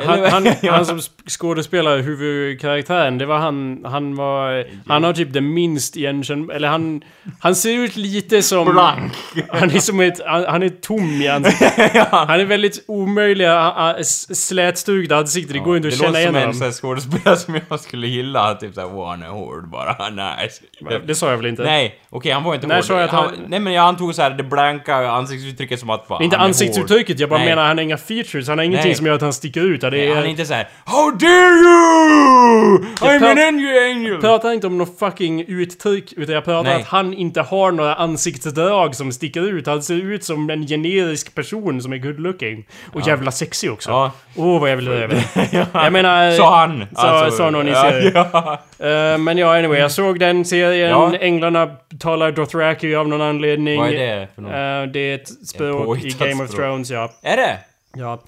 Han, 0.00 0.24
han, 0.24 0.46
han 0.70 0.86
som 0.86 0.98
sk- 0.98 1.28
skådespelar 1.28 1.98
huvudkaraktären, 1.98 3.18
det 3.18 3.26
var 3.26 3.38
han... 3.38 3.80
Han 3.84 4.14
var... 4.16 4.64
Han 4.88 5.04
har 5.04 5.12
typ 5.12 5.32
det 5.32 5.40
minst 5.40 5.96
igenkänd... 5.96 6.50
Eller 6.50 6.68
han... 6.68 7.02
Han 7.40 7.54
ser 7.54 7.70
ut 7.78 7.96
lite 7.96 8.42
som... 8.42 8.72
Blank. 8.72 9.12
Han 9.48 9.70
är 9.70 9.78
som 9.78 10.00
ett... 10.00 10.20
Han, 10.26 10.44
han 10.44 10.62
är 10.62 10.68
tom 10.68 11.22
i 11.22 11.28
ansiktet. 11.28 12.06
Han 12.10 12.40
är 12.40 12.44
väldigt 12.44 12.84
omöjliga, 12.88 13.58
a- 13.60 13.72
a- 13.76 13.96
s- 13.98 14.46
slätstrukna 14.48 15.16
ansikte. 15.16 15.52
Det 15.52 15.58
går 15.58 15.76
inte 15.76 15.88
att 15.88 15.94
det 15.94 15.98
känna 15.98 16.10
låter 16.10 16.26
som 16.26 16.36
igen 16.36 16.48
en 16.48 16.54
sån 16.54 16.60
honom. 16.62 16.72
skådespelare 16.72 17.36
som 17.36 17.58
jag 17.68 17.80
skulle 17.80 18.06
gilla. 18.06 18.54
Typ 18.54 18.74
såhär, 18.74 18.94
åh 18.94 19.08
han 19.10 19.22
är 19.22 19.28
hård 19.28 19.68
bara, 19.68 20.10
nice. 20.10 20.62
Det 21.06 21.14
sa 21.14 21.30
jag 21.30 21.36
väl 21.36 21.46
inte? 21.46 21.62
Nej, 21.62 21.94
okej 22.10 22.32
han 22.32 22.42
var 22.44 22.54
inte 22.54 22.66
När 22.66 22.74
hård. 22.74 22.84
sa 22.84 22.94
jag 22.94 23.04
att 23.04 23.10
han... 23.10 23.30
Nej 23.48 23.60
men 23.60 23.72
jag 23.72 23.84
antog 23.84 24.14
såhär 24.14 24.30
det 24.30 24.42
blanka 24.44 24.96
ansiktsuttrycket 25.10 25.80
som 25.80 25.90
att 25.90 26.04
va, 26.10 26.18
Inte 26.22 26.36
ansiktsuttrycket, 26.38 27.20
jag 27.20 27.28
bara 27.30 27.38
Nej. 27.38 27.48
menar 27.48 27.66
han 27.66 27.76
har 27.78 27.82
inga 27.82 27.96
features. 27.98 28.48
Han 28.48 28.58
har 28.58 28.64
ingenting 28.64 28.88
Nej. 28.88 28.94
som 28.96 29.06
gör 29.06 29.14
att 29.14 29.20
han 29.22 29.32
sticker 29.32 29.60
ut. 29.60 29.83
Det 29.90 29.96
hård. 29.96 30.04
Nej, 30.04 30.10
är, 30.10 30.14
han 30.14 30.24
är 30.24 30.28
inte 30.28 30.44
såhär 30.46 30.68
How 30.84 31.10
dare 31.10 31.54
you! 31.54 32.78
I'm 33.00 33.30
an 33.30 33.38
angel 33.38 33.78
angel! 33.90 34.12
Jag 34.12 34.20
pratar 34.20 34.52
inte 34.52 34.66
om 34.66 34.78
något 34.78 34.98
fucking 34.98 35.44
uttryck, 35.48 36.12
utan 36.16 36.34
jag 36.34 36.44
pratar 36.44 36.70
Nej. 36.70 36.82
att 36.82 36.88
han 36.88 37.14
inte 37.14 37.40
har 37.40 37.72
några 37.72 37.94
ansiktsdrag 37.94 38.94
som 38.94 39.12
sticker 39.12 39.40
ut. 39.40 39.66
Han 39.66 39.82
ser 39.82 39.94
ut 39.94 40.24
som 40.24 40.50
en 40.50 40.66
generisk 40.66 41.34
person 41.34 41.82
som 41.82 41.92
är 41.92 41.98
good 41.98 42.20
looking. 42.20 42.66
Och 42.92 43.06
jävla 43.06 43.30
sexig 43.30 43.72
också. 43.72 43.90
Åh, 43.90 44.10
Ja. 44.36 44.58
vad 44.58 44.70
jag 44.70 44.76
vill 44.76 44.88
över. 44.88 45.24
Jag 45.84 45.92
menar... 45.92 46.30
Sa 46.36 46.58
han. 46.58 46.86
Sa, 46.96 47.30
sa 47.30 47.50
någon 47.50 47.68
i 47.68 47.70
ja, 47.70 47.82
serien. 47.82 48.12
ja. 48.14 48.60
Eh, 48.78 49.18
men 49.18 49.38
ja, 49.38 49.58
anyway, 49.58 49.78
jag 49.80 49.90
såg 49.90 50.20
den 50.20 50.44
serien. 50.44 50.90
Ja. 50.90 51.16
Änglarna 51.16 51.70
talar 52.00 52.32
Dothraki 52.32 52.94
av 52.94 53.08
någon 53.08 53.20
anledning. 53.22 53.80
Vad 53.80 53.88
är 53.88 54.16
det 54.20 54.28
för 54.34 54.42
något? 54.42 54.52
Eh, 54.52 54.92
det 54.92 54.98
är 55.00 55.14
ett 55.14 55.48
språk 55.48 56.04
i 56.04 56.10
Game 56.10 56.44
of. 56.44 56.50
Thrones, 56.50 56.90
ja. 56.90 57.10
Är 57.22 57.36
det? 57.36 57.58
Ja. 57.96 58.22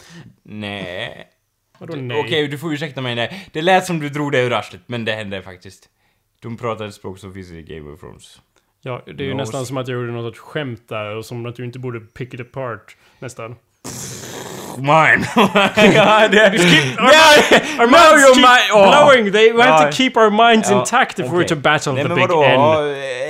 Nej. 0.44 1.26
Vadå 1.79 1.97
nej? 1.97 2.20
Okej, 2.20 2.49
du 2.49 2.59
får 2.59 2.72
ursäkta 2.72 3.01
mig. 3.01 3.14
Nej. 3.14 3.49
Det 3.53 3.62
lät 3.62 3.87
som 3.87 3.99
du 3.99 4.09
drog 4.09 4.33
det 4.33 4.43
ur 4.43 4.53
arslet, 4.53 4.81
men 4.87 5.05
det 5.05 5.12
hände 5.12 5.43
faktiskt. 5.43 5.89
De 6.43 6.57
pratar 6.57 6.87
ett 6.87 6.95
språk 6.95 7.18
som 7.18 7.35
finns 7.35 7.51
i 7.51 7.62
Game 7.62 7.91
of 7.91 8.01
Thrones. 8.01 8.41
Ja, 8.83 9.03
det 9.07 9.24
är 9.24 9.29
ju 9.29 9.35
No. 9.35 9.37
nästan 9.37 9.66
som 9.66 9.77
att 9.77 9.89
jag 9.89 10.01
gjorde 10.01 10.12
något 10.12 10.39
skämt 10.39 10.89
där 10.89 11.16
och 11.16 11.24
som 11.27 11.47
att 11.47 11.57
du 11.57 11.64
inte 11.64 11.79
borde 11.79 12.01
pick 12.01 12.35
it 12.35 12.41
apart. 12.41 12.97
Nästan. 13.18 13.55
Mine! 14.79 15.27
ja, 15.95 16.29
det... 16.29 16.41
Our 17.79 17.87
No, 17.87 17.91
minds 17.91 18.27
you're 18.27 18.35
keep 18.35 18.47
my- 18.47 18.72
åh. 18.74 18.91
blowing! 18.91 19.33
They, 19.33 19.53
we 19.53 19.62
have 19.62 19.85
Ja. 19.85 19.91
to 19.91 19.97
keep 19.97 20.11
our 20.16 20.31
minds 20.51 20.70
Ja, 20.70 20.79
intact 20.81 21.18
if 21.18 21.27
we're 21.27 21.35
okej. 21.37 21.49
to 21.49 21.57
battle 21.57 21.93
Nej 21.93 22.03
the 22.03 22.09
big 22.09 22.18
vadå, 22.18 22.43
N. 22.43 22.51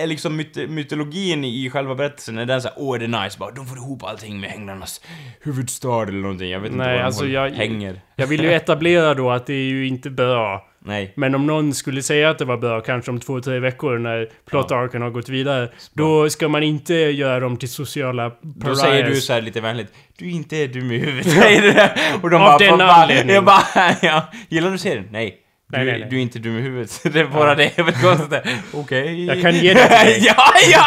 är 0.03 0.07
liksom 0.07 0.37
myt 0.37 0.71
mytologin 0.71 1.45
i 1.45 1.71
själva 1.71 1.95
berättelsen, 1.95 2.39
är 2.39 2.47
den 2.47 2.63
såhär 2.63 2.75
åh 2.81 2.99
det 2.99 3.05
är 3.05 3.25
nice, 3.25 3.39
bara 3.39 3.51
de 3.51 3.67
får 3.67 3.77
ihop 3.79 4.05
allting 4.05 4.41
med 4.41 4.51
änglarnas 4.51 5.01
huvudstad 5.41 6.03
eller 6.03 6.13
någonting, 6.23 6.51
jag 6.51 6.61
vet 6.61 6.73
inte 6.73 6.85
Nej, 6.85 6.93
vad 6.93 7.01
de 7.03 7.07
alltså 7.07 7.27
jag- 7.27 7.51
hänger. 7.51 8.01
Jag 8.17 8.27
vill 8.27 8.43
ju 8.43 8.53
etablera 8.55 9.15
då 9.15 9.31
att 9.31 9.47
det 9.47 9.53
är 9.55 9.69
ju 9.69 9.87
inte 9.89 10.11
bra. 10.11 10.65
Nej. 10.87 11.13
Men 11.17 11.35
om 11.35 11.47
någon 11.47 11.75
skulle 11.75 12.03
säga 12.03 12.31
att 12.31 12.39
det 12.39 12.45
var 12.45 12.57
bra, 12.57 12.81
kanske 12.81 13.11
om 13.11 13.21
två, 13.21 13.41
tre 13.41 13.59
veckor 13.59 13.99
när 13.99 14.29
plot-arken 14.51 15.03
har 15.03 15.11
gått 15.11 15.29
vidare. 15.29 15.69
Då 15.93 16.31
ska 16.31 16.49
man 16.49 16.63
inte 16.63 16.95
göra 16.95 17.41
dem 17.41 17.57
till 17.57 17.69
sociala 17.69 18.29
Då 18.29 18.61
pariahs. 18.61 18.81
säger 18.81 19.05
du 19.09 19.17
så 19.17 19.33
här 19.33 19.41
lite 19.41 19.61
vänligt, 19.61 19.89
du 20.19 20.27
är 20.27 20.31
inte 20.31 20.67
dum 20.67 20.93
i 20.93 20.99
huvudet, 20.99 21.31
säger 21.43 21.63
du 21.63 21.73
det. 21.73 21.97
Och 22.23 22.31
de 22.31 22.37
Av 22.37 22.43
bara, 22.43 22.59
den 22.59 22.81
anledningen. 22.81 23.35
Jag 23.35 23.45
bara, 23.45 23.63
ja, 24.03 24.29
gillar 24.49 24.71
du 24.71 24.79
serien? 24.79 25.09
Nej. 25.11 25.43
Du, 25.69 25.77
Nej, 25.77 25.87
nej, 25.87 26.01
nej. 26.01 26.09
du 26.11 26.17
är 26.17 26.21
inte 26.21 26.39
dum 26.39 26.59
i 26.59 26.61
huvudet. 26.61 27.01
Det 27.13 27.21
är 27.21 27.25
bara 27.25 27.55
det 27.55 27.71
jag 27.77 27.85
vill 27.85 27.95
konstatera. 27.95 28.43
Okej. 28.75 29.25
Jag 29.25 29.43
kan 29.43 29.55
ge 29.55 29.75
det 29.75 29.81
till 29.89 29.91
dig. 29.91 30.25
ja, 30.27 30.45
ja! 30.73 30.85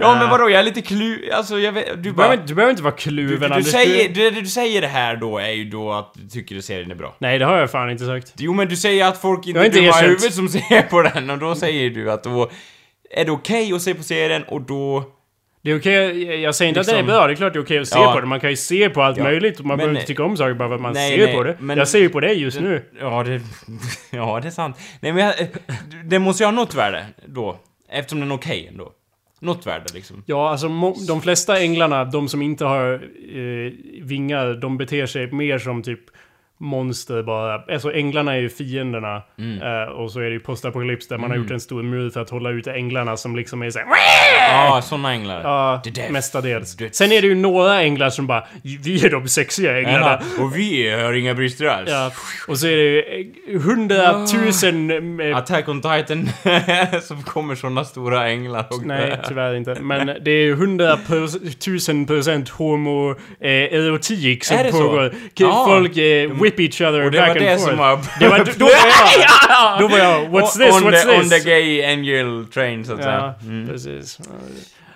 Ja, 0.00 0.14
men 0.14 0.26
Ah. 0.26 0.30
vadå, 0.30 0.50
jag 0.50 0.58
är 0.60 0.62
lite 0.64 0.82
klu... 0.82 1.30
Alltså, 1.32 1.58
jag 1.58 1.72
vet... 1.72 1.86
Du 1.96 1.96
Du 2.02 2.12
bara... 2.12 2.16
behöver, 2.16 2.34
inte- 2.34 2.46
du 2.48 2.54
behöver 2.54 2.70
inte 2.70 2.82
vara 2.82 2.94
Du, 2.94 3.00
kluven, 3.02 3.40
du, 3.40 3.48
du, 3.48 3.54
Anders. 3.54 3.70
säger, 3.72 4.08
du, 4.08 4.30
det 4.30 4.40
du 4.40 4.46
säger 4.46 4.80
det 4.80 4.86
här 4.86 5.16
då 5.16 5.38
är 5.38 5.50
ju 5.50 5.64
då 5.64 5.92
att 5.92 6.12
du 6.14 6.28
tycker 6.28 6.58
att 6.58 6.64
serien 6.64 6.90
är 6.90 6.94
bra. 6.94 7.14
Nej, 7.18 7.38
det 7.38 7.44
har 7.44 7.56
jag 7.58 7.70
fan 7.70 7.90
inte 7.90 8.06
sagt. 8.06 8.32
Jo 8.36 8.52
men 8.54 8.68
du 8.68 8.76
säger 8.76 9.04
att 9.08 9.20
folk 9.20 9.46
inte 9.46 9.60
inte 9.60 9.70
dumma 9.70 9.84
i 9.84 9.88
erkänt. 9.88 10.06
huvudet 10.06 10.34
som 10.34 10.48
ser 10.48 10.82
på 10.82 11.02
den 11.02 11.30
och 11.30 11.38
då 11.38 11.54
säger 11.54 11.90
du 11.90 12.10
att 12.12 12.24
då... 12.24 12.50
är 13.10 13.24
det 13.24 13.30
okej 13.30 13.72
att 13.72 13.82
se 13.82 13.94
på 13.94 14.02
serien 14.02 14.42
och 14.42 14.60
då... 14.62 15.04
Det 15.62 15.70
är 15.70 15.78
okej, 15.78 16.40
jag 16.42 16.54
säger 16.54 16.68
inte 16.68 16.80
att 16.80 16.86
det 16.86 16.92
är 16.92 16.96
Liksom- 16.96 17.06
bra, 17.16 17.26
det 17.26 17.32
är 17.32 17.34
klart 17.36 17.52
det 17.52 17.58
är 17.58 17.62
okej 17.62 17.78
att 17.78 17.88
se 17.88 17.98
Ja. 17.98 18.12
på 18.12 18.20
det. 18.20 18.26
Man 18.26 18.40
kan 18.40 18.50
ju 18.50 18.56
se 18.56 18.90
på 18.90 19.02
allt 19.02 19.16
Ja. 19.16 19.22
möjligt 19.24 19.58
och 19.60 19.64
man 19.66 19.68
Men- 19.76 19.78
behöver 19.78 19.94
inte 19.94 20.06
tycka 20.06 20.22
om 20.24 20.36
saker 20.36 20.54
bara 20.54 20.68
för 20.68 20.74
att 20.74 20.80
man 20.80 20.92
Nej, 20.92 21.16
ser 21.18 21.26
nej, 21.26 21.34
på 21.34 21.42
det. 21.42 21.56
men- 21.60 21.78
jag 21.78 21.88
ser 21.88 21.98
ju 21.98 22.08
på 22.08 22.20
det 22.20 22.32
just 22.32 22.60
nu. 22.60 22.84
Ja, 23.00 23.22
det... 23.22 23.40
Ja, 24.10 24.40
det 24.42 24.48
är 24.48 24.50
sant. 24.50 24.76
Nej, 25.00 25.12
men 25.12 25.24
jag, 25.26 25.34
det 26.04 26.18
måste 26.18 26.42
ju 26.42 26.46
ha 26.46 26.52
något 26.52 26.74
värde 26.74 27.06
då. 27.26 27.56
Eftersom 27.90 28.20
den 28.20 28.30
är 28.30 28.34
okej 28.34 28.66
ändå. 28.70 28.92
Något 29.40 29.66
värde 29.66 29.84
liksom. 29.94 30.22
Ja, 30.26 30.50
alltså 30.50 30.68
de 31.06 31.20
flesta 31.22 31.60
änglarna, 31.60 32.04
de 32.04 32.28
som 32.28 32.42
inte 32.42 32.64
har 32.64 32.92
eh, 32.92 33.72
vingar, 34.02 34.54
de 34.54 34.78
beter 34.78 35.06
sig 35.06 35.32
mer 35.32 35.58
som 35.58 35.82
typ 35.82 36.00
monster 36.60 37.22
bara. 37.22 37.54
Alltså 37.54 37.92
änglarna 37.94 38.34
är 38.34 38.38
ju 38.40 38.48
fienderna. 38.48 39.22
Mm. 39.38 39.62
Eh, 39.82 39.88
och 39.88 40.10
så 40.12 40.20
är 40.20 40.24
det 40.24 40.30
ju 40.30 40.40
postapokalyps 40.40 41.08
där 41.08 41.18
man 41.18 41.30
har 41.30 41.36
gjort 41.36 41.50
en 41.50 41.60
stor 41.60 41.82
mur 41.82 42.10
för 42.10 42.20
att 42.20 42.30
hålla 42.30 42.50
ute 42.50 42.72
änglarna 42.72 43.16
som 43.16 43.36
liksom 43.36 43.62
är 43.62 43.70
såhär... 43.70 43.86
Ja, 44.50 44.80
såna 44.82 45.12
änglar. 45.12 45.40
Ja, 45.42 45.82
där- 45.94 46.10
mestadels. 46.10 46.76
det- 46.76 46.96
Sen 46.96 47.12
är 47.12 47.22
det 47.22 47.28
ju 47.28 47.34
några 47.34 47.82
änglar 47.82 48.10
som 48.10 48.26
bara 48.26 48.44
Vi 48.84 49.04
är 49.06 49.10
de 49.10 49.28
sexiga 49.28 49.78
änglarna. 49.78 50.20
Ja, 50.36 50.44
och 50.44 50.56
vi 50.56 50.90
har 50.90 51.12
inga 51.12 51.34
brister 51.34 51.66
alls. 51.66 51.90
Ja, 51.90 52.10
och 52.48 52.58
så 52.58 52.66
är 52.66 52.76
det 52.76 52.82
ju 52.82 52.98
eh, 53.54 53.60
hundratusen... 53.60 55.20
eh, 55.20 55.36
Attack 55.36 55.68
on 55.68 55.80
Titan, 55.82 56.28
som 57.02 57.22
kommer 57.22 57.54
såna 57.54 57.84
stora 57.84 58.28
änglar 58.28 58.66
och... 58.70 58.86
Nej, 58.86 59.20
tyvärr 59.28 59.54
inte. 59.54 59.74
Men 59.80 60.06
det 60.06 60.30
är 60.30 60.42
ju 60.44 60.54
hundratusen 60.54 62.06
procent 62.06 62.48
homo 62.48 63.10
eh, 63.10 63.16
som 63.20 64.56
Är 64.58 64.64
det 64.64 64.72
så? 64.72 64.78
pågår. 64.82 65.10
K- 65.10 65.16
Ja. 65.36 65.64
Folk 65.68 65.96
eh, 65.96 66.30
whip 66.50 66.60
each 66.60 66.80
other 66.80 67.04
Och 67.04 67.10
det 67.10 67.18
back 67.18 67.28
var 67.28 67.36
and 67.36 67.44
det 67.44 67.56
forth. 67.56 67.68
som 67.68 67.78
var... 67.78 67.98
Det 68.20 68.28
var, 68.28 68.38
då 68.58 68.64
var 68.64 68.72
jag... 69.20 69.80
Då 69.80 69.88
var 69.88 69.98
jag... 69.98 70.20
What's 70.28 70.58
this? 70.58 70.74
on 70.74 70.82
What's 70.84 71.02
the, 71.02 71.16
On 71.16 71.20
this? 71.28 71.44
the 71.44 71.50
gay 71.50 71.84
angel 71.84 72.46
train, 72.54 72.84
så 72.84 72.92
att 72.94 73.02
säga. 73.02 73.34
Mm. 73.42 73.68
precis. 73.68 74.18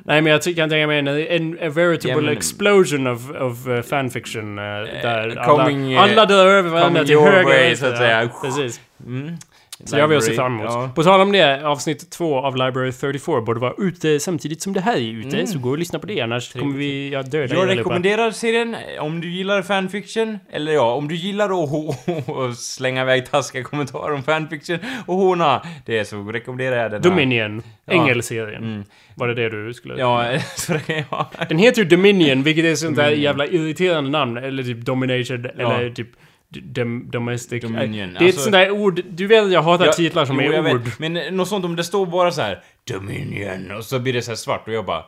Nej 0.04 0.20
men 0.22 0.32
jag 0.32 0.42
ty- 0.42 0.54
kan 0.54 0.70
tänka 0.70 0.86
mig 0.86 0.98
en, 0.98 1.08
en 1.08 1.58
a 1.66 1.70
veritable 1.70 2.22
men- 2.22 2.32
explosion 2.36 3.06
of, 3.06 3.30
of 3.30 3.66
uh, 3.66 3.82
fanfiction 3.82 4.58
uh, 4.58 4.64
där 4.64 5.36
alla, 5.38 5.44
coming, 5.44 5.92
eh, 5.92 6.02
alla 6.02 6.26
dör 6.26 6.46
över 6.46 6.70
varandra 6.70 7.04
till 7.04 7.18
höger 7.18 7.72
och 7.72 7.78
så 7.78 7.86
att 7.86 7.96
säga. 7.98 8.28
Precis. 8.42 8.80
Mm. 9.06 9.36
Så 9.84 9.96
det 9.96 10.02
har 10.02 10.08
vi 10.08 10.16
att 10.16 10.24
se 10.24 10.30
Library, 10.30 10.36
fram 10.36 10.60
emot. 10.60 10.72
ja. 10.72 10.90
På 10.94 11.02
tal 11.02 11.20
om 11.20 11.32
det, 11.32 11.66
avsnitt 11.66 12.10
två 12.10 12.38
av 12.38 12.56
Library 12.56 12.92
34 12.92 13.40
borde 13.40 13.60
vara 13.60 13.74
ute 13.78 14.20
samtidigt 14.20 14.62
som 14.62 14.72
det 14.72 14.80
här 14.80 14.96
är 14.96 15.12
ute. 15.12 15.46
Så 15.46 15.58
gå 15.58 15.70
och 15.70 15.78
lyssna 15.78 15.98
på 15.98 16.06
det, 16.06 16.20
annars 16.20 16.52
kommer 16.52 16.76
vi 16.76 17.10
ja, 17.10 17.22
döda 17.22 17.54
Mm. 17.54 17.68
Jag 17.68 17.78
rekommenderar 17.78 18.30
serien 18.30 18.76
om 19.00 19.20
du 19.20 19.30
gillar 19.30 19.62
fanfiction, 19.62 20.38
eller 20.52 20.72
ja, 20.72 20.94
om 20.94 21.08
du 21.08 21.14
gillar 21.14 21.44
att 21.44 22.28
och 22.28 22.56
slänga 22.56 23.02
iväg 23.02 23.30
taskiga 23.30 23.64
kommentarer 23.64 24.12
om 24.14 24.22
fanfiction 24.22 24.78
och 25.06 25.16
håna 25.16 25.62
det 25.86 26.04
så 26.04 26.22
rekommenderar 26.22 26.76
jag 26.76 26.90
den 26.90 27.02
här. 27.02 27.10
Dominion. 27.10 27.62
Ja. 27.84 27.92
Ängelserien. 27.92 28.62
Mm. 28.62 28.84
Var 29.14 29.28
det 29.28 29.34
det 29.34 29.66
du 29.66 29.74
skulle... 29.74 29.98
Ja, 29.98 30.38
så 30.56 30.72
det 30.72 31.04
jag... 31.10 31.26
Den 31.48 31.58
heter 31.58 31.82
ju 31.82 31.88
Dominion, 31.88 32.42
vilket 32.42 32.64
är 32.64 32.74
sånt 32.74 32.96
där 32.96 33.10
jävla 33.10 33.46
irriterande 33.46 34.10
namn. 34.10 34.36
Eller 34.36 34.62
typ 34.62 34.78
Domination, 34.78 35.46
eller 35.58 35.90
typ 35.90 36.08
dom, 36.52 37.10
Domestic. 37.10 37.62
Dominion, 37.62 37.94
Det 37.94 38.02
är 38.02 38.08
ett 38.08 38.22
alltså- 38.22 38.40
sånt 38.42 38.52
där 38.52 38.70
ord... 38.70 39.00
Du 39.10 39.26
vet 39.26 39.44
att 39.44 39.52
jag 39.52 39.62
hatar 39.62 39.84
Jag- 39.84 39.96
titlar 39.96 40.24
som 40.24 40.40
jo, 40.40 40.50
är 40.52 40.56
jag 40.56 40.62
vet. 40.62 40.74
ord. 40.74 40.90
Men 40.98 41.12
något 41.36 41.48
sånt 41.48 41.64
om 41.64 41.76
det 41.76 41.84
står 41.84 42.06
bara 42.06 42.30
så 42.32 42.42
här 42.42 42.62
Dominion 42.84 43.70
och 43.70 43.84
så 43.84 43.98
blir 43.98 44.12
det 44.12 44.22
så 44.22 44.36
svart 44.36 44.68
och 44.68 44.74
jag 44.74 44.84
bara... 44.84 45.04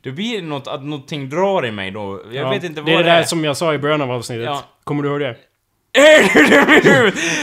Det 0.00 0.12
blir 0.12 0.42
något, 0.42 0.66
att 0.68 0.84
någonting 0.84 1.28
drar 1.30 1.66
i 1.66 1.70
mig 1.70 1.90
då. 1.90 2.20
Jag 2.32 2.44
Ja, 2.44 2.50
vet 2.50 2.64
inte 2.64 2.80
vad 2.80 2.90
det 2.90 2.94
är 2.94 2.96
det 2.96 3.02
det 3.02 3.10
där 3.10 3.20
är. 3.20 3.24
som 3.24 3.44
jag 3.44 3.56
sa 3.56 3.74
i 3.74 3.78
början 3.78 4.02
av 4.02 4.10
avsnittet. 4.10 4.44
Ja. 4.44 4.64
Kommer 4.84 5.02
du 5.02 5.08
ihåg 5.08 5.20
det? 5.20 5.36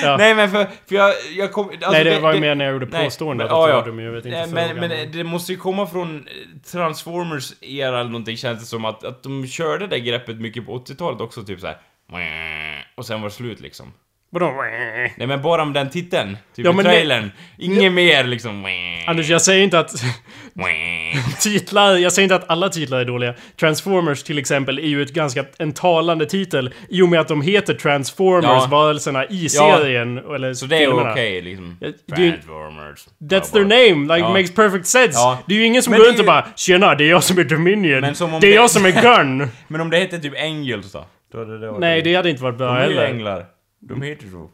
Ja. 0.04 0.18
Nej 0.18 0.36
men 0.36 0.50
för, 0.52 0.68
för 0.88 0.96
jag, 0.96 1.14
jag 1.38 1.52
kom... 1.52 1.70
Alltså, 1.70 1.92
Nej, 1.92 2.04
det 2.04 2.20
var 2.20 2.34
ju 2.34 2.40
mer 2.40 2.56
när 2.56 2.66
jag 2.66 2.74
gjorde 2.74 2.86
påståendet 2.86 3.46
att 3.46 3.52
ja, 3.52 3.70
jag 3.70 3.78
ja. 3.78 3.86
dum. 3.86 4.00
Jag 4.00 4.12
vet 4.12 4.26
inte 4.26 4.46
Nej, 4.46 4.74
men, 4.74 4.90
men 4.90 5.12
det 5.12 5.24
måste 5.24 5.52
ju 5.52 5.58
komma 5.58 5.88
från 5.88 6.28
Transformers 6.72 7.54
era 7.62 8.00
eller 8.00 8.10
någonting 8.10 8.38
känns 8.38 8.60
det 8.60 8.66
som 8.66 8.86
att, 8.86 9.04
att 9.04 9.24
de 9.24 9.48
körde 9.48 9.88
det 9.88 10.00
greppet 10.00 10.36
mycket 10.36 10.66
på 10.66 10.78
80-talet 10.80 11.22
också 11.22 11.44
typ 11.44 11.60
så 11.60 11.68
här. 11.68 11.78
Och 12.96 13.06
sen 13.06 13.22
var 13.22 13.30
det 13.30 13.36
slut 13.36 13.60
liksom. 13.60 13.94
Vadå? 14.30 14.54
Nej 15.18 15.28
men 15.28 15.42
bara 15.42 15.66
med 15.66 15.74
den 15.74 15.90
titeln, 15.90 16.38
typ 16.56 16.66
Ja, 16.66 16.72
i 16.72 16.76
men 16.76 16.86
det- 16.86 16.92
trailern. 16.92 17.32
Inget 17.58 17.94
mer 17.94 18.24
liksom. 18.24 18.66
Anders, 19.08 19.30
jag 19.30 19.42
säger 19.42 19.64
inte 19.64 19.80
att 19.80 19.92
titlar... 21.40 21.96
Jag 21.98 22.14
säger 22.14 22.24
inte 22.24 22.36
att 22.36 22.50
alla 22.50 22.70
titlar 22.70 23.00
är 23.00 23.06
dåliga. 23.06 23.34
Transformers 23.60 24.24
till 24.24 24.38
exempel 24.38 24.80
är 24.80 24.84
ju 24.88 25.02
ett 25.02 25.14
ganska... 25.14 25.46
En 25.60 25.74
talande 25.74 26.26
titel. 26.26 26.74
I 26.90 27.02
och 27.02 27.10
med 27.10 27.20
att 27.20 27.28
de 27.28 27.42
heter 27.42 27.74
Transformers, 27.74 28.44
Ja. 28.46 28.68
varelserna 28.72 29.26
i 29.26 29.50
serien. 29.50 30.18
Eller 30.18 30.54
Så 30.54 30.66
det 30.66 30.84
är 30.84 31.12
okej 31.12 31.42
liksom. 31.42 31.78
Ja, 31.82 31.88
är 32.16 32.20
ju- 32.22 32.32
Transformers. 32.32 33.08
That's 33.22 33.52
their 33.54 33.64
name, 33.94 34.16
like 34.16 34.26
Ja. 34.28 34.34
makes 34.34 34.56
perfect 34.56 34.86
sense. 34.88 35.12
Ja. 35.20 35.40
Det 35.48 35.54
är 35.54 35.60
ju 35.60 35.66
ingen 35.66 35.84
som 35.84 35.92
Men 35.92 36.00
går 36.00 36.06
runt 36.08 36.16
är 36.18 36.20
och 36.22 36.26
ju- 36.26 36.28
bara 36.28 36.48
“Tjena, 36.56 36.96
det 36.96 37.04
är 37.04 37.10
jag 37.10 37.24
som 37.24 37.38
är 37.40 37.44
Dominion”. 37.44 38.04
Om 38.34 38.40
det 38.42 38.48
är 38.48 38.56
jag 38.56 38.72
som 38.72 38.86
är 38.86 39.02
Gun. 39.02 39.48
Men 39.68 39.82
om 39.82 39.90
det 39.90 39.98
hette 39.98 40.20
typ 40.20 40.34
Angels 40.42 40.92
då? 40.92 41.06
Då 41.34 41.40
hade 41.40 41.60
det 41.60 41.68
varit 41.72 41.80
Nej, 41.80 42.02
det 42.02 42.16
hade 42.16 42.30
inte 42.30 42.44
varit 42.44 42.58
bra 42.58 42.68
De 42.68 42.78
är 42.78 42.88
ju 42.90 42.96
heller. 42.96 43.08
änglar. 43.08 43.46
De 43.80 44.02
heter 44.02 44.28
så. 44.28 44.50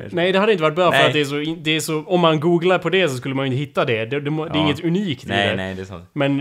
Är. 0.00 0.08
Nej, 0.12 0.32
det 0.32 0.38
hade 0.38 0.52
inte 0.52 0.62
varit 0.62 0.74
bra 0.76 0.92
för 0.92 0.98
Nej. 0.98 1.06
att 1.06 1.12
det 1.12 1.20
är, 1.20 1.24
så, 1.24 1.54
det 1.62 1.70
är 1.70 1.80
så... 1.80 2.04
Om 2.04 2.20
man 2.20 2.40
googlar 2.40 2.78
på 2.78 2.90
det 2.90 3.08
så 3.08 3.16
skulle 3.16 3.34
man 3.34 3.46
ju 3.46 3.52
inte 3.52 3.60
hitta 3.60 3.84
det. 3.84 4.04
Det, 4.06 4.20
det, 4.20 4.20
det 4.20 4.30
är 4.30 4.46
Ja. 4.54 4.56
inget 4.64 4.84
unikt 4.84 5.24
i 5.24 5.28
Nej, 5.28 5.48
det. 5.48 5.56
nej, 5.56 5.74
det 5.74 5.80
är 5.82 5.84
sant. 5.86 6.04
Men... 6.12 6.40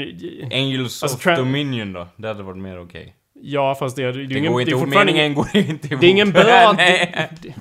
Angels 0.52 1.04
Alltså, 1.04 1.30
of 1.32 1.38
Dominion 1.38 1.94
då? 1.94 2.08
Det 2.16 2.28
hade 2.28 2.44
varit 2.44 2.58
mer 2.58 2.80
okej. 2.82 3.16
Ja, 3.42 3.76
fast 3.80 3.96
det, 3.96 4.04
det, 4.04 4.12
det, 4.12 4.20
är 4.24 4.28
Det 4.28 4.38
ingen, 4.40 4.52
går 4.52 4.60
det 4.60 4.62
inte 4.62 4.70
är 4.70 4.74
ihop, 4.74 4.84
fortfarande 4.86 5.12
ingen, 5.12 5.34
går 5.34 5.48
inte 5.54 5.88
ihop. 5.88 6.02
Det 6.02 6.08
är 6.08 6.12
ingen 6.12 6.32
bra... 6.32 6.74
Nej. 6.78 7.30
det, 7.42 7.54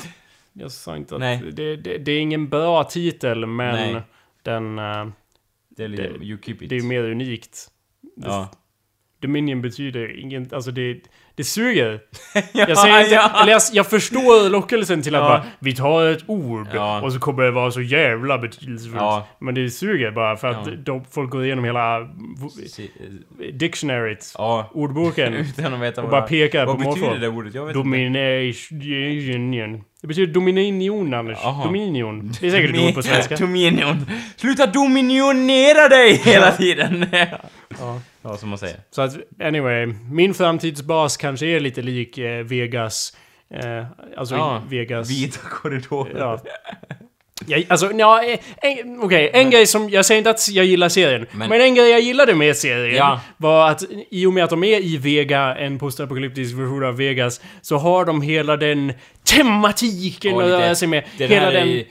jag 0.52 0.72
sa 0.72 0.96
inte 0.96 1.14
att... 1.14 1.20
Nej. 1.20 1.42
Det, 1.52 1.76
det, 1.76 1.98
det 1.98 2.12
är 2.12 2.20
ingen 2.20 2.48
bra 2.48 2.84
titel, 2.84 3.46
men 3.46 3.74
Nej. 3.92 4.02
den... 4.42 4.78
eh, 4.78 5.06
Det 5.76 5.84
är 5.84 5.88
lite, 5.88 6.02
Det- 6.02 6.24
you 6.24 6.38
keep 6.42 6.56
it. 6.60 6.68
det 6.68 6.76
är 6.76 6.82
mer 6.82 7.02
unikt. 7.04 7.58
Ja. 8.16 8.48
Dominion 9.20 9.62
betyder 9.62 10.20
ingen... 10.20 10.48
Alltså 10.52 10.70
det... 10.70 11.00
Det 11.34 11.44
suger. 11.44 12.00
ja, 12.34 12.42
Jag 12.52 12.78
säger 12.78 13.00
inte... 13.00 13.14
ja. 13.14 13.42
Eller 13.42 13.52
jag, 13.52 13.62
jag 13.72 13.86
förstår 13.86 14.50
lockelsen 14.50 15.02
till 15.02 15.14
att 15.14 15.22
Ja. 15.22 15.28
bara... 15.28 15.44
Vi 15.58 15.74
tar 15.74 16.06
ett 16.06 16.24
ord 16.26 16.66
och 17.02 17.12
så 17.12 17.18
kommer 17.18 17.42
det 17.42 17.50
vara 17.50 17.70
så 17.70 17.80
jävla 17.82 18.38
betydelsefullt. 18.38 19.24
Men 19.38 19.54
det 19.54 19.70
suger 19.70 20.10
bara 20.10 20.36
för 20.36 20.48
att 20.48 20.84
de, 20.86 21.04
folk 21.10 21.30
går 21.30 21.44
igenom 21.44 21.64
hela 21.64 22.08
dictionaryt, 23.52 24.34
ordboken. 24.72 25.34
Utan 25.58 25.74
att 25.74 25.80
veta 25.80 26.02
Och 26.02 26.10
vad 26.10 26.20
bara 26.22 26.28
pekar 26.28 26.66
Vad 26.66 26.74
på 26.76 26.78
betyder 26.90 27.06
målform. 27.06 27.20
det 27.20 27.28
ordet? 27.28 27.54
Jag 27.54 27.66
vet 27.66 27.76
inte. 27.76 27.88
Det 30.02 30.08
betyder 30.08 30.32
dominion, 30.32 31.14
Anders. 31.14 31.38
Jaha. 31.42 31.64
Dominion. 31.64 32.32
Det 32.40 32.46
är 32.46 32.50
säkert 32.50 32.74
ett 32.76 32.88
ord 32.88 32.94
på 32.94 33.02
svenska. 33.02 33.36
Dominion. 33.46 34.06
Sluta 34.36 34.66
dominionera 34.66 35.88
dig 35.88 36.14
hela 36.16 36.52
tiden! 36.52 37.06
Ja. 37.80 38.00
ja, 38.22 38.36
som 38.36 38.48
man 38.48 38.58
säger. 38.58 38.76
Så 38.90 39.02
att, 39.02 39.16
anyway. 39.42 39.86
Min 40.10 40.34
framtidsbas 40.34 41.16
kanske 41.16 41.46
är 41.46 41.60
lite 41.60 41.82
lik 41.82 42.18
eh, 42.18 42.44
Vegas. 42.44 43.16
Eh, 43.54 43.86
alltså 44.16 44.34
Ja, 44.34 44.62
Vegas... 44.68 45.10
Vita 45.10 45.38
korridorer. 45.48 46.18
Ja. 46.18 46.40
Jag, 47.46 47.64
alltså, 47.68 47.92
ja, 47.92 48.24
eh, 48.24 48.38
en- 48.62 49.00
okej, 49.00 49.30
en 49.34 49.50
grej 49.50 49.66
som, 49.66 49.90
jag 49.90 50.04
säger 50.06 50.18
inte 50.18 50.30
att 50.30 50.48
jag 50.50 50.64
gillar 50.64 50.88
serien, 50.88 51.26
men, 51.32 51.48
Men- 51.48 51.60
en 51.60 51.74
grej 51.74 51.90
jag 51.90 52.00
gillade 52.00 52.34
med 52.34 52.56
serien 52.56 52.96
Ja. 52.96 53.20
var 53.36 53.70
att 53.70 53.82
i 54.10 54.26
och 54.26 54.32
med 54.32 54.44
att 54.44 54.50
de 54.50 54.64
är 54.64 54.80
i 54.80 54.96
Vega, 54.96 55.56
en 55.56 55.78
postapokalyptisk 55.78 56.54
version 56.54 56.84
av 56.84 56.96
Vegas, 56.96 57.40
så 57.62 57.76
har 57.76 58.04
de 58.04 58.22
hela 58.22 58.56
den 58.56 58.92
tematiken 59.24 60.34
Och 60.34 60.42
att 60.42 60.48
röra 60.48 60.74
sig 60.74 60.88
med. 60.88 61.04
Den 61.18 61.28
hela 61.30 61.50
den... 61.50 61.68
är, 61.68 61.84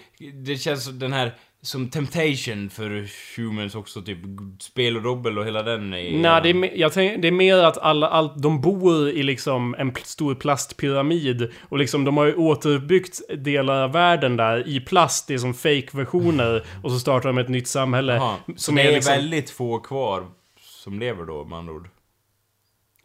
det 0.45 0.55
känns 0.57 0.83
som 0.85 0.99
den 0.99 1.13
här 1.13 1.31
som 1.63 1.89
Temptation 1.89 2.69
för 2.69 3.07
humans 3.37 3.75
också, 3.75 4.01
typ 4.01 4.17
spel 4.59 4.97
och 4.97 5.03
dobbel 5.03 5.39
och 5.39 5.45
hela 5.45 5.63
den 5.63 5.93
är... 5.93 6.17
Nej, 6.17 6.41
det 6.43 6.49
är, 6.49 6.77
jag 6.77 6.93
tänk, 6.93 7.21
det 7.21 7.27
är 7.27 7.31
mer 7.31 7.57
att 7.57 7.77
alla, 7.77 8.07
allt, 8.07 8.41
de 8.41 8.61
bor 8.61 9.09
i 9.09 9.23
liksom 9.23 9.75
en 9.77 9.93
stor 10.03 10.35
plastpyramid. 10.35 11.51
Och 11.69 11.77
liksom 11.77 12.05
de 12.05 12.17
har 12.17 12.25
ju 12.25 12.35
återbyggt 12.35 13.21
delar 13.37 13.83
av 13.83 13.91
världen 13.91 14.37
där 14.37 14.67
i 14.67 14.79
plast. 14.79 15.27
Det 15.27 15.33
är 15.33 15.37
som 15.37 15.53
fake-versioner. 15.53 16.63
Och 16.83 16.91
så 16.91 16.99
startar 16.99 17.29
de 17.29 17.37
ett 17.37 17.49
nytt 17.49 17.67
samhälle. 17.67 18.13
Jaha, 18.13 18.35
så 18.47 18.53
som 18.55 18.75
det 18.75 18.81
är 18.81 18.91
liksom- 18.91 19.13
väldigt 19.13 19.49
få 19.49 19.79
kvar 19.79 20.25
som 20.61 20.99
lever 20.99 21.25
då, 21.25 21.45
med 21.45 21.59
andra 21.59 21.73
ord. 21.73 21.89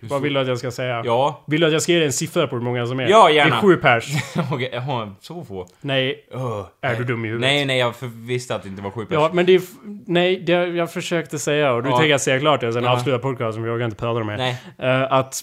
Vad 0.02 0.22
vill 0.22 0.32
du 0.34 0.40
att 0.40 0.46
jag 0.48 0.58
ska 0.58 0.70
säga? 0.70 1.02
Ja, 1.04 1.44
Vill 1.46 1.60
du 1.60 1.66
att 1.66 1.72
jag 1.72 1.82
ska 1.82 1.92
ge 1.92 1.98
dig 1.98 2.06
en 2.06 2.12
siffra 2.12 2.46
på 2.46 2.56
hur 2.56 2.62
många 2.62 2.86
som 2.86 3.00
är? 3.00 3.08
Ja, 3.08 3.26
Det 3.28 3.34
gärna. 3.34 3.56
är 3.56 3.60
sju 3.60 3.76
pers. 3.76 4.04
okej, 4.52 4.70
jaha, 4.72 5.14
så 5.20 5.44
få? 5.44 5.66
Nej, 5.80 6.26
Öh. 6.34 6.66
är 6.82 6.94
du 6.94 7.04
dum 7.04 7.24
i 7.24 7.28
huvudet? 7.28 7.40
Nej, 7.48 7.64
nej, 7.64 7.78
jag 7.78 7.94
visste 8.02 8.54
att 8.54 8.62
det 8.62 8.68
inte 8.68 8.82
var 8.82 8.90
sju 8.90 9.00
Ja, 9.00 9.06
personer. 9.06 9.30
men 9.32 9.46
det 9.46 9.54
är... 9.54 9.60
Nej, 10.06 10.40
det 10.40 10.52
jag 10.52 10.92
försökte 10.92 11.38
säga 11.38 11.72
och 11.72 11.82
du 11.82 11.88
Ja. 11.88 11.96
tänker 11.96 12.10
jag 12.10 12.20
säga 12.20 12.40
klart 12.40 12.60
det 12.60 12.72
sen 12.72 12.84
Ja. 12.84 12.90
avsluta 12.90 13.18
podcasten 13.18 13.64
jag 13.64 13.74
orkar 13.74 13.84
inte 13.84 13.96
prata 13.96 14.24
med 14.24 14.38
Nej. 14.38 14.56
uh, 14.82 15.12
Att... 15.12 15.40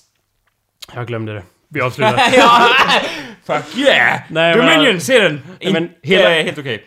Jag 0.95 1.08
glömde 1.08 1.34
det. 1.34 1.43
Vi 1.70 1.82
avslutar. 1.82 2.22
ja! 2.34 2.60
Fuck 3.45 3.78
yeah! 3.78 4.20
Nej, 4.30 4.58
men- 4.58 4.68
Dominion, 4.78 4.99
se 5.01 5.20
den! 5.20 5.41
Nej, 5.62 5.74
men 5.74 5.89
hela- 6.04 6.30
helt 6.30 6.58
okej. 6.58 6.84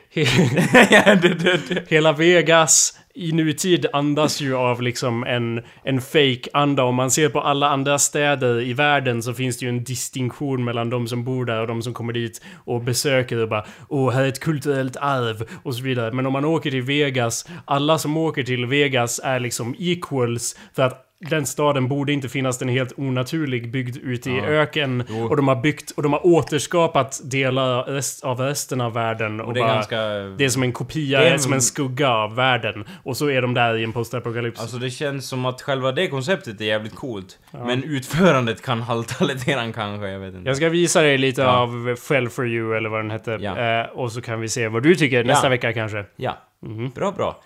ja, 0.91 1.15
det, 1.15 1.29
det, 1.29 1.69
det. 1.69 1.83
Hela 1.89 2.13
Vegas 2.13 2.99
i 3.17 3.33
nutid 3.33 3.87
andas 3.93 4.41
ju 4.41 4.57
av 4.57 4.83
liksom 4.83 5.25
en, 5.25 5.63
en 5.83 6.01
fake 6.01 6.49
anda. 6.53 6.83
Om 6.83 6.95
man 6.95 7.11
ser 7.11 7.29
på 7.29 7.41
alla 7.41 7.69
andra 7.69 7.99
städer 7.99 8.61
i 8.61 8.73
världen 8.73 9.23
så 9.23 9.35
finns 9.35 9.59
det 9.59 9.65
ju 9.65 9.69
en 9.69 9.85
distinktion 9.85 10.65
mellan 10.65 10.91
de 10.91 11.09
som 11.09 11.25
bor 11.25 11.45
där 11.45 11.61
och 11.61 11.67
de 11.67 11.83
som 11.83 11.95
kommer 11.95 12.13
dit 12.13 12.41
och 12.65 12.83
besöker 12.83 13.43
och 13.43 13.49
bara 13.49 13.67
Åh, 13.89 14.13
här 14.13 14.25
är 14.25 14.29
ett 14.29 14.41
kulturellt 14.41 14.97
arv 14.97 15.49
och 15.63 15.75
så 15.75 15.83
vidare. 15.83 16.13
Men 16.13 16.27
om 16.27 16.33
man 16.33 16.45
åker 16.45 16.71
till 16.71 16.83
Vegas, 16.83 17.49
alla 17.65 17.99
som 17.99 18.17
åker 18.17 18.43
till 18.43 18.67
Vegas 18.67 19.21
är 19.25 19.41
liksom 19.41 19.75
equals 19.79 20.59
för 20.75 20.83
att 20.83 21.06
den 21.19 21.47
staden 21.47 21.89
borde 21.89 22.13
inte 22.13 22.29
finnas, 22.29 22.59
den 22.59 22.69
är 22.69 22.73
helt 22.73 22.93
onaturlig, 22.99 23.71
byggd 23.71 23.97
ute 23.97 24.31
i 24.31 24.41
öken. 24.41 25.05
Jo. 25.09 25.27
Och 25.29 25.37
de 25.37 25.49
har 25.49 25.57
byggt, 25.57 25.91
och 25.91 26.03
de 26.03 26.13
har 26.13 26.27
återskapat 26.27 27.21
delar 27.25 27.79
av 28.23 28.41
resten 28.41 28.81
av 28.81 28.93
världen. 28.93 29.41
Och, 29.41 29.55
det 29.55 29.61
är 29.61 29.65
bara, 29.65 29.75
ganska- 29.75 29.97
det 30.39 30.45
är 30.45 30.49
som 30.49 30.63
en 30.63 30.73
kopia, 30.73 31.21
Det 31.21 31.29
är 31.29 31.33
en- 31.33 31.39
som 31.41 31.53
en 31.53 31.63
skugga 31.63 32.11
av 32.11 32.35
världen. 32.35 32.85
Och 33.03 33.17
så 33.17 33.31
är 33.31 33.43
de 33.43 33.55
där 33.55 33.77
i 33.77 33.85
en 33.85 33.93
postapokalyps. 33.93 34.61
Alltså 34.61 34.77
det 34.77 34.91
känns 34.91 35.29
som 35.29 35.45
att 35.45 35.63
själva 35.63 35.93
det 35.93 36.09
konceptet 36.09 36.61
är 36.61 36.65
jävligt 36.65 36.95
coolt. 36.95 37.39
Men 37.51 37.85
utförandet 37.85 38.63
kan 38.63 38.83
halta 38.83 39.25
lite 39.25 39.51
grann 39.53 39.73
kanske, 39.73 40.09
jag 40.09 40.21
vet 40.21 40.35
inte. 40.35 40.49
Jag 40.49 40.57
ska 40.57 40.69
visa 40.69 41.03
dig 41.03 41.19
lite 41.19 41.43
Ja. 41.43 41.49
av 41.57 41.97
Fell 41.97 42.29
for 42.29 42.47
you, 42.49 42.77
eller 42.77 42.89
vad 42.89 43.01
den 43.01 43.11
hette. 43.11 43.39
Ja. 43.41 43.59
Eh, 43.59 43.87
och 43.87 44.13
så 44.13 44.21
kan 44.23 44.41
vi 44.41 44.49
se 44.49 44.69
vad 44.69 44.83
du 44.83 44.95
tycker 44.95 45.25
nästa 45.25 45.47
Ja. 45.47 45.51
vecka 45.51 45.73
kanske. 45.73 46.05
Ja. 46.17 46.37
Mhm. 46.63 46.91
Bra, 46.91 47.13
bra. 47.13 47.37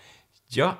Ja. 0.48 0.74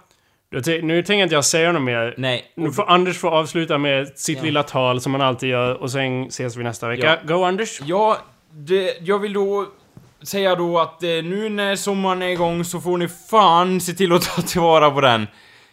Jag 0.53 0.85
Nu 0.85 1.03
tänker 1.03 1.23
inte 1.23 1.35
jag 1.35 1.45
säga 1.45 1.73
något 1.73 1.83
mer. 1.83 2.15
Nej. 2.19 2.53
Nu 2.55 2.73
får 2.73 2.91
Anders 2.91 3.19
få 3.19 3.29
avsluta 3.31 3.79
med 3.79 4.19
sitt 4.19 4.39
Ja. 4.39 4.45
lilla 4.45 4.63
tal 4.63 5.01
som 5.01 5.13
han 5.15 5.21
alltid 5.21 5.49
gör 5.49 5.75
och 5.75 5.91
sen 5.91 6.27
ses 6.27 6.57
vi 6.57 6.63
nästa 6.65 6.89
vecka. 6.89 7.19
Go 7.25 7.43
Anders! 7.45 7.81
Ja, 7.85 8.19
det, 8.51 8.97
jag 9.01 9.19
vill 9.19 9.33
då 9.33 9.67
säga 10.23 10.55
då 10.55 10.79
att 10.79 11.03
eh, 11.03 11.09
nu 11.09 11.49
när 11.49 11.77
sommaren 11.77 12.23
är 12.23 12.29
igång 12.29 12.65
så 12.65 12.81
får 12.81 12.99
ni 12.99 13.09
fan 13.09 13.81
se 13.81 13.93
till 13.93 14.13
att 14.13 14.23
ta 14.37 14.43
tillvara 14.43 14.91
på 14.91 15.01
den. 15.01 15.27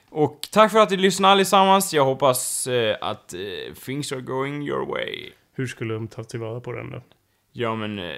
Och 0.10 0.48
tack 0.52 0.72
för 0.72 0.80
att 0.80 0.90
ni 0.90 0.98
lyssnade 0.98 1.32
allesammans. 1.32 1.94
Jag 1.94 2.06
hoppas 2.06 2.68
eh, 2.68 2.96
att 3.02 3.34
eh, 3.34 3.40
things 3.86 4.12
are 4.12 4.22
going 4.22 4.68
your 4.68 4.86
way. 4.86 5.30
Hur 5.56 5.68
skulle 5.68 5.94
de 5.94 6.08
ta 6.08 6.24
tillvara 6.24 6.60
på 6.60 6.72
den 6.72 6.92
då? 6.92 7.02
Ja, 7.52 7.76
men 7.76 8.00
eh, 8.00 8.16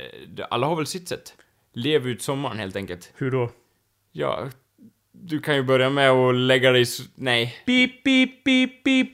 alla 0.50 0.68
har 0.68 0.76
väl 0.76 0.86
sitt 0.86 1.08
sätt. 1.08 1.34
Lev 1.74 2.08
ut 2.08 2.22
sommaren 2.22 2.60
helt 2.60 2.76
enkelt. 2.76 3.12
Hur 3.18 3.32
då? 3.32 3.50
Ja, 4.12 4.48
du 5.22 5.40
kan 5.40 5.56
ju 5.56 5.64
börja 5.64 5.90
med 5.90 6.10
att 6.10 6.36
lägga 6.36 6.72
dig... 6.72 6.82
s- 6.82 7.00
Nej. 7.16 7.56
Beep, 7.66 8.04
beep, 8.04 8.44
beep, 8.46 8.84
beep. 8.84 9.08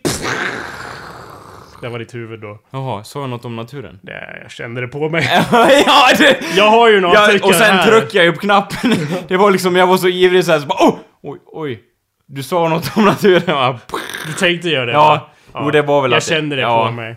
Det 1.81 1.89
var 1.89 1.99
ditt 1.99 2.13
huvud 2.15 2.39
då. 2.41 2.59
Jaha, 2.71 3.03
sa 3.03 3.19
jag 3.21 3.29
något 3.29 3.45
om 3.45 3.55
naturen? 3.55 3.99
Nej, 4.03 4.39
jag 4.43 4.51
kände 4.51 4.81
det 4.81 4.87
på 4.87 5.09
mig. 5.09 5.29
ja, 5.85 6.09
det... 6.17 6.37
Jag 6.55 6.69
har 6.69 6.89
ju 6.89 6.99
några 7.01 7.15
Ja, 7.15 7.27
tryckare 7.27 7.49
och 7.49 7.55
sen 7.55 7.75
här. 7.77 7.87
tryckte 7.91 8.17
jag 8.17 8.25
ju 8.25 8.31
på 8.33 8.39
knappen. 8.39 8.91
Det 9.27 9.37
var 9.37 9.51
liksom, 9.51 9.75
jag 9.75 9.87
var 9.87 9.97
så 9.97 10.07
ivrig 10.07 10.45
så 10.45 10.51
här, 10.51 10.59
så 10.59 10.65
bara 10.65 10.89
oh! 10.89 10.95
Oj, 11.23 11.39
oj. 11.45 11.81
Du 12.27 12.43
sa 12.43 12.67
något 12.69 12.97
om 12.97 13.05
naturen 13.05 13.55
va? 13.55 13.79
Du 14.27 14.33
tänkte 14.33 14.69
göra 14.69 14.85
det 14.85 14.91
Ja, 14.91 15.29
va? 15.53 15.61
jo, 15.65 15.71
det 15.71 15.81
var 15.81 16.01
väl 16.01 16.11
Jag 16.11 16.17
att 16.17 16.25
det- 16.27 16.29
kände 16.35 16.55
det 16.55 16.61
ja. 16.61 16.85
på 16.87 16.91
mig. 16.91 17.15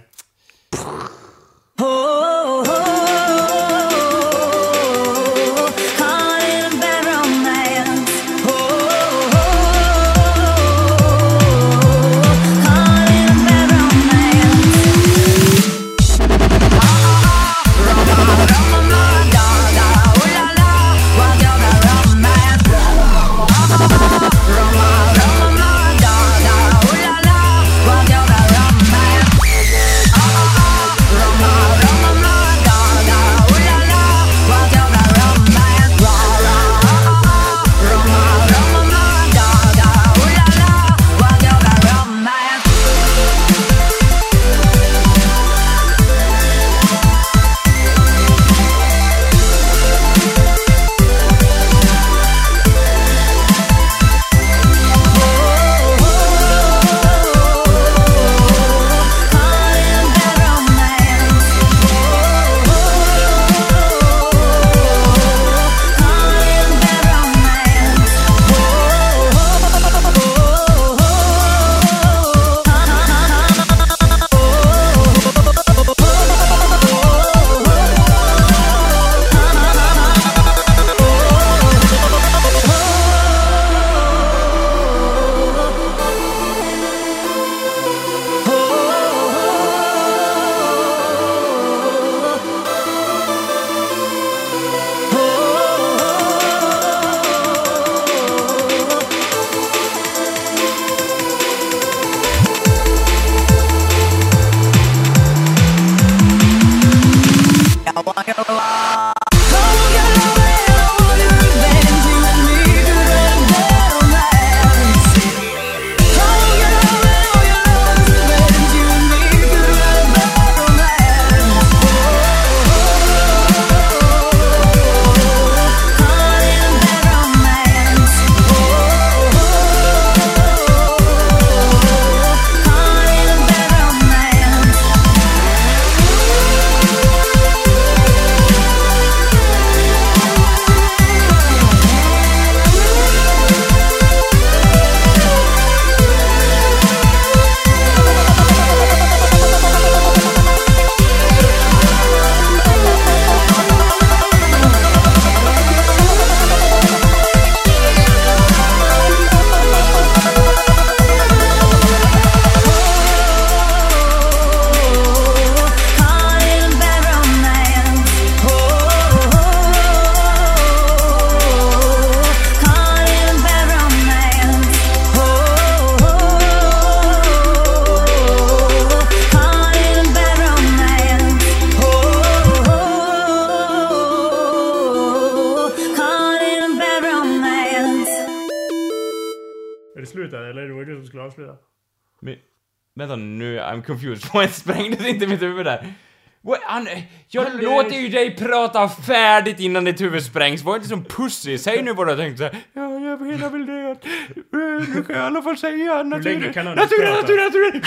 Vad 194.33 194.51
sprängdes 194.51 195.07
inte 195.07 195.27
mitt 195.27 195.43
huvud 195.43 195.67
där? 195.67 195.93
What? 196.41 196.61
Han, 196.63 196.89
jag 197.29 197.63
låter 197.63 197.97
ju 197.97 198.09
dig 198.09 198.37
prata 198.37 198.89
färdigt 198.89 199.61
innan 199.61 199.85
ditt 199.85 200.01
huvud 200.01 200.23
sprängs. 200.23 200.63
Var 200.63 200.77
inte 200.77 200.89
som 200.89 201.05
pussy. 201.05 201.59
Säg 201.59 201.83
nu 201.83 201.93
vad 201.93 202.07
du 202.07 202.11
har 202.13 202.17
tänkt 202.19 202.39
säga. 202.39 202.51
Ja, 202.73 202.99
jag 202.99 203.17
väl 203.51 203.67
det 203.67 203.91
att... 203.91 204.05
eh, 204.07 204.95
Nu 204.95 205.05
kan 205.07 205.17
jag 205.17 205.25
i 205.25 205.27
alla 205.27 205.43
fall 205.43 205.59
säga 205.59 206.03
naturen. 206.03 206.43
han 206.55 206.65
naturen, 206.65 207.13
naturen, 207.15 207.45
naturen! 207.45 207.83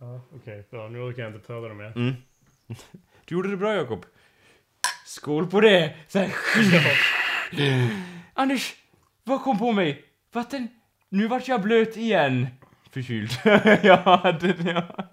Ja, 0.00 0.20
Okej, 0.34 0.66
bra. 0.70 0.88
Nu 0.88 0.98
orkar 1.00 1.22
jag 1.22 1.32
inte 1.34 1.46
prata 1.46 1.74
mer. 1.74 1.92
Du 3.24 3.34
gjorde 3.34 3.50
det 3.50 3.56
bra, 3.56 3.74
Jakob. 3.74 4.06
Skål 5.06 5.46
på 5.46 5.60
det! 5.60 5.94
Så 6.08 6.18
här. 6.18 6.30
Anders, 8.34 8.74
vad 9.24 9.42
kom 9.42 9.58
på 9.58 9.72
mig? 9.72 10.04
Vatten? 10.32 10.68
Nu 11.08 11.26
vart 11.28 11.48
jag 11.48 11.62
blöt 11.62 11.96
igen. 11.96 12.46
Förkyld. 12.92 13.30
ja, 13.82 14.36
det, 14.40 14.64
ja. 14.64 15.10